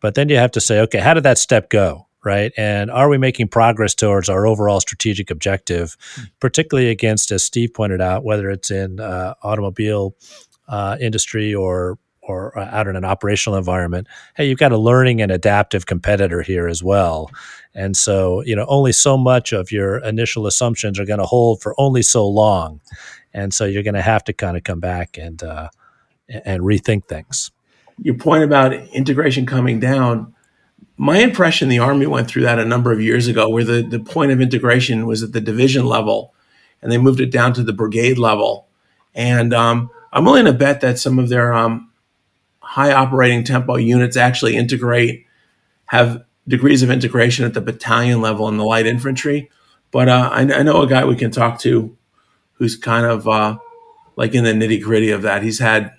but 0.00 0.14
then 0.14 0.28
you 0.28 0.36
have 0.36 0.52
to 0.52 0.60
say, 0.60 0.80
okay, 0.80 0.98
how 0.98 1.14
did 1.14 1.22
that 1.22 1.38
step 1.38 1.70
go? 1.70 2.08
right? 2.24 2.52
And 2.56 2.90
are 2.90 3.08
we 3.08 3.16
making 3.16 3.48
progress 3.48 3.94
towards 3.94 4.28
our 4.28 4.46
overall 4.46 4.80
strategic 4.80 5.30
objective, 5.30 5.96
mm-hmm. 5.96 6.24
particularly 6.40 6.90
against, 6.90 7.30
as 7.30 7.44
Steve 7.44 7.72
pointed 7.72 8.00
out, 8.00 8.24
whether 8.24 8.50
it's 8.50 8.70
in 8.70 9.00
uh, 9.00 9.34
automobile 9.42 10.14
uh, 10.68 10.96
industry 11.00 11.54
or 11.54 11.98
or 12.22 12.58
uh, 12.58 12.68
out 12.70 12.86
in 12.86 12.96
an 12.96 13.04
operational 13.04 13.58
environment? 13.58 14.06
Hey, 14.36 14.48
you've 14.48 14.58
got 14.58 14.72
a 14.72 14.78
learning 14.78 15.22
and 15.22 15.32
adaptive 15.32 15.86
competitor 15.86 16.42
here 16.42 16.68
as 16.68 16.82
well. 16.82 17.30
And 17.74 17.96
so, 17.96 18.42
you 18.42 18.54
know, 18.54 18.66
only 18.68 18.92
so 18.92 19.16
much 19.16 19.52
of 19.52 19.72
your 19.72 19.98
initial 20.04 20.46
assumptions 20.46 20.98
are 20.98 21.06
going 21.06 21.20
to 21.20 21.26
hold 21.26 21.62
for 21.62 21.74
only 21.78 22.02
so 22.02 22.28
long, 22.28 22.80
and 23.32 23.54
so 23.54 23.64
you're 23.64 23.82
going 23.82 23.94
to 23.94 24.02
have 24.02 24.24
to 24.24 24.32
kind 24.32 24.56
of 24.56 24.64
come 24.64 24.80
back 24.80 25.16
and 25.16 25.42
uh, 25.42 25.68
and 26.28 26.62
rethink 26.62 27.06
things. 27.06 27.50
Your 28.02 28.14
point 28.14 28.44
about 28.44 28.72
integration 28.72 29.46
coming 29.46 29.80
down 29.80 30.34
my 30.98 31.18
impression 31.18 31.68
the 31.68 31.78
army 31.78 32.06
went 32.06 32.28
through 32.28 32.42
that 32.42 32.58
a 32.58 32.64
number 32.64 32.92
of 32.92 33.00
years 33.00 33.28
ago 33.28 33.48
where 33.48 33.64
the, 33.64 33.82
the 33.82 34.00
point 34.00 34.32
of 34.32 34.40
integration 34.40 35.06
was 35.06 35.22
at 35.22 35.32
the 35.32 35.40
division 35.40 35.86
level 35.86 36.34
and 36.82 36.90
they 36.90 36.98
moved 36.98 37.20
it 37.20 37.30
down 37.30 37.52
to 37.54 37.62
the 37.62 37.72
brigade 37.72 38.18
level 38.18 38.66
and 39.14 39.54
um, 39.54 39.90
i'm 40.12 40.24
willing 40.24 40.44
to 40.44 40.52
bet 40.52 40.80
that 40.80 40.98
some 40.98 41.18
of 41.18 41.28
their 41.28 41.52
um, 41.52 41.90
high 42.60 42.92
operating 42.92 43.44
tempo 43.44 43.76
units 43.76 44.16
actually 44.16 44.56
integrate 44.56 45.24
have 45.86 46.22
degrees 46.46 46.82
of 46.82 46.90
integration 46.90 47.44
at 47.44 47.54
the 47.54 47.60
battalion 47.60 48.20
level 48.20 48.48
in 48.48 48.56
the 48.56 48.64
light 48.64 48.86
infantry. 48.86 49.50
But 49.90 50.08
uh, 50.08 50.30
I, 50.32 50.40
I, 50.40 50.62
know 50.62 50.82
a 50.82 50.86
guy 50.86 51.04
we 51.04 51.16
can 51.16 51.30
talk 51.30 51.60
to 51.60 51.96
who's 52.54 52.76
kind 52.76 53.06
of 53.06 53.26
uh, 53.26 53.58
like 54.16 54.34
in 54.34 54.44
the 54.44 54.52
nitty 54.52 54.82
gritty 54.82 55.10
of 55.10 55.22
that. 55.22 55.42
He's 55.42 55.58
had 55.60 55.94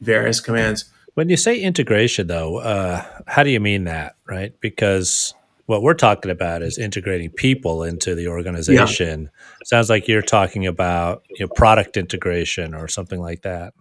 various 0.00 0.40
commands. 0.40 0.86
When 1.14 1.28
you 1.28 1.36
say 1.36 1.60
integration, 1.60 2.26
though, 2.26 2.58
uh, 2.58 3.04
how 3.26 3.42
do 3.42 3.50
you 3.50 3.60
mean 3.60 3.84
that, 3.84 4.16
right? 4.26 4.58
Because 4.60 5.34
what 5.72 5.82
we're 5.82 5.94
talking 5.94 6.30
about 6.30 6.62
is 6.62 6.78
integrating 6.78 7.30
people 7.30 7.82
into 7.82 8.14
the 8.14 8.28
organization. 8.28 9.22
Yeah. 9.22 9.64
Sounds 9.64 9.88
like 9.88 10.06
you're 10.06 10.22
talking 10.22 10.66
about 10.66 11.22
you 11.30 11.46
know, 11.46 11.52
product 11.56 11.96
integration 11.96 12.74
or 12.74 12.88
something 12.88 13.20
like 13.20 13.42
that. 13.42 13.72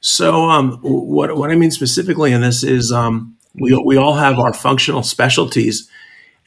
So, 0.00 0.50
um, 0.50 0.78
what 0.82 1.36
what 1.36 1.50
I 1.50 1.54
mean 1.54 1.70
specifically 1.70 2.32
in 2.32 2.40
this 2.40 2.62
is 2.64 2.90
um, 2.92 3.36
We, 3.54 3.80
we 3.84 3.96
all 3.96 4.14
have 4.14 4.38
our 4.38 4.52
functional 4.52 5.02
specialties. 5.02 5.88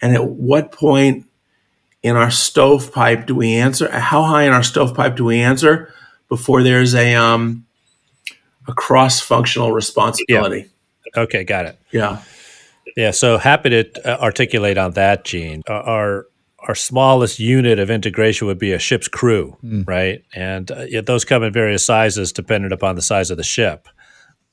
And 0.02 0.14
at 0.14 0.26
what 0.26 0.72
point 0.72 1.26
in 2.04 2.16
our 2.16 2.32
stovepipe 2.32 3.26
do 3.26 3.36
we 3.36 3.56
answer? 3.56 3.90
How 3.90 4.24
high 4.24 4.44
in 4.44 4.54
our 4.54 4.64
stovepipe 4.64 5.16
do 5.16 5.26
we 5.26 5.40
answer 5.42 5.92
before 6.30 6.64
there's 6.64 6.94
a 6.94 7.16
um, 7.16 7.66
a 8.68 8.74
cross 8.74 9.20
functional 9.20 9.72
responsibility? 9.72 10.70
Yeah. 11.16 11.24
Okay, 11.24 11.44
got 11.44 11.66
it. 11.66 11.78
Yeah. 11.92 12.22
Yeah, 12.96 13.12
so 13.12 13.38
happy 13.38 13.70
to 13.70 14.10
uh, 14.10 14.22
articulate 14.22 14.78
on 14.78 14.92
that, 14.92 15.26
Gene. 15.26 15.62
Our 15.68 16.26
our 16.68 16.76
smallest 16.76 17.40
unit 17.40 17.80
of 17.80 17.90
integration 17.90 18.48
would 18.48 18.60
be 18.60 18.74
a 18.74 18.80
ship's 18.80 19.08
crew, 19.08 19.58
mm. 19.64 19.88
right? 19.88 20.24
And 20.36 20.70
uh, 20.70 21.02
those 21.06 21.24
come 21.24 21.42
in 21.44 21.54
various 21.54 21.86
sizes 21.86 22.34
depending 22.34 22.74
upon 22.74 22.96
the 22.96 23.02
size 23.02 23.32
of 23.32 23.38
the 23.38 23.44
ship. 23.44 23.88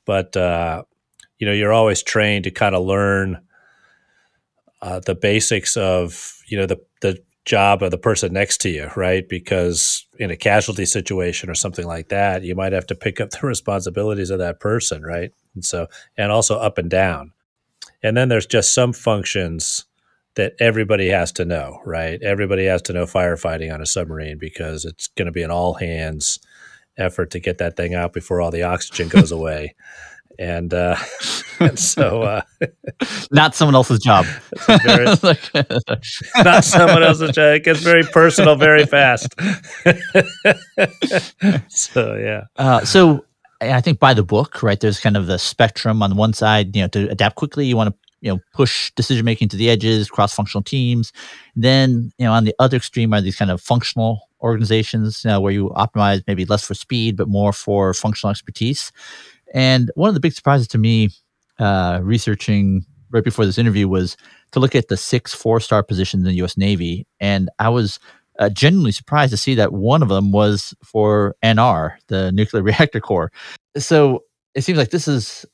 But 0.05 0.35
uh, 0.37 0.83
you 1.37 1.45
know, 1.45 1.53
you're 1.53 1.73
always 1.73 2.01
trained 2.01 2.45
to 2.45 2.51
kind 2.51 2.75
of 2.75 2.85
learn 2.85 3.41
uh, 4.81 4.99
the 5.01 5.15
basics 5.15 5.75
of 5.75 6.37
you 6.47 6.57
know 6.57 6.65
the 6.65 6.79
the 7.01 7.21
job 7.47 7.81
of 7.81 7.91
the 7.91 7.97
person 7.97 8.33
next 8.33 8.59
to 8.61 8.69
you, 8.69 8.91
right? 8.95 9.27
Because 9.27 10.05
in 10.19 10.29
a 10.29 10.37
casualty 10.37 10.85
situation 10.85 11.49
or 11.49 11.55
something 11.55 11.87
like 11.87 12.09
that, 12.09 12.43
you 12.43 12.53
might 12.55 12.73
have 12.73 12.85
to 12.87 12.95
pick 12.95 13.19
up 13.21 13.29
the 13.31 13.39
responsibilities 13.47 14.29
of 14.29 14.39
that 14.39 14.59
person, 14.59 15.01
right? 15.01 15.31
And 15.55 15.65
so, 15.65 15.87
and 16.17 16.31
also 16.31 16.57
up 16.57 16.77
and 16.77 16.89
down. 16.89 17.31
And 18.03 18.15
then 18.15 18.29
there's 18.29 18.45
just 18.45 18.73
some 18.73 18.93
functions 18.93 19.85
that 20.35 20.53
everybody 20.59 21.09
has 21.09 21.31
to 21.33 21.45
know, 21.45 21.81
right? 21.83 22.21
Everybody 22.21 22.65
has 22.65 22.81
to 22.83 22.93
know 22.93 23.05
firefighting 23.05 23.73
on 23.73 23.81
a 23.81 23.85
submarine 23.85 24.37
because 24.37 24.85
it's 24.85 25.07
going 25.07 25.25
to 25.25 25.31
be 25.31 25.41
an 25.41 25.51
all 25.51 25.73
hands 25.73 26.39
effort 26.97 27.31
to 27.31 27.39
get 27.39 27.57
that 27.57 27.75
thing 27.75 27.95
out 27.95 28.13
before 28.13 28.39
all 28.39 28.51
the 28.51 28.63
oxygen 28.63 29.07
goes 29.09 29.31
away. 29.33 29.75
And, 30.39 30.71
uh, 30.71 30.95
and 31.59 31.79
so, 31.79 32.21
uh, 32.21 32.41
not 33.31 33.55
someone 33.55 33.73
else's 33.73 33.99
job. 33.99 34.25
Very, 34.85 35.05
not 36.35 36.63
someone 36.63 37.01
else's 37.01 37.31
job. 37.31 37.55
It 37.55 37.63
gets 37.63 37.79
very 37.79 38.03
personal 38.03 38.55
very 38.55 38.85
fast. 38.85 39.33
so, 41.69 42.15
yeah. 42.15 42.43
Uh, 42.55 42.85
so, 42.85 43.25
I 43.61 43.81
think 43.81 43.99
by 43.99 44.13
the 44.13 44.23
book, 44.23 44.61
right? 44.61 44.79
There's 44.79 44.99
kind 44.99 45.17
of 45.17 45.27
the 45.27 45.39
spectrum 45.39 46.03
on 46.03 46.15
one 46.15 46.33
side. 46.33 46.75
You 46.75 46.83
know, 46.83 46.87
to 46.89 47.09
adapt 47.09 47.35
quickly, 47.35 47.65
you 47.65 47.75
want 47.75 47.93
to 47.93 47.95
you 48.21 48.31
know 48.31 48.39
push 48.53 48.91
decision 48.91 49.25
making 49.25 49.49
to 49.49 49.57
the 49.57 49.69
edges, 49.69 50.09
cross 50.09 50.33
functional 50.33 50.63
teams. 50.63 51.11
Then 51.55 52.11
you 52.17 52.25
know 52.25 52.33
on 52.33 52.43
the 52.43 52.55
other 52.59 52.77
extreme 52.77 53.13
are 53.13 53.21
these 53.21 53.35
kind 53.35 53.51
of 53.51 53.61
functional 53.61 54.21
organizations 54.41 55.23
you 55.23 55.31
know, 55.31 55.41
where 55.41 55.51
you 55.51 55.69
optimize 55.69 56.23
maybe 56.27 56.45
less 56.45 56.63
for 56.63 56.75
speed 56.75 57.17
but 57.17 57.27
more 57.27 57.51
for 57.51 57.93
functional 57.93 58.29
expertise. 58.31 58.91
And 59.53 59.91
one 59.95 60.09
of 60.09 60.13
the 60.13 60.19
big 60.19 60.33
surprises 60.33 60.67
to 60.69 60.77
me 60.77 61.09
uh, 61.57 61.99
researching 62.03 62.85
right 63.11 63.23
before 63.23 63.45
this 63.45 63.57
interview 63.57 63.87
was 63.87 64.17
to 64.51 64.59
look 64.59 64.75
at 64.75 64.89
the 64.89 64.97
six 64.97 65.33
four 65.33 65.59
star 65.59 65.83
positions 65.83 66.21
in 66.21 66.29
the 66.29 66.35
U.S. 66.37 66.57
Navy, 66.57 67.07
and 67.19 67.49
I 67.59 67.69
was 67.69 67.99
uh, 68.39 68.49
genuinely 68.49 68.91
surprised 68.91 69.31
to 69.31 69.37
see 69.37 69.55
that 69.55 69.73
one 69.73 70.01
of 70.01 70.09
them 70.09 70.31
was 70.31 70.73
for 70.83 71.35
NR, 71.43 71.95
the 72.07 72.31
nuclear 72.31 72.63
reactor 72.63 72.99
core. 72.99 73.31
So 73.77 74.23
it 74.55 74.63
seems 74.63 74.77
like 74.77 74.89
this 74.89 75.07
is 75.07 75.45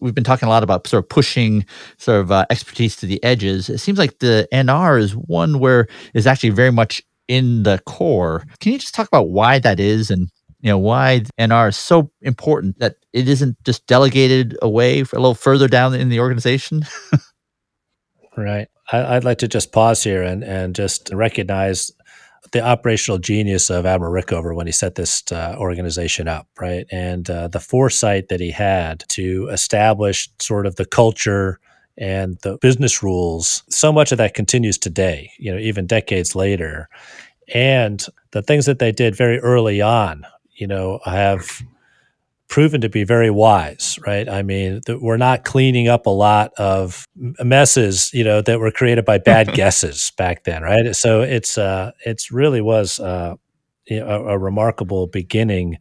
we've 0.00 0.14
been 0.14 0.24
talking 0.24 0.46
a 0.46 0.50
lot 0.50 0.62
about 0.62 0.86
sort 0.86 1.04
of 1.04 1.08
pushing 1.08 1.64
sort 1.98 2.20
of 2.20 2.32
uh, 2.32 2.46
expertise 2.50 2.96
to 2.96 3.06
the 3.06 3.22
edges. 3.22 3.68
It 3.68 3.78
seems 3.78 3.98
like 3.98 4.18
the 4.18 4.48
NR 4.52 5.00
is 5.00 5.12
one 5.12 5.58
where 5.58 5.86
is 6.14 6.26
actually 6.26 6.50
very 6.50 6.72
much 6.72 7.02
in 7.28 7.62
the 7.62 7.80
core. 7.86 8.44
Can 8.60 8.72
you 8.72 8.78
just 8.78 8.94
talk 8.94 9.08
about 9.08 9.30
why 9.30 9.58
that 9.60 9.80
is 9.80 10.10
and 10.10 10.28
you 10.60 10.70
know 10.70 10.78
why 10.78 11.22
NR 11.38 11.68
is 11.68 11.76
so 11.76 12.10
important 12.22 12.78
that 12.78 12.96
it 13.12 13.28
isn't 13.28 13.62
just 13.64 13.86
delegated 13.86 14.56
away 14.62 15.00
a 15.00 15.04
little 15.16 15.34
further 15.34 15.68
down 15.68 15.94
in 15.94 16.08
the 16.08 16.20
organization? 16.20 16.84
right. 18.36 18.68
I'd 18.92 19.24
like 19.24 19.38
to 19.38 19.48
just 19.48 19.72
pause 19.72 20.04
here 20.04 20.22
and, 20.22 20.44
and 20.44 20.74
just 20.74 21.10
recognize 21.12 21.90
the 22.52 22.60
operational 22.60 23.18
genius 23.18 23.70
of 23.70 23.86
Admiral 23.86 24.12
Rickover 24.12 24.54
when 24.54 24.66
he 24.66 24.72
set 24.72 24.94
this 24.94 25.22
uh, 25.32 25.56
organization 25.58 26.28
up, 26.28 26.46
right? 26.60 26.86
And 26.90 27.28
uh, 27.28 27.48
the 27.48 27.60
foresight 27.60 28.28
that 28.28 28.40
he 28.40 28.50
had 28.50 29.04
to 29.08 29.48
establish 29.48 30.28
sort 30.38 30.66
of 30.66 30.76
the 30.76 30.84
culture 30.84 31.60
and 31.98 32.38
the 32.42 32.58
business 32.58 33.02
rules. 33.02 33.62
So 33.70 33.92
much 33.92 34.12
of 34.12 34.18
that 34.18 34.34
continues 34.34 34.78
today, 34.78 35.30
you 35.38 35.52
know, 35.52 35.58
even 35.58 35.86
decades 35.86 36.34
later. 36.34 36.88
And 37.54 38.04
the 38.32 38.42
things 38.42 38.66
that 38.66 38.78
they 38.78 38.92
did 38.92 39.16
very 39.16 39.38
early 39.38 39.80
on, 39.80 40.26
you 40.54 40.66
know, 40.66 41.00
have 41.04 41.62
proven 42.48 42.80
to 42.80 42.88
be 42.88 43.04
very 43.04 43.30
wise, 43.30 43.98
right? 44.06 44.28
I 44.28 44.42
mean, 44.42 44.80
we're 45.00 45.16
not 45.16 45.44
cleaning 45.44 45.88
up 45.88 46.06
a 46.06 46.10
lot 46.10 46.52
of 46.54 47.04
messes, 47.16 48.12
you 48.12 48.24
know, 48.24 48.40
that 48.42 48.60
were 48.60 48.70
created 48.70 49.04
by 49.04 49.18
bad 49.18 49.52
guesses 49.54 50.12
back 50.16 50.44
then, 50.44 50.62
right? 50.62 50.94
So 50.94 51.22
it's 51.22 51.58
uh, 51.58 51.92
it's 52.04 52.30
really 52.30 52.60
was 52.60 53.00
uh, 53.00 53.34
you 53.86 54.00
know, 54.00 54.06
a, 54.06 54.24
a, 54.34 54.38
remarkable 54.38 55.06
beginning 55.06 55.78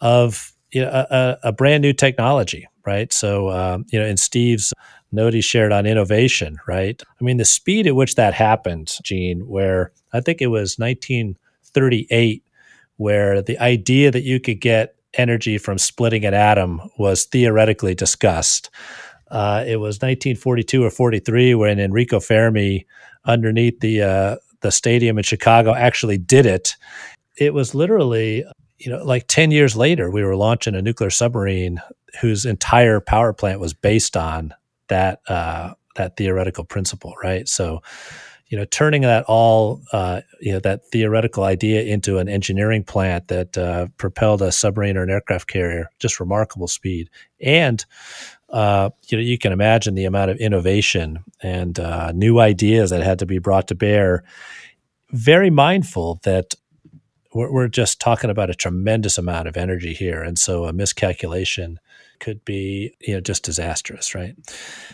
of 0.00 0.52
you 0.72 0.82
know, 0.82 0.90
a, 1.10 1.38
a, 1.44 1.52
brand 1.52 1.82
new 1.82 1.92
technology, 1.92 2.66
right? 2.84 3.12
So 3.12 3.50
um, 3.50 3.86
you 3.90 3.98
know, 3.98 4.06
in 4.06 4.16
Steve's 4.16 4.72
note 5.12 5.34
he 5.34 5.40
shared 5.40 5.72
on 5.72 5.86
innovation, 5.86 6.56
right? 6.66 7.00
I 7.20 7.24
mean, 7.24 7.36
the 7.36 7.44
speed 7.44 7.86
at 7.86 7.94
which 7.96 8.16
that 8.16 8.34
happened, 8.34 8.94
Gene, 9.02 9.46
where 9.46 9.92
I 10.12 10.20
think 10.20 10.40
it 10.40 10.48
was 10.48 10.78
1938, 10.78 12.42
where 12.96 13.42
the 13.42 13.58
idea 13.58 14.10
that 14.10 14.22
you 14.22 14.40
could 14.40 14.60
get 14.60 14.95
energy 15.16 15.58
from 15.58 15.78
splitting 15.78 16.24
an 16.24 16.34
atom 16.34 16.80
was 16.98 17.24
theoretically 17.24 17.94
discussed. 17.94 18.70
Uh, 19.30 19.64
it 19.66 19.76
was 19.76 19.96
1942 19.96 20.84
or 20.84 20.90
43 20.90 21.54
when 21.54 21.78
Enrico 21.78 22.20
Fermi, 22.20 22.86
underneath 23.24 23.80
the 23.80 24.02
uh, 24.02 24.36
the 24.60 24.70
stadium 24.70 25.18
in 25.18 25.24
Chicago, 25.24 25.74
actually 25.74 26.18
did 26.18 26.46
it. 26.46 26.74
It 27.36 27.52
was 27.52 27.74
literally, 27.74 28.44
you 28.78 28.90
know, 28.90 29.02
like 29.04 29.26
10 29.26 29.50
years 29.50 29.76
later, 29.76 30.10
we 30.10 30.22
were 30.22 30.36
launching 30.36 30.74
a 30.74 30.82
nuclear 30.82 31.10
submarine 31.10 31.80
whose 32.20 32.44
entire 32.44 33.00
power 33.00 33.32
plant 33.32 33.60
was 33.60 33.74
based 33.74 34.16
on 34.16 34.54
that 34.88 35.20
uh, 35.28 35.74
that 35.96 36.16
theoretical 36.16 36.64
principle, 36.64 37.14
right? 37.22 37.48
So 37.48 37.82
you 38.48 38.56
know, 38.56 38.64
turning 38.66 39.02
that 39.02 39.24
all, 39.24 39.82
uh, 39.92 40.20
you 40.40 40.52
know, 40.52 40.60
that 40.60 40.86
theoretical 40.92 41.44
idea 41.44 41.82
into 41.82 42.18
an 42.18 42.28
engineering 42.28 42.84
plant 42.84 43.28
that 43.28 43.58
uh, 43.58 43.88
propelled 43.98 44.40
a 44.40 44.52
submarine 44.52 44.96
or 44.96 45.02
an 45.02 45.10
aircraft 45.10 45.48
carrier, 45.48 45.90
just 45.98 46.20
remarkable 46.20 46.68
speed. 46.68 47.10
And, 47.40 47.84
uh, 48.50 48.90
you 49.08 49.18
know, 49.18 49.22
you 49.22 49.36
can 49.36 49.52
imagine 49.52 49.94
the 49.94 50.04
amount 50.04 50.30
of 50.30 50.36
innovation 50.36 51.24
and 51.42 51.78
uh, 51.80 52.12
new 52.12 52.38
ideas 52.38 52.90
that 52.90 53.02
had 53.02 53.18
to 53.18 53.26
be 53.26 53.40
brought 53.40 53.68
to 53.68 53.74
bear. 53.74 54.22
Very 55.10 55.50
mindful 55.50 56.20
that 56.22 56.54
we're, 57.34 57.50
we're 57.50 57.68
just 57.68 58.00
talking 58.00 58.30
about 58.30 58.50
a 58.50 58.54
tremendous 58.54 59.18
amount 59.18 59.48
of 59.48 59.56
energy 59.56 59.92
here. 59.92 60.22
And 60.22 60.38
so 60.38 60.66
a 60.66 60.72
miscalculation 60.72 61.80
could 62.20 62.44
be, 62.44 62.94
you 63.00 63.14
know, 63.14 63.20
just 63.20 63.42
disastrous, 63.42 64.14
right? 64.14 64.36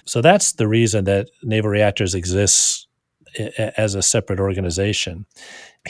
So 0.07 0.23
that's 0.23 0.53
the 0.53 0.67
reason 0.67 1.05
that 1.05 1.29
naval 1.43 1.71
reactors 1.71 2.15
exists 2.15 2.89
as 3.77 3.95
a 3.95 4.03
separate 4.03 4.41
organization. 4.41 5.27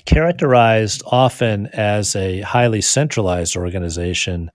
Characterized 0.05 1.03
often 1.07 1.67
as 1.69 2.17
a 2.17 2.41
highly 2.41 2.81
centralized 2.81 3.57
organization, 3.57 4.51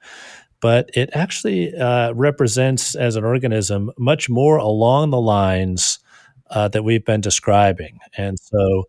but 0.62 0.90
it 0.96 1.10
actually 1.14 1.76
uh, 1.76 2.14
represents 2.14 2.96
as 2.96 3.16
an 3.16 3.24
organism 3.24 3.92
much 3.98 4.30
more 4.30 4.58
along 4.58 5.12
the 5.12 5.22
lines 5.22 6.00
uh, 6.50 6.68
that 6.70 6.84
we've 6.84 7.06
been 7.06 7.22
describing. 7.22 8.00
And 8.18 8.40
so, 8.40 8.86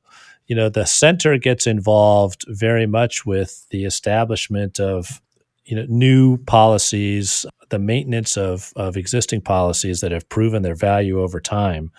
you 0.47 0.57
know, 0.57 0.69
the 0.69 0.87
center 0.87 1.37
gets 1.37 1.67
involved 1.67 2.45
very 2.49 2.87
much 2.87 3.27
with 3.27 3.67
the 3.71 3.85
establishment 3.85 4.81
of 4.81 5.21
you 5.69 5.77
know 5.77 5.87
new 5.89 6.39
policies 6.39 7.47
the 7.71 7.79
maintenance 7.79 8.37
of, 8.37 8.73
of 8.77 8.97
existing 8.97 9.43
policies 9.43 10.01
that 10.01 10.13
have 10.13 10.29
proven 10.29 10.63
their 10.63 10.75
value 10.75 11.21
over 11.21 11.41
time. 11.41 11.91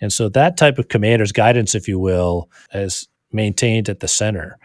And 0.00 0.12
so 0.12 0.28
that 0.30 0.56
type 0.56 0.78
of 0.78 0.88
commander's 0.88 1.32
guidance, 1.32 1.74
if 1.74 1.88
you 1.88 1.98
will, 1.98 2.50
is 2.74 3.08
maintained 3.30 3.88
at 3.88 4.00
the 4.00 4.08
center. 4.08 4.58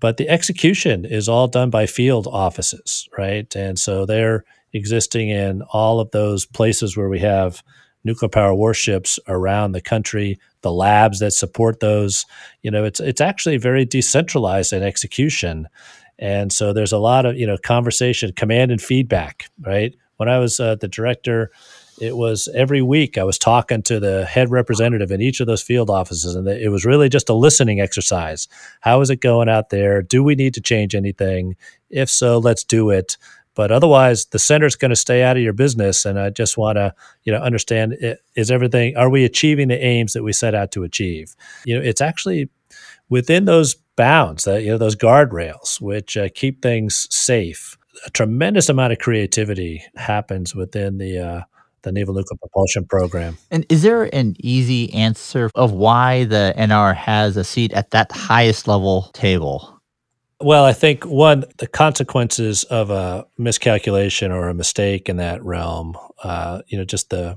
But 0.00 0.16
the 0.16 0.28
execution 0.28 1.04
is 1.04 1.28
all 1.28 1.48
done 1.48 1.70
by 1.70 1.86
field 1.86 2.26
offices, 2.26 3.08
right? 3.16 3.54
And 3.54 3.78
so 3.78 4.06
they're 4.06 4.44
existing 4.72 5.28
in 5.28 5.62
all 5.72 6.00
of 6.00 6.10
those 6.12 6.46
places 6.46 6.96
where 6.96 7.08
we 7.08 7.18
have 7.20 7.62
nuclear 8.04 8.28
power 8.28 8.54
warships 8.54 9.18
around 9.26 9.72
the 9.72 9.80
country, 9.80 10.38
the 10.62 10.72
labs 10.72 11.18
that 11.18 11.32
support 11.32 11.80
those. 11.80 12.26
You 12.62 12.70
know, 12.70 12.84
it's 12.84 13.00
it's 13.00 13.20
actually 13.20 13.56
very 13.56 13.84
decentralized 13.84 14.72
in 14.72 14.82
execution. 14.82 15.68
And 16.18 16.52
so 16.52 16.72
there's 16.72 16.92
a 16.92 16.98
lot 16.98 17.26
of, 17.26 17.36
you 17.36 17.46
know, 17.46 17.56
conversation, 17.58 18.32
command 18.32 18.70
and 18.72 18.80
feedback, 18.82 19.44
right? 19.60 19.94
When 20.16 20.28
I 20.28 20.38
was 20.38 20.58
uh, 20.58 20.74
the 20.74 20.88
director, 20.88 21.50
it 22.00 22.16
was 22.16 22.48
every 22.54 22.82
week 22.82 23.18
I 23.18 23.24
was 23.24 23.38
talking 23.38 23.82
to 23.84 24.00
the 24.00 24.24
head 24.24 24.50
representative 24.50 25.10
in 25.12 25.20
each 25.20 25.40
of 25.40 25.46
those 25.46 25.62
field 25.62 25.90
offices, 25.90 26.34
and 26.34 26.46
it 26.48 26.70
was 26.70 26.84
really 26.84 27.08
just 27.08 27.28
a 27.28 27.34
listening 27.34 27.80
exercise. 27.80 28.48
How 28.80 29.00
is 29.00 29.10
it 29.10 29.20
going 29.20 29.48
out 29.48 29.70
there? 29.70 30.02
Do 30.02 30.22
we 30.22 30.34
need 30.34 30.54
to 30.54 30.60
change 30.60 30.94
anything? 30.94 31.56
If 31.90 32.08
so, 32.10 32.38
let's 32.38 32.64
do 32.64 32.90
it. 32.90 33.16
but 33.54 33.72
otherwise 33.72 34.26
the 34.26 34.38
center's 34.38 34.76
going 34.76 34.90
to 34.90 34.96
stay 34.96 35.24
out 35.24 35.36
of 35.36 35.42
your 35.42 35.52
business 35.52 36.04
and 36.06 36.18
i 36.20 36.30
just 36.30 36.56
want 36.56 36.76
to 36.76 36.94
you 37.24 37.32
know 37.32 37.40
understand 37.40 37.96
is 38.36 38.50
everything 38.50 38.96
are 38.96 39.10
we 39.10 39.24
achieving 39.24 39.66
the 39.68 39.84
aims 39.84 40.12
that 40.12 40.22
we 40.22 40.32
set 40.32 40.54
out 40.54 40.70
to 40.70 40.84
achieve 40.84 41.34
you 41.64 41.74
know 41.76 41.82
it's 41.84 42.00
actually 42.00 42.48
within 43.08 43.46
those 43.46 43.74
bounds 43.98 44.44
that 44.44 44.62
you 44.62 44.70
know 44.70 44.78
those 44.78 44.96
guardrails 44.96 45.80
which 45.80 46.16
uh, 46.16 46.28
keep 46.34 46.62
things 46.62 47.06
safe 47.10 47.76
a 48.06 48.10
tremendous 48.10 48.68
amount 48.68 48.92
of 48.92 48.98
creativity 48.98 49.82
happens 49.96 50.54
within 50.54 50.98
the 50.98 51.18
uh, 51.18 51.40
the 51.82 51.92
Naval 51.92 52.14
Nuclear 52.14 52.36
Propulsion 52.38 52.86
Program. 52.86 53.38
And 53.50 53.64
is 53.68 53.82
there 53.82 54.12
an 54.14 54.34
easy 54.40 54.92
answer 54.92 55.50
of 55.54 55.72
why 55.72 56.24
the 56.24 56.52
NR 56.56 56.94
has 56.94 57.36
a 57.36 57.44
seat 57.44 57.72
at 57.72 57.92
that 57.92 58.10
highest 58.10 58.66
level 58.66 59.10
table? 59.12 59.80
Well, 60.40 60.64
I 60.64 60.72
think 60.72 61.04
one, 61.04 61.44
the 61.58 61.66
consequences 61.66 62.64
of 62.64 62.90
a 62.90 63.26
miscalculation 63.38 64.30
or 64.32 64.48
a 64.48 64.54
mistake 64.54 65.08
in 65.08 65.16
that 65.16 65.42
realm, 65.44 65.96
uh, 66.22 66.62
you 66.66 66.78
know, 66.78 66.84
just 66.84 67.10
the 67.10 67.36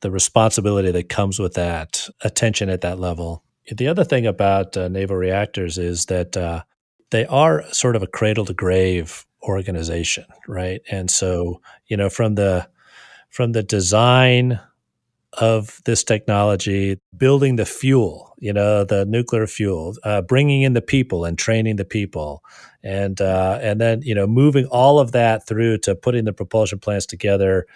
the 0.00 0.10
responsibility 0.12 0.92
that 0.92 1.08
comes 1.08 1.40
with 1.40 1.54
that 1.54 2.08
attention 2.22 2.68
at 2.68 2.82
that 2.82 3.00
level. 3.00 3.42
The 3.70 3.88
other 3.88 4.04
thing 4.04 4.26
about 4.26 4.76
uh, 4.76 4.88
naval 4.88 5.16
reactors 5.16 5.78
is 5.78 6.06
that 6.06 6.36
uh, 6.36 6.62
they 7.10 7.26
are 7.26 7.64
sort 7.72 7.96
of 7.96 8.02
a 8.02 8.06
cradle 8.06 8.44
to 8.46 8.54
grave 8.54 9.26
organization, 9.42 10.24
right? 10.46 10.80
And 10.90 11.10
so, 11.10 11.60
you 11.86 11.96
know, 11.96 12.08
from 12.08 12.34
the 12.34 12.68
from 13.30 13.52
the 13.52 13.62
design 13.62 14.60
of 15.34 15.80
this 15.84 16.02
technology, 16.02 16.98
building 17.16 17.56
the 17.56 17.66
fuel, 17.66 18.34
you 18.38 18.52
know, 18.52 18.84
the 18.84 19.04
nuclear 19.04 19.46
fuel, 19.46 19.94
uh, 20.02 20.22
bringing 20.22 20.62
in 20.62 20.72
the 20.72 20.82
people 20.82 21.24
and 21.24 21.38
training 21.38 21.76
the 21.76 21.84
people, 21.84 22.42
and 22.82 23.20
uh, 23.20 23.58
and 23.60 23.80
then 23.80 24.02
you 24.02 24.14
know 24.14 24.26
moving 24.26 24.66
all 24.66 24.98
of 24.98 25.12
that 25.12 25.46
through 25.46 25.78
to 25.78 25.94
putting 25.94 26.24
the 26.24 26.32
propulsion 26.32 26.78
plants 26.78 27.06
together, 27.06 27.66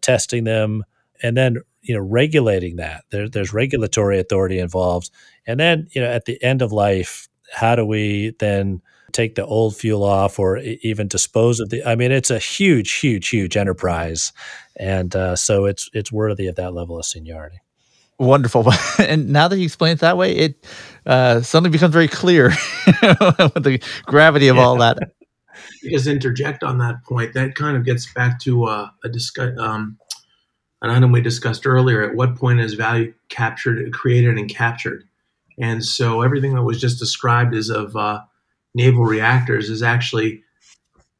testing 0.00 0.44
them, 0.44 0.84
and 1.22 1.36
then 1.36 1.56
you 1.82 1.94
know 1.94 2.00
regulating 2.00 2.76
that. 2.76 3.04
There, 3.10 3.28
there's 3.28 3.52
regulatory 3.52 4.18
authority 4.18 4.58
involved, 4.58 5.10
and 5.46 5.58
then 5.58 5.88
you 5.92 6.00
know 6.00 6.08
at 6.08 6.24
the 6.24 6.42
end 6.42 6.62
of 6.62 6.72
life, 6.72 7.28
how 7.52 7.76
do 7.76 7.84
we 7.84 8.34
then 8.38 8.82
take 9.12 9.34
the 9.34 9.44
old 9.44 9.76
fuel 9.76 10.02
off 10.02 10.38
or 10.38 10.56
even 10.58 11.06
dispose 11.06 11.60
of 11.60 11.68
the 11.68 11.84
i 11.84 11.94
mean 11.94 12.10
it's 12.10 12.30
a 12.30 12.38
huge 12.38 12.92
huge 12.94 13.28
huge 13.28 13.56
enterprise. 13.56 14.32
And 14.76 15.14
uh, 15.14 15.36
so 15.36 15.66
it's 15.66 15.90
it's 15.92 16.10
worthy 16.10 16.46
of 16.46 16.56
that 16.56 16.72
level 16.72 16.98
of 16.98 17.04
seniority. 17.04 17.60
Wonderful. 18.18 18.66
And 18.98 19.30
now 19.30 19.48
that 19.48 19.58
you 19.58 19.64
explain 19.64 19.92
it 19.92 20.00
that 20.00 20.16
way 20.16 20.34
it 20.34 20.66
uh, 21.06 21.40
suddenly 21.42 21.70
becomes 21.70 21.92
very 21.92 22.08
clear 22.08 22.48
the 22.86 23.80
gravity 24.06 24.48
of 24.48 24.56
yeah. 24.56 24.62
all 24.62 24.76
that. 24.78 24.98
Just 25.90 26.06
interject 26.06 26.62
on 26.62 26.78
that 26.78 27.04
point 27.04 27.34
that 27.34 27.54
kind 27.54 27.76
of 27.76 27.84
gets 27.84 28.10
back 28.14 28.40
to 28.40 28.64
uh, 28.64 28.88
a 29.04 29.08
discuss 29.08 29.58
um, 29.58 29.98
an 30.80 30.90
item 30.90 31.12
we 31.12 31.20
discussed 31.20 31.66
earlier. 31.66 32.02
At 32.02 32.14
what 32.14 32.36
point 32.36 32.60
is 32.60 32.74
value 32.74 33.12
captured 33.28 33.92
created 33.92 34.38
and 34.38 34.48
captured 34.48 35.04
and 35.62 35.84
so 35.84 36.22
everything 36.22 36.54
that 36.54 36.64
was 36.64 36.80
just 36.80 36.98
described 36.98 37.54
as 37.54 37.70
of 37.70 37.94
uh, 37.94 38.20
naval 38.74 39.04
reactors 39.04 39.70
is 39.70 39.80
actually 39.80 40.42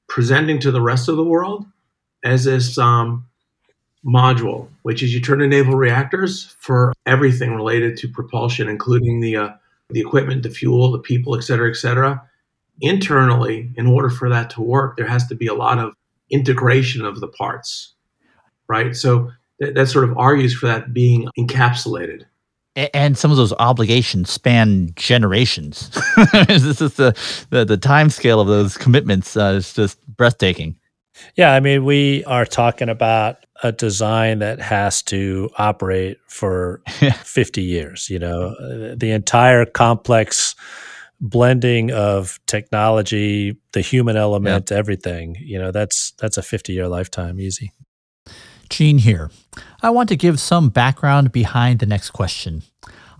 presenting 0.08 0.58
to 0.58 0.72
the 0.72 0.80
rest 0.80 1.08
of 1.08 1.16
the 1.16 1.24
world 1.24 1.64
as 2.24 2.42
this 2.42 2.76
um, 2.76 3.24
module, 4.04 4.68
which 4.82 5.00
is 5.00 5.14
you 5.14 5.20
turn 5.20 5.38
to 5.38 5.46
naval 5.46 5.76
reactors 5.76 6.56
for 6.58 6.92
everything 7.06 7.54
related 7.54 7.96
to 7.98 8.08
propulsion, 8.08 8.68
including 8.68 9.20
the 9.20 9.36
uh, 9.36 9.50
the 9.90 10.00
equipment, 10.00 10.42
the 10.42 10.50
fuel, 10.50 10.90
the 10.90 10.98
people, 10.98 11.36
et 11.36 11.42
cetera, 11.42 11.70
et 11.70 11.76
cetera. 11.76 12.20
Internally, 12.80 13.70
in 13.76 13.86
order 13.86 14.10
for 14.10 14.28
that 14.28 14.50
to 14.50 14.60
work, 14.60 14.96
there 14.96 15.06
has 15.06 15.24
to 15.28 15.36
be 15.36 15.46
a 15.46 15.54
lot 15.54 15.78
of 15.78 15.94
integration 16.30 17.04
of 17.04 17.20
the 17.20 17.28
parts, 17.28 17.92
right? 18.66 18.96
So 18.96 19.30
that, 19.60 19.74
that 19.74 19.86
sort 19.86 20.08
of 20.08 20.18
argues 20.18 20.52
for 20.52 20.66
that 20.66 20.92
being 20.92 21.28
encapsulated 21.38 22.24
and 22.76 23.18
some 23.18 23.30
of 23.30 23.36
those 23.36 23.52
obligations 23.54 24.30
span 24.30 24.92
generations. 24.96 25.90
this 26.32 26.80
is 26.80 26.94
the, 26.94 27.16
the, 27.50 27.64
the 27.64 27.76
time 27.76 28.10
scale 28.10 28.40
of 28.40 28.48
those 28.48 28.76
commitments 28.76 29.36
uh, 29.36 29.54
is 29.56 29.72
just 29.72 30.04
breathtaking. 30.16 30.76
Yeah, 31.36 31.52
I 31.52 31.60
mean, 31.60 31.84
we 31.84 32.24
are 32.24 32.46
talking 32.46 32.88
about 32.88 33.44
a 33.62 33.72
design 33.72 34.40
that 34.40 34.60
has 34.60 35.02
to 35.02 35.50
operate 35.58 36.18
for 36.26 36.82
50 36.88 37.62
years. 37.62 38.08
You 38.10 38.18
know, 38.18 38.94
the 38.96 39.10
entire 39.10 39.64
complex 39.64 40.54
blending 41.20 41.92
of 41.92 42.40
technology, 42.46 43.56
the 43.72 43.80
human 43.80 44.16
element, 44.16 44.70
yeah. 44.70 44.76
everything. 44.76 45.36
You 45.38 45.58
know, 45.58 45.70
that's 45.70 46.12
that's 46.18 46.36
a 46.36 46.42
50 46.42 46.72
year 46.72 46.88
lifetime, 46.88 47.38
easy. 47.38 47.72
Gene 48.72 48.96
here. 48.96 49.30
I 49.82 49.90
want 49.90 50.08
to 50.08 50.16
give 50.16 50.40
some 50.40 50.70
background 50.70 51.30
behind 51.30 51.78
the 51.78 51.86
next 51.86 52.10
question. 52.10 52.62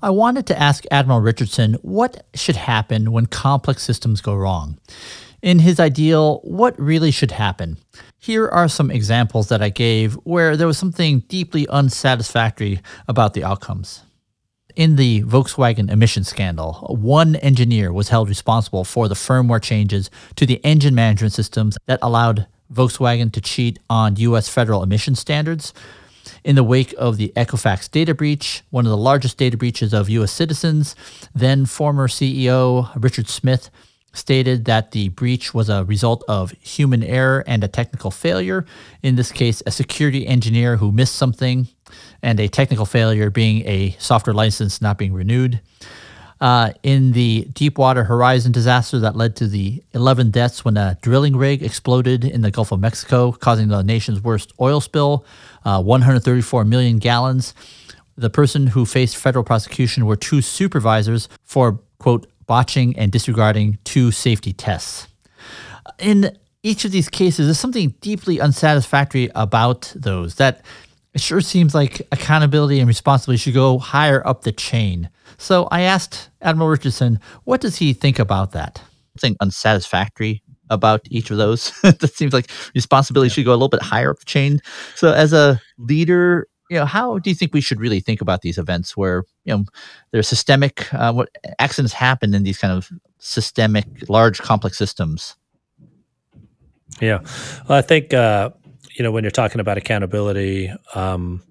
I 0.02 0.08
wanted 0.08 0.46
to 0.46 0.58
ask 0.58 0.84
Admiral 0.90 1.20
Richardson 1.20 1.74
what 1.82 2.26
should 2.34 2.56
happen 2.56 3.12
when 3.12 3.26
complex 3.26 3.82
systems 3.82 4.22
go 4.22 4.34
wrong. 4.34 4.78
In 5.42 5.58
his 5.58 5.78
ideal, 5.78 6.40
what 6.42 6.78
really 6.80 7.10
should 7.10 7.32
happen? 7.32 7.76
Here 8.18 8.48
are 8.48 8.66
some 8.66 8.90
examples 8.90 9.50
that 9.50 9.60
I 9.60 9.68
gave 9.68 10.14
where 10.24 10.56
there 10.56 10.66
was 10.66 10.78
something 10.78 11.20
deeply 11.28 11.66
unsatisfactory 11.68 12.80
about 13.06 13.34
the 13.34 13.44
outcomes. 13.44 14.04
In 14.74 14.96
the 14.96 15.22
Volkswagen 15.24 15.90
emission 15.90 16.24
scandal, 16.24 16.96
one 16.98 17.36
engineer 17.36 17.92
was 17.92 18.08
held 18.08 18.30
responsible 18.30 18.84
for 18.84 19.06
the 19.06 19.14
firmware 19.14 19.62
changes 19.62 20.10
to 20.36 20.46
the 20.46 20.64
engine 20.64 20.94
management 20.94 21.34
systems 21.34 21.76
that 21.84 21.98
allowed 22.00 22.46
Volkswagen 22.72 23.32
to 23.32 23.40
cheat 23.40 23.78
on 23.90 24.16
U.S. 24.16 24.48
federal 24.48 24.82
emission 24.82 25.14
standards. 25.14 25.72
In 26.44 26.56
the 26.56 26.64
wake 26.64 26.94
of 26.98 27.16
the 27.16 27.32
Equifax 27.36 27.90
data 27.90 28.14
breach, 28.14 28.62
one 28.70 28.86
of 28.86 28.90
the 28.90 28.96
largest 28.96 29.38
data 29.38 29.56
breaches 29.56 29.92
of 29.92 30.08
U.S. 30.08 30.32
citizens, 30.32 30.94
then 31.34 31.66
former 31.66 32.08
CEO 32.08 32.90
Richard 33.00 33.28
Smith 33.28 33.70
stated 34.12 34.66
that 34.66 34.90
the 34.90 35.08
breach 35.08 35.54
was 35.54 35.68
a 35.68 35.84
result 35.84 36.22
of 36.28 36.52
human 36.60 37.02
error 37.02 37.42
and 37.46 37.64
a 37.64 37.68
technical 37.68 38.10
failure. 38.10 38.64
In 39.02 39.16
this 39.16 39.32
case, 39.32 39.62
a 39.66 39.70
security 39.70 40.26
engineer 40.26 40.76
who 40.76 40.92
missed 40.92 41.14
something, 41.14 41.68
and 42.22 42.38
a 42.38 42.48
technical 42.48 42.86
failure 42.86 43.30
being 43.30 43.66
a 43.66 43.96
software 43.98 44.34
license 44.34 44.80
not 44.80 44.98
being 44.98 45.12
renewed 45.12 45.60
uh, 46.42 46.72
in 46.82 47.12
the 47.12 47.46
Deepwater 47.52 48.02
Horizon 48.02 48.50
disaster 48.50 48.98
that 48.98 49.14
led 49.14 49.36
to 49.36 49.46
the 49.46 49.80
11 49.92 50.32
deaths 50.32 50.64
when 50.64 50.76
a 50.76 50.98
drilling 51.00 51.36
rig 51.36 51.62
exploded 51.62 52.24
in 52.24 52.40
the 52.40 52.50
Gulf 52.50 52.72
of 52.72 52.80
Mexico, 52.80 53.30
causing 53.30 53.68
the 53.68 53.82
nation's 53.82 54.20
worst 54.20 54.52
oil 54.60 54.80
spill, 54.80 55.24
uh, 55.64 55.80
134 55.80 56.64
million 56.64 56.98
gallons. 56.98 57.54
The 58.16 58.28
person 58.28 58.66
who 58.66 58.84
faced 58.84 59.16
federal 59.16 59.44
prosecution 59.44 60.04
were 60.04 60.16
two 60.16 60.42
supervisors 60.42 61.28
for, 61.44 61.78
quote, 62.00 62.26
botching 62.46 62.98
and 62.98 63.12
disregarding 63.12 63.78
two 63.84 64.10
safety 64.10 64.52
tests. 64.52 65.06
In 66.00 66.36
each 66.64 66.84
of 66.84 66.90
these 66.90 67.08
cases, 67.08 67.46
there's 67.46 67.60
something 67.60 67.94
deeply 68.00 68.40
unsatisfactory 68.40 69.30
about 69.36 69.92
those 69.94 70.34
that 70.34 70.64
it 71.14 71.20
sure 71.20 71.40
seems 71.40 71.72
like 71.72 72.02
accountability 72.10 72.80
and 72.80 72.88
responsibility 72.88 73.38
should 73.38 73.54
go 73.54 73.78
higher 73.78 74.26
up 74.26 74.42
the 74.42 74.50
chain. 74.50 75.08
So 75.42 75.66
I 75.72 75.80
asked 75.80 76.30
Admiral 76.40 76.68
Richardson, 76.68 77.18
what 77.42 77.60
does 77.60 77.76
he 77.76 77.94
think 77.94 78.20
about 78.20 78.52
that? 78.52 78.80
Something 79.18 79.36
unsatisfactory 79.40 80.40
about 80.70 81.00
each 81.10 81.32
of 81.32 81.36
those. 81.36 81.72
that 81.82 82.14
seems 82.14 82.32
like 82.32 82.48
responsibility 82.76 83.28
yeah. 83.28 83.34
should 83.34 83.44
go 83.46 83.50
a 83.50 83.58
little 83.58 83.68
bit 83.68 83.82
higher 83.82 84.10
up 84.10 84.20
the 84.20 84.24
chain. 84.24 84.60
So 84.94 85.12
as 85.12 85.32
a 85.32 85.60
leader, 85.78 86.46
you 86.70 86.78
know, 86.78 86.84
how 86.84 87.18
do 87.18 87.28
you 87.28 87.34
think 87.34 87.52
we 87.52 87.60
should 87.60 87.80
really 87.80 87.98
think 87.98 88.20
about 88.20 88.42
these 88.42 88.56
events 88.56 88.96
where 88.96 89.24
you 89.44 89.56
know 89.56 89.64
there's 90.12 90.28
systemic 90.28 90.94
uh, 90.94 91.12
what 91.12 91.28
accidents 91.58 91.92
happen 91.92 92.34
in 92.34 92.44
these 92.44 92.58
kind 92.58 92.72
of 92.72 92.88
systemic, 93.18 93.84
large, 94.08 94.38
complex 94.38 94.78
systems? 94.78 95.34
Yeah, 97.00 97.18
well, 97.68 97.78
I 97.78 97.82
think 97.82 98.14
uh, 98.14 98.50
you 98.94 99.02
know, 99.02 99.10
when 99.10 99.24
you're 99.24 99.30
talking 99.30 99.60
about 99.60 99.78
accountability, 99.78 100.72
um, 100.94 101.42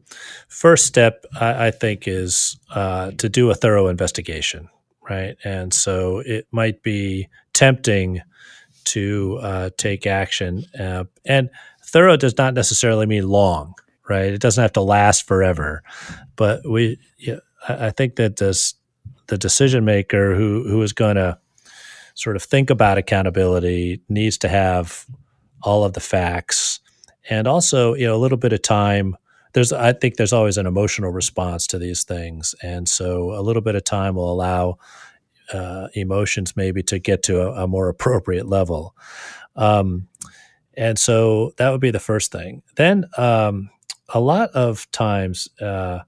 first 0.47 0.85
step 0.85 1.25
I, 1.39 1.67
I 1.67 1.71
think 1.71 2.07
is 2.07 2.57
uh, 2.73 3.11
to 3.11 3.29
do 3.29 3.49
a 3.49 3.55
thorough 3.55 3.87
investigation, 3.87 4.69
right? 5.09 5.35
And 5.43 5.73
so 5.73 6.19
it 6.19 6.47
might 6.51 6.83
be 6.83 7.27
tempting 7.53 8.21
to 8.83 9.39
uh, 9.41 9.69
take 9.77 10.07
action, 10.07 10.65
uh, 10.79 11.03
and 11.25 11.49
thorough 11.85 12.17
does 12.17 12.37
not 12.37 12.53
necessarily 12.53 13.05
mean 13.05 13.27
long, 13.27 13.75
right? 14.09 14.33
It 14.33 14.41
doesn't 14.41 14.61
have 14.61 14.73
to 14.73 14.81
last 14.81 15.27
forever, 15.27 15.83
but 16.35 16.67
we, 16.67 16.97
yeah, 17.17 17.39
I, 17.67 17.87
I 17.87 17.89
think 17.91 18.15
that 18.15 18.37
this 18.37 18.75
the 19.27 19.37
decision 19.37 19.85
maker 19.85 20.35
who 20.35 20.67
who 20.67 20.81
is 20.81 20.93
going 20.93 21.15
to 21.15 21.37
sort 22.15 22.35
of 22.35 22.43
think 22.43 22.69
about 22.69 22.97
accountability 22.97 24.01
needs 24.09 24.37
to 24.39 24.49
have 24.49 25.05
all 25.63 25.83
of 25.83 25.93
the 25.93 25.99
facts 25.99 26.70
and 27.29 27.47
also 27.47 27.93
you 27.95 28.05
know 28.07 28.15
a 28.15 28.19
little 28.23 28.37
bit 28.37 28.53
of 28.53 28.61
time 28.61 29.15
there's 29.53 29.73
i 29.73 29.93
think 29.93 30.15
there's 30.17 30.33
always 30.33 30.57
an 30.57 30.65
emotional 30.67 31.11
response 31.11 31.67
to 31.67 31.77
these 31.79 32.03
things 32.03 32.55
and 32.63 32.87
so 32.89 33.33
a 33.33 33.41
little 33.41 33.61
bit 33.61 33.75
of 33.75 33.83
time 33.83 34.15
will 34.15 34.31
allow 34.31 34.77
uh, 35.53 35.87
emotions 35.95 36.55
maybe 36.57 36.83
to 36.83 36.99
get 36.99 37.23
to 37.23 37.41
a, 37.41 37.63
a 37.63 37.67
more 37.67 37.89
appropriate 37.89 38.47
level 38.47 38.95
um, 39.57 40.07
And 40.77 40.97
so 40.99 41.53
that 41.57 41.71
would 41.71 41.81
be 41.81 41.91
the 41.91 41.99
first 41.99 42.31
thing. 42.31 42.63
Then 42.77 43.05
um, 43.17 43.69
a 44.13 44.19
lot 44.19 44.51
of 44.51 44.89
times, 44.91 45.49
uh, 45.61 45.99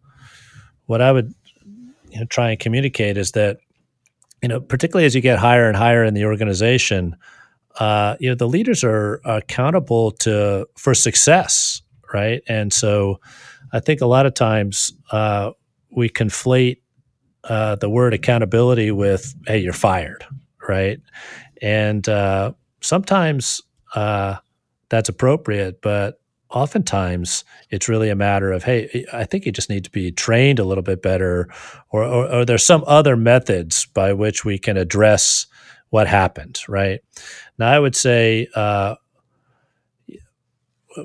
what 0.88 1.02
I 1.02 1.12
would 1.12 1.34
you 2.10 2.20
know, 2.20 2.26
try 2.28 2.52
and 2.52 2.60
communicate 2.60 3.18
is 3.18 3.32
that 3.34 3.58
you 4.42 4.50
know, 4.50 4.60
particularly 4.62 5.06
as 5.06 5.16
you 5.16 5.22
get 5.22 5.40
higher 5.40 5.68
and 5.68 5.78
higher 5.78 6.04
in 6.04 6.14
the 6.14 6.26
organization, 6.26 7.16
uh, 7.80 8.16
you 8.20 8.30
know, 8.30 8.36
the 8.36 8.48
leaders 8.48 8.84
are 8.84 9.20
accountable 9.26 10.12
to 10.12 10.68
for 10.78 10.94
success, 10.94 11.82
right? 12.14 12.42
And 12.48 12.72
so, 12.72 13.20
I 13.72 13.80
think 13.80 14.02
a 14.02 14.06
lot 14.06 14.26
of 14.26 14.34
times 14.34 14.94
uh, 15.12 15.52
we 15.92 16.10
conflate 16.10 16.78
uh, 17.46 17.76
the 17.76 17.90
word 17.90 18.14
accountability 18.14 18.92
with 18.92 19.34
"Hey, 19.48 19.60
you're 19.60 19.74
fired," 19.74 20.26
right? 20.68 21.00
And 21.62 22.08
uh, 22.08 22.54
sometimes 22.82 23.62
uh, 23.96 24.38
that's 24.90 25.10
appropriate, 25.10 25.82
but 25.82 26.20
oftentimes 26.54 27.44
it's 27.72 27.90
really 27.90 28.10
a 28.10 28.16
matter 28.16 28.52
of 28.52 28.64
hey 28.64 29.06
i 29.12 29.24
think 29.26 29.46
you 29.46 29.52
just 29.52 29.70
need 29.70 29.84
to 29.84 29.90
be 29.90 30.12
trained 30.12 30.60
a 30.60 30.64
little 30.64 30.84
bit 30.84 31.02
better 31.02 31.50
or, 31.90 32.04
or, 32.04 32.32
or, 32.32 32.46
there's 32.46 32.66
some 32.66 32.84
other 32.86 33.18
methods 33.18 33.88
by 33.88 34.14
which 34.14 34.46
we 34.46 34.60
can 34.60 34.78
address 34.78 35.48
what 35.94 36.08
happened 36.08 36.60
right? 36.68 37.00
Now 37.58 37.72
i 37.72 37.80
would 37.80 37.96
say 37.96 38.48
uh, 38.56 38.96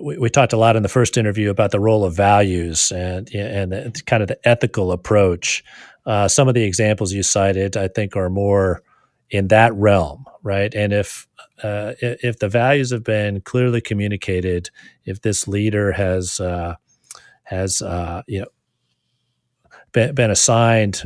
we, 0.00 0.18
we, 0.18 0.28
talked 0.28 0.52
a 0.52 0.58
lot 0.58 0.76
in 0.76 0.82
the 0.82 0.88
first 0.88 1.16
interview 1.16 1.48
about 1.50 1.70
the 1.70 1.80
role 1.80 2.04
of 2.04 2.14
values 2.14 2.92
and 2.92 3.32
and 3.34 3.72
the, 3.72 4.02
kind 4.06 4.22
of 4.22 4.28
the 4.28 4.38
ethical 4.48 4.92
approach. 4.92 5.64
Uh, 6.04 6.26
some 6.26 6.48
of 6.48 6.54
the 6.54 6.64
examples 6.64 7.12
you 7.12 7.22
cited 7.22 7.76
i 7.76 7.86
think 7.86 8.16
are 8.16 8.30
more 8.30 8.82
in 9.30 9.48
that 9.48 9.74
realm 9.74 10.24
right? 10.42 10.74
And 10.74 10.92
if 10.92 11.26
uh, 11.62 11.92
if 12.00 12.38
the 12.38 12.48
values 12.48 12.90
have 12.90 13.04
been 13.04 13.40
clearly 13.40 13.80
communicated, 13.80 14.70
if 15.04 15.20
this 15.22 15.48
leader 15.48 15.92
has 15.92 16.40
uh, 16.40 16.76
has 17.44 17.82
uh, 17.82 18.22
you 18.26 18.40
know 18.40 18.46
been, 19.92 20.14
been 20.14 20.30
assigned, 20.30 21.02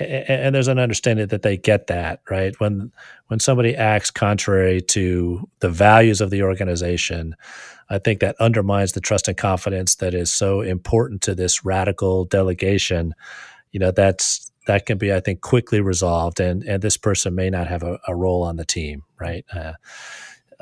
and, 0.00 0.54
there's 0.54 0.68
an 0.68 0.78
understanding 0.78 1.26
that 1.28 1.42
they 1.42 1.56
get 1.56 1.86
that 1.88 2.20
right 2.30 2.58
when 2.60 2.92
when 3.28 3.40
somebody 3.40 3.74
acts 3.74 4.10
contrary 4.10 4.80
to 4.80 5.48
the 5.60 5.68
values 5.68 6.20
of 6.20 6.30
the 6.30 6.42
organization, 6.42 7.34
I 7.90 7.98
think 7.98 8.20
that 8.20 8.36
undermines 8.40 8.92
the 8.92 9.00
trust 9.00 9.28
and 9.28 9.36
confidence 9.36 9.96
that 9.96 10.14
is 10.14 10.32
so 10.32 10.60
important 10.60 11.22
to 11.22 11.34
this 11.34 11.64
radical 11.64 12.24
delegation. 12.24 13.14
You 13.70 13.80
know 13.80 13.90
that's 13.90 14.52
that 14.66 14.86
can 14.86 14.96
be, 14.98 15.12
I 15.12 15.20
think, 15.20 15.40
quickly 15.40 15.80
resolved, 15.80 16.40
and 16.40 16.62
and 16.62 16.82
this 16.82 16.96
person 16.96 17.34
may 17.34 17.50
not 17.50 17.66
have 17.66 17.82
a, 17.82 17.98
a 18.06 18.14
role 18.14 18.42
on 18.42 18.56
the 18.56 18.64
team, 18.64 19.02
right? 19.18 19.44
Uh, 19.52 19.72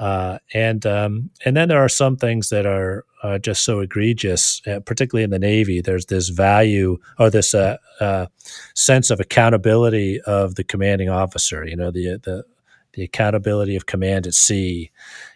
uh, 0.00 0.38
and 0.54 0.86
um, 0.86 1.28
and 1.44 1.54
then 1.54 1.68
there 1.68 1.78
are 1.84 1.88
some 1.88 2.16
things 2.16 2.48
that 2.48 2.64
are 2.64 3.04
uh, 3.22 3.38
just 3.38 3.64
so 3.64 3.80
egregious, 3.80 4.62
uh, 4.66 4.80
particularly 4.80 5.24
in 5.24 5.28
the 5.28 5.38
Navy. 5.38 5.82
There's 5.82 6.06
this 6.06 6.30
value 6.30 6.96
or 7.18 7.28
this 7.28 7.52
uh, 7.52 7.76
uh, 8.00 8.26
sense 8.74 9.10
of 9.10 9.20
accountability 9.20 10.18
of 10.22 10.54
the 10.54 10.64
commanding 10.64 11.10
officer. 11.10 11.66
You 11.66 11.76
know, 11.76 11.90
the 11.90 12.18
the 12.22 12.44
the 12.94 13.02
accountability 13.02 13.76
of 13.76 13.84
command 13.84 14.26
at 14.26 14.32
sea, 14.32 14.90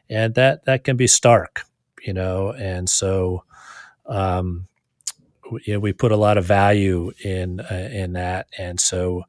and 0.08 0.34
that 0.34 0.64
that 0.64 0.82
can 0.82 0.96
be 0.96 1.06
stark. 1.06 1.64
You 2.02 2.14
know, 2.14 2.52
and 2.52 2.88
so. 2.88 3.44
Um, 4.06 4.66
you 5.66 5.74
know, 5.74 5.78
we 5.78 5.92
put 5.92 6.10
a 6.10 6.16
lot 6.16 6.38
of 6.38 6.44
value 6.46 7.12
in 7.22 7.60
uh, 7.60 7.88
in 7.92 8.14
that, 8.14 8.46
and 8.58 8.80
so 8.80 9.24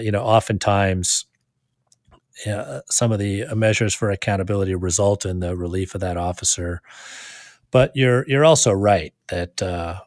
you 0.00 0.10
know, 0.10 0.22
oftentimes 0.22 1.26
uh, 2.46 2.80
some 2.90 3.12
of 3.12 3.18
the 3.18 3.46
measures 3.54 3.94
for 3.94 4.10
accountability 4.10 4.74
result 4.74 5.24
in 5.24 5.40
the 5.40 5.56
relief 5.56 5.94
of 5.94 6.00
that 6.00 6.16
officer. 6.16 6.80
But 7.70 7.92
you're 7.94 8.24
you're 8.28 8.44
also 8.44 8.72
right 8.72 9.12
that 9.28 9.62
uh, 9.62 10.00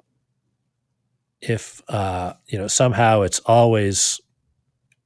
if 1.42 1.82
uh, 1.90 2.34
you 2.48 2.58
know 2.58 2.68
somehow 2.68 3.22
it's 3.22 3.40
always 3.40 4.22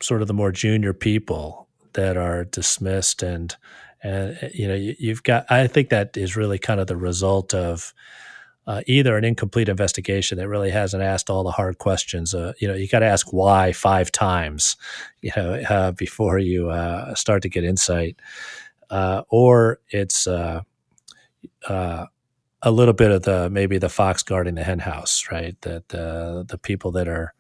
sort 0.02 0.22
of 0.22 0.27
the 0.27 0.34
more 0.34 0.52
junior 0.52 0.93
people 0.93 1.68
that 1.93 2.18
are 2.18 2.45
dismissed 2.45 3.23
and 3.23 3.56
and 4.03 4.38
you 4.53 4.68
know 4.68 4.76
you, 4.76 5.10
have 5.10 5.23
got 5.23 5.52
I 5.52 5.68
think 5.68 5.89
that 5.89 6.18
is 6.18 6.35
really 6.35 6.57
kind 6.57 6.80
of 6.80 6.88
the 6.88 6.98
result 6.98 7.53
of 7.53 7.93
uh, 8.67 8.81
either 8.85 9.17
an 9.17 9.25
incomplete 9.25 9.69
investigation 9.69 10.38
that 10.38 10.47
really 10.47 10.69
hasn't 10.69 11.01
asked 11.01 11.29
all 11.29 11.43
the 11.43 11.51
hard 11.51 11.77
questions. 11.79 12.33
Uh, 12.33 12.53
you 12.59 12.67
know, 12.67 12.75
you 12.75 12.88
got 12.88 12.99
to 12.99 13.05
ask 13.05 13.33
why 13.33 13.71
five 13.71 14.11
times, 14.11 14.77
you 15.21 15.31
know, 15.35 15.53
uh, 15.69 15.91
before 15.91 16.38
you 16.38 16.69
uh, 16.69 17.13
start 17.15 17.41
to 17.41 17.49
get 17.49 17.63
insight, 17.63 18.17
uh, 18.89 19.23
or 19.29 19.79
it's 19.89 20.27
uh, 20.27 20.61
a 21.67 22.71
little 22.71 22.93
bit 22.93 23.11
of 23.11 23.23
the 23.23 23.49
maybe 23.49 23.77
the 23.77 23.89
fox 23.89 24.21
guarding 24.21 24.55
the 24.55 24.63
henhouse, 24.63 25.25
right? 25.31 25.59
That 25.61 25.89
the 25.89 26.45
the 26.47 26.57
people 26.57 26.91
that 26.91 27.07
are 27.07 27.33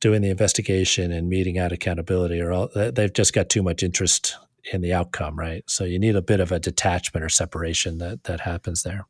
doing 0.00 0.20
the 0.20 0.28
investigation 0.28 1.12
and 1.12 1.30
meting 1.30 1.58
out 1.58 1.72
accountability 1.72 2.40
are 2.40 2.52
all 2.52 2.68
they've 2.74 3.12
just 3.12 3.32
got 3.32 3.48
too 3.48 3.62
much 3.62 3.82
interest 3.82 4.36
in 4.72 4.82
the 4.82 4.92
outcome, 4.92 5.38
right? 5.38 5.64
So 5.66 5.84
you 5.84 5.98
need 5.98 6.16
a 6.16 6.22
bit 6.22 6.40
of 6.40 6.52
a 6.52 6.60
detachment 6.60 7.24
or 7.24 7.28
separation 7.28 7.98
that 7.98 8.24
that 8.24 8.40
happens 8.40 8.82
there. 8.82 9.06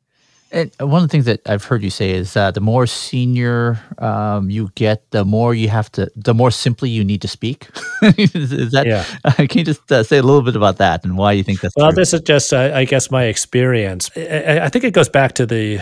And 0.55 0.71
one 0.79 1.03
of 1.03 1.09
the 1.09 1.11
things 1.11 1.25
that 1.25 1.41
I've 1.49 1.65
heard 1.65 1.83
you 1.83 1.89
say 1.89 2.11
is 2.11 2.37
uh, 2.37 2.49
the 2.49 2.61
more 2.61 2.87
senior 2.87 3.77
um, 3.97 4.49
you 4.49 4.71
get, 4.75 5.11
the 5.11 5.25
more 5.25 5.53
you 5.53 5.67
have 5.67 5.91
to, 5.91 6.09
the 6.15 6.33
more 6.33 6.49
simply 6.49 6.89
you 6.89 7.03
need 7.03 7.21
to 7.23 7.27
speak. 7.27 7.67
is, 8.01 8.33
is, 8.33 8.71
that? 8.71 8.87
Yeah. 8.87 9.03
Uh, 9.25 9.31
can 9.49 9.59
you 9.59 9.65
just 9.65 9.91
uh, 9.91 10.01
say 10.01 10.17
a 10.17 10.23
little 10.23 10.41
bit 10.41 10.55
about 10.55 10.77
that 10.77 11.03
and 11.03 11.17
why 11.17 11.33
you 11.33 11.43
think 11.43 11.59
that's? 11.59 11.75
Well, 11.75 11.91
true? 11.91 11.97
this 11.97 12.13
is 12.13 12.21
just, 12.21 12.53
I 12.53 12.85
guess, 12.85 13.11
my 13.11 13.25
experience. 13.25 14.09
I, 14.15 14.61
I, 14.63 14.69
think 14.69 14.85
it 14.85 14.93
goes 14.93 15.09
back 15.09 15.33
to 15.33 15.45
the 15.45 15.81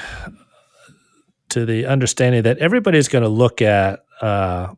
to 1.50 1.68
the 1.68 1.86
understanding 1.86 2.42
that 2.42 2.58
everybody's 2.58 3.08
going 3.08 3.24
to 3.24 3.30
look 3.30 3.62
at 3.62 4.04
uh, 4.22 4.74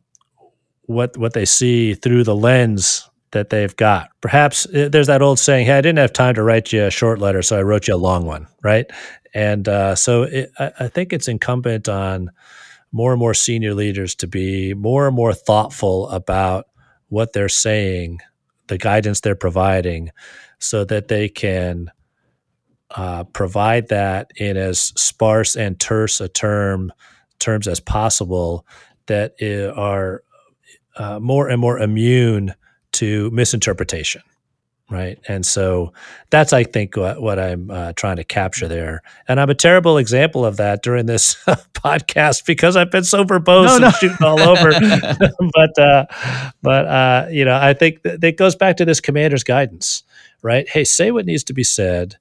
what 0.82 1.16
what 1.16 1.32
they 1.32 1.46
see 1.46 1.94
through 1.94 2.24
the 2.24 2.36
lens 2.36 3.08
that 3.30 3.48
they've 3.48 3.74
got. 3.76 4.10
Perhaps 4.20 4.66
uh, 4.66 4.90
there's 4.92 5.06
that 5.06 5.22
old 5.22 5.38
saying, 5.38 5.64
"Hey, 5.64 5.78
I 5.78 5.80
didn't 5.80 5.98
have 5.98 6.12
time 6.12 6.34
to 6.34 6.42
write 6.42 6.70
you 6.70 6.84
a 6.84 6.90
short 6.90 7.18
letter, 7.18 7.40
so 7.40 7.58
I 7.58 7.62
wrote 7.62 7.88
you 7.88 7.94
a 7.94 7.96
long 7.96 8.26
one." 8.26 8.46
Right? 8.62 8.90
And 9.36 9.68
uh, 9.68 9.94
so 9.96 10.22
it, 10.22 10.50
I, 10.58 10.72
I 10.80 10.88
think 10.88 11.12
it's 11.12 11.28
incumbent 11.28 11.90
on 11.90 12.30
more 12.90 13.12
and 13.12 13.18
more 13.20 13.34
senior 13.34 13.74
leaders 13.74 14.14
to 14.14 14.26
be 14.26 14.72
more 14.72 15.06
and 15.06 15.14
more 15.14 15.34
thoughtful 15.34 16.08
about 16.08 16.68
what 17.08 17.34
they're 17.34 17.50
saying, 17.50 18.20
the 18.68 18.78
guidance 18.78 19.20
they're 19.20 19.34
providing, 19.34 20.10
so 20.58 20.86
that 20.86 21.08
they 21.08 21.28
can 21.28 21.90
uh, 22.92 23.24
provide 23.24 23.88
that 23.88 24.30
in 24.36 24.56
as 24.56 24.80
sparse 24.96 25.54
and 25.54 25.78
terse 25.78 26.18
a 26.18 26.28
term 26.28 26.90
terms 27.38 27.68
as 27.68 27.78
possible 27.78 28.66
that 29.04 29.34
are 29.76 30.22
uh, 30.96 31.20
more 31.20 31.50
and 31.50 31.60
more 31.60 31.78
immune 31.78 32.54
to 32.92 33.30
misinterpretation 33.32 34.22
right. 34.90 35.18
And 35.28 35.44
so 35.44 35.92
that's 36.30 36.52
i 36.52 36.64
think 36.64 36.96
what, 36.96 37.20
what 37.20 37.38
i'm 37.38 37.70
uh, 37.70 37.92
trying 37.94 38.16
to 38.16 38.24
capture 38.24 38.68
there. 38.68 39.02
And 39.28 39.40
i'm 39.40 39.50
a 39.50 39.54
terrible 39.54 39.98
example 39.98 40.44
of 40.44 40.56
that 40.58 40.82
during 40.82 41.06
this 41.06 41.34
podcast 41.74 42.46
because 42.46 42.76
i've 42.76 42.90
been 42.90 43.04
so 43.04 43.24
verbose 43.24 43.80
no, 43.80 43.86
and 43.86 43.94
shooting 43.96 44.24
all 44.26 44.40
over. 44.40 44.72
But 45.54 45.78
uh, 45.78 46.06
but 46.62 46.86
uh, 46.86 47.26
you 47.30 47.44
know 47.44 47.58
i 47.60 47.72
think 47.72 48.02
that 48.02 48.22
it 48.22 48.36
goes 48.36 48.56
back 48.56 48.76
to 48.78 48.84
this 48.84 49.00
commander's 49.00 49.44
guidance 49.44 50.02
right? 50.42 50.68
Hey 50.68 50.84
say 50.84 51.10
what 51.10 51.26
needs 51.26 51.44
to 51.44 51.52
be 51.52 51.64
said 51.64 52.16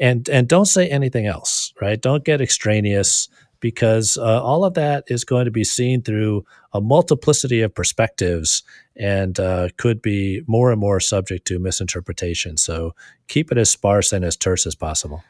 and 0.00 0.28
and 0.28 0.48
don't 0.48 0.66
say 0.66 0.88
anything 0.88 1.26
else 1.26 1.72
right? 1.80 2.00
Don't 2.00 2.24
get 2.24 2.40
extraneous 2.40 3.28
because 3.60 4.18
uh, 4.18 4.42
all 4.42 4.64
of 4.64 4.74
that 4.74 5.04
is 5.06 5.24
going 5.24 5.44
to 5.46 5.50
be 5.50 5.64
seen 5.64 6.02
through 6.02 6.44
a 6.72 6.80
multiplicity 6.80 7.60
of 7.60 7.74
perspectives 7.74 8.62
and 8.96 9.40
uh, 9.40 9.68
could 9.78 10.02
be 10.02 10.42
more 10.46 10.70
and 10.70 10.80
more 10.80 11.00
subject 11.00 11.46
to 11.46 11.58
misinterpretation. 11.58 12.56
So 12.56 12.94
keep 13.28 13.50
it 13.50 13.58
as 13.58 13.70
sparse 13.70 14.12
and 14.12 14.24
as 14.24 14.36
terse 14.36 14.66
as 14.66 14.74
possible. 14.74 15.22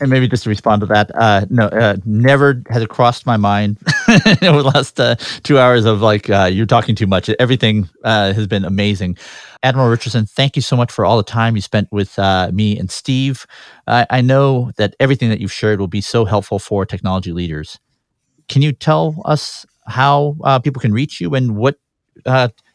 And 0.00 0.10
maybe 0.10 0.28
just 0.28 0.44
to 0.44 0.48
respond 0.48 0.80
to 0.80 0.86
that, 0.86 1.10
uh, 1.14 1.46
no, 1.48 1.66
uh, 1.66 1.96
never 2.04 2.62
has 2.68 2.82
it 2.82 2.90
crossed 2.90 3.26
my 3.26 3.36
mind 3.36 3.78
over 4.42 4.62
the 4.62 4.70
last 4.74 5.00
uh, 5.00 5.16
two 5.42 5.58
hours 5.58 5.84
of 5.84 6.02
like 6.02 6.28
uh, 6.28 6.50
you're 6.52 6.66
talking 6.66 6.94
too 6.94 7.06
much. 7.06 7.30
Everything 7.38 7.88
uh, 8.04 8.32
has 8.32 8.46
been 8.46 8.64
amazing. 8.64 9.16
Admiral 9.62 9.88
Richardson, 9.88 10.26
thank 10.26 10.54
you 10.54 10.62
so 10.62 10.76
much 10.76 10.92
for 10.92 11.04
all 11.04 11.16
the 11.16 11.22
time 11.22 11.56
you 11.56 11.62
spent 11.62 11.88
with 11.90 12.16
me 12.52 12.78
and 12.78 12.90
Steve. 12.90 13.46
I 13.86 14.20
know 14.20 14.70
that 14.76 14.94
everything 15.00 15.30
that 15.30 15.40
you've 15.40 15.52
shared 15.52 15.80
will 15.80 15.88
be 15.88 16.00
so 16.00 16.24
helpful 16.24 16.58
for 16.58 16.86
technology 16.86 17.32
leaders. 17.32 17.78
Can 18.48 18.62
you 18.62 18.72
tell 18.72 19.20
us 19.24 19.66
how 19.88 20.36
people 20.62 20.80
can 20.80 20.92
reach 20.92 21.20
you 21.20 21.34
and 21.34 21.56
what 21.56 21.78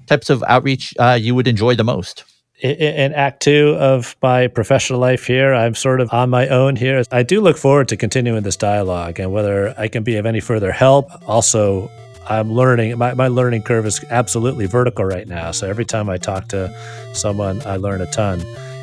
types 0.07 0.29
of 0.29 0.43
outreach 0.43 0.93
uh, 0.99 1.17
you 1.19 1.35
would 1.35 1.47
enjoy 1.47 1.75
the 1.75 1.83
most? 1.83 2.23
in 2.63 3.13
act 3.13 3.41
two 3.41 3.75
of 3.77 4.15
my 4.21 4.47
professional 4.47 4.99
life 4.99 5.25
here, 5.25 5.53
I'm 5.53 5.75
sort 5.75 5.99
of 5.99 6.13
on 6.13 6.29
my 6.29 6.47
own 6.47 6.77
here. 6.77 7.03
I 7.11 7.23
do 7.23 7.41
look 7.41 7.57
forward 7.57 7.89
to 7.89 7.97
continuing 7.97 8.43
this 8.43 8.55
dialogue 8.55 9.19
and 9.19 9.33
whether 9.33 9.77
I 9.77 9.89
can 9.89 10.03
be 10.03 10.15
of 10.15 10.25
any 10.25 10.39
further 10.39 10.71
help. 10.71 11.09
Also, 11.27 11.91
I'm 12.29 12.53
learning, 12.53 12.97
my, 12.97 13.13
my 13.15 13.27
learning 13.27 13.63
curve 13.63 13.85
is 13.85 14.03
absolutely 14.09 14.65
vertical 14.65 15.03
right 15.03 15.27
now. 15.27 15.51
So 15.51 15.69
every 15.69 15.83
time 15.83 16.09
I 16.09 16.17
talk 16.17 16.47
to 16.49 16.73
someone, 17.13 17.61
I 17.65 17.75
learn 17.75 17.99
a 17.99 18.09
ton. 18.11 18.41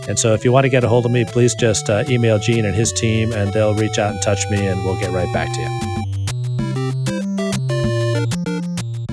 And 0.08 0.18
so 0.18 0.34
if 0.34 0.44
you 0.44 0.52
want 0.52 0.64
to 0.64 0.70
get 0.70 0.84
a 0.84 0.88
hold 0.88 1.06
of 1.06 1.12
me, 1.12 1.24
please 1.24 1.54
just 1.54 1.88
uh, 1.88 2.04
email 2.08 2.38
Gene 2.38 2.66
and 2.66 2.74
his 2.74 2.92
team, 2.92 3.32
and 3.32 3.52
they'll 3.52 3.74
reach 3.74 3.98
out 3.98 4.12
and 4.12 4.22
touch 4.22 4.48
me, 4.50 4.66
and 4.66 4.82
we'll 4.84 4.98
get 4.98 5.12
right 5.12 5.32
back 5.32 5.54
to 5.54 5.60
you. 5.60 6.09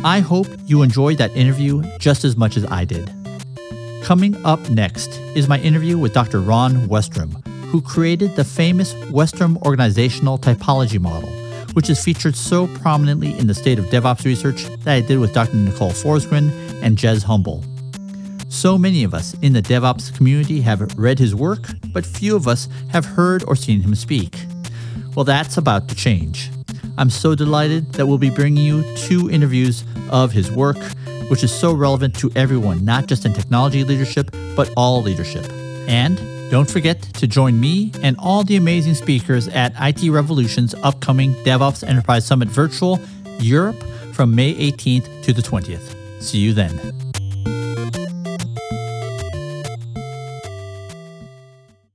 I 0.08 0.22
hope 0.22 0.48
you 0.64 0.84
enjoyed 0.84 1.18
that 1.18 1.36
interview 1.36 1.84
just 2.00 2.24
as 2.24 2.38
much 2.38 2.56
as 2.56 2.64
I 2.68 2.86
did. 2.86 3.12
Coming 4.04 4.38
up 4.46 4.70
next 4.70 5.20
is 5.36 5.50
my 5.50 5.60
interview 5.60 5.98
with 5.98 6.14
Dr. 6.14 6.40
Ron 6.40 6.88
Westrum, 6.88 7.46
who 7.66 7.82
created 7.82 8.34
the 8.38 8.46
famous 8.46 8.94
Westrum 9.12 9.62
organizational 9.66 10.38
typology 10.38 10.98
model, 10.98 11.28
which 11.74 11.90
is 11.90 12.02
featured 12.02 12.38
so 12.38 12.68
prominently 12.78 13.38
in 13.38 13.48
the 13.48 13.54
state 13.54 13.80
of 13.80 13.86
DevOps 13.88 14.24
research 14.24 14.64
that 14.86 14.96
I 14.96 15.02
did 15.02 15.20
with 15.20 15.34
Dr. 15.34 15.58
Nicole 15.58 15.92
Forsgren 15.92 16.52
and 16.82 16.98
Jez 16.98 17.22
Humble. 17.24 17.66
So 18.48 18.78
many 18.78 19.04
of 19.04 19.14
us 19.14 19.34
in 19.42 19.52
the 19.52 19.62
DevOps 19.62 20.16
community 20.16 20.62
have 20.62 20.98
read 20.98 21.20
his 21.20 21.36
work, 21.36 21.68
but 21.92 22.06
few 22.06 22.38
of 22.38 22.48
us 22.48 22.70
have 22.92 23.04
heard 23.04 23.44
or 23.46 23.58
seen 23.58 23.82
him 23.82 23.94
speak. 23.94 24.38
Well, 25.16 25.26
that's 25.26 25.58
about 25.58 25.90
to 25.90 25.96
change. 25.96 26.50
I'm 26.98 27.10
so 27.10 27.36
delighted 27.36 27.94
that 27.94 28.08
we'll 28.08 28.18
be 28.18 28.30
bringing 28.30 28.64
you 28.64 28.84
two 28.96 29.30
interviews 29.30 29.84
of 30.10 30.32
his 30.32 30.52
work, 30.52 30.78
which 31.30 31.44
is 31.44 31.54
so 31.54 31.74
relevant 31.74 32.16
to 32.20 32.32
everyone, 32.36 32.84
not 32.84 33.06
just 33.06 33.26
in 33.26 33.34
technology 33.34 33.84
leadership, 33.84 34.32
but 34.56 34.72
all 34.76 35.02
leadership. 35.02 35.46
And 35.88 36.18
don't 36.50 36.70
forget 36.70 37.02
to 37.02 37.28
join 37.28 37.60
me 37.60 37.92
and 38.02 38.16
all 38.18 38.44
the 38.44 38.56
amazing 38.56 38.96
speakers 38.96 39.48
at 39.50 39.74
IT 39.80 40.10
Revolution's 40.10 40.74
upcoming 40.76 41.34
DevOps 41.44 41.88
Enterprise 41.88 42.26
Summit 42.26 42.48
Virtual 42.48 43.00
Europe 43.40 43.82
from 44.14 44.34
May 44.34 44.54
18th 44.56 45.24
to 45.24 45.34
the 45.34 45.42
20th. 45.42 46.22
See 46.22 46.40
you 46.40 46.54
then. 46.54 47.07